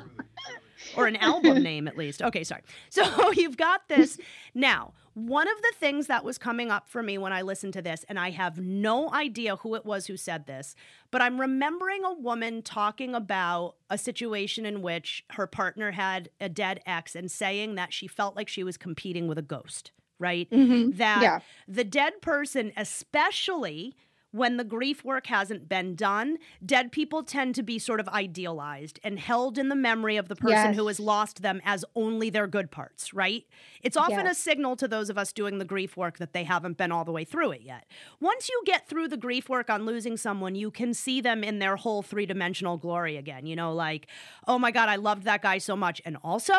Or 0.97 1.07
an 1.07 1.17
album 1.17 1.63
name, 1.63 1.89
at 1.89 1.97
least. 1.97 2.23
Okay, 2.23 2.45
sorry. 2.45 2.63
So 2.91 3.33
you've 3.33 3.57
got 3.57 3.89
this. 3.89 4.19
Now, 4.55 4.93
one 5.15 5.47
of 5.49 5.61
the 5.61 5.73
things 5.79 6.07
that 6.07 6.25
was 6.25 6.39
coming 6.39 6.71
up 6.71 6.89
for 6.89 7.03
me 7.03 7.19
when 7.19 7.33
I 7.33 7.43
listened 7.43 7.75
to 7.75 7.83
this, 7.83 8.05
and 8.09 8.19
I 8.19 8.31
have 8.31 8.59
no 8.59 9.13
idea 9.13 9.57
who 9.57 9.75
it 9.75 9.85
was 9.85 10.07
who 10.07 10.17
said 10.17 10.47
this, 10.47 10.75
but 11.11 11.21
I'm 11.21 11.41
remembering 11.41 12.05
a 12.05 12.15
woman 12.15 12.63
talking 12.63 13.15
about 13.15 13.77
a 13.91 13.99
situation 13.99 14.65
in 14.65 14.81
which 14.83 15.25
her 15.31 15.47
partner 15.47 15.91
had 15.91 16.31
a 16.41 16.49
dead 16.49 16.81
ex 16.87 17.15
and 17.15 17.31
saying 17.31 17.75
that 17.75 17.93
she 17.93 18.07
felt 18.07 18.37
like 18.37 18.49
she 18.49 18.65
was 18.65 18.77
competing 18.77 19.29
with 19.29 19.39
a 19.39 19.43
ghost, 19.43 19.93
right? 20.19 20.49
Mhm. 20.51 20.97
That 20.97 21.23
Yeah. 21.23 21.41
the 21.69 21.85
dead 21.85 22.23
person, 22.23 22.73
especially 22.77 23.95
when 24.33 24.57
the 24.57 24.65
grief 24.65 25.05
work 25.05 25.27
hasn't 25.29 25.69
been 25.69 25.95
done, 25.95 26.39
dead 26.65 26.91
people 26.91 27.23
tend 27.23 27.55
to 27.55 27.63
be 27.63 27.79
sort 27.79 28.01
of 28.01 28.09
idealized 28.09 28.99
and 29.05 29.19
held 29.19 29.59
in 29.59 29.69
the 29.69 29.75
memory 29.77 30.17
of 30.17 30.29
the 30.29 30.37
person 30.37 30.73
who 30.75 30.87
has 30.89 30.99
lost 30.99 31.43
them 31.43 31.61
as 31.65 31.85
only 31.95 32.31
their 32.31 32.47
good 32.47 32.71
parts, 32.71 33.13
right? 33.15 33.45
It's 33.83 33.97
often 33.97 34.27
a 34.27 34.35
signal 34.35 34.77
to 34.77 34.89
those 34.89 35.11
of 35.11 35.19
us 35.19 35.33
doing 35.33 35.59
the 35.59 35.65
grief 35.65 35.97
work 35.97 36.19
that 36.19 36.33
they 36.33 36.45
haven't 36.45 36.79
been 36.79 36.91
all 36.91 37.05
the 37.05 37.13
way 37.13 37.25
through 37.25 37.53
it 37.53 37.63
yet. 37.63 37.87
Once 38.21 38.49
you 38.49 38.63
get 38.65 38.89
through 38.89 39.09
the 39.09 39.17
grief 39.17 39.49
work 39.49 39.69
on 39.69 39.85
losing 39.85 40.17
someone, 40.17 40.55
you 40.55 40.71
can 40.71 40.95
see 40.95 41.21
them 41.21 41.45
in 41.45 41.59
their 41.59 41.77
whole 41.77 42.03
three 42.03 42.27
dimensional 42.27 42.77
glory 42.79 43.17
again. 43.17 43.47
You 43.47 43.57
know, 43.57 43.73
like, 43.75 44.07
oh 44.49 44.59
my 44.59 44.71
God, 44.71 44.89
I 44.89 44.97
loved 44.97 45.25
that 45.25 45.43
guy 45.43 45.59
so 45.59 45.77
much. 45.77 46.01
And 46.05 46.17
also, 46.25 46.55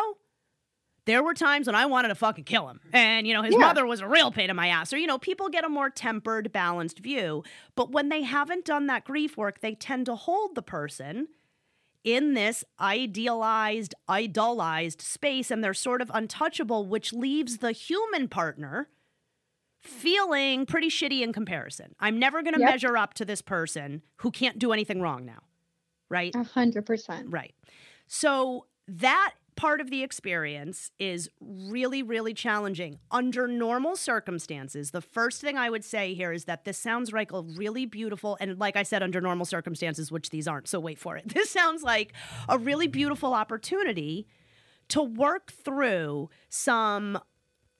there 1.05 1.21
were 1.23 1.34
times 1.34 1.67
when 1.67 1.75
I 1.75 1.85
wanted 1.85 2.09
to 2.09 2.15
fucking 2.15 2.45
kill 2.45 2.69
him. 2.69 2.80
And, 2.93 3.27
you 3.27 3.34
know, 3.34 3.41
his 3.43 3.53
Yeah. 3.53 3.59
mother 3.59 3.85
was 3.85 3.99
a 4.01 4.07
real 4.07 4.31
pain 4.31 4.49
in 4.49 4.55
my 4.55 4.67
ass. 4.69 4.93
Or, 4.93 4.97
you 4.97 5.07
know, 5.07 5.17
people 5.17 5.49
get 5.49 5.63
a 5.65 5.69
more 5.69 5.89
tempered, 5.89 6.51
balanced 6.51 6.99
view. 6.99 7.43
But 7.75 7.91
when 7.91 8.09
they 8.09 8.21
haven't 8.23 8.65
done 8.65 8.88
that 8.88 9.03
grief 9.03 9.35
work, 9.38 9.59
they 9.61 9.75
tend 9.75 10.05
to 10.05 10.15
hold 10.15 10.55
the 10.55 10.61
person 10.61 11.27
in 12.03 12.34
this 12.34 12.63
idealized, 12.80 13.95
idolized 14.07 15.01
space 15.01 15.49
and 15.51 15.63
they're 15.63 15.73
sort 15.73 16.01
of 16.01 16.11
untouchable, 16.13 16.85
which 16.85 17.13
leaves 17.13 17.57
the 17.59 17.71
human 17.71 18.27
partner 18.27 18.89
feeling 19.81 20.65
pretty 20.65 20.88
shitty 20.89 21.21
in 21.21 21.34
comparison. 21.34 21.95
I'm 21.99 22.17
never 22.19 22.41
going 22.41 22.53
to 22.53 22.59
Yep. 22.61 22.69
measure 22.69 22.97
up 22.97 23.13
to 23.15 23.25
this 23.25 23.41
person 23.41 24.01
who 24.17 24.31
can't 24.31 24.57
do 24.59 24.71
anything 24.71 25.01
wrong 25.01 25.25
now. 25.25 25.43
Right? 26.09 26.34
A 26.35 26.43
hundred 26.43 26.85
percent. 26.85 27.30
Right. 27.31 27.53
So 28.07 28.67
that 28.88 29.34
part 29.55 29.81
of 29.81 29.89
the 29.89 30.03
experience 30.03 30.91
is 30.99 31.30
really, 31.41 32.03
really 32.03 32.34
challenging. 32.34 32.99
Under 33.11 33.47
normal 33.47 33.95
circumstances, 33.95 34.91
the 34.91 35.01
first 35.01 35.41
thing 35.41 35.57
I 35.57 35.69
would 35.69 35.84
say 35.84 36.13
here 36.13 36.31
is 36.31 36.45
that 36.45 36.65
this 36.65 36.77
sounds 36.77 37.11
like 37.11 37.31
a 37.31 37.41
really 37.41 37.85
beautiful, 37.85 38.38
and 38.39 38.59
like 38.59 38.75
I 38.75 38.84
said, 38.84 39.03
under 39.03 39.21
normal 39.21 39.45
circumstances, 39.45 40.11
which 40.11 40.30
these 40.30 40.47
aren't, 40.47 40.67
so 40.67 40.80
wait 40.80 40.99
for 40.99 41.17
it. 41.17 41.23
This 41.34 41.49
sounds 41.49 41.84
like 41.84 42.13
a 42.47 42.57
really 42.57 42.88
beautiful 42.88 43.34
opportunity 43.34 44.27
to 44.89 45.01
work 45.01 45.51
through 45.51 46.30
some 46.47 47.19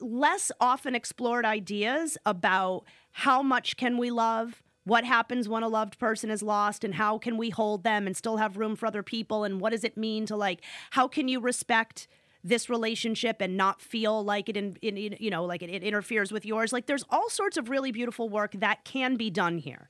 less 0.00 0.50
often 0.60 0.94
explored 0.94 1.44
ideas 1.44 2.18
about 2.26 2.82
how 3.12 3.42
much 3.42 3.76
can 3.76 3.96
we 3.96 4.10
love 4.10 4.63
what 4.84 5.04
happens 5.04 5.48
when 5.48 5.62
a 5.62 5.68
loved 5.68 5.98
person 5.98 6.30
is 6.30 6.42
lost 6.42 6.84
and 6.84 6.94
how 6.94 7.18
can 7.18 7.36
we 7.36 7.50
hold 7.50 7.84
them 7.84 8.06
and 8.06 8.16
still 8.16 8.36
have 8.36 8.56
room 8.56 8.76
for 8.76 8.86
other 8.86 9.02
people? 9.02 9.44
And 9.44 9.60
what 9.60 9.70
does 9.70 9.84
it 9.84 9.96
mean 9.96 10.26
to 10.26 10.36
like 10.36 10.62
how 10.90 11.08
can 11.08 11.28
you 11.28 11.40
respect 11.40 12.06
this 12.46 12.68
relationship 12.68 13.38
and 13.40 13.56
not 13.56 13.80
feel 13.80 14.22
like 14.22 14.50
it 14.50 14.56
in, 14.56 14.76
in 14.82 15.16
you 15.18 15.30
know 15.30 15.44
like 15.44 15.62
it, 15.62 15.70
it 15.70 15.82
interferes 15.82 16.30
with 16.30 16.44
yours? 16.44 16.72
Like 16.72 16.86
there's 16.86 17.04
all 17.10 17.30
sorts 17.30 17.56
of 17.56 17.70
really 17.70 17.92
beautiful 17.92 18.28
work 18.28 18.52
that 18.58 18.84
can 18.84 19.16
be 19.16 19.30
done 19.30 19.58
here. 19.58 19.88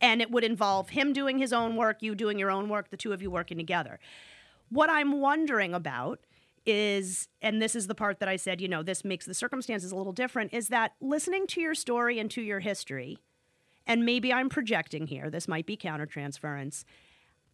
And 0.00 0.20
it 0.20 0.32
would 0.32 0.42
involve 0.42 0.90
him 0.90 1.12
doing 1.12 1.38
his 1.38 1.52
own 1.52 1.76
work 1.76 2.02
you 2.02 2.16
doing 2.16 2.38
your 2.38 2.50
own 2.50 2.68
work 2.68 2.90
the 2.90 2.96
two 2.96 3.12
of 3.12 3.22
you 3.22 3.30
working 3.30 3.56
together. 3.56 4.00
What 4.68 4.90
i'm 4.90 5.20
wondering 5.20 5.74
about 5.74 6.20
is, 6.64 7.28
and 7.40 7.60
this 7.60 7.74
is 7.74 7.86
the 7.86 7.94
part 7.94 8.20
that 8.20 8.28
I 8.28 8.36
said, 8.36 8.60
you 8.60 8.68
know, 8.68 8.82
this 8.82 9.04
makes 9.04 9.26
the 9.26 9.34
circumstances 9.34 9.92
a 9.92 9.96
little 9.96 10.12
different, 10.12 10.52
is 10.52 10.68
that 10.68 10.92
listening 11.00 11.46
to 11.48 11.60
your 11.60 11.74
story 11.74 12.18
and 12.18 12.30
to 12.30 12.42
your 12.42 12.60
history, 12.60 13.18
and 13.92 14.06
maybe 14.06 14.32
I'm 14.32 14.48
projecting 14.48 15.06
here, 15.06 15.28
this 15.28 15.46
might 15.46 15.66
be 15.66 15.76
countertransference. 15.76 16.84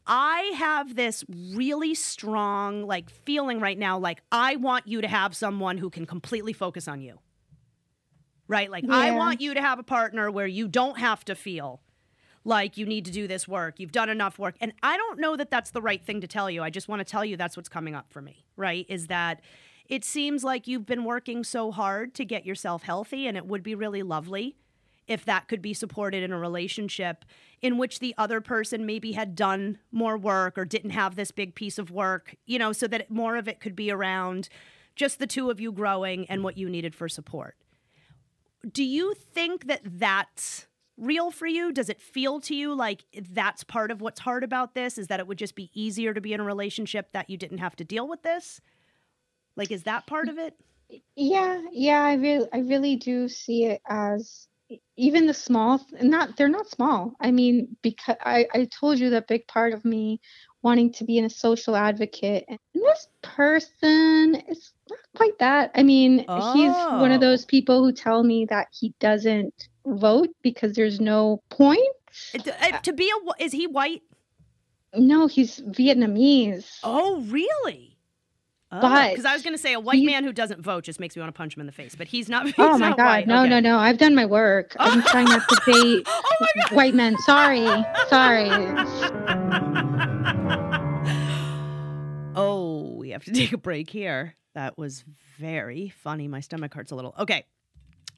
I 0.06 0.52
have 0.54 0.94
this 0.94 1.24
really 1.28 1.96
strong 1.96 2.86
like 2.86 3.10
feeling 3.10 3.58
right 3.58 3.76
now 3.76 3.98
like 3.98 4.20
I 4.30 4.54
want 4.54 4.86
you 4.86 5.00
to 5.00 5.08
have 5.08 5.34
someone 5.34 5.78
who 5.78 5.90
can 5.90 6.06
completely 6.06 6.52
focus 6.52 6.86
on 6.86 7.00
you. 7.00 7.18
Right? 8.46 8.70
Like 8.70 8.88
I 8.88 9.10
want 9.10 9.40
you 9.40 9.52
to 9.52 9.60
have 9.60 9.80
a 9.80 9.82
partner 9.82 10.30
where 10.30 10.46
you 10.46 10.68
don't 10.68 10.98
have 10.98 11.24
to 11.24 11.34
feel 11.34 11.82
like 12.44 12.76
you 12.76 12.86
need 12.86 13.04
to 13.06 13.10
do 13.10 13.26
this 13.26 13.48
work. 13.48 13.80
You've 13.80 13.90
done 13.90 14.08
enough 14.08 14.38
work. 14.38 14.54
And 14.60 14.72
I 14.80 14.96
don't 14.96 15.18
know 15.18 15.34
that 15.34 15.50
that's 15.50 15.72
the 15.72 15.82
right 15.82 16.02
thing 16.02 16.20
to 16.20 16.28
tell 16.28 16.48
you. 16.48 16.62
I 16.62 16.70
just 16.70 16.86
want 16.86 17.00
to 17.00 17.04
tell 17.04 17.24
you 17.24 17.36
that's 17.36 17.56
what's 17.56 17.68
coming 17.68 17.96
up 17.96 18.12
for 18.12 18.22
me, 18.22 18.46
right? 18.56 18.86
Is 18.88 19.08
that 19.08 19.40
it 19.88 20.04
seems 20.04 20.44
like 20.44 20.68
you've 20.68 20.86
been 20.86 21.02
working 21.02 21.42
so 21.42 21.72
hard 21.72 22.14
to 22.14 22.24
get 22.24 22.46
yourself 22.46 22.84
healthy, 22.84 23.26
and 23.26 23.36
it 23.36 23.44
would 23.44 23.64
be 23.64 23.74
really 23.74 24.04
lovely 24.04 24.54
if 25.08 25.24
that 25.24 25.48
could 25.48 25.62
be 25.62 25.74
supported 25.74 26.22
in 26.22 26.32
a 26.32 26.38
relationship 26.38 27.24
in 27.60 27.78
which 27.78 27.98
the 27.98 28.14
other 28.16 28.40
person 28.40 28.86
maybe 28.86 29.12
had 29.12 29.34
done 29.34 29.78
more 29.90 30.16
work 30.16 30.56
or 30.56 30.64
didn't 30.64 30.90
have 30.90 31.16
this 31.16 31.30
big 31.30 31.54
piece 31.54 31.78
of 31.78 31.90
work, 31.90 32.36
you 32.46 32.58
know, 32.58 32.72
so 32.72 32.86
that 32.86 33.10
more 33.10 33.36
of 33.36 33.48
it 33.48 33.60
could 33.60 33.74
be 33.74 33.90
around 33.90 34.48
just 34.94 35.18
the 35.18 35.26
two 35.26 35.50
of 35.50 35.60
you 35.60 35.72
growing 35.72 36.26
and 36.26 36.44
what 36.44 36.56
you 36.56 36.68
needed 36.68 36.94
for 36.94 37.08
support. 37.08 37.56
Do 38.70 38.84
you 38.84 39.14
think 39.14 39.66
that 39.66 39.80
that's 39.84 40.66
real 40.96 41.30
for 41.30 41.46
you? 41.46 41.72
Does 41.72 41.88
it 41.88 42.00
feel 42.00 42.40
to 42.40 42.54
you 42.54 42.74
like 42.74 43.04
that's 43.14 43.64
part 43.64 43.90
of 43.90 44.00
what's 44.00 44.20
hard 44.20 44.44
about 44.44 44.74
this? 44.74 44.98
Is 44.98 45.06
that 45.06 45.20
it 45.20 45.26
would 45.26 45.38
just 45.38 45.54
be 45.54 45.70
easier 45.72 46.12
to 46.12 46.20
be 46.20 46.32
in 46.32 46.40
a 46.40 46.44
relationship 46.44 47.12
that 47.12 47.30
you 47.30 47.36
didn't 47.36 47.58
have 47.58 47.76
to 47.76 47.84
deal 47.84 48.06
with 48.06 48.22
this? 48.22 48.60
Like, 49.56 49.70
is 49.70 49.84
that 49.84 50.06
part 50.06 50.28
of 50.28 50.38
it? 50.38 50.54
Yeah, 51.16 51.60
yeah, 51.72 52.02
I 52.02 52.14
really 52.14 52.48
I 52.52 52.58
really 52.58 52.96
do 52.96 53.28
see 53.28 53.64
it 53.64 53.82
as 53.88 54.48
even 54.96 55.26
the 55.26 55.34
small 55.34 55.84
not 56.02 56.36
they're 56.36 56.48
not 56.48 56.68
small. 56.68 57.14
I 57.20 57.30
mean, 57.30 57.76
because 57.82 58.16
I 58.20 58.46
I 58.52 58.66
told 58.66 58.98
you 58.98 59.10
that 59.10 59.28
big 59.28 59.46
part 59.46 59.72
of 59.72 59.84
me 59.84 60.20
wanting 60.62 60.92
to 60.92 61.04
be 61.04 61.18
in 61.18 61.24
a 61.24 61.30
social 61.30 61.76
advocate 61.76 62.44
and 62.48 62.58
this 62.74 63.08
person 63.22 64.34
is 64.48 64.72
not 64.90 64.98
quite 65.16 65.38
that. 65.38 65.70
I 65.74 65.82
mean, 65.82 66.18
he's 66.18 66.74
one 66.74 67.12
of 67.12 67.20
those 67.20 67.44
people 67.44 67.84
who 67.84 67.92
tell 67.92 68.22
me 68.24 68.46
that 68.46 68.68
he 68.72 68.94
doesn't 68.98 69.68
vote 69.86 70.30
because 70.42 70.72
there's 70.74 71.00
no 71.00 71.42
point. 71.50 71.78
Uh, 72.34 72.78
to 72.80 72.92
be 72.92 73.10
a, 73.10 73.42
is 73.42 73.52
he 73.52 73.66
white? 73.66 74.02
No, 74.94 75.26
he's 75.26 75.60
Vietnamese. 75.60 76.78
Oh, 76.82 77.20
really? 77.22 77.87
But 78.70 79.10
because 79.10 79.24
I 79.24 79.32
was 79.32 79.42
going 79.42 79.54
to 79.54 79.58
say 79.62 79.72
a 79.72 79.80
white 79.80 79.96
he's- 79.96 80.06
man 80.06 80.24
who 80.24 80.32
doesn't 80.32 80.60
vote 80.60 80.84
just 80.84 81.00
makes 81.00 81.16
me 81.16 81.20
want 81.20 81.34
to 81.34 81.36
punch 81.36 81.56
him 81.56 81.60
in 81.60 81.66
the 81.66 81.72
face, 81.72 81.94
but 81.94 82.06
he's 82.06 82.28
not. 82.28 82.44
He's 82.46 82.54
Oh 82.58 82.76
my 82.76 82.90
god, 82.90 82.98
white. 82.98 83.26
no, 83.26 83.40
Okay. 83.40 83.48
no, 83.48 83.60
no. 83.60 83.78
I've 83.78 83.96
done 83.98 84.14
my 84.14 84.26
work. 84.26 84.76
I'm 84.80 85.02
trying 85.02 85.24
not 85.24 85.48
to 85.48 85.72
date 85.72 86.02
oh 86.06 86.22
white 86.72 86.94
men. 86.94 87.16
Sorry. 87.18 87.66
Sorry. 88.08 88.50
Oh, 92.40 92.94
we 92.96 93.10
have 93.10 93.24
to 93.24 93.32
take 93.32 93.52
a 93.52 93.58
break 93.58 93.90
here. 93.90 94.36
That 94.54 94.78
was 94.78 95.02
very 95.38 95.88
funny. 95.88 96.28
My 96.28 96.38
stomach 96.38 96.72
hurts 96.72 96.92
a 96.92 96.94
little. 96.94 97.12
Okay, 97.18 97.44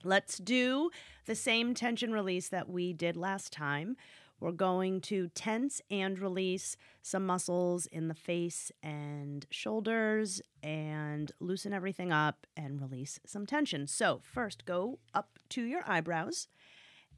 let's 0.04 0.36
do 0.36 0.90
the 1.24 1.34
same 1.34 1.72
tension 1.72 2.12
release 2.12 2.50
that 2.50 2.68
we 2.68 2.92
did 2.92 3.16
last 3.16 3.50
time. 3.52 3.96
We're 4.40 4.52
going 4.52 5.02
to 5.02 5.28
tense 5.28 5.82
and 5.90 6.18
release 6.18 6.76
some 7.02 7.26
muscles 7.26 7.86
in 7.86 8.08
the 8.08 8.14
face 8.14 8.72
and 8.82 9.46
shoulders 9.50 10.40
and 10.62 11.30
loosen 11.40 11.74
everything 11.74 12.10
up 12.10 12.46
and 12.56 12.80
release 12.80 13.20
some 13.26 13.44
tension. 13.44 13.86
So, 13.86 14.20
first, 14.22 14.64
go 14.64 14.98
up 15.14 15.38
to 15.50 15.62
your 15.62 15.82
eyebrows 15.86 16.48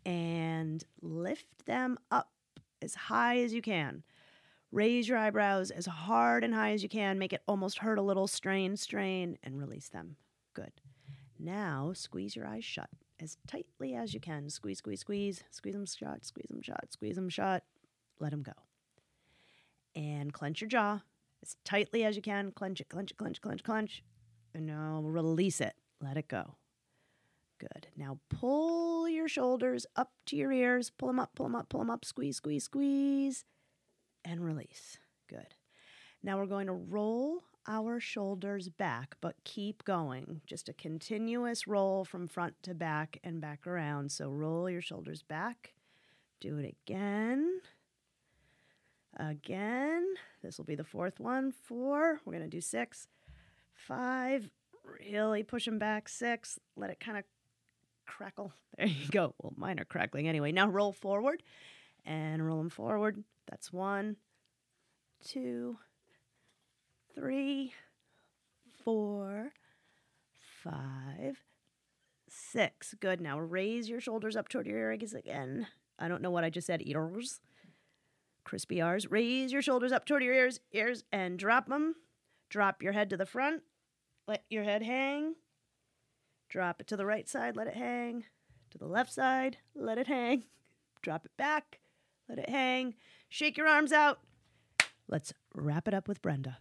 and 0.04 0.82
lift 1.00 1.64
them 1.64 1.96
up 2.10 2.32
as 2.82 2.94
high 2.94 3.38
as 3.38 3.54
you 3.54 3.62
can. 3.62 4.02
Raise 4.72 5.08
your 5.08 5.18
eyebrows 5.18 5.70
as 5.70 5.86
hard 5.86 6.42
and 6.42 6.54
high 6.54 6.72
as 6.72 6.82
you 6.82 6.88
can. 6.88 7.18
Make 7.18 7.32
it 7.32 7.42
almost 7.46 7.78
hurt 7.78 7.98
a 7.98 8.02
little. 8.02 8.26
Strain, 8.26 8.76
strain, 8.76 9.38
and 9.44 9.60
release 9.60 9.88
them. 9.88 10.16
Good. 10.54 10.72
Now 11.38 11.92
squeeze 11.94 12.34
your 12.34 12.46
eyes 12.46 12.64
shut 12.64 12.88
as 13.22 13.36
tightly 13.46 13.94
as 13.94 14.12
you 14.12 14.20
can. 14.20 14.50
Squeeze, 14.50 14.78
squeeze, 14.78 15.00
squeeze. 15.00 15.44
Squeeze 15.50 15.74
them 15.74 15.86
shut, 15.86 16.24
squeeze 16.24 16.48
them 16.48 16.62
shut, 16.62 16.92
squeeze 16.92 17.16
them 17.16 17.28
shut. 17.28 17.64
Let 18.18 18.30
them 18.30 18.42
go. 18.42 18.52
And 19.94 20.32
clench 20.32 20.60
your 20.60 20.68
jaw 20.68 21.00
as 21.42 21.56
tightly 21.64 22.04
as 22.04 22.16
you 22.16 22.22
can. 22.22 22.52
Clench 22.52 22.80
it, 22.80 22.88
clench 22.88 23.10
it, 23.10 23.16
clench, 23.16 23.40
clench, 23.40 23.62
clench. 23.62 24.02
And 24.54 24.66
now 24.66 25.00
release 25.04 25.60
it. 25.60 25.74
Let 26.00 26.16
it 26.16 26.28
go. 26.28 26.56
Good. 27.58 27.88
Now 27.96 28.18
pull 28.28 29.08
your 29.08 29.28
shoulders 29.28 29.86
up 29.94 30.12
to 30.26 30.36
your 30.36 30.52
ears. 30.52 30.90
Pull 30.90 31.08
them 31.08 31.20
up, 31.20 31.34
pull 31.34 31.46
them 31.46 31.54
up, 31.54 31.68
pull 31.68 31.80
them 31.80 31.90
up. 31.90 32.04
Squeeze, 32.04 32.36
squeeze, 32.36 32.64
squeeze 32.64 33.44
and 34.24 34.44
release. 34.44 34.98
Good. 35.28 35.54
Now 36.22 36.38
we're 36.38 36.46
going 36.46 36.66
to 36.66 36.72
roll 36.72 37.42
our 37.66 38.00
shoulders 38.00 38.68
back, 38.68 39.16
but 39.20 39.36
keep 39.44 39.84
going. 39.84 40.40
Just 40.46 40.68
a 40.68 40.72
continuous 40.72 41.66
roll 41.66 42.04
from 42.04 42.28
front 42.28 42.54
to 42.62 42.74
back 42.74 43.18
and 43.22 43.40
back 43.40 43.66
around. 43.66 44.10
So 44.12 44.30
roll 44.30 44.68
your 44.68 44.82
shoulders 44.82 45.22
back. 45.22 45.74
Do 46.40 46.58
it 46.58 46.76
again. 46.86 47.60
Again. 49.16 50.06
This 50.42 50.58
will 50.58 50.64
be 50.64 50.74
the 50.74 50.84
fourth 50.84 51.20
one. 51.20 51.52
Four. 51.52 52.20
We're 52.24 52.32
going 52.32 52.44
to 52.44 52.56
do 52.56 52.60
six. 52.60 53.06
Five. 53.74 54.50
Really 54.84 55.42
push 55.42 55.64
them 55.64 55.78
back. 55.78 56.08
Six. 56.08 56.58
Let 56.76 56.90
it 56.90 57.00
kind 57.00 57.18
of 57.18 57.24
crackle. 58.06 58.52
There 58.78 58.86
you 58.86 59.08
go. 59.08 59.34
Well, 59.38 59.52
mine 59.54 59.78
are 59.78 59.84
crackling 59.84 60.28
anyway. 60.28 60.50
Now 60.50 60.66
roll 60.66 60.92
forward 60.92 61.42
and 62.06 62.44
roll 62.44 62.56
them 62.56 62.70
forward. 62.70 63.22
That's 63.50 63.70
one, 63.70 64.16
two, 65.22 65.76
three, 67.14 67.72
four, 68.84 69.52
five, 70.62 71.38
six. 72.28 72.94
Good. 73.00 73.20
Now 73.20 73.38
raise 73.38 73.88
your 73.88 74.00
shoulders 74.00 74.36
up 74.36 74.48
toward 74.48 74.66
your 74.66 74.78
ears 74.78 75.14
again. 75.14 75.66
I 75.98 76.08
don't 76.08 76.22
know 76.22 76.30
what 76.30 76.44
I 76.44 76.50
just 76.50 76.66
said. 76.66 76.82
Ears. 76.84 77.40
Crispy 78.44 78.80
R's. 78.80 79.10
Raise 79.10 79.52
your 79.52 79.62
shoulders 79.62 79.92
up 79.92 80.04
toward 80.04 80.22
your 80.22 80.34
ears, 80.34 80.60
ears, 80.72 81.04
and 81.12 81.38
drop 81.38 81.68
them. 81.68 81.94
Drop 82.50 82.82
your 82.82 82.92
head 82.92 83.08
to 83.10 83.16
the 83.16 83.26
front. 83.26 83.62
Let 84.26 84.44
your 84.50 84.64
head 84.64 84.82
hang. 84.82 85.34
Drop 86.48 86.80
it 86.80 86.86
to 86.88 86.96
the 86.96 87.06
right 87.06 87.28
side. 87.28 87.56
Let 87.56 87.68
it 87.68 87.76
hang. 87.76 88.24
To 88.70 88.78
the 88.78 88.86
left 88.86 89.12
side. 89.12 89.58
Let 89.74 89.98
it 89.98 90.06
hang. 90.06 90.44
Drop 91.02 91.24
it 91.24 91.36
back. 91.36 91.80
Let 92.28 92.38
it 92.38 92.48
hang. 92.48 92.94
Shake 93.28 93.56
your 93.56 93.68
arms 93.68 93.92
out. 93.92 94.20
Let's 95.08 95.32
wrap 95.54 95.88
it 95.88 95.94
up 95.94 96.08
with 96.08 96.22
Brenda. 96.22 96.58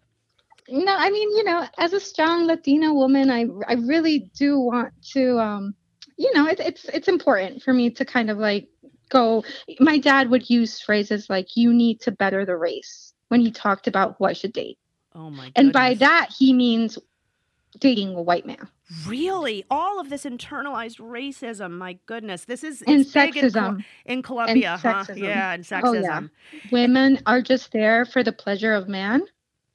No, 0.69 0.95
I 0.95 1.09
mean, 1.09 1.29
you 1.31 1.43
know, 1.43 1.67
as 1.77 1.93
a 1.93 1.99
strong 1.99 2.45
Latina 2.45 2.93
woman, 2.93 3.29
I 3.29 3.45
I 3.67 3.73
really 3.73 4.31
do 4.35 4.59
want 4.59 4.93
to 5.13 5.39
um 5.39 5.75
you 6.17 6.31
know, 6.33 6.47
it's 6.47 6.61
it's 6.61 6.85
it's 6.85 7.07
important 7.07 7.63
for 7.63 7.73
me 7.73 7.89
to 7.89 8.05
kind 8.05 8.29
of 8.29 8.37
like 8.37 8.67
go 9.09 9.43
my 9.79 9.97
dad 9.97 10.29
would 10.29 10.49
use 10.49 10.79
phrases 10.79 11.29
like 11.29 11.57
you 11.57 11.73
need 11.73 11.99
to 12.01 12.11
better 12.11 12.45
the 12.45 12.55
race 12.55 13.13
when 13.27 13.41
he 13.41 13.51
talked 13.51 13.87
about 13.87 14.15
who 14.17 14.25
I 14.25 14.33
should 14.33 14.53
date. 14.53 14.77
Oh 15.15 15.29
my 15.29 15.45
god. 15.45 15.51
And 15.55 15.73
by 15.73 15.95
that 15.95 16.29
he 16.37 16.53
means 16.53 16.97
dating 17.79 18.15
a 18.15 18.21
white 18.21 18.45
man. 18.45 18.67
Really? 19.05 19.63
All 19.69 19.99
of 19.99 20.09
this 20.09 20.25
internalized 20.25 20.99
racism. 20.99 21.71
My 21.77 21.97
goodness. 22.05 22.45
This 22.45 22.63
is 22.63 22.81
And 22.81 23.05
big 23.11 23.37
in, 23.37 23.45
sexism. 23.45 23.85
in 24.05 24.21
Colombia, 24.21 24.77
huh? 24.81 25.05
sexism. 25.05 25.17
Yeah, 25.17 25.53
and 25.53 25.63
sexism. 25.63 25.85
Oh, 25.85 25.93
yeah. 25.93 26.59
Women 26.71 27.19
are 27.25 27.41
just 27.41 27.71
there 27.71 28.05
for 28.05 28.23
the 28.23 28.33
pleasure 28.33 28.73
of 28.73 28.89
man. 28.89 29.23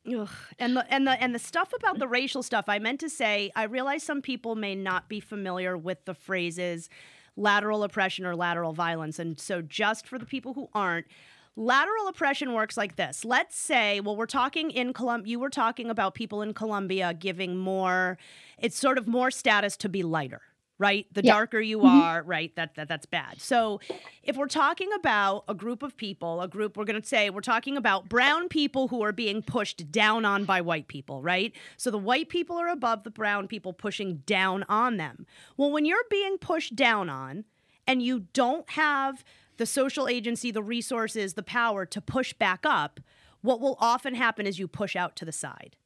Ugh. 0.08 0.28
And 0.58 0.76
the 0.76 0.92
and 0.92 1.06
the 1.06 1.20
and 1.22 1.34
the 1.34 1.38
stuff 1.38 1.72
about 1.76 1.98
the 1.98 2.08
racial 2.08 2.42
stuff, 2.42 2.66
I 2.68 2.78
meant 2.78 3.00
to 3.00 3.10
say, 3.10 3.50
I 3.56 3.64
realize 3.64 4.02
some 4.02 4.22
people 4.22 4.54
may 4.54 4.74
not 4.74 5.08
be 5.08 5.20
familiar 5.20 5.76
with 5.76 6.04
the 6.04 6.14
phrases 6.14 6.88
lateral 7.36 7.82
oppression 7.82 8.24
or 8.24 8.34
lateral 8.34 8.72
violence. 8.72 9.18
And 9.18 9.38
so 9.38 9.62
just 9.62 10.06
for 10.06 10.18
the 10.18 10.26
people 10.26 10.54
who 10.54 10.68
aren't, 10.74 11.06
lateral 11.54 12.08
oppression 12.08 12.54
works 12.54 12.76
like 12.76 12.96
this. 12.96 13.24
Let's 13.24 13.56
say, 13.56 14.00
well, 14.00 14.16
we're 14.16 14.26
talking 14.26 14.70
in 14.70 14.92
Colombia, 14.92 15.32
you 15.32 15.38
were 15.38 15.50
talking 15.50 15.90
about 15.90 16.14
people 16.14 16.42
in 16.42 16.54
Colombia 16.54 17.14
giving 17.14 17.56
more, 17.56 18.18
it's 18.58 18.78
sort 18.78 18.98
of 18.98 19.06
more 19.06 19.30
status 19.30 19.76
to 19.78 19.88
be 19.88 20.02
lighter. 20.02 20.42
Right, 20.78 21.06
the 21.12 21.22
Yeah. 21.24 21.32
darker 21.32 21.58
you 21.58 21.78
Mhm. 21.78 21.86
are, 21.88 22.22
right, 22.22 22.54
that, 22.56 22.74
that 22.74 22.86
that's 22.88 23.06
bad. 23.06 23.40
So, 23.40 23.80
if 24.22 24.36
we're 24.36 24.46
talking 24.46 24.92
about 24.92 25.44
a 25.48 25.54
group 25.54 25.82
of 25.82 25.96
people, 25.96 26.42
a 26.42 26.48
group 26.48 26.76
we're 26.76 26.84
going 26.84 27.00
to 27.00 27.06
say 27.06 27.30
we're 27.30 27.40
talking 27.40 27.76
about 27.78 28.08
brown 28.10 28.48
people 28.48 28.88
who 28.88 29.00
are 29.02 29.12
being 29.12 29.40
pushed 29.40 29.90
down 29.90 30.24
on 30.26 30.44
by 30.44 30.60
white 30.60 30.88
people, 30.88 31.22
right? 31.22 31.54
So 31.76 31.90
the 31.92 31.96
white 31.98 32.28
people 32.28 32.56
are 32.58 32.68
above 32.68 33.04
the 33.04 33.10
brown 33.10 33.46
people 33.46 33.72
pushing 33.72 34.16
down 34.26 34.64
on 34.68 34.96
them. 34.96 35.26
Well, 35.56 35.70
when 35.70 35.84
you're 35.84 36.04
being 36.10 36.38
pushed 36.38 36.74
down 36.74 37.08
on 37.08 37.44
and 37.86 38.02
you 38.02 38.26
don't 38.32 38.68
have 38.70 39.24
the 39.58 39.66
social 39.66 40.08
agency, 40.08 40.50
the 40.50 40.62
resources, 40.62 41.34
the 41.34 41.42
power 41.44 41.86
to 41.86 42.00
push 42.00 42.32
back 42.32 42.66
up, 42.66 42.98
what 43.42 43.60
will 43.60 43.76
often 43.80 44.14
happen 44.16 44.44
is 44.46 44.58
you 44.58 44.66
push 44.66 44.96
out 44.96 45.14
to 45.16 45.24
the 45.24 45.32
side. 45.32 45.76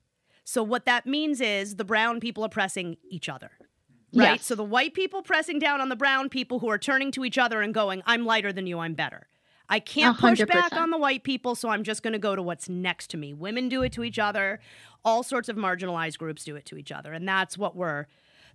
So 0.44 0.62
what 0.62 0.86
that 0.86 1.04
means 1.06 1.40
is 1.42 1.76
the 1.76 1.84
brown 1.84 2.20
people 2.20 2.42
oppressing 2.42 2.96
each 3.08 3.28
other. 3.28 3.50
Right? 4.12 4.32
Yes. 4.32 4.46
So 4.46 4.54
the 4.54 4.64
white 4.64 4.94
people 4.94 5.22
pressing 5.22 5.58
down 5.58 5.80
on 5.80 5.88
the 5.88 5.96
brown 5.96 6.28
people 6.28 6.58
who 6.58 6.68
are 6.68 6.78
turning 6.78 7.12
to 7.12 7.24
each 7.24 7.38
other 7.38 7.62
and 7.62 7.72
going, 7.72 8.02
I'm 8.06 8.24
lighter 8.24 8.52
than 8.52 8.66
you, 8.66 8.80
I'm 8.80 8.94
better. 8.94 9.28
I 9.70 9.78
can't 9.78 10.18
A 10.18 10.20
push 10.20 10.42
back 10.46 10.72
on 10.72 10.90
the 10.90 10.98
white 10.98 11.22
people, 11.22 11.54
so 11.54 11.68
I'm 11.68 11.84
just 11.84 12.02
going 12.02 12.12
to 12.12 12.18
go 12.18 12.34
to 12.34 12.42
what's 12.42 12.68
next 12.68 13.08
to 13.10 13.16
me. 13.16 13.32
Women 13.32 13.68
do 13.68 13.82
it 13.82 13.92
to 13.92 14.02
each 14.02 14.18
other. 14.18 14.58
All 15.04 15.22
sorts 15.22 15.48
of 15.48 15.56
marginalized 15.56 16.18
groups 16.18 16.44
do 16.44 16.56
it 16.56 16.66
to 16.66 16.76
each 16.76 16.90
other, 16.90 17.12
and 17.12 17.26
that's 17.26 17.56
what 17.56 17.76
we're 17.76 18.06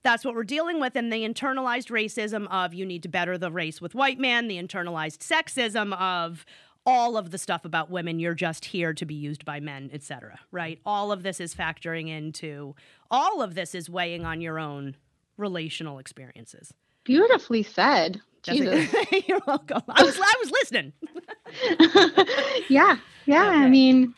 that's 0.03 0.23
what 0.25 0.35
we're 0.35 0.43
dealing 0.43 0.79
with. 0.79 0.95
And 0.95 1.11
the 1.11 1.27
internalized 1.27 1.89
racism 1.89 2.47
of 2.51 2.73
you 2.73 2.85
need 2.85 3.01
to 3.03 3.09
better 3.09 3.37
the 3.37 3.49
race 3.49 3.81
with 3.81 3.95
white 3.95 4.19
men, 4.19 4.49
the 4.49 4.61
internalized 4.61 5.19
sexism 5.19 5.97
of 5.97 6.45
all 6.85 7.17
of 7.17 7.31
the 7.31 7.37
stuff 7.37 7.65
about 7.65 7.89
women. 7.89 8.19
You're 8.19 8.35
just 8.35 8.65
here 8.65 8.93
to 8.93 9.05
be 9.05 9.15
used 9.15 9.45
by 9.45 9.61
men, 9.61 9.89
etc. 9.93 10.39
Right? 10.51 10.79
All 10.85 11.13
of 11.13 11.23
this 11.23 11.39
is 11.39 11.55
factoring 11.55 12.09
into. 12.09 12.75
All 13.09 13.41
of 13.41 13.55
this 13.55 13.73
is 13.73 13.89
weighing 13.89 14.25
on 14.25 14.41
your 14.41 14.59
own 14.59 14.95
relational 15.37 15.99
experiences. 15.99 16.73
Beautifully 17.03 17.63
said. 17.63 18.21
Jesus. 18.43 18.93
You're 19.27 19.41
welcome. 19.47 19.81
I 19.89 20.03
was 20.03 20.19
I 20.19 20.33
was 20.39 20.51
listening. 20.51 20.93
yeah, 22.69 22.97
yeah. 23.25 23.47
Okay. 23.49 23.57
I 23.59 23.69
mean, 23.69 24.13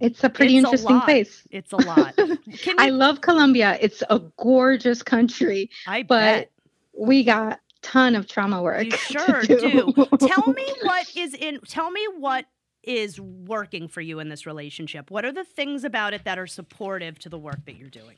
it's 0.00 0.22
a 0.24 0.28
pretty 0.28 0.56
It's 0.56 0.64
interesting 0.64 0.96
lot. 0.96 1.04
place. 1.04 1.42
It's 1.50 1.72
a 1.72 1.76
lot. 1.76 2.14
I 2.78 2.90
love 2.90 3.20
Colombia. 3.20 3.78
It's 3.80 4.02
a 4.10 4.20
gorgeous 4.38 5.02
country, 5.02 5.70
I 5.86 6.02
but 6.02 6.18
bet. 6.18 6.50
we 6.96 7.22
got 7.24 7.60
ton 7.82 8.16
of 8.16 8.26
trauma 8.26 8.62
work. 8.62 8.84
You 8.84 8.90
sure 8.90 9.42
do. 9.42 9.92
Tell 10.20 10.52
me 10.52 10.66
what 10.82 11.16
is 11.16 11.34
in 11.34 11.60
tell 11.66 11.90
me 11.90 12.04
what 12.18 12.46
is 12.82 13.20
working 13.20 13.86
for 13.88 14.00
you 14.00 14.18
in 14.18 14.28
this 14.28 14.46
relationship. 14.46 15.10
What 15.10 15.24
are 15.24 15.32
the 15.32 15.44
things 15.44 15.84
about 15.84 16.14
it 16.14 16.24
that 16.24 16.38
are 16.38 16.46
supportive 16.46 17.18
to 17.20 17.28
the 17.28 17.38
work 17.38 17.64
that 17.66 17.76
you're 17.76 17.90
doing? 17.90 18.16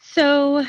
So, 0.00 0.64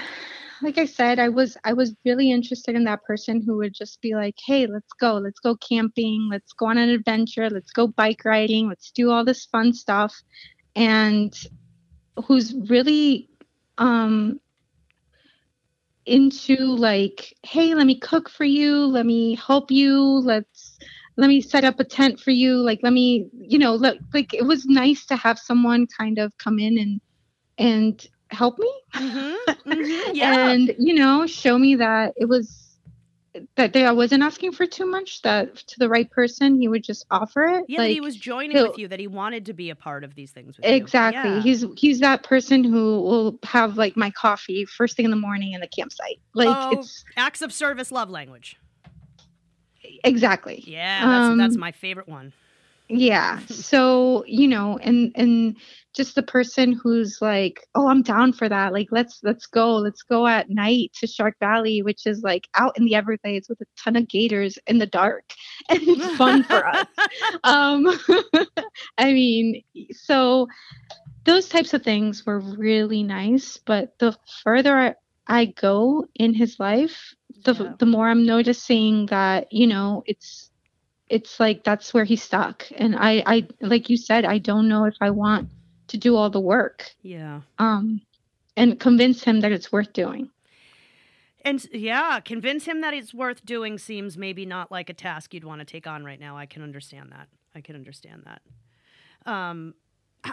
like 0.62 0.78
I 0.78 0.86
said, 0.86 1.20
I 1.20 1.30
was 1.30 1.58
I 1.64 1.74
was 1.74 1.96
really 2.06 2.32
interested 2.32 2.76
in 2.76 2.84
that 2.86 3.04
person 3.04 3.42
who 3.42 3.58
would 3.58 3.74
just 3.74 4.02
be 4.02 4.16
like, 4.16 4.36
"Hey, 4.46 4.68
let's 4.68 4.94
go. 5.00 5.16
Let's 5.16 5.40
go 5.40 5.56
camping. 5.56 6.28
Let's 6.32 6.54
go 6.54 6.68
on 6.68 6.78
an 6.78 6.90
adventure. 6.90 7.50
Let's 7.50 7.72
go 7.72 7.88
bike 7.88 8.24
riding. 8.26 8.70
Let's 8.70 8.92
do 8.92 9.12
all 9.12 9.26
this 9.26 9.46
fun 9.46 9.74
stuff." 9.74 10.16
And 10.76 11.34
who's 12.26 12.54
really 12.70 13.30
um 13.78 14.40
into 16.06 16.56
like, 16.58 17.34
"Hey, 17.44 17.74
let 17.74 17.88
me 17.88 17.98
cook 18.00 18.30
for 18.30 18.46
you. 18.46 18.86
Let 18.86 19.06
me 19.06 19.36
help 19.36 19.72
you. 19.72 20.00
Let's 20.02 20.78
let 21.18 21.28
me 21.28 21.42
set 21.42 21.64
up 21.64 21.80
a 21.80 21.84
tent 21.84 22.20
for 22.20 22.32
you. 22.32 22.58
Like, 22.58 22.80
let 22.82 22.94
me, 22.94 23.28
you 23.40 23.60
know, 23.60 23.76
let, 23.76 23.98
like 24.14 24.34
it 24.34 24.46
was 24.46 24.66
nice 24.66 25.06
to 25.08 25.16
have 25.16 25.38
someone 25.38 25.88
kind 25.98 26.18
of 26.18 26.38
come 26.38 26.60
in 26.60 26.78
and 26.78 27.02
and 27.58 28.08
help 28.34 28.58
me 28.60 28.72
Mm-hmm. 28.96 29.72
mm-hmm. 29.72 30.12
Yeah. 30.14 30.52
and 30.52 30.76
you 30.78 30.94
know 30.94 31.26
show 31.28 31.58
me 31.58 31.76
that 31.76 32.14
it 32.18 32.26
was 32.26 32.60
that 33.56 33.74
they, 33.74 33.84
I 33.84 33.92
wasn't 33.92 34.22
asking 34.22 34.52
for 34.52 34.68
too 34.68 34.86
much 34.86 35.22
that 35.24 35.56
to 35.56 35.80
the 35.80 35.90
right 35.90 36.10
person 36.12 36.60
he 36.62 36.68
would 36.68 36.84
just 36.84 37.06
offer 37.10 37.44
it 37.46 37.64
yeah, 37.68 37.80
that 37.80 37.90
he 37.90 38.00
was 38.00 38.16
joining 38.16 38.56
with 38.62 38.78
you, 38.78 38.88
that 38.88 39.00
he 39.00 39.08
wanted 39.08 39.46
to 39.48 39.54
be 39.54 39.72
a 39.72 39.76
part 39.76 40.04
of 40.04 40.14
these 40.14 40.32
things 40.32 40.56
exactly 40.62 41.32
Yeah. 41.32 41.42
he's 41.42 41.66
he's 41.76 42.00
that 42.00 42.24
person 42.24 42.64
who 42.64 43.02
will 43.02 43.40
have 43.44 43.78
like 43.78 43.98
my 43.98 44.12
coffee 44.12 44.66
first 44.66 44.96
thing 44.96 45.06
in 45.06 45.12
the 45.12 45.18
morning 45.18 45.54
in 45.54 45.62
the 45.62 45.68
campsite 45.68 46.20
like 46.36 46.48
Oh. 46.50 46.72
it's 46.74 47.04
Acts 47.18 47.42
of 47.42 47.52
service 47.52 47.92
love 47.92 48.10
language. 48.10 48.58
exactly 50.04 50.64
Yeah, 50.66 51.08
that's 51.08 51.38
that's 51.38 51.56
Um, 51.56 51.60
my 51.60 51.72
favorite 51.72 52.08
one. 52.08 52.34
Yeah 52.90 53.40
so 53.48 54.24
you 54.28 54.48
know 54.48 54.78
and 54.80 55.12
and 55.16 55.56
just 55.94 56.16
the 56.16 56.24
person 56.24 56.74
who's 56.74 57.20
like 57.22 57.66
oh 57.76 57.88
i'm 57.88 58.02
down 58.02 58.32
for 58.34 58.48
that 58.50 58.74
like 58.74 58.88
let's 58.92 59.20
let's 59.24 59.46
go 59.48 59.76
let's 59.76 60.02
go 60.04 60.28
at 60.28 60.50
night 60.50 60.92
to 60.94 61.08
shark 61.08 61.36
valley 61.40 61.82
which 61.82 62.06
is 62.06 62.22
like 62.24 62.48
out 62.56 62.78
in 62.78 62.86
the 62.86 62.96
everglades 62.96 63.50
with 63.50 63.60
a 63.62 63.66
ton 63.78 63.96
of 63.96 64.08
gators 64.08 64.58
in 64.68 64.80
the 64.80 64.86
dark 64.86 65.32
and 65.70 65.80
it's 65.84 66.10
fun 66.10 66.44
for 66.44 66.66
us 66.68 66.88
um 67.44 67.88
i 68.98 69.14
mean 69.14 69.64
so 69.92 70.48
those 71.26 71.48
types 71.50 71.74
of 71.74 71.84
things 71.84 72.26
were 72.26 72.40
really 72.40 73.04
nice 73.04 73.58
but 73.66 73.98
the 74.00 74.16
further 74.44 74.78
i, 74.78 74.96
I 75.28 75.46
go 75.46 76.06
in 76.16 76.34
his 76.34 76.60
life 76.60 77.14
the 77.46 77.54
Yeah. 77.54 77.74
the 77.80 77.86
more 77.86 78.10
i'm 78.10 78.26
noticing 78.26 79.08
that 79.08 79.52
you 79.52 79.68
know 79.68 80.04
it's 80.06 80.52
it's 81.14 81.40
like 81.40 81.64
that's 81.64 81.94
where 81.94 82.06
he's 82.11 82.23
stuck 82.23 82.65
and 82.84 82.95
i 83.10 83.23
i 83.34 83.48
like 83.73 83.90
you 83.91 83.98
said 83.98 84.26
i 84.26 84.38
don't 84.49 84.68
know 84.68 84.84
if 84.85 84.95
i 85.02 85.10
want 85.10 85.49
to 85.88 85.98
do 85.98 86.15
all 86.15 86.30
the 86.30 86.40
work 86.56 86.91
Yeah. 87.02 87.41
um 87.60 88.02
and 88.56 88.80
convince 88.80 89.23
him 89.23 89.41
that 89.41 89.52
it's 89.52 89.72
worth 89.72 89.94
doing 89.94 90.30
And 91.45 91.60
yeah, 91.73 92.22
convince 92.22 92.64
him 92.65 92.81
that 92.81 92.94
it's 92.94 93.14
worth 93.14 93.44
doing 93.45 93.77
seems 93.77 94.18
maybe 94.18 94.45
not 94.45 94.72
like 94.72 94.90
a 94.90 94.94
task 94.94 95.34
you'd 95.34 95.44
want 95.44 95.60
to 95.60 95.65
take 95.65 95.88
on 95.94 96.06
right 96.06 96.19
now. 96.19 96.38
I 96.38 96.45
can 96.45 96.64
understand 96.64 97.11
that. 97.11 97.27
I 97.53 97.60
can 97.61 97.76
understand 97.76 98.23
that. 98.30 98.41
Um, 99.30 99.73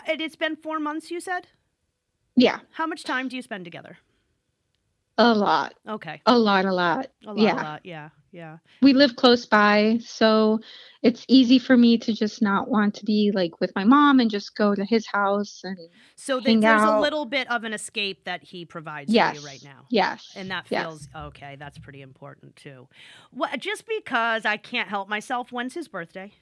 and 0.07 0.21
it's 0.21 0.37
been 0.37 0.55
four 0.57 0.79
months, 0.79 1.11
you 1.11 1.21
said? 1.21 1.49
yeah 2.37 2.59
How 2.79 2.87
much 2.87 3.03
time 3.03 3.27
do 3.29 3.35
you 3.37 3.43
spend 3.43 3.65
together? 3.65 3.99
A 5.21 5.35
lot 5.35 5.75
Okay. 5.87 6.21
a 6.27 6.39
lot 6.39 6.65
a 6.65 6.73
lot 6.73 7.07
A 7.27 7.33
lot, 7.33 7.39
yeah 7.39 7.53
a 7.53 7.63
lot. 7.63 7.81
Yeah. 7.85 8.09
Yeah. 8.33 8.59
we 8.81 8.93
live 8.93 9.17
close 9.17 9.45
by 9.45 9.99
so 10.05 10.61
it's 11.03 11.25
easy 11.27 11.59
for 11.59 11.77
me 11.77 11.99
to 11.99 12.13
just 12.13 12.41
not 12.41 12.69
want 12.69 12.95
to 12.95 13.05
be 13.05 13.33
like 13.35 13.61
with 13.61 13.73
my 13.75 13.83
mom 13.83 14.21
and 14.21 14.31
just 14.31 14.55
go 14.55 14.73
to 14.73 14.85
his 14.85 15.05
house 15.07 15.63
and 15.65 15.77
So 16.15 16.41
Hang 16.41 16.61
there's 16.61 16.83
a 16.83 17.01
little 17.01 17.25
bit 17.25 17.51
of 17.51 17.65
an 17.65 17.73
escape 17.73 18.25
that 18.27 18.45
he 18.45 18.65
provides 18.65 19.13
yes 19.13 19.35
for 19.37 19.41
you 19.43 19.47
right 19.47 19.63
now. 19.65 19.85
yes 19.91 20.33
And 20.37 20.49
that 20.53 20.67
yes. 20.71 20.85
feels 20.87 21.09
okay. 21.15 21.57
That's 21.59 21.79
pretty 21.79 22.03
important 22.03 22.55
too. 22.55 22.87
Well, 23.33 23.51
just 23.59 23.85
because 23.89 24.45
I 24.47 24.57
can't 24.57 24.89
help 24.89 25.09
myself. 25.09 25.51
When's 25.51 25.75
his 25.75 25.89
birthday? 25.89 26.33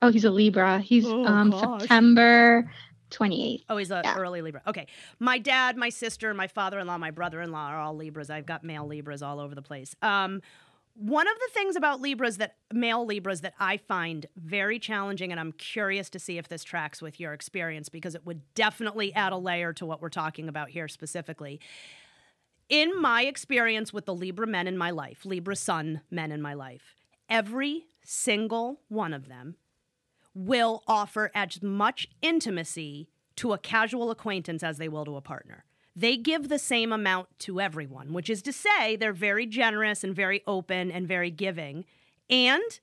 oh 0.00 0.10
he's 0.10 0.24
a 0.24 0.30
libra 0.30 0.78
he's 0.80 1.06
Oh, 1.06 1.24
um 1.26 1.50
september 1.52 2.70
28th 3.14 3.64
Oh, 3.68 3.76
he's 3.76 3.90
a 3.90 4.02
Yeah. 4.04 4.16
early 4.16 4.42
Libra. 4.42 4.62
Okay. 4.66 4.86
My 5.18 5.38
dad, 5.38 5.76
my 5.76 5.88
sister, 5.88 6.34
my 6.34 6.46
father-in-law, 6.48 6.98
my 6.98 7.10
brother-in-law 7.10 7.68
are 7.68 7.78
all 7.78 7.94
Libras. 7.96 8.30
I've 8.30 8.46
got 8.46 8.64
male 8.64 8.86
Libras 8.86 9.22
all 9.22 9.40
over 9.40 9.54
the 9.54 9.62
place. 9.62 9.94
Um, 10.02 10.42
one 10.96 11.26
of 11.26 11.34
the 11.34 11.48
things 11.52 11.74
about 11.74 12.00
Libras 12.00 12.36
that 12.36 12.54
male 12.72 13.04
Libras 13.04 13.40
that 13.40 13.54
I 13.58 13.78
find 13.78 14.26
very 14.36 14.78
challenging, 14.78 15.32
and 15.32 15.40
I'm 15.40 15.50
curious 15.52 16.08
to 16.10 16.20
see 16.20 16.38
if 16.38 16.46
this 16.48 16.62
tracks 16.62 17.02
with 17.02 17.18
your 17.18 17.32
experience 17.32 17.88
because 17.88 18.14
it 18.14 18.24
would 18.24 18.42
definitely 18.54 19.12
add 19.14 19.32
a 19.32 19.36
layer 19.36 19.72
to 19.72 19.86
what 19.86 20.00
we're 20.00 20.08
talking 20.08 20.48
about 20.48 20.70
here 20.70 20.86
specifically. 20.86 21.60
In 22.68 23.00
my 23.00 23.22
experience 23.24 23.92
with 23.92 24.06
the 24.06 24.14
Libra 24.14 24.46
men 24.46 24.66
in 24.68 24.78
my 24.78 24.90
life, 24.90 25.24
Libra 25.26 25.56
sun 25.56 26.00
men 26.10 26.30
in 26.32 26.40
my 26.40 26.54
life, 26.54 26.94
every 27.28 27.86
single 28.04 28.80
one 28.88 29.12
of 29.12 29.28
them 29.28 29.56
will 30.34 30.82
offer 30.86 31.30
as 31.34 31.62
much 31.62 32.08
intimacy 32.22 33.08
to 33.36 33.52
a 33.52 33.58
casual 33.58 34.10
acquaintance 34.10 34.62
as 34.62 34.78
they 34.78 34.88
will 34.88 35.04
to 35.04 35.16
a 35.16 35.20
partner. 35.20 35.64
They 35.96 36.16
give 36.16 36.48
the 36.48 36.58
same 36.58 36.92
amount 36.92 37.28
to 37.40 37.60
everyone, 37.60 38.12
which 38.12 38.28
is 38.28 38.42
to 38.42 38.52
say, 38.52 38.96
they're 38.96 39.12
very 39.12 39.46
generous 39.46 40.02
and 40.02 40.14
very 40.14 40.42
open 40.46 40.90
and 40.90 41.06
very 41.06 41.30
giving. 41.30 41.84
And 42.28 42.80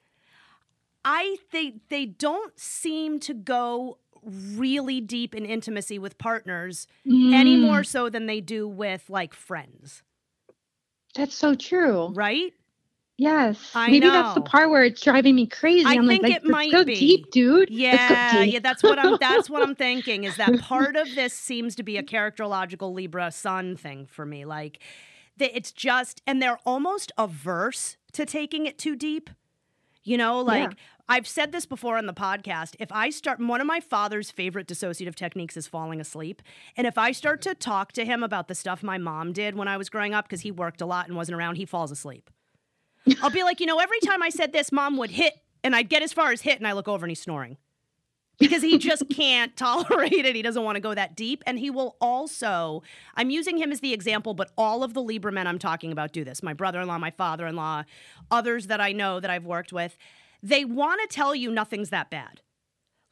I 1.04 1.38
they 1.52 1.76
they 1.90 2.06
don't 2.06 2.58
seem 2.60 3.20
to 3.22 3.34
go 3.34 3.98
really 4.24 5.02
deep 5.02 5.34
in 5.34 5.46
intimacy 5.46 5.98
with 5.98 6.18
partners 6.18 6.88
any 7.32 7.56
Mm, 7.56 7.58
more 7.58 7.84
so 7.84 8.10
than 8.10 8.28
they 8.28 8.40
do 8.42 8.68
with 8.68 9.10
like 9.10 9.34
friends, 9.34 10.04
that's 11.16 11.36
so 11.36 11.56
true 11.56 12.16
right? 12.16 12.54
Yes 13.18 13.72
I 13.76 13.88
maybe 13.92 14.08
that's 14.08 14.34
the 14.36 14.42
part 14.42 14.70
where 14.70 14.84
it's 14.84 15.02
driving 15.02 15.36
me 15.36 15.46
crazy 15.48 15.86
I 15.86 15.94
i'm 15.94 16.08
think 16.08 16.24
like, 16.24 16.34
it 16.34 16.44
might 16.46 16.72
go 16.72 16.84
be. 16.84 16.96
deep 16.96 17.32
dude 17.32 17.70
Yeah, 17.70 18.44
deep. 18.44 18.54
yeah, 18.54 18.60
that's 18.60 18.82
what 18.84 18.98
I'm 18.98 19.18
that's 19.20 19.50
what 19.50 19.62
I'm 19.62 19.76
thinking 19.88 20.24
is 20.24 20.38
that 20.38 20.60
part 20.62 20.96
of 20.96 21.14
this 21.16 21.34
seems 21.34 21.76
to 21.76 21.84
be 21.84 21.98
a 21.98 22.04
characterological 22.04 22.94
Libra 22.94 23.32
sun 23.32 23.76
thing 23.76 24.06
for 24.08 24.26
me. 24.26 24.46
Like 24.46 24.80
that 25.38 25.56
it's 25.56 25.72
just 25.72 26.22
and 26.26 26.42
they're 26.42 26.60
almost 26.66 27.12
averse 27.18 27.98
to 28.14 28.26
taking 28.26 28.66
it 28.66 28.78
too 28.78 28.96
deep. 28.96 29.30
You 30.04 30.18
know, 30.18 30.40
like 30.42 30.72
Yeah. 30.72 30.78
I've 31.08 31.28
said 31.28 31.52
this 31.52 31.66
before 31.66 31.98
on 31.98 32.06
the 32.08 32.14
podcast. 32.14 32.76
If 32.80 32.92
I 32.92 33.10
start 33.12 33.40
one 33.40 33.62
of 33.62 33.68
my 33.68 33.82
father's 33.82 34.32
favorite 34.32 34.66
dissociative 34.68 35.14
techniques 35.14 35.58
is 35.58 35.68
falling 35.68 36.00
asleep. 36.02 36.42
And 36.78 36.88
if 36.88 36.98
I 36.98 37.12
start 37.12 37.42
to 37.42 37.54
talk 37.54 37.92
to 37.94 38.06
him 38.06 38.24
about 38.24 38.48
the 38.48 38.56
stuff 38.56 38.82
my 38.82 38.98
mom 38.98 39.32
did 39.34 39.56
when 39.56 39.68
I 39.68 39.78
was 39.78 39.90
growing 39.90 40.14
up 40.14 40.26
because 40.26 40.42
he 40.42 40.52
worked 40.52 40.80
a 40.82 40.86
lot 40.86 41.08
and 41.08 41.16
wasn't 41.18 41.38
around, 41.38 41.58
he 41.58 41.66
falls 41.66 41.92
asleep. 41.92 42.30
I'll 43.22 43.30
be 43.30 43.44
like, 43.44 43.60
you 43.60 43.66
know, 43.66 43.80
every 43.80 44.00
time 44.00 44.22
I 44.22 44.30
said 44.30 44.54
this, 44.54 44.72
mom 44.72 44.98
would 44.98 45.12
hit, 45.12 45.34
and 45.64 45.76
I'd 45.76 45.90
get 45.90 46.02
as 46.02 46.14
far 46.14 46.32
as 46.32 46.42
hit, 46.42 46.58
and 46.58 46.68
I 46.68 46.74
look 46.74 46.88
over 46.88 47.06
and 47.06 47.12
he's 47.12 47.22
snoring 47.22 47.58
because 48.42 48.62
he 48.62 48.78
just 48.78 49.08
can't 49.16 49.56
tolerate 49.56 50.26
it. 50.26 50.36
He 50.36 50.42
doesn't 50.42 50.64
want 50.64 50.76
to 50.76 50.82
go 50.82 50.94
that 50.94 51.16
deep. 51.16 51.44
And 51.46 51.58
he 51.58 51.70
will 51.70 51.96
also, 52.02 52.84
I'm 53.16 53.30
using 53.30 53.58
him 53.58 53.72
as 53.72 53.80
the 53.80 53.94
example, 53.94 54.34
but 54.34 54.52
all 54.58 54.84
of 54.84 54.94
the 54.94 55.02
Libra 55.02 55.32
men 55.32 55.48
I'm 55.48 55.60
talking 55.60 55.92
about 55.92 56.12
do 56.12 56.26
this 56.26 56.44
my 56.44 56.54
brother 56.54 56.82
in 56.82 56.88
law, 56.88 56.98
my 56.98 57.12
father 57.12 57.48
in 57.48 57.56
law, 57.56 57.84
others 58.30 58.68
that 58.68 58.82
I 58.82 58.92
know 58.92 59.20
that 59.20 59.30
I've 59.30 59.46
worked 59.46 59.72
with. 59.72 59.98
They 60.44 60.66
want 60.66 61.00
to 61.02 61.16
tell 61.16 61.36
you 61.36 61.52
nothing's 61.52 61.92
that 61.92 62.10
bad. 62.10 62.42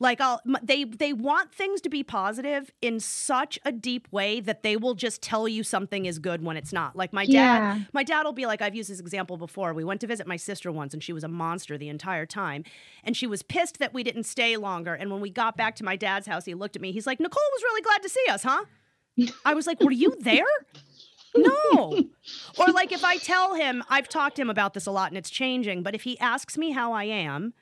Like 0.01 0.21
I'll 0.21 0.41
they 0.63 0.85
they 0.85 1.11
want 1.11 1.53
things 1.53 1.81
to 1.81 1.89
be 1.89 2.03
positive 2.03 2.71
in 2.81 3.01
such 3.01 3.59
a 3.65 3.71
deep 3.71 4.07
way 4.11 4.39
that 4.39 4.63
they 4.63 4.77
will 4.77 4.93
just 4.95 5.21
tell 5.21 5.45
you 5.47 5.61
something 5.61 6.05
is 6.05 6.19
good 6.19 6.41
when 6.41 6.55
it's 6.55 6.71
not. 6.71 6.95
Like 6.95 7.11
my 7.11 7.25
dad 7.25 7.31
Yeah. 7.33 7.79
my 7.91 8.03
dad 8.03 8.23
will 8.23 8.31
be 8.33 8.45
like 8.45 8.61
I've 8.61 8.75
used 8.75 8.89
this 8.89 9.01
example 9.01 9.35
before. 9.35 9.73
We 9.73 9.83
went 9.83 9.99
to 10.01 10.07
visit 10.07 10.25
my 10.25 10.37
sister 10.37 10.71
once 10.71 10.93
and 10.93 11.03
she 11.03 11.11
was 11.11 11.25
a 11.25 11.27
monster 11.27 11.77
the 11.77 11.89
entire 11.89 12.25
time. 12.25 12.63
And 13.03 13.17
she 13.17 13.27
was 13.27 13.43
pissed 13.43 13.79
that 13.79 13.93
we 13.93 14.03
didn't 14.03 14.23
stay 14.23 14.55
longer. 14.55 14.93
And 14.93 15.11
when 15.11 15.19
we 15.19 15.29
got 15.29 15.57
back 15.57 15.75
to 15.77 15.83
my 15.83 15.97
dad's 15.97 16.27
house, 16.27 16.45
he 16.45 16.53
looked 16.53 16.77
at 16.77 16.81
me. 16.81 16.93
He's 16.93 17.05
like, 17.05 17.19
"Nicole 17.19 17.43
was 17.53 17.63
really 17.63 17.81
glad 17.81 18.01
to 18.03 18.09
see 18.09 18.25
us, 18.29 18.43
huh?" 18.43 18.63
I 19.43 19.53
was 19.53 19.67
like, 19.67 19.81
"Were 19.81 19.91
you 19.91 20.15
there?" 20.21 20.45
No. 21.35 22.03
or 22.57 22.67
like 22.73 22.91
if 22.91 23.03
I 23.03 23.17
tell 23.17 23.53
him, 23.55 23.83
I've 23.89 24.07
talked 24.09 24.37
to 24.37 24.41
him 24.41 24.49
about 24.49 24.73
this 24.73 24.85
a 24.85 24.91
lot 24.91 25.11
and 25.11 25.17
it's 25.17 25.29
changing, 25.29 25.83
but 25.83 25.93
if 25.93 26.03
he 26.03 26.17
asks 26.19 26.57
me 26.57 26.71
how 26.71 26.93
I 26.93 27.03
am, 27.03 27.53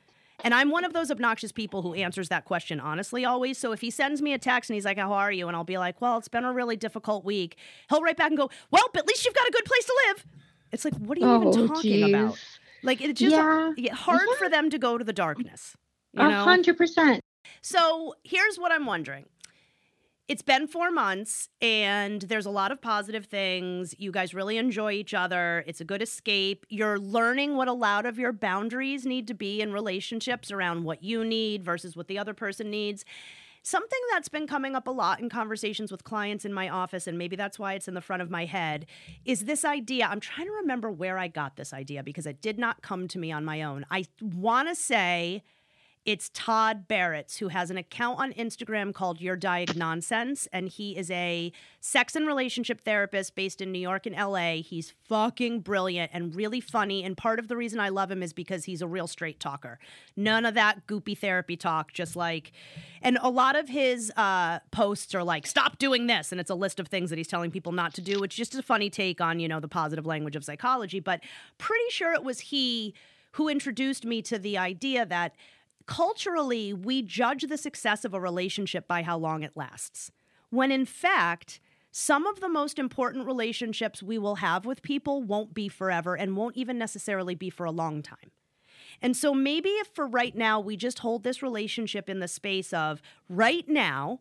and 0.43 0.53
I'm 0.53 0.69
one 0.69 0.83
of 0.85 0.93
those 0.93 1.09
obnoxious 1.11 1.51
people 1.51 1.81
who 1.81 1.93
answers 1.93 2.29
that 2.29 2.45
question 2.45 2.79
honestly 2.79 3.25
always. 3.25 3.57
So 3.57 3.71
if 3.71 3.81
he 3.81 3.89
sends 3.89 4.21
me 4.21 4.33
a 4.33 4.37
text 4.37 4.69
and 4.69 4.75
he's 4.75 4.85
like, 4.85 4.97
How 4.97 5.11
are 5.13 5.31
you? 5.31 5.47
And 5.47 5.55
I'll 5.55 5.63
be 5.63 5.77
like, 5.77 5.99
Well, 6.01 6.17
it's 6.17 6.27
been 6.27 6.45
a 6.45 6.53
really 6.53 6.75
difficult 6.75 7.25
week. 7.25 7.57
He'll 7.89 8.01
write 8.01 8.17
back 8.17 8.27
and 8.29 8.37
go, 8.37 8.49
Well, 8.71 8.83
but 8.93 9.01
at 9.03 9.07
least 9.07 9.25
you've 9.25 9.33
got 9.33 9.47
a 9.47 9.51
good 9.51 9.65
place 9.65 9.85
to 9.85 9.95
live. 10.07 10.25
It's 10.71 10.85
like, 10.85 10.95
What 10.95 11.17
are 11.17 11.21
you 11.21 11.27
Oh, 11.27 11.51
even 11.51 11.67
talking 11.67 11.81
geez. 11.91 12.09
about? 12.13 12.39
Like, 12.83 13.01
it's 13.01 13.19
just 13.19 13.35
Yeah. 13.35 13.71
yeah, 13.77 13.93
hard 13.95 14.21
Yeah. 14.29 14.35
for 14.37 14.49
them 14.49 14.69
to 14.69 14.77
go 14.77 14.97
to 14.97 15.03
the 15.03 15.13
darkness. 15.13 15.75
A 16.15 16.31
hundred 16.31 16.77
percent. 16.77 17.21
So 17.61 18.15
here's 18.23 18.57
what 18.57 18.71
I'm 18.71 18.85
wondering. 18.85 19.25
It's 20.27 20.41
been 20.41 20.67
four 20.67 20.91
months 20.91 21.47
and 21.61 22.21
there's 22.23 22.45
a 22.45 22.49
lot 22.49 22.73
of 22.73 22.81
positive 22.81 23.27
things. 23.27 23.95
You 23.97 24.11
guys 24.11 24.33
really 24.33 24.57
enjoy 24.57 24.91
each 24.91 25.13
other. 25.13 25.63
It's 25.65 25.79
a 25.79 25.85
good 25.85 26.01
escape. 26.01 26.65
You're 26.67 26.99
learning 26.99 27.55
what 27.55 27.69
a 27.69 27.73
lot 27.73 28.05
of 28.05 28.19
your 28.19 28.33
boundaries 28.33 29.05
need 29.05 29.27
to 29.27 29.33
be 29.33 29.61
in 29.61 29.71
relationships 29.71 30.51
around 30.51 30.83
what 30.83 31.01
you 31.01 31.23
need 31.23 31.63
versus 31.63 31.95
what 31.95 32.09
the 32.09 32.19
other 32.19 32.33
person 32.33 32.69
needs. 32.69 33.05
Something 33.63 33.99
that's 34.11 34.27
been 34.27 34.47
coming 34.47 34.75
up 34.75 34.87
a 34.87 34.91
lot 34.91 35.21
in 35.21 35.29
conversations 35.29 35.91
with 35.91 36.03
clients 36.03 36.45
in 36.45 36.53
my 36.53 36.69
office, 36.69 37.05
and 37.05 37.17
maybe 37.17 37.35
that's 37.35 37.59
why 37.59 37.73
it's 37.73 37.89
in 37.89 37.95
the 37.95 38.01
front 38.01 38.21
of 38.21 38.29
my 38.29 38.45
head, 38.45 38.85
is 39.25 39.43
this 39.43 39.65
idea. 39.65 40.07
I'm 40.07 40.21
trying 40.21 40.47
to 40.47 40.53
remember 40.53 40.89
where 40.89 41.17
I 41.17 41.27
got 41.27 41.57
this 41.57 41.73
idea 41.73 42.01
because 42.01 42.25
it 42.25 42.41
did 42.41 42.57
not 42.57 42.81
come 42.81 43.09
to 43.09 43.19
me 43.19 43.29
on 43.29 43.43
my 43.43 43.63
own. 43.63 43.85
I 43.91 44.05
want 44.21 44.69
to 44.69 44.75
say 44.75 45.43
it's 46.07 46.31
Todd 46.33 46.87
Baratz 46.87 47.39
who 47.39 47.49
has 47.49 47.69
an 47.69 47.77
account 47.77 48.17
on 48.17 48.31
Instagram 48.31 48.93
called 48.93 49.19
Your 49.19 49.35
Diagnonsense, 49.35 50.47
and 50.53 50.69
he 50.69 50.95
is 50.95 51.11
a 51.11 51.51
sex 51.81 52.15
and 52.15 52.25
relationship 52.25 52.79
therapist 52.79 53.35
based 53.35 53.59
in 53.59 53.73
New 53.73 53.79
York 53.79 54.05
and 54.05 54.15
LA. 54.15 54.61
He's 54.61 54.93
fucking 55.09 55.59
brilliant 55.59 56.11
and 56.13 56.33
really 56.33 56.61
funny, 56.61 57.03
and 57.03 57.17
part 57.17 57.39
of 57.39 57.49
the 57.49 57.57
reason 57.57 57.81
I 57.81 57.89
love 57.89 58.09
him 58.09 58.23
is 58.23 58.31
because 58.31 58.63
he's 58.63 58.81
a 58.81 58.87
real 58.87 59.05
straight 59.05 59.41
talker. 59.41 59.79
None 60.15 60.45
of 60.45 60.53
that 60.53 60.87
goopy 60.87 61.17
therapy 61.17 61.57
talk, 61.57 61.91
just 61.91 62.15
like, 62.15 62.53
and 63.01 63.19
a 63.21 63.29
lot 63.29 63.57
of 63.57 63.67
his 63.67 64.09
uh, 64.15 64.59
posts 64.71 65.13
are 65.13 65.25
like, 65.25 65.45
"Stop 65.45 65.77
doing 65.77 66.07
this," 66.07 66.31
and 66.31 66.39
it's 66.39 66.49
a 66.49 66.55
list 66.55 66.79
of 66.79 66.87
things 66.87 67.09
that 67.09 67.17
he's 67.17 67.27
telling 67.27 67.51
people 67.51 67.73
not 67.73 67.93
to 67.95 68.01
do, 68.01 68.21
which 68.21 68.39
is 68.39 68.47
just 68.47 68.55
a 68.55 68.63
funny 68.63 68.89
take 68.89 69.19
on 69.19 69.41
you 69.41 69.49
know 69.49 69.59
the 69.59 69.67
positive 69.67 70.05
language 70.05 70.37
of 70.37 70.45
psychology. 70.45 71.01
But 71.01 71.21
pretty 71.57 71.89
sure 71.89 72.13
it 72.13 72.23
was 72.23 72.39
he 72.39 72.93
who 73.33 73.49
introduced 73.49 74.05
me 74.05 74.21
to 74.21 74.39
the 74.39 74.57
idea 74.57 75.05
that 75.05 75.35
culturally, 75.87 76.73
we 76.73 77.01
judge 77.01 77.43
the 77.43 77.57
success 77.57 78.05
of 78.05 78.13
a 78.13 78.19
relationship 78.19 78.87
by 78.87 79.01
how 79.01 79.17
long 79.17 79.41
it 79.41 79.53
lasts. 79.55 80.11
When 80.49 80.71
in 80.71 80.85
fact, 80.85 81.59
some 81.91 82.27
of 82.27 82.39
the 82.39 82.49
most 82.49 82.77
important 82.77 83.25
relationships 83.25 84.03
we 84.03 84.19
will 84.19 84.35
have 84.35 84.65
with 84.65 84.83
people 84.83 85.23
won't 85.23 85.53
be 85.53 85.67
forever 85.67 86.15
and 86.15 86.37
won't 86.37 86.55
even 86.55 86.77
necessarily 86.77 87.33
be 87.33 87.49
for 87.49 87.65
a 87.65 87.71
long 87.71 88.03
time. 88.03 88.31
And 89.01 89.17
so 89.17 89.33
maybe 89.33 89.69
if 89.69 89.87
for 89.87 90.05
right 90.05 90.35
now 90.35 90.59
we 90.59 90.77
just 90.77 90.99
hold 90.99 91.23
this 91.23 91.41
relationship 91.41 92.09
in 92.09 92.19
the 92.19 92.27
space 92.27 92.73
of 92.73 93.01
right 93.29 93.67
now, 93.67 94.19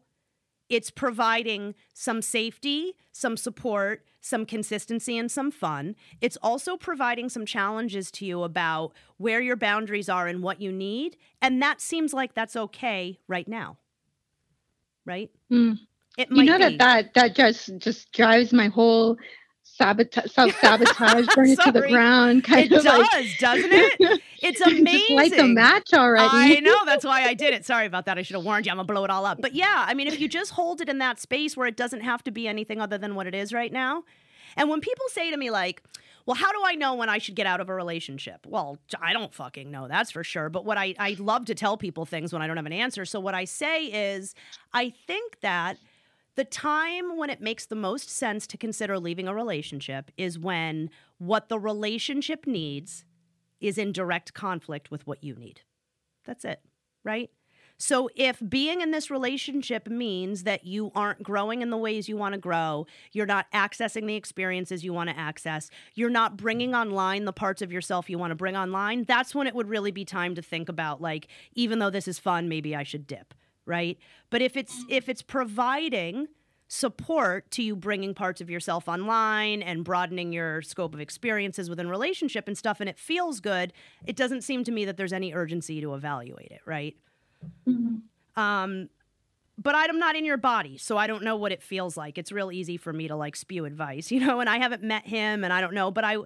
it's 0.68 0.90
providing 0.90 1.74
some 1.94 2.22
safety, 2.22 2.94
some 3.12 3.36
support, 3.36 4.04
some 4.20 4.44
consistency, 4.46 5.16
and 5.16 5.30
some 5.30 5.50
fun. 5.50 5.94
It's 6.20 6.36
also 6.42 6.76
providing 6.76 7.28
some 7.28 7.46
challenges 7.46 8.10
to 8.12 8.26
you 8.26 8.42
about 8.42 8.92
where 9.18 9.40
your 9.40 9.56
boundaries 9.56 10.08
are 10.08 10.26
and 10.26 10.42
what 10.42 10.60
you 10.60 10.72
need. 10.72 11.16
And 11.40 11.62
that 11.62 11.80
seems 11.80 12.12
like 12.12 12.34
that's 12.34 12.56
okay 12.56 13.18
right 13.28 13.46
now. 13.48 13.78
Right? 15.04 15.30
Mm. 15.52 15.78
It 16.18 16.30
You 16.30 16.44
know 16.44 16.58
be. 16.58 16.58
that 16.58 16.78
that 16.78 17.14
that 17.14 17.34
just 17.36 17.76
just 17.78 18.12
drives 18.12 18.52
my 18.52 18.68
whole 18.68 19.16
sabotage, 19.74 20.30
self 20.30 20.58
sabotage, 20.60 21.26
burn 21.34 21.50
it 21.50 21.60
to 21.60 21.72
the 21.72 21.82
ground. 21.88 22.44
Kind 22.44 22.66
it 22.66 22.72
of 22.72 22.84
does, 22.84 23.08
like, 23.12 23.38
doesn't 23.38 23.72
it? 23.72 24.20
It's 24.42 24.60
amazing. 24.60 24.84
just 24.84 25.10
light 25.12 25.36
the 25.36 25.46
match 25.46 25.94
already. 25.94 26.28
I 26.30 26.60
know. 26.60 26.84
That's 26.84 27.04
why 27.04 27.22
I 27.22 27.34
did 27.34 27.54
it. 27.54 27.64
Sorry 27.64 27.86
about 27.86 28.04
that. 28.04 28.18
I 28.18 28.22
should 28.22 28.36
have 28.36 28.44
warned 28.44 28.66
you. 28.66 28.70
I'm 28.70 28.76
going 28.76 28.86
to 28.86 28.92
blow 28.92 29.02
it 29.02 29.10
all 29.10 29.24
up. 29.24 29.40
But 29.40 29.54
yeah, 29.54 29.84
I 29.88 29.94
mean, 29.94 30.06
if 30.06 30.20
you 30.20 30.28
just 30.28 30.52
hold 30.52 30.80
it 30.82 30.88
in 30.88 30.98
that 30.98 31.18
space 31.18 31.56
where 31.56 31.66
it 31.66 31.76
doesn't 31.76 32.02
have 32.02 32.22
to 32.24 32.30
be 32.30 32.46
anything 32.46 32.80
other 32.80 32.98
than 32.98 33.14
what 33.14 33.26
it 33.26 33.34
is 33.34 33.52
right 33.52 33.72
now. 33.72 34.04
And 34.56 34.68
when 34.68 34.80
people 34.80 35.06
say 35.08 35.30
to 35.30 35.36
me, 35.36 35.50
like, 35.50 35.82
well, 36.26 36.34
how 36.34 36.52
do 36.52 36.60
I 36.64 36.74
know 36.74 36.94
when 36.94 37.08
I 37.08 37.18
should 37.18 37.34
get 37.34 37.46
out 37.46 37.60
of 37.60 37.68
a 37.68 37.74
relationship? 37.74 38.46
Well, 38.46 38.78
I 39.00 39.12
don't 39.12 39.32
fucking 39.32 39.70
know, 39.70 39.88
that's 39.88 40.10
for 40.10 40.22
sure. 40.22 40.48
But 40.48 40.64
what 40.64 40.76
I, 40.76 40.94
I 40.98 41.16
love 41.18 41.46
to 41.46 41.54
tell 41.54 41.76
people 41.76 42.04
things 42.04 42.32
when 42.32 42.42
I 42.42 42.46
don't 42.46 42.56
have 42.56 42.66
an 42.66 42.72
answer. 42.72 43.04
So 43.04 43.20
what 43.20 43.34
I 43.34 43.44
say 43.44 43.86
is, 43.86 44.34
I 44.74 44.92
think 45.06 45.40
that 45.40 45.78
the 46.36 46.44
time 46.44 47.16
when 47.16 47.30
it 47.30 47.40
makes 47.40 47.66
the 47.66 47.74
most 47.74 48.08
sense 48.08 48.46
to 48.46 48.56
consider 48.56 48.98
leaving 48.98 49.26
a 49.26 49.34
relationship 49.34 50.10
is 50.16 50.38
when 50.38 50.90
what 51.18 51.48
the 51.48 51.58
relationship 51.58 52.46
needs 52.46 53.04
is 53.60 53.78
in 53.78 53.92
direct 53.92 54.34
conflict 54.34 54.90
with 54.90 55.06
what 55.06 55.24
you 55.24 55.34
need. 55.34 55.62
That's 56.24 56.44
it, 56.44 56.60
right? 57.04 57.30
So 57.78 58.08
if 58.16 58.40
being 58.48 58.80
in 58.80 58.90
this 58.90 59.10
relationship 59.10 59.86
means 59.88 60.44
that 60.44 60.64
you 60.64 60.90
aren't 60.94 61.22
growing 61.22 61.60
in 61.60 61.68
the 61.68 61.76
ways 61.76 62.08
you 62.08 62.16
want 62.16 62.32
to 62.32 62.40
grow, 62.40 62.86
you're 63.12 63.26
not 63.26 63.50
accessing 63.52 64.06
the 64.06 64.14
experiences 64.14 64.82
you 64.82 64.94
want 64.94 65.10
to 65.10 65.18
access, 65.18 65.68
you're 65.94 66.08
not 66.08 66.38
bringing 66.38 66.74
online 66.74 67.26
the 67.26 67.34
parts 67.34 67.60
of 67.60 67.72
yourself 67.72 68.08
you 68.08 68.18
want 68.18 68.30
to 68.30 68.36
bring 68.36 68.56
online, 68.56 69.04
that's 69.04 69.34
when 69.34 69.46
it 69.46 69.54
would 69.54 69.68
really 69.68 69.90
be 69.90 70.04
time 70.04 70.34
to 70.34 70.42
think 70.42 70.68
about 70.68 71.02
like 71.02 71.28
even 71.54 71.78
though 71.78 71.90
this 71.90 72.08
is 72.08 72.18
fun, 72.18 72.48
maybe 72.48 72.74
I 72.74 72.82
should 72.82 73.06
dip, 73.06 73.34
right? 73.66 73.98
But 74.30 74.40
if 74.42 74.56
it's 74.56 74.84
if 74.88 75.08
it's 75.08 75.22
providing 75.22 76.28
support 76.68 77.48
to 77.52 77.62
you 77.62 77.76
bringing 77.76 78.12
parts 78.14 78.40
of 78.40 78.50
yourself 78.50 78.88
online 78.88 79.62
and 79.62 79.84
broadening 79.84 80.32
your 80.32 80.62
scope 80.62 80.94
of 80.94 81.00
experiences 81.00 81.70
within 81.70 81.88
relationship 81.88 82.48
and 82.48 82.58
stuff 82.58 82.80
and 82.80 82.88
it 82.88 82.98
feels 82.98 83.38
good 83.38 83.72
it 84.04 84.16
doesn't 84.16 84.40
seem 84.42 84.64
to 84.64 84.72
me 84.72 84.84
that 84.84 84.96
there's 84.96 85.12
any 85.12 85.32
urgency 85.32 85.80
to 85.80 85.94
evaluate 85.94 86.50
it 86.50 86.60
right 86.66 86.96
Mhm. 87.68 88.00
um 88.34 88.88
but 89.56 89.76
i'm 89.76 90.00
not 90.00 90.16
in 90.16 90.24
your 90.24 90.36
body 90.38 90.76
so 90.76 90.96
i 90.98 91.06
don't 91.06 91.22
know 91.22 91.36
what 91.36 91.52
it 91.52 91.62
feels 91.62 91.96
like 91.96 92.18
it's 92.18 92.32
real 92.32 92.50
easy 92.50 92.76
for 92.76 92.92
me 92.92 93.06
to 93.06 93.14
like 93.14 93.36
spew 93.36 93.64
advice 93.64 94.10
you 94.14 94.18
know 94.18 94.40
and 94.40 94.50
i 94.50 94.58
haven't 94.58 94.82
met 94.82 95.06
him 95.06 95.44
and 95.44 95.52
i 95.52 95.60
don't 95.60 95.72
know 95.72 95.92
but 95.92 96.02
i 96.02 96.16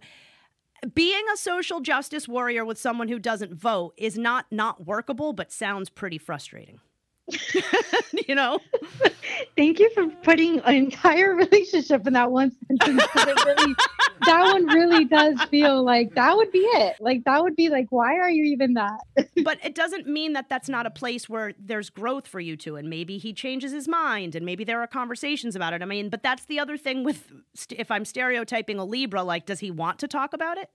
being 0.95 1.25
a 1.35 1.37
social 1.37 1.81
justice 1.81 2.27
warrior 2.27 2.65
with 2.65 2.79
someone 2.79 3.09
who 3.09 3.19
doesn't 3.19 3.53
vote 3.53 3.93
is 3.99 4.17
not 4.17 4.47
not 4.51 4.87
workable 4.87 5.35
but 5.35 5.53
sounds 5.53 5.91
pretty 5.91 6.17
frustrating 6.17 6.81
you 8.29 8.35
know 8.35 8.59
Thank 9.57 9.79
you 9.79 9.91
for 9.95 10.07
putting 10.23 10.61
an 10.61 10.75
entire 10.75 11.35
relationship 11.35 12.07
in 12.07 12.13
that 12.15 12.31
one 12.31 12.53
sentence. 12.67 13.03
it 13.15 13.45
really, 13.47 13.75
that 14.27 14.43
one 14.53 14.67
really 14.67 15.05
does 15.05 15.41
feel 15.51 15.83
like 15.85 16.15
that 16.15 16.37
would 16.37 16.51
be 16.53 16.59
it. 16.61 16.97
Like 17.01 17.25
that 17.25 17.43
would 17.43 17.57
be 17.57 17.69
like, 17.69 17.87
why 17.91 18.17
are 18.17 18.31
you 18.31 18.45
even 18.45 18.75
that? 18.75 19.01
but 19.45 19.59
it 19.65 19.75
doesn't 19.75 20.07
mean 20.07 20.33
that 20.35 20.49
that's 20.49 20.69
not 20.69 20.87
a 20.87 20.91
place 20.91 21.29
where 21.29 21.53
there's 21.59 21.91
growth 21.91 22.27
for 22.27 22.41
you 22.41 22.57
to 22.59 22.77
and 22.77 22.89
maybe 22.91 23.19
he 23.19 23.33
changes 23.33 23.73
his 23.73 23.87
mind 23.89 24.35
and 24.35 24.45
maybe 24.47 24.65
there 24.65 24.81
are 24.81 24.87
conversations 24.87 25.57
about 25.57 25.73
it 25.73 25.83
i 25.83 25.85
mean 25.85 26.09
but 26.09 26.23
that's 26.23 26.45
the 26.47 26.59
other 26.59 26.77
thing 26.77 27.05
with 27.05 27.33
if 27.71 27.91
i'm 27.91 28.05
stereotyping 28.05 28.79
a 28.79 28.85
libra 28.85 29.23
like 29.23 29.47
does 29.47 29.61
he 29.61 29.71
want 29.71 29.99
to 29.99 30.09
talk 30.09 30.33
about 30.33 30.59
it 30.59 30.69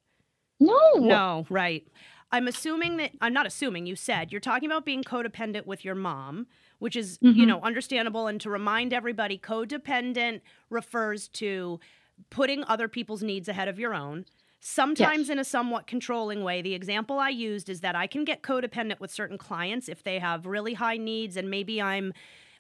No. 0.60 0.80
no 0.95 1.45
right 1.49 1.88
i'm 2.31 2.47
assuming 2.47 2.97
that 2.97 3.11
i'm 3.22 3.34
not 3.34 3.45
assuming 3.45 3.85
you 3.85 3.95
said 3.95 4.31
you're 4.31 4.41
talking 4.41 4.69
about 4.69 4.85
being 4.85 5.03
codependent 5.03 5.65
with 5.65 5.84
your 5.85 5.95
mom 5.95 6.47
which 6.80 6.95
is 6.95 7.18
you 7.22 7.34
Mhm. 7.45 7.47
know 7.47 7.61
understandable 7.61 8.27
and 8.27 8.41
to 8.41 8.49
remind 8.49 8.93
everybody 8.93 9.38
codependent 9.38 10.41
refers 10.69 11.27
to 11.30 11.80
putting 12.30 12.64
other 12.65 12.88
people's 12.88 13.22
needs 13.23 13.47
ahead 13.49 13.68
of 13.68 13.77
your 13.77 13.93
own. 13.93 14.26
Sometimes 14.61 15.30
in 15.30 15.38
a 15.38 15.43
somewhat 15.43 15.85
controlling 15.85 16.43
way. 16.43 16.61
The 16.61 16.73
example 16.73 17.19
i 17.19 17.30
used 17.30 17.69
is 17.69 17.81
that 17.81 17.95
i 17.95 18.07
can 18.07 18.23
get 18.26 18.41
codependent 18.41 18.99
with 18.99 19.11
certain 19.11 19.38
clients 19.38 19.88
if 19.88 20.02
they 20.03 20.18
have 20.19 20.45
really 20.45 20.73
high 20.73 20.97
needs 20.97 21.38
and 21.38 21.49
maybe 21.49 21.81
i'm 21.81 22.14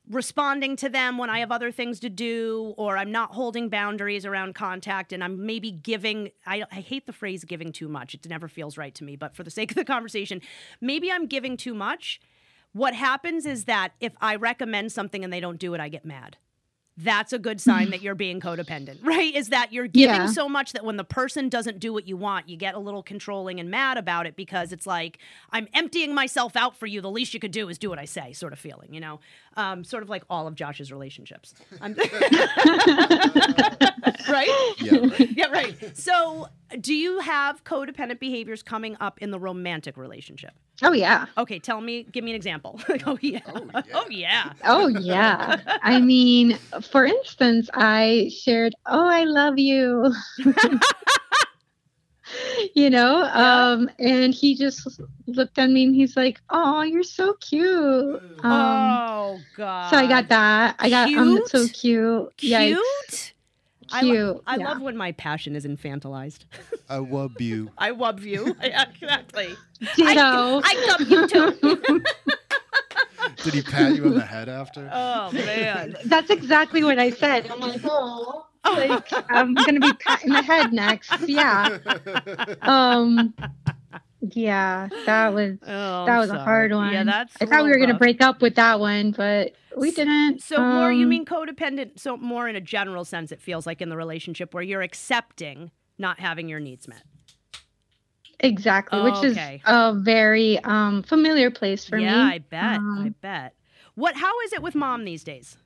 responding 0.09 0.75
to 0.77 0.89
them 0.89 1.17
when 1.17 1.29
I 1.29 1.39
have 1.39 1.51
other 1.51 1.71
things 1.71 1.99
to 2.01 2.09
do, 2.09 2.73
or 2.77 2.97
I'm 2.97 3.11
not 3.11 3.33
holding 3.33 3.69
boundaries 3.69 4.25
around 4.25 4.55
contact, 4.55 5.13
and 5.13 5.23
I'm 5.23 5.45
maybe 5.45 5.71
giving. 5.71 6.31
I, 6.45 6.63
I 6.71 6.81
hate 6.81 7.05
the 7.05 7.13
phrase 7.13 7.43
giving 7.43 7.71
too 7.71 7.87
much. 7.87 8.13
It 8.13 8.27
never 8.29 8.47
feels 8.47 8.77
right 8.77 8.93
to 8.95 9.03
me, 9.03 9.15
but 9.15 9.35
for 9.35 9.43
the 9.43 9.51
sake 9.51 9.71
of 9.71 9.75
the 9.75 9.85
conversation, 9.85 10.41
maybe 10.81 11.11
I'm 11.11 11.27
giving 11.27 11.57
too 11.57 11.73
much. 11.73 12.19
What 12.73 12.93
happens 12.93 13.45
is 13.45 13.65
that 13.65 13.93
if 14.01 14.13
I 14.19 14.35
recommend 14.35 14.91
something 14.91 15.23
and 15.23 15.31
they 15.31 15.39
don't 15.39 15.59
do 15.59 15.73
it, 15.73 15.79
I 15.79 15.89
get 15.89 16.05
mad. 16.05 16.37
That's 16.97 17.33
a 17.33 17.39
good 17.39 17.59
sign 17.59 17.89
that 17.89 18.01
you're 18.01 18.15
being 18.15 18.39
codependent, 18.39 18.99
right? 19.03 19.35
Is 19.35 19.49
that 19.49 19.73
you're 19.73 19.87
giving 19.87 20.15
Yeah. 20.15 20.25
so 20.27 20.47
much 20.47 20.71
that 20.73 20.85
when 20.85 20.95
the 20.95 21.03
person 21.03 21.49
doesn't 21.49 21.79
do 21.79 21.91
what 21.91 22.07
you 22.07 22.15
want, 22.15 22.47
you 22.47 22.55
get 22.55 22.73
a 22.73 22.79
little 22.79 23.03
controlling 23.03 23.59
and 23.59 23.69
mad 23.69 23.97
about 23.97 24.25
it 24.25 24.35
because 24.37 24.71
it's 24.71 24.87
like, 24.87 25.17
I'm 25.51 25.67
emptying 25.73 26.13
myself 26.15 26.55
out 26.55 26.77
for 26.77 26.85
you. 26.85 27.01
The 27.01 27.11
least 27.11 27.33
you 27.33 27.39
could 27.41 27.51
do 27.51 27.67
is 27.67 27.77
do 27.77 27.89
what 27.89 27.99
I 27.99 28.05
say, 28.05 28.31
sort 28.31 28.53
of 28.53 28.59
feeling, 28.59 28.93
you 28.93 29.01
know? 29.01 29.19
Um, 29.57 29.83
sort 29.83 30.03
of 30.03 30.09
like 30.09 30.23
all 30.29 30.47
of 30.47 30.55
Josh's 30.55 30.91
relationships. 30.91 31.53
I'm- 31.81 31.95
right? 34.29 34.73
Yeah, 34.79 34.97
right. 34.97 35.29
Yeah, 35.37 35.47
right. 35.47 35.97
So, 35.97 36.47
do 36.85 36.93
you 36.93 37.19
have 37.19 37.63
codependent 37.63 38.19
behaviors 38.19 38.61
coming 38.61 38.95
up 38.99 39.17
in 39.19 39.31
the 39.31 39.39
romantic 39.39 39.97
relationship? 39.97 40.51
Oh 40.83 40.93
yeah. 40.93 41.25
Okay, 41.35 41.57
tell 41.57 41.81
me, 41.81 42.03
give 42.11 42.23
me 42.23 42.29
an 42.29 42.35
example. 42.35 42.79
oh, 43.07 43.17
yeah. 43.21 43.39
Oh, 43.47 43.67
yeah. 43.71 43.73
Oh, 43.93 44.07
yeah. 44.09 44.53
Oh 44.65 44.87
yeah. 44.87 45.77
I 45.81 45.99
mean, 45.99 46.59
for 46.91 47.03
instance, 47.05 47.69
I 47.73 48.29
shared, 48.39 48.73
"Oh, 48.85 49.07
I 49.07 49.23
love 49.23 49.57
you." 49.57 50.13
you 52.75 52.89
know, 52.89 53.23
Yeah. 53.23 53.71
um 53.71 53.89
and 53.99 54.33
he 54.33 54.55
just 54.55 54.99
looked 55.27 55.57
at 55.57 55.69
me 55.69 55.85
and 55.85 55.95
he's 55.95 56.15
like, 56.15 56.39
"Oh, 56.51 56.83
you're 56.83 57.03
so 57.03 57.33
cute." 57.41 58.21
Um 58.43 59.01
oh, 59.01 59.41
God. 59.55 59.89
so 59.89 59.97
I 59.97 60.07
got 60.07 60.27
that. 60.29 60.75
I 60.79 60.89
got 60.89 61.07
um 61.17 61.41
so 61.47 61.67
Cute? 61.69 61.73
cute. 61.73 62.37
Cute? 62.37 62.77
Yikes. 63.11 63.31
I 63.95 64.01
lo- 64.01 64.41
I 64.45 64.57
yeah. 64.57 64.69
love 64.69 64.81
when 64.81 64.97
my 64.97 65.11
passion 65.13 65.55
is 65.55 65.65
infantilized. 65.65 66.45
I 66.89 66.97
love 66.97 67.39
you. 67.39 67.71
I 67.77 67.91
love 67.91 68.23
you. 68.23 68.55
exactly. 68.61 69.55
Ditto. 69.95 70.61
I 70.63 70.95
love 70.97 71.09
you 71.09 71.27
too. 71.27 72.03
Did 73.43 73.53
he 73.53 73.61
pat 73.61 73.95
you 73.95 74.05
on 74.05 74.15
the 74.15 74.25
head 74.25 74.49
after? 74.49 74.89
oh, 74.93 75.31
man. 75.31 75.95
That's 76.05 76.29
exactly 76.29 76.83
what 76.83 76.99
I 76.99 77.09
said. 77.09 77.49
I'm 77.49 77.59
like, 77.59 77.81
oh, 77.83 78.45
like 78.63 79.07
I'm 79.29 79.53
gonna 79.53 79.79
be 79.79 79.93
pat 79.93 80.23
in 80.23 80.33
the 80.33 80.41
head 80.41 80.73
next. 80.73 81.11
Yeah. 81.27 81.77
Um. 82.61 83.33
Yeah, 84.33 84.89
that 85.05 85.33
was 85.33 85.57
Oh, 85.61 86.05
that 86.05 86.19
was 86.19 86.29
a 86.29 86.39
hard 86.39 86.71
one. 86.71 86.91
Yeah, 86.93 87.03
that's. 87.03 87.33
I 87.41 87.45
thought 87.45 87.63
we 87.63 87.69
were 87.69 87.77
gonna 87.79 87.97
break 87.97 88.21
up 88.21 88.41
with 88.41 88.55
that 88.55 88.79
one, 88.79 89.11
but 89.11 89.53
we 89.77 89.91
didn't. 89.91 90.41
So 90.41 90.63
more, 90.63 90.91
you 90.91 91.03
Um, 91.03 91.09
mean 91.09 91.25
codependent? 91.25 91.99
So 91.99 92.17
more 92.17 92.47
in 92.47 92.55
a 92.55 92.61
general 92.61 93.05
sense, 93.05 93.31
it 93.31 93.41
feels 93.41 93.65
like 93.65 93.81
in 93.81 93.89
the 93.89 93.97
relationship 93.97 94.53
where 94.53 94.63
you're 94.63 94.81
accepting 94.81 95.71
not 95.97 96.19
having 96.19 96.49
your 96.49 96.59
needs 96.59 96.87
met. 96.87 97.03
exactly, 98.39 99.01
which 99.01 99.13
Okay. 99.15 99.55
is 99.55 99.61
a 99.65 99.93
very 99.93 100.59
um 100.63 101.03
familiar 101.03 101.51
place 101.51 101.85
for 101.85 101.97
yeah, 101.97 102.13
me. 102.13 102.19
Yeah, 102.19 102.25
I 102.33 102.37
bet. 102.39 102.63
I 102.63 102.75
Um, 102.77 103.15
bet. 103.21 103.53
What? 103.95 104.15
How 104.15 104.39
is 104.41 104.53
it 104.53 104.61
with 104.61 104.75
mom 104.75 105.05
these 105.05 105.23
days? 105.23 105.57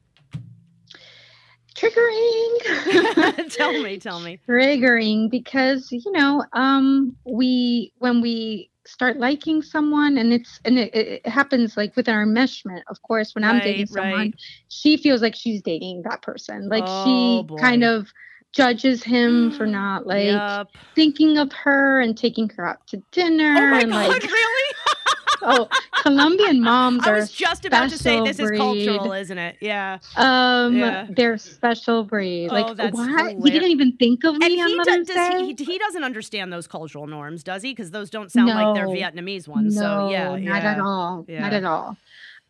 Triggering. 1.75 3.49
tell 3.49 3.73
me. 3.81 3.97
Tell 3.99 4.19
me. 4.19 4.39
triggering 4.47 5.29
because 5.29 5.87
you 5.91 6.11
know 6.11 6.43
um 6.53 7.15
we 7.25 7.93
when 7.97 8.21
we 8.21 8.69
start 8.85 9.17
liking 9.17 9.61
someone 9.61 10.17
and 10.17 10.33
it's 10.33 10.59
and 10.65 10.79
it, 10.79 10.93
it 10.95 11.27
happens 11.27 11.77
like 11.77 11.95
within 11.95 12.15
our 12.15 12.25
enmeshment 12.25 12.81
of 12.89 12.99
course 13.03 13.35
when 13.35 13.43
i'm 13.43 13.55
Right, 13.57 13.63
dating 13.63 13.85
someone 13.85 14.17
right. 14.19 14.33
she 14.69 14.97
feels 14.97 15.21
like 15.21 15.35
she's 15.35 15.61
dating 15.61 16.01
that 16.03 16.21
person 16.23 16.67
like 16.69 16.85
Oh, 16.87 17.03
she 17.03 17.43
boy. 17.43 17.57
kind 17.57 17.83
of 17.83 18.07
judges 18.51 19.03
him 19.03 19.51
for 19.51 19.67
not 19.67 20.07
like 20.07 20.25
Yup. 20.25 20.71
thinking 20.95 21.37
of 21.37 21.51
her 21.53 21.99
and 22.01 22.17
taking 22.17 22.49
her 22.57 22.65
out 22.65 22.85
to 22.87 22.97
dinner 23.11 23.53
Oh 23.57 23.67
my 23.67 23.81
and 23.81 23.91
god! 23.91 24.09
like 24.09 24.23
really? 24.23 24.75
oh 25.41 25.67
colombian 26.03 26.61
moms 26.61 27.05
are. 27.07 27.15
I 27.15 27.19
was 27.19 27.31
just 27.31 27.65
about 27.65 27.89
to 27.89 27.97
say 27.97 28.21
this 28.21 28.39
is 28.39 28.51
cultural, 28.51 29.13
isn't 29.13 29.37
it? 29.37 29.57
Yeah. 29.61 29.99
um 30.15 30.75
Yeah. 30.75 31.07
they're 31.09 31.37
special 31.37 32.03
breed 32.03 32.49
Oh, 32.51 32.53
like 32.55 32.75
that's 32.77 32.95
what 32.95 33.09
hilarious. 33.09 33.43
he 33.43 33.51
didn't 33.51 33.69
even 33.69 33.97
think 33.97 34.23
of 34.23 34.35
And 34.35 34.43
me 34.43 34.61
on 34.61 34.69
he, 34.69 34.75
does, 35.03 35.59
he, 35.59 35.63
he 35.71 35.77
doesn't 35.77 36.03
understand 36.03 36.51
those 36.53 36.67
cultural 36.67 37.07
norms, 37.07 37.43
does 37.43 37.63
he? 37.63 37.71
Because 37.71 37.91
those 37.91 38.09
don't 38.09 38.31
sound 38.31 38.49
like 38.49 38.75
they're 38.75 38.87
Vietnamese 38.87 39.47
ones. 39.47 39.75
No, 39.75 39.81
so 39.81 40.09
yeah, 40.09 40.29
not 40.29 40.63
yeah. 40.63 40.71
at 40.71 40.79
all. 40.79 41.25
Yeah. 41.27 41.39
Not 41.41 41.53
at 41.53 41.63
all. 41.65 41.97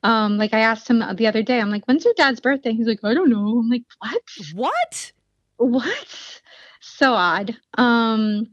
Um, 0.03 0.37
like 0.37 0.53
I 0.53 0.59
asked 0.59 0.89
him 0.89 1.03
the 1.15 1.27
other 1.27 1.43
day, 1.43 1.59
I'm 1.59 1.69
like, 1.69 1.85
when's 1.85 2.05
your 2.05 2.13
dad's 2.15 2.39
birthday? 2.39 2.73
He's 2.73 2.87
like, 2.87 2.99
I 3.03 3.13
don't 3.13 3.29
know. 3.29 3.59
I'm 3.59 3.69
like, 3.69 3.83
what? 3.99 4.21
What? 4.53 5.11
What? 5.57 6.41
So 6.79 7.13
odd. 7.13 7.57
Um, 7.77 8.47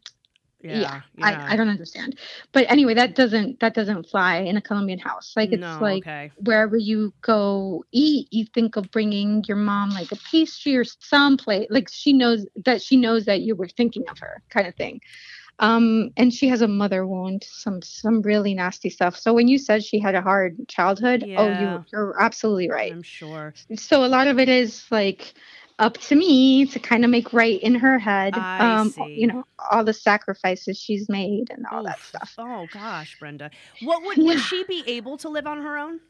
Yeah. 0.71 1.01
Yeah, 1.17 1.25
I, 1.47 1.55
I 1.55 1.57
don't 1.57 1.69
understand. 1.69 2.19
But 2.53 2.71
anyway, 2.71 2.95
that 2.95 3.15
doesn't 3.15 3.61
that 3.61 3.75
doesn't 3.75 4.09
fly 4.09 4.39
in 4.39 4.57
a 4.57 4.61
Colombian 4.61 4.99
house. 4.99 5.33
Like 5.37 5.53
it's 5.53 5.61
no, 5.61 5.79
like 5.81 6.03
okay. 6.03 6.31
wherever 6.37 6.77
you 6.77 7.13
go 7.23 7.85
eat, 7.93 8.29
you 8.31 8.47
think 8.55 8.77
of 8.77 8.91
bringing 8.91 9.45
your 9.47 9.57
mom 9.57 9.91
like 9.91 10.13
a 10.13 10.17
pastry 10.17 10.77
or 10.77 10.85
some 10.85 11.37
plate. 11.37 11.71
Like 11.71 11.89
she 11.91 12.13
knows 12.13 12.47
that 12.65 12.83
she 12.83 12.97
knows 12.97 13.25
that 13.27 13.41
you 13.41 13.55
were 13.55 13.69
thinking 13.69 14.05
of 14.11 14.19
her, 14.19 14.43
kind 14.51 14.67
of 14.67 14.75
thing. 14.75 15.01
Um, 15.59 16.11
and 16.19 16.33
she 16.35 16.49
has 16.49 16.61
a 16.61 16.69
mother 16.69 17.07
wound, 17.07 17.45
some 17.49 17.81
some 17.81 18.21
really 18.23 18.53
nasty 18.53 18.91
stuff. 18.91 19.17
So 19.17 19.33
when 19.33 19.49
you 19.49 19.59
said 19.59 19.83
she 19.83 19.99
had 19.99 20.15
a 20.15 20.21
hard 20.21 20.57
childhood, 20.69 21.25
oh, 21.37 21.51
you 21.51 21.85
you're 21.93 22.21
absolutely 22.21 22.71
right. 22.71 22.93
I'm 22.93 23.03
sure. 23.03 23.55
So 23.75 24.05
a 24.05 24.07
lot 24.07 24.27
of 24.27 24.39
it 24.39 24.49
is 24.49 24.85
like 24.91 25.35
up 25.79 25.99
to 25.99 26.17
me 26.17 26.67
to 26.67 26.79
kind 26.79 27.05
of 27.05 27.11
make 27.11 27.33
right 27.33 27.61
in 27.63 27.75
her 27.75 27.99
head. 27.99 28.35
I 28.35 28.79
um, 28.79 28.91
see. 28.91 29.21
you 29.21 29.27
know, 29.27 29.45
all 29.71 29.85
the 29.85 29.93
sacrifices 29.93 30.79
she's 30.79 31.09
made 31.09 31.51
and 31.51 31.67
all 31.71 31.85
that 31.85 32.01
stuff. 32.01 32.35
Oh 32.39 32.67
gosh, 32.73 33.17
Brenda. 33.19 33.51
What 33.83 34.03
would 34.03 34.19
would 34.19 34.41
she 34.41 34.65
be 34.65 34.83
able 34.87 35.19
to 35.19 35.29
live 35.29 35.47
on 35.47 35.63
her 35.63 35.77
own? 35.77 36.01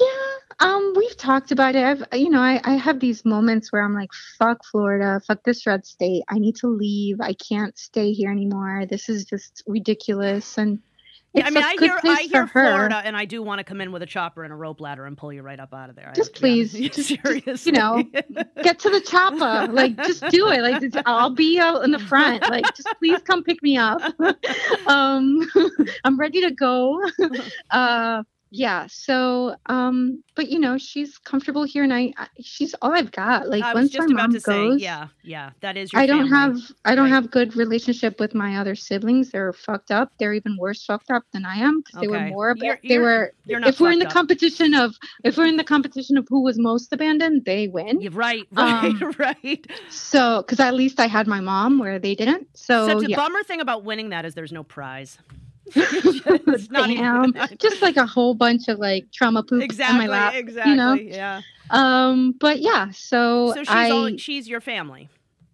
Yeah, 0.00 0.66
um, 0.66 0.94
we've 0.96 1.16
talked 1.16 1.52
about 1.52 1.76
it. 1.76 1.84
I've, 1.84 2.04
you 2.20 2.28
know, 2.28 2.40
I, 2.40 2.60
I 2.64 2.74
have 2.74 2.98
these 2.98 3.24
moments 3.24 3.72
where 3.72 3.82
I'm 3.82 3.94
like, 3.94 4.10
fuck 4.36 4.64
Florida, 4.64 5.20
fuck 5.24 5.44
this 5.44 5.64
red 5.64 5.86
state. 5.86 6.24
I 6.28 6.38
need 6.38 6.56
to 6.56 6.66
leave. 6.66 7.20
I 7.20 7.34
can't 7.34 7.78
stay 7.78 8.12
here 8.12 8.30
anymore. 8.30 8.84
This 8.86 9.08
is 9.08 9.24
just 9.24 9.62
ridiculous. 9.66 10.58
And 10.58 10.80
Yeah, 11.36 11.46
I 11.46 11.50
mean, 11.50 11.62
I 11.62 11.76
hear 11.78 11.98
I 12.02 12.22
hear. 12.22 12.46
Florida, 12.46 13.02
and 13.04 13.16
I 13.16 13.26
do 13.26 13.42
want 13.42 13.58
to 13.58 13.64
come 13.64 13.80
in 13.82 13.92
with 13.92 14.02
a 14.02 14.06
chopper 14.06 14.44
and 14.44 14.52
a 14.52 14.56
rope 14.56 14.80
ladder 14.80 15.04
and 15.04 15.18
pull 15.18 15.32
you 15.32 15.42
right 15.42 15.60
up 15.60 15.74
out 15.74 15.90
of 15.90 15.96
there. 15.96 16.10
Just 16.14 16.30
have 16.30 16.36
to 16.36 16.42
be 16.42 16.52
honest. 16.52 16.72
please, 16.74 16.90
just, 16.96 17.08
seriously, 17.08 17.72
you 17.72 17.78
know, 17.78 18.02
Get 18.62 18.78
to 18.80 18.90
the 18.90 19.00
chopper, 19.02 19.70
like 19.72 19.96
just 19.98 20.26
do 20.28 20.48
it. 20.48 20.62
Like 20.62 20.82
I'll 21.06 21.30
be 21.30 21.58
out 21.58 21.84
in 21.84 21.90
the 21.90 21.98
front. 21.98 22.42
Like 22.48 22.64
just 22.74 22.88
please 22.98 23.20
come 23.22 23.44
pick 23.44 23.62
me 23.62 23.76
up. 23.76 24.00
um, 24.86 25.46
I'm 26.04 26.18
ready 26.18 26.40
to 26.40 26.50
go. 26.52 27.02
Uh, 27.70 28.22
yeah. 28.50 28.86
So, 28.88 29.56
um, 29.66 30.22
but 30.34 30.48
you 30.50 30.58
know, 30.58 30.78
she's 30.78 31.18
comfortable 31.18 31.64
here, 31.64 31.82
and 31.84 31.92
I, 31.92 32.12
I 32.16 32.28
she's 32.40 32.74
all 32.82 32.92
I've 32.92 33.10
got. 33.12 33.48
Like 33.48 33.62
I 33.62 33.74
was 33.74 33.82
once 33.84 33.92
just 33.92 34.08
my 34.08 34.14
about 34.14 34.22
mom 34.30 34.32
to 34.34 34.40
say, 34.40 34.68
goes, 34.68 34.80
yeah, 34.80 35.08
yeah, 35.22 35.50
that 35.60 35.76
is 35.76 35.92
your. 35.92 36.00
I 36.02 36.06
don't 36.06 36.28
family. 36.30 36.60
have 36.60 36.72
I 36.84 36.94
don't 36.94 37.04
Right. 37.06 37.10
have 37.14 37.30
good 37.30 37.56
relationship 37.56 38.20
with 38.20 38.34
my 38.34 38.56
other 38.56 38.74
siblings. 38.74 39.30
They're 39.30 39.52
fucked 39.52 39.90
up. 39.90 40.12
They're 40.18 40.34
even 40.34 40.56
worse 40.58 40.84
fucked 40.84 41.10
up 41.10 41.24
than 41.32 41.44
I 41.44 41.56
am 41.56 41.80
because 41.80 42.00
they 42.00 42.08
were 42.08 42.20
more. 42.28 42.54
But 42.54 42.64
You're- 42.64 42.78
they 42.82 42.94
you're- 42.94 43.04
were. 43.04 43.32
you're 43.46 43.60
not 43.60 43.68
If 43.70 43.80
we're 43.80 43.92
in 43.92 43.98
the 43.98 44.06
up. 44.06 44.12
competition 44.12 44.74
of 44.74 44.94
if 45.24 45.36
we're 45.36 45.46
in 45.46 45.56
the 45.56 45.64
competition 45.64 46.16
of 46.16 46.26
who 46.28 46.42
was 46.42 46.58
most 46.58 46.92
abandoned, 46.92 47.44
they 47.44 47.68
win. 47.68 48.00
You're 48.00 48.12
right, 48.12 48.44
right, 48.52 49.02
Um, 49.02 49.12
right. 49.18 49.66
So, 49.90 50.42
because 50.42 50.60
at 50.60 50.74
least 50.74 51.00
I 51.00 51.06
had 51.06 51.26
my 51.26 51.40
mom 51.40 51.78
where 51.78 51.98
they 51.98 52.14
didn't. 52.14 52.46
So, 52.56 52.86
Such 52.86 53.04
a 53.04 53.10
yeah. 53.10 53.16
bummer 53.16 53.42
thing 53.42 53.60
about 53.60 53.84
winning 53.84 54.10
that 54.10 54.24
is 54.24 54.34
there's 54.34 54.52
no 54.52 54.62
prize. 54.62 55.18
It's 55.74 56.70
not 56.70 56.90
even- 56.90 57.34
Just 57.58 57.82
like 57.82 57.96
a 57.96 58.06
whole 58.06 58.34
bunch 58.34 58.68
of 58.68 58.78
like 58.78 59.10
trauma 59.12 59.42
poop 59.42 59.62
exactly, 59.62 60.00
on 60.00 60.06
my 60.06 60.10
lap. 60.10 60.34
exactly. 60.34 60.70
You 60.70 60.76
know. 60.76 60.94
Yeah. 60.94 61.40
Um, 61.70 62.32
but 62.38 62.60
yeah. 62.60 62.90
So, 62.90 63.52
So 63.54 63.60
she's 63.60 63.68
I, 63.68 63.90
all, 63.90 64.16
she's 64.16 64.48
your 64.48 64.60
family. 64.60 65.08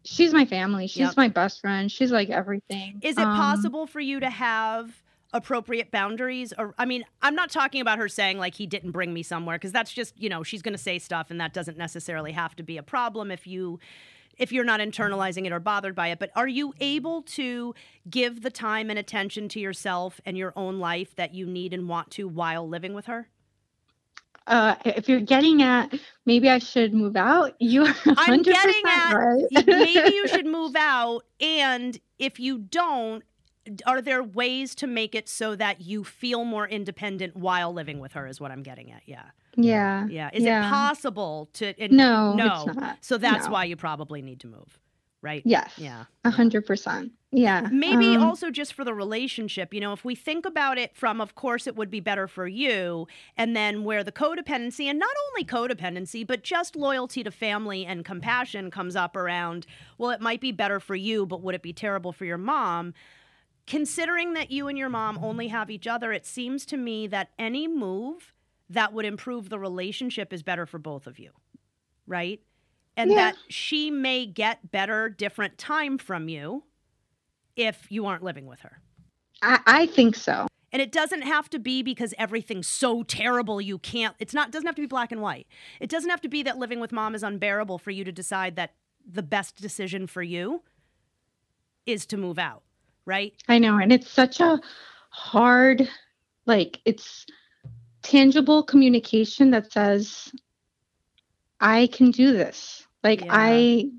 she's 0.04 0.32
my 0.32 0.44
family. 0.44 0.86
She's 0.86 0.98
Yep. 1.08 1.16
my 1.16 1.28
best 1.28 1.60
friend. 1.60 1.90
She's 1.90 2.12
like 2.12 2.28
everything. 2.30 2.98
Is 3.02 3.16
it 3.16 3.22
Um, 3.24 3.36
possible 3.36 3.86
for 3.86 4.00
you 4.00 4.20
to 4.20 4.28
have 4.30 5.02
appropriate 5.34 5.90
boundaries 5.90 6.52
or 6.58 6.74
I 6.76 6.84
mean, 6.84 7.04
I'm 7.22 7.34
not 7.34 7.50
talking 7.50 7.80
about 7.80 7.96
her 7.98 8.06
saying 8.08 8.36
like 8.38 8.54
he 8.54 8.66
didn't 8.66 8.90
bring 8.90 9.14
me 9.14 9.22
somewhere 9.22 9.56
because 9.56 9.72
that's 9.72 9.90
just, 9.90 10.12
you 10.20 10.28
know, 10.28 10.42
she's 10.42 10.60
going 10.60 10.74
to 10.74 10.78
say 10.82 10.98
stuff 10.98 11.30
and 11.30 11.40
that 11.40 11.54
doesn't 11.54 11.78
necessarily 11.78 12.32
have 12.32 12.54
to 12.56 12.62
be 12.62 12.76
a 12.76 12.82
problem 12.82 13.30
if 13.30 13.46
you 13.46 13.80
if 14.42 14.50
you're 14.50 14.64
not 14.64 14.80
internalizing 14.80 15.46
it 15.46 15.52
or 15.52 15.60
bothered 15.60 15.94
by 15.94 16.08
it, 16.08 16.18
but 16.18 16.30
are 16.34 16.48
you 16.48 16.74
able 16.80 17.22
to 17.22 17.74
give 18.10 18.42
the 18.42 18.50
time 18.50 18.90
and 18.90 18.98
attention 18.98 19.48
to 19.50 19.60
yourself 19.60 20.20
and 20.26 20.36
your 20.36 20.52
own 20.56 20.80
life 20.80 21.14
that 21.14 21.32
you 21.32 21.46
need 21.46 21.72
and 21.72 21.88
want 21.88 22.10
to 22.10 22.26
while 22.26 22.68
living 22.68 22.92
with 22.92 23.06
her? 23.06 23.28
Uh, 24.48 24.74
if 24.84 25.08
you're 25.08 25.20
getting 25.20 25.62
at 25.62 25.94
maybe 26.26 26.50
I 26.50 26.58
should 26.58 26.92
move 26.92 27.14
out, 27.14 27.54
you 27.60 27.84
are 27.84 27.94
I'm 28.16 28.42
getting 28.42 28.82
at 28.84 29.12
right. 29.12 29.44
maybe 29.64 30.12
you 30.12 30.26
should 30.32 30.46
move 30.46 30.74
out 30.74 31.24
and 31.40 31.96
if 32.18 32.40
you 32.40 32.58
don't 32.58 33.22
are 33.86 34.02
there 34.02 34.24
ways 34.24 34.74
to 34.74 34.88
make 34.88 35.14
it 35.14 35.28
so 35.28 35.54
that 35.54 35.80
you 35.80 36.02
feel 36.02 36.44
more 36.44 36.66
independent 36.66 37.36
while 37.36 37.72
living 37.72 38.00
with 38.00 38.14
her 38.14 38.26
is 38.26 38.40
what 38.40 38.50
i'm 38.50 38.64
getting 38.64 38.90
at 38.90 39.02
yeah 39.06 39.26
yeah. 39.56 40.06
yeah 40.08 40.30
is 40.32 40.42
Yeah. 40.44 40.66
it 40.66 40.70
possible 40.70 41.48
to 41.54 41.74
No, 41.90 42.34
no 42.34 42.66
so 43.00 43.18
that's 43.18 43.46
No. 43.46 43.52
why 43.52 43.64
you 43.64 43.76
probably 43.76 44.22
need 44.22 44.40
to 44.40 44.46
move 44.46 44.78
right? 45.22 45.42
Yes. 45.44 45.74
Yeah. 45.76 46.06
A 46.24 46.30
hundred 46.30 46.66
percent. 46.66 47.12
Yeah. 47.30 47.68
Maybe 47.70 48.16
Um, 48.16 48.24
also 48.24 48.50
just 48.50 48.74
for 48.74 48.84
the 48.84 48.92
relationship, 48.92 49.72
you 49.72 49.78
know, 49.80 49.92
if 49.92 50.04
we 50.04 50.16
think 50.16 50.44
about 50.44 50.78
it 50.78 50.96
from, 50.96 51.20
of 51.20 51.36
course, 51.36 51.68
it 51.68 51.76
would 51.76 51.92
be 51.92 52.00
better 52.00 52.26
for 52.26 52.48
you, 52.48 53.06
and 53.36 53.54
then 53.54 53.84
where 53.84 54.02
the 54.02 54.10
codependency, 54.10 54.86
and 54.90 54.98
not 54.98 55.14
only 55.30 55.44
codependency, 55.44 56.26
but 56.26 56.42
just 56.42 56.74
loyalty 56.74 57.22
to 57.22 57.30
family 57.30 57.86
and 57.86 58.04
compassion 58.04 58.68
comes 58.68 58.96
up 58.96 59.14
around, 59.14 59.64
well, 59.96 60.10
it 60.10 60.20
might 60.20 60.40
be 60.40 60.50
better 60.50 60.80
for 60.80 60.96
you, 60.96 61.24
but 61.24 61.40
would 61.40 61.54
it 61.54 61.62
be 61.62 61.72
terrible 61.72 62.10
for 62.12 62.24
your 62.24 62.36
mom? 62.36 62.92
Considering 63.68 64.32
that 64.32 64.50
you 64.50 64.66
and 64.66 64.76
your 64.76 64.88
mom 64.88 65.20
only 65.22 65.46
have 65.48 65.70
each 65.70 65.86
other, 65.86 66.12
it 66.12 66.26
seems 66.26 66.66
to 66.66 66.76
me 66.76 67.06
that 67.06 67.30
any 67.38 67.68
move 67.68 68.31
that 68.72 68.92
would 68.92 69.04
improve 69.04 69.48
the 69.48 69.58
relationship 69.58 70.32
is 70.32 70.42
better 70.42 70.66
for 70.66 70.78
both 70.78 71.06
of 71.06 71.18
you, 71.18 71.30
right? 72.06 72.40
And 72.96 73.10
Yeah. 73.10 73.16
that 73.16 73.36
she 73.48 73.90
may 73.90 74.26
get 74.26 74.70
better, 74.70 75.08
different 75.08 75.58
time 75.58 75.98
from 75.98 76.28
you 76.28 76.64
if 77.56 77.90
you 77.90 78.06
aren't 78.06 78.22
living 78.22 78.46
with 78.46 78.60
her. 78.60 78.80
I, 79.42 79.60
I 79.66 79.86
think 79.86 80.16
so. 80.16 80.46
And 80.72 80.80
it 80.80 80.90
doesn't 80.90 81.22
have 81.22 81.50
to 81.50 81.58
be 81.58 81.82
because 81.82 82.14
everything's 82.18 82.66
so 82.66 83.02
terrible 83.02 83.60
you 83.60 83.78
can't 83.78 84.16
it's 84.18 84.32
not 84.32 84.50
doesn't 84.50 84.66
have 84.66 84.74
to 84.76 84.82
be 84.82 84.86
black 84.86 85.12
and 85.12 85.20
white. 85.20 85.46
It 85.80 85.90
doesn't 85.90 86.08
have 86.10 86.22
to 86.22 86.28
be 86.28 86.42
that 86.44 86.58
living 86.58 86.80
with 86.80 86.92
mom 86.92 87.14
is 87.14 87.22
unbearable 87.22 87.78
for 87.78 87.90
you 87.90 88.04
to 88.04 88.12
decide 88.12 88.56
that 88.56 88.74
the 89.06 89.22
best 89.22 89.56
decision 89.56 90.06
for 90.06 90.22
you 90.22 90.62
is 91.86 92.06
to 92.06 92.16
move 92.16 92.38
out, 92.38 92.62
right? 93.04 93.34
I 93.48 93.58
know. 93.58 93.78
And 93.78 93.92
it's 93.92 94.10
such 94.10 94.40
a 94.40 94.60
hard, 95.10 95.88
like, 96.46 96.80
it's 96.84 97.26
tangible 98.02 98.62
communication 98.62 99.50
that 99.52 99.72
says, 99.72 100.32
I 101.60 101.88
can 101.88 102.10
do 102.10 102.32
this. 102.32 102.86
Like, 103.02 103.24
Yeah. 103.24 103.32
I. 103.32 103.90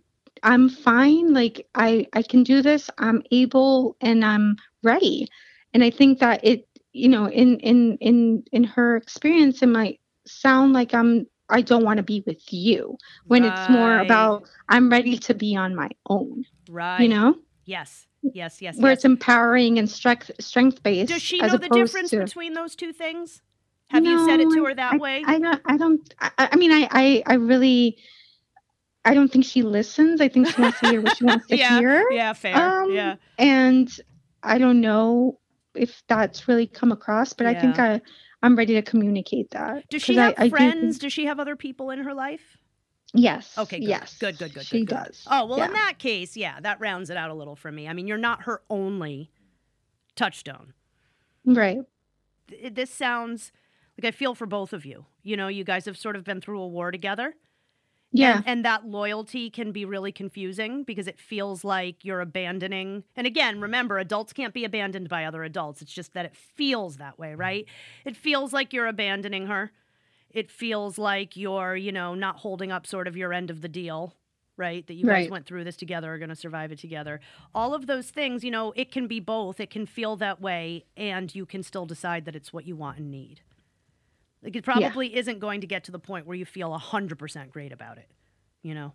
I'm 0.45 0.67
fine. 0.67 1.34
Like 1.34 1.67
I, 1.73 2.05
I 2.11 2.21
can 2.21 2.43
do 2.43 2.61
this. 2.61 2.89
I'm 2.97 3.23
able 3.31 3.95
and 4.01 4.25
I'm 4.25 4.57
ready. 4.84 5.30
And 5.73 5.81
I 5.85 5.89
think 5.89 6.19
that 6.19 6.43
it, 6.43 6.67
you 6.91 7.07
know, 7.07 7.30
in 7.30 7.59
in 7.59 7.97
in 8.01 8.43
in 8.51 8.65
her 8.65 8.97
experience, 8.97 9.61
it 9.63 9.67
might 9.67 10.01
sound 10.25 10.73
like 10.73 10.93
I'm 10.93 11.27
I 11.47 11.61
don't 11.61 11.85
want 11.85 11.95
to 11.97 12.03
be 12.03 12.23
with 12.27 12.51
you 12.51 12.97
when 13.27 13.45
it's 13.45 13.69
more 13.69 13.99
about 13.99 14.43
I'm 14.67 14.89
ready 14.89 15.17
to 15.17 15.34
be 15.34 15.55
on 15.55 15.75
my 15.75 15.89
own. 16.09 16.43
Right. 16.67 16.99
You 16.99 17.07
know, 17.07 17.35
Yes. 17.65 18.05
Yes, 18.21 18.61
yes, 18.61 18.77
where 18.77 18.91
yes. 18.91 18.99
it's 18.99 19.05
empowering 19.05 19.80
and 19.80 19.89
strength 19.89 20.31
strength 20.39 20.84
based. 20.84 21.09
Does 21.09 21.21
she 21.21 21.39
know 21.39 21.57
the 21.57 21.69
difference 21.69 22.09
to- 22.09 22.19
between 22.19 22.53
those 22.53 22.75
two 22.75 22.91
things? 22.91 23.41
Have 23.93 24.05
you 24.05 24.25
said 24.25 24.39
it 24.39 24.49
to 24.53 24.65
her 24.65 24.73
that 24.75 24.93
I, 24.93 24.97
way? 24.97 25.23
I 25.25 25.39
don't. 25.39 25.61
I 25.65 25.77
don't. 25.77 26.13
I, 26.19 26.31
I 26.51 26.55
mean, 26.55 26.71
I, 26.71 26.87
I, 26.91 27.23
I 27.27 27.33
really, 27.35 27.97
I 29.05 29.13
don't 29.13 29.31
think 29.31 29.45
she 29.45 29.61
listens. 29.63 30.19
I 30.19 30.27
think 30.27 30.47
she 30.49 30.61
wants 30.61 30.79
to 30.81 30.87
hear 30.89 31.01
what 31.01 31.15
she 31.17 31.23
wants 31.25 31.47
to 31.49 31.57
yeah. 31.57 31.79
hear. 31.79 32.09
Yeah, 32.11 32.33
fair. 32.33 32.55
Um, 32.55 32.91
yeah. 32.91 33.15
And 33.37 33.89
I 34.41 34.57
don't 34.57 34.81
know 34.81 35.39
if 35.75 36.03
that's 36.07 36.47
really 36.47 36.67
come 36.67 36.91
across, 36.91 37.33
but 37.33 37.47
I 37.47 37.53
think 37.53 37.79
I, 37.79 38.01
I'm 38.41 38.55
ready 38.55 38.73
to 38.73 38.81
communicate 38.81 39.51
that. 39.51 39.87
Does 39.89 40.01
she 40.03 40.15
'Cause 40.15 40.19
I- 40.19 40.25
have 40.25 40.33
I 40.37 40.43
do 40.45 40.49
friends? 40.49 40.99
Does 40.99 41.13
she 41.13 41.25
have 41.25 41.39
other 41.39 41.55
people 41.55 41.89
in 41.91 41.99
her 41.99 42.13
life? 42.13 42.57
yes. 43.15 43.55
Okay, 43.59 43.79
good. 43.79 43.87
Yes. 43.89 44.17
Good, 44.17 44.39
good, 44.39 44.53
good. 44.55 44.65
She 44.65 44.79
good, 44.79 44.87
good. 44.89 44.95
does. 45.05 45.27
Oh, 45.29 45.45
well, 45.45 45.61
in 45.61 45.71
that 45.73 45.99
case, 45.99 46.35
yeah, 46.35 46.59
that 46.61 46.79
rounds 46.79 47.11
it 47.11 47.17
out 47.17 47.29
a 47.29 47.33
little 47.35 47.55
for 47.55 47.71
me. 47.71 47.87
I 47.87 47.93
mean, 47.93 48.07
you're 48.07 48.17
not 48.17 48.43
her 48.43 48.63
only 48.71 49.29
touchstone. 50.15 50.73
Right. 51.45 51.77
Th- 52.47 52.73
This 52.73 52.89
sounds 52.89 53.51
like 53.97 54.13
I 54.13 54.15
feel 54.15 54.35
for 54.35 54.45
both 54.45 54.73
of 54.73 54.85
you. 54.85 55.05
You 55.21 55.37
know, 55.37 55.47
you 55.47 55.63
guys 55.63 55.85
have 55.85 55.97
sort 55.97 56.15
of 56.15 56.23
been 56.23 56.41
through 56.41 56.61
a 56.61 56.67
war 56.67 56.91
together. 56.91 57.35
Yeah. 58.15 58.37
And, 58.37 58.47
and 58.47 58.65
that 58.65 58.85
loyalty 58.85 59.49
can 59.49 59.71
be 59.71 59.85
really 59.85 60.11
confusing 60.11 60.83
because 60.83 61.07
it 61.07 61.19
feels 61.19 61.63
like 61.63 62.05
you're 62.05 62.21
abandoning. 62.21 63.03
And 63.15 63.25
again, 63.25 63.59
remember, 63.59 63.97
adults 63.97 64.33
can't 64.33 64.53
be 64.53 64.65
abandoned 64.65 65.09
by 65.09 65.25
other 65.25 65.43
adults. 65.43 65.81
It's 65.81 65.91
just 65.91 66.13
that 66.13 66.25
it 66.25 66.35
feels 66.35 66.97
that 66.97 67.17
way, 67.17 67.33
right? 67.33 67.65
It 68.05 68.15
feels 68.15 68.53
like 68.53 68.71
you're 68.71 68.85
abandoning 68.85 69.47
her. 69.47 69.71
It 70.29 70.51
feels 70.51 70.97
like 70.99 71.35
you're, 71.35 71.75
you 71.75 71.91
know, 71.91 72.13
not 72.13 72.37
holding 72.37 72.71
up 72.71 72.85
sort 72.85 73.07
of 73.07 73.17
your 73.17 73.33
end 73.33 73.49
of 73.49 73.61
the 73.61 73.67
deal, 73.67 74.15
right? 74.57 74.85
That 74.85 74.93
you 74.93 75.05
guys 75.05 75.29
went 75.29 75.47
through 75.47 75.63
this 75.63 75.75
together, 75.75 76.13
are 76.13 76.17
going 76.19 76.29
to 76.29 76.35
survive 76.35 76.71
it 76.71 76.79
together. 76.79 77.19
All 77.53 77.73
of 77.73 77.87
those 77.87 78.09
things, 78.09 78.43
you 78.43 78.51
know, 78.51 78.73
it 78.75 78.91
can 78.91 79.07
be 79.07 79.19
both. 79.19 79.59
It 79.59 79.69
can 79.69 79.85
feel 79.85 80.15
that 80.17 80.41
way, 80.41 80.85
and 80.97 81.33
you 81.33 81.45
can 81.45 81.63
still 81.63 81.85
decide 81.85 82.25
that 82.25 82.35
it's 82.35 82.53
what 82.53 82.65
you 82.65 82.75
want 82.75 82.99
and 82.99 83.11
need. 83.11 83.41
Like 84.43 84.55
it 84.55 84.63
probably 84.63 85.15
isn't 85.15 85.39
going 85.39 85.61
to 85.61 85.67
get 85.67 85.85
to 85.85 85.91
the 85.91 85.99
point 85.99 86.27
where 86.27 86.35
you 86.35 86.45
feel 86.45 86.77
100% 86.77 87.49
great 87.49 87.71
about 87.71 87.97
it, 87.97 88.09
you 88.61 88.73
know? 88.73 88.93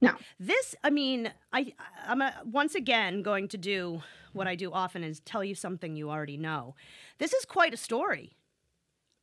No. 0.00 0.14
This, 0.38 0.74
I 0.82 0.90
mean, 0.90 1.32
I 1.52 1.74
I'm 2.06 2.20
a, 2.20 2.34
once 2.44 2.74
again 2.74 3.22
going 3.22 3.48
to 3.48 3.58
do 3.58 4.02
what 4.32 4.48
I 4.48 4.56
do 4.56 4.72
often 4.72 5.04
is 5.04 5.20
tell 5.20 5.44
you 5.44 5.54
something 5.54 5.94
you 5.94 6.10
already 6.10 6.36
know. 6.36 6.74
This 7.18 7.32
is 7.32 7.44
quite 7.44 7.72
a 7.72 7.76
story. 7.76 8.36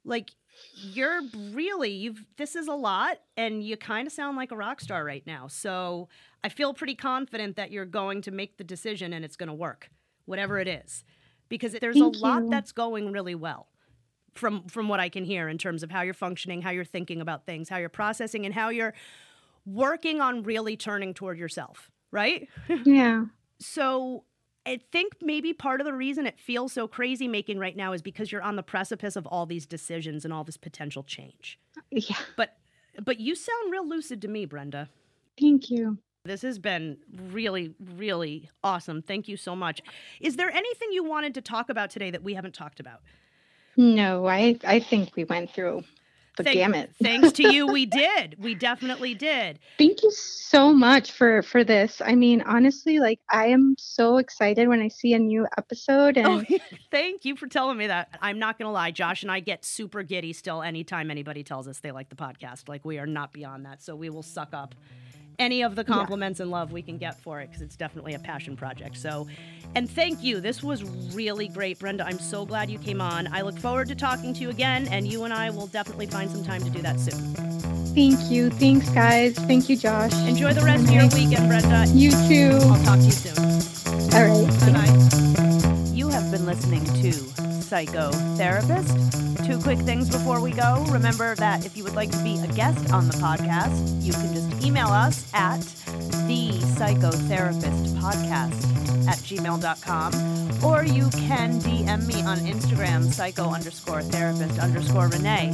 Like 0.05 0.31
you're 0.73 1.21
really 1.51 1.91
you've 1.91 2.25
this 2.37 2.55
is 2.55 2.67
a 2.67 2.73
lot 2.73 3.17
and 3.37 3.61
you 3.61 3.77
kind 3.77 4.07
of 4.07 4.13
sound 4.13 4.35
like 4.37 4.51
a 4.51 4.55
rock 4.55 4.79
star 4.79 5.03
right 5.03 5.25
now. 5.27 5.47
So, 5.47 6.07
I 6.41 6.49
feel 6.49 6.73
pretty 6.73 6.95
confident 6.95 7.57
that 7.57 7.71
you're 7.71 7.85
going 7.85 8.21
to 8.21 8.31
make 8.31 8.57
the 8.57 8.63
decision 8.63 9.11
and 9.11 9.25
it's 9.25 9.35
going 9.35 9.49
to 9.49 9.53
work, 9.53 9.89
whatever 10.25 10.59
it 10.59 10.69
is. 10.69 11.03
Because 11.49 11.73
there's 11.73 11.99
Thank 11.99 12.15
a 12.15 12.19
lot 12.19 12.49
that's 12.49 12.71
going 12.71 13.11
really 13.11 13.35
well 13.35 13.67
from 14.35 14.63
from 14.67 14.87
what 14.89 14.99
I 14.99 15.09
can 15.09 15.23
hear 15.23 15.49
in 15.49 15.57
terms 15.57 15.83
of 15.83 15.91
how 15.91 16.01
you're 16.01 16.13
functioning, 16.13 16.61
how 16.61 16.71
you're 16.71 16.85
thinking 16.85 17.21
about 17.21 17.45
things, 17.45 17.69
how 17.69 17.77
you're 17.77 17.89
processing 17.89 18.45
and 18.45 18.53
how 18.53 18.69
you're 18.69 18.93
working 19.65 20.21
on 20.21 20.43
really 20.43 20.75
turning 20.77 21.13
toward 21.13 21.37
yourself, 21.37 21.91
right? 22.11 22.47
Yeah. 22.85 23.25
So 23.61 24.23
I 24.65 24.79
think 24.91 25.15
maybe 25.21 25.51
part 25.51 25.81
of 25.81 25.85
the 25.85 25.93
reason 25.93 26.25
it 26.25 26.39
feels 26.39 26.71
so 26.71 26.87
crazy 26.87 27.27
making 27.27 27.59
right 27.59 27.75
now 27.75 27.91
is 27.91 28.01
because 28.01 28.31
you're 28.31 28.41
on 28.41 28.55
the 28.55 28.63
precipice 28.63 29.15
of 29.15 29.25
all 29.27 29.45
these 29.45 29.65
decisions 29.65 30.23
and 30.23 30.33
all 30.33 30.43
this 30.43 30.57
potential 30.57 31.03
change. 31.03 31.59
Yeah. 31.91 32.15
But 32.37 32.55
but 33.03 33.19
you 33.19 33.35
sound 33.35 33.71
real 33.71 33.87
lucid 33.87 34.21
to 34.21 34.27
me, 34.27 34.45
Brenda. 34.45 34.89
Thank 35.39 35.69
you. 35.69 35.97
This 36.25 36.41
has 36.41 36.59
been 36.59 36.97
really, 37.31 37.73
really 37.95 38.49
awesome. 38.63 39.01
Thank 39.01 39.27
you 39.27 39.37
so 39.37 39.55
much. 39.55 39.81
Is 40.19 40.35
there 40.35 40.51
anything 40.51 40.89
you 40.91 41.03
wanted 41.03 41.33
to 41.35 41.41
talk 41.41 41.69
about 41.69 41.89
today 41.89 42.11
that 42.11 42.23
we 42.23 42.33
haven't 42.33 42.53
talked 42.53 42.79
about? 42.79 43.01
No, 43.79 44.27
I, 44.27 44.57
I 44.65 44.81
think 44.81 45.15
we 45.15 45.23
went 45.23 45.51
through 45.51 45.83
the 46.35 46.43
Thank- 46.43 46.57
gamut. 46.57 46.91
Thanks 47.01 47.31
to 47.33 47.49
you, 47.53 47.65
we 47.67 47.85
did. 48.03 48.35
We 48.37 48.53
definitely 48.53 49.13
did. 49.13 49.57
Thank 49.77 50.03
you 50.03 50.11
so 50.11 50.73
much 50.73 51.13
for 51.13 51.41
for 51.43 51.63
this. 51.63 52.01
I 52.03 52.15
mean, 52.15 52.41
honestly, 52.41 52.99
like 52.99 53.21
I 53.29 53.47
am 53.47 53.75
so 53.77 54.17
excited 54.17 54.67
when 54.67 54.81
I 54.81 54.89
see 54.89 55.13
a 55.13 55.19
new 55.19 55.47
episode 55.57 56.17
oh, 56.17 56.39
and 56.39 56.47
Oh, 56.49 56.57
thank 56.91 57.23
you 57.23 57.37
for 57.37 57.47
telling 57.47 57.77
me 57.77 57.87
that. 57.87 58.09
I'm 58.21 58.37
not 58.37 58.57
going 58.59 58.67
to 58.67 58.71
lie. 58.73 58.91
Josh 58.91 59.23
and 59.23 59.31
I 59.31 59.39
get 59.39 59.63
super 59.63 60.03
giddy 60.03 60.33
still 60.33 60.61
anytime 60.61 61.09
anybody 61.09 61.43
tells 61.43 61.65
us 61.65 61.79
they 61.79 61.91
like 61.91 62.09
the 62.09 62.17
podcast. 62.17 62.67
Like, 62.67 62.83
we 62.83 62.99
are 62.99 63.07
not 63.07 63.31
beyond 63.31 63.65
that. 63.65 63.81
So 63.81 63.95
we 63.95 64.09
will 64.09 64.23
suck 64.23 64.49
up 64.53 64.75
any 65.39 65.61
of 65.63 65.75
the 65.75 65.83
compliments 65.83 66.39
and 66.39 66.51
love 66.51 66.71
we 66.71 66.81
can 66.81 66.97
get 66.97 67.19
for 67.21 67.39
it 67.39 67.47
because 67.47 67.61
it's 67.61 67.75
definitely 67.75 68.13
a 68.13 68.19
passion 68.19 68.55
project. 68.55 68.97
So, 68.97 69.27
and 69.75 69.89
thank 69.89 70.23
you. 70.23 70.39
This 70.41 70.61
was 70.61 70.83
really 71.13 71.47
great, 71.47 71.79
Brenda. 71.79 72.05
I'm 72.05 72.19
so 72.19 72.45
glad 72.45 72.69
you 72.69 72.77
came 72.79 73.01
on. 73.01 73.27
I 73.33 73.41
look 73.41 73.57
forward 73.57 73.87
to 73.87 73.95
talking 73.95 74.33
to 74.35 74.41
you 74.41 74.49
again, 74.49 74.87
and 74.89 75.07
you 75.07 75.23
and 75.23 75.33
I 75.33 75.49
will 75.49 75.67
definitely 75.67 76.07
find 76.07 76.29
some 76.29 76.43
time 76.43 76.63
to 76.63 76.69
do 76.69 76.81
that 76.81 76.99
soon. 76.99 77.33
thank 77.95 78.19
you. 78.31 78.49
Thanks 78.49 78.89
guys. 78.89 79.35
Thank 79.35 79.69
you, 79.69 79.75
Josh. 79.77 80.13
Enjoy 80.27 80.53
the 80.53 80.61
rest 80.61 80.83
of 80.83 80.91
your 80.91 81.07
weekend, 81.09 81.47
Brenda. 81.47 81.85
You 81.93 82.11
too. 82.27 82.57
I'll 82.63 82.83
talk 82.83 82.99
to 82.99 83.05
you 83.05 83.11
soon. 83.11 83.37
All 84.13 84.25
right. 84.27 84.59
Bye 84.61 84.71
bye. 84.73 85.91
You 85.93 86.09
have 86.09 86.31
been 86.31 86.45
listening 86.45 86.85
to 86.85 87.48
Psychotherapist. 87.69 89.45
Two 89.45 89.59
quick 89.59 89.77
things 89.79 90.09
before 90.09 90.41
we 90.41 90.51
go. 90.51 90.83
Remember 90.89 91.35
that 91.35 91.65
if 91.67 91.77
you 91.77 91.83
would 91.83 91.95
like 91.95 92.09
to 92.09 92.23
be 92.23 92.39
a 92.39 92.47
guest 92.47 92.91
on 92.91 93.07
the 93.07 93.13
podcast, 93.13 94.01
you 94.01 94.11
can 94.11 94.33
just 94.33 94.65
email 94.65 94.87
us 94.87 95.31
at 95.35 95.59
the 96.27 96.49
psychotherapist 96.77 97.93
podcast 97.99 99.07
at 99.07 99.17
gmail.com 99.19 100.63
or 100.63 100.83
you 100.83 101.09
can 101.11 101.59
DM 101.59 102.07
me 102.07 102.21
on 102.23 102.39
Instagram, 102.39 103.05
psycho 103.05 103.51
underscore 103.53 104.01
therapist 104.01 104.59
underscore 104.59 105.07
Renee. 105.07 105.51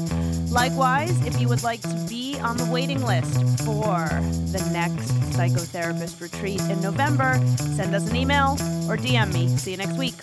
Likewise, 0.49 1.25
if 1.25 1.39
you 1.41 1.49
would 1.49 1.63
like 1.63 1.81
to 1.81 2.05
be 2.07 2.39
on 2.39 2.55
the 2.55 2.65
waiting 2.65 3.03
list 3.03 3.41
for 3.65 4.07
the 4.53 4.69
next 4.71 5.11
psychotherapist 5.35 6.21
retreat 6.21 6.61
in 6.61 6.79
November, 6.81 7.35
send 7.75 7.93
us 7.93 8.09
an 8.09 8.15
email 8.15 8.53
or 8.89 8.95
DM 8.95 9.33
me. 9.33 9.49
See 9.57 9.71
you 9.71 9.77
next 9.77 9.97
week. 9.97 10.15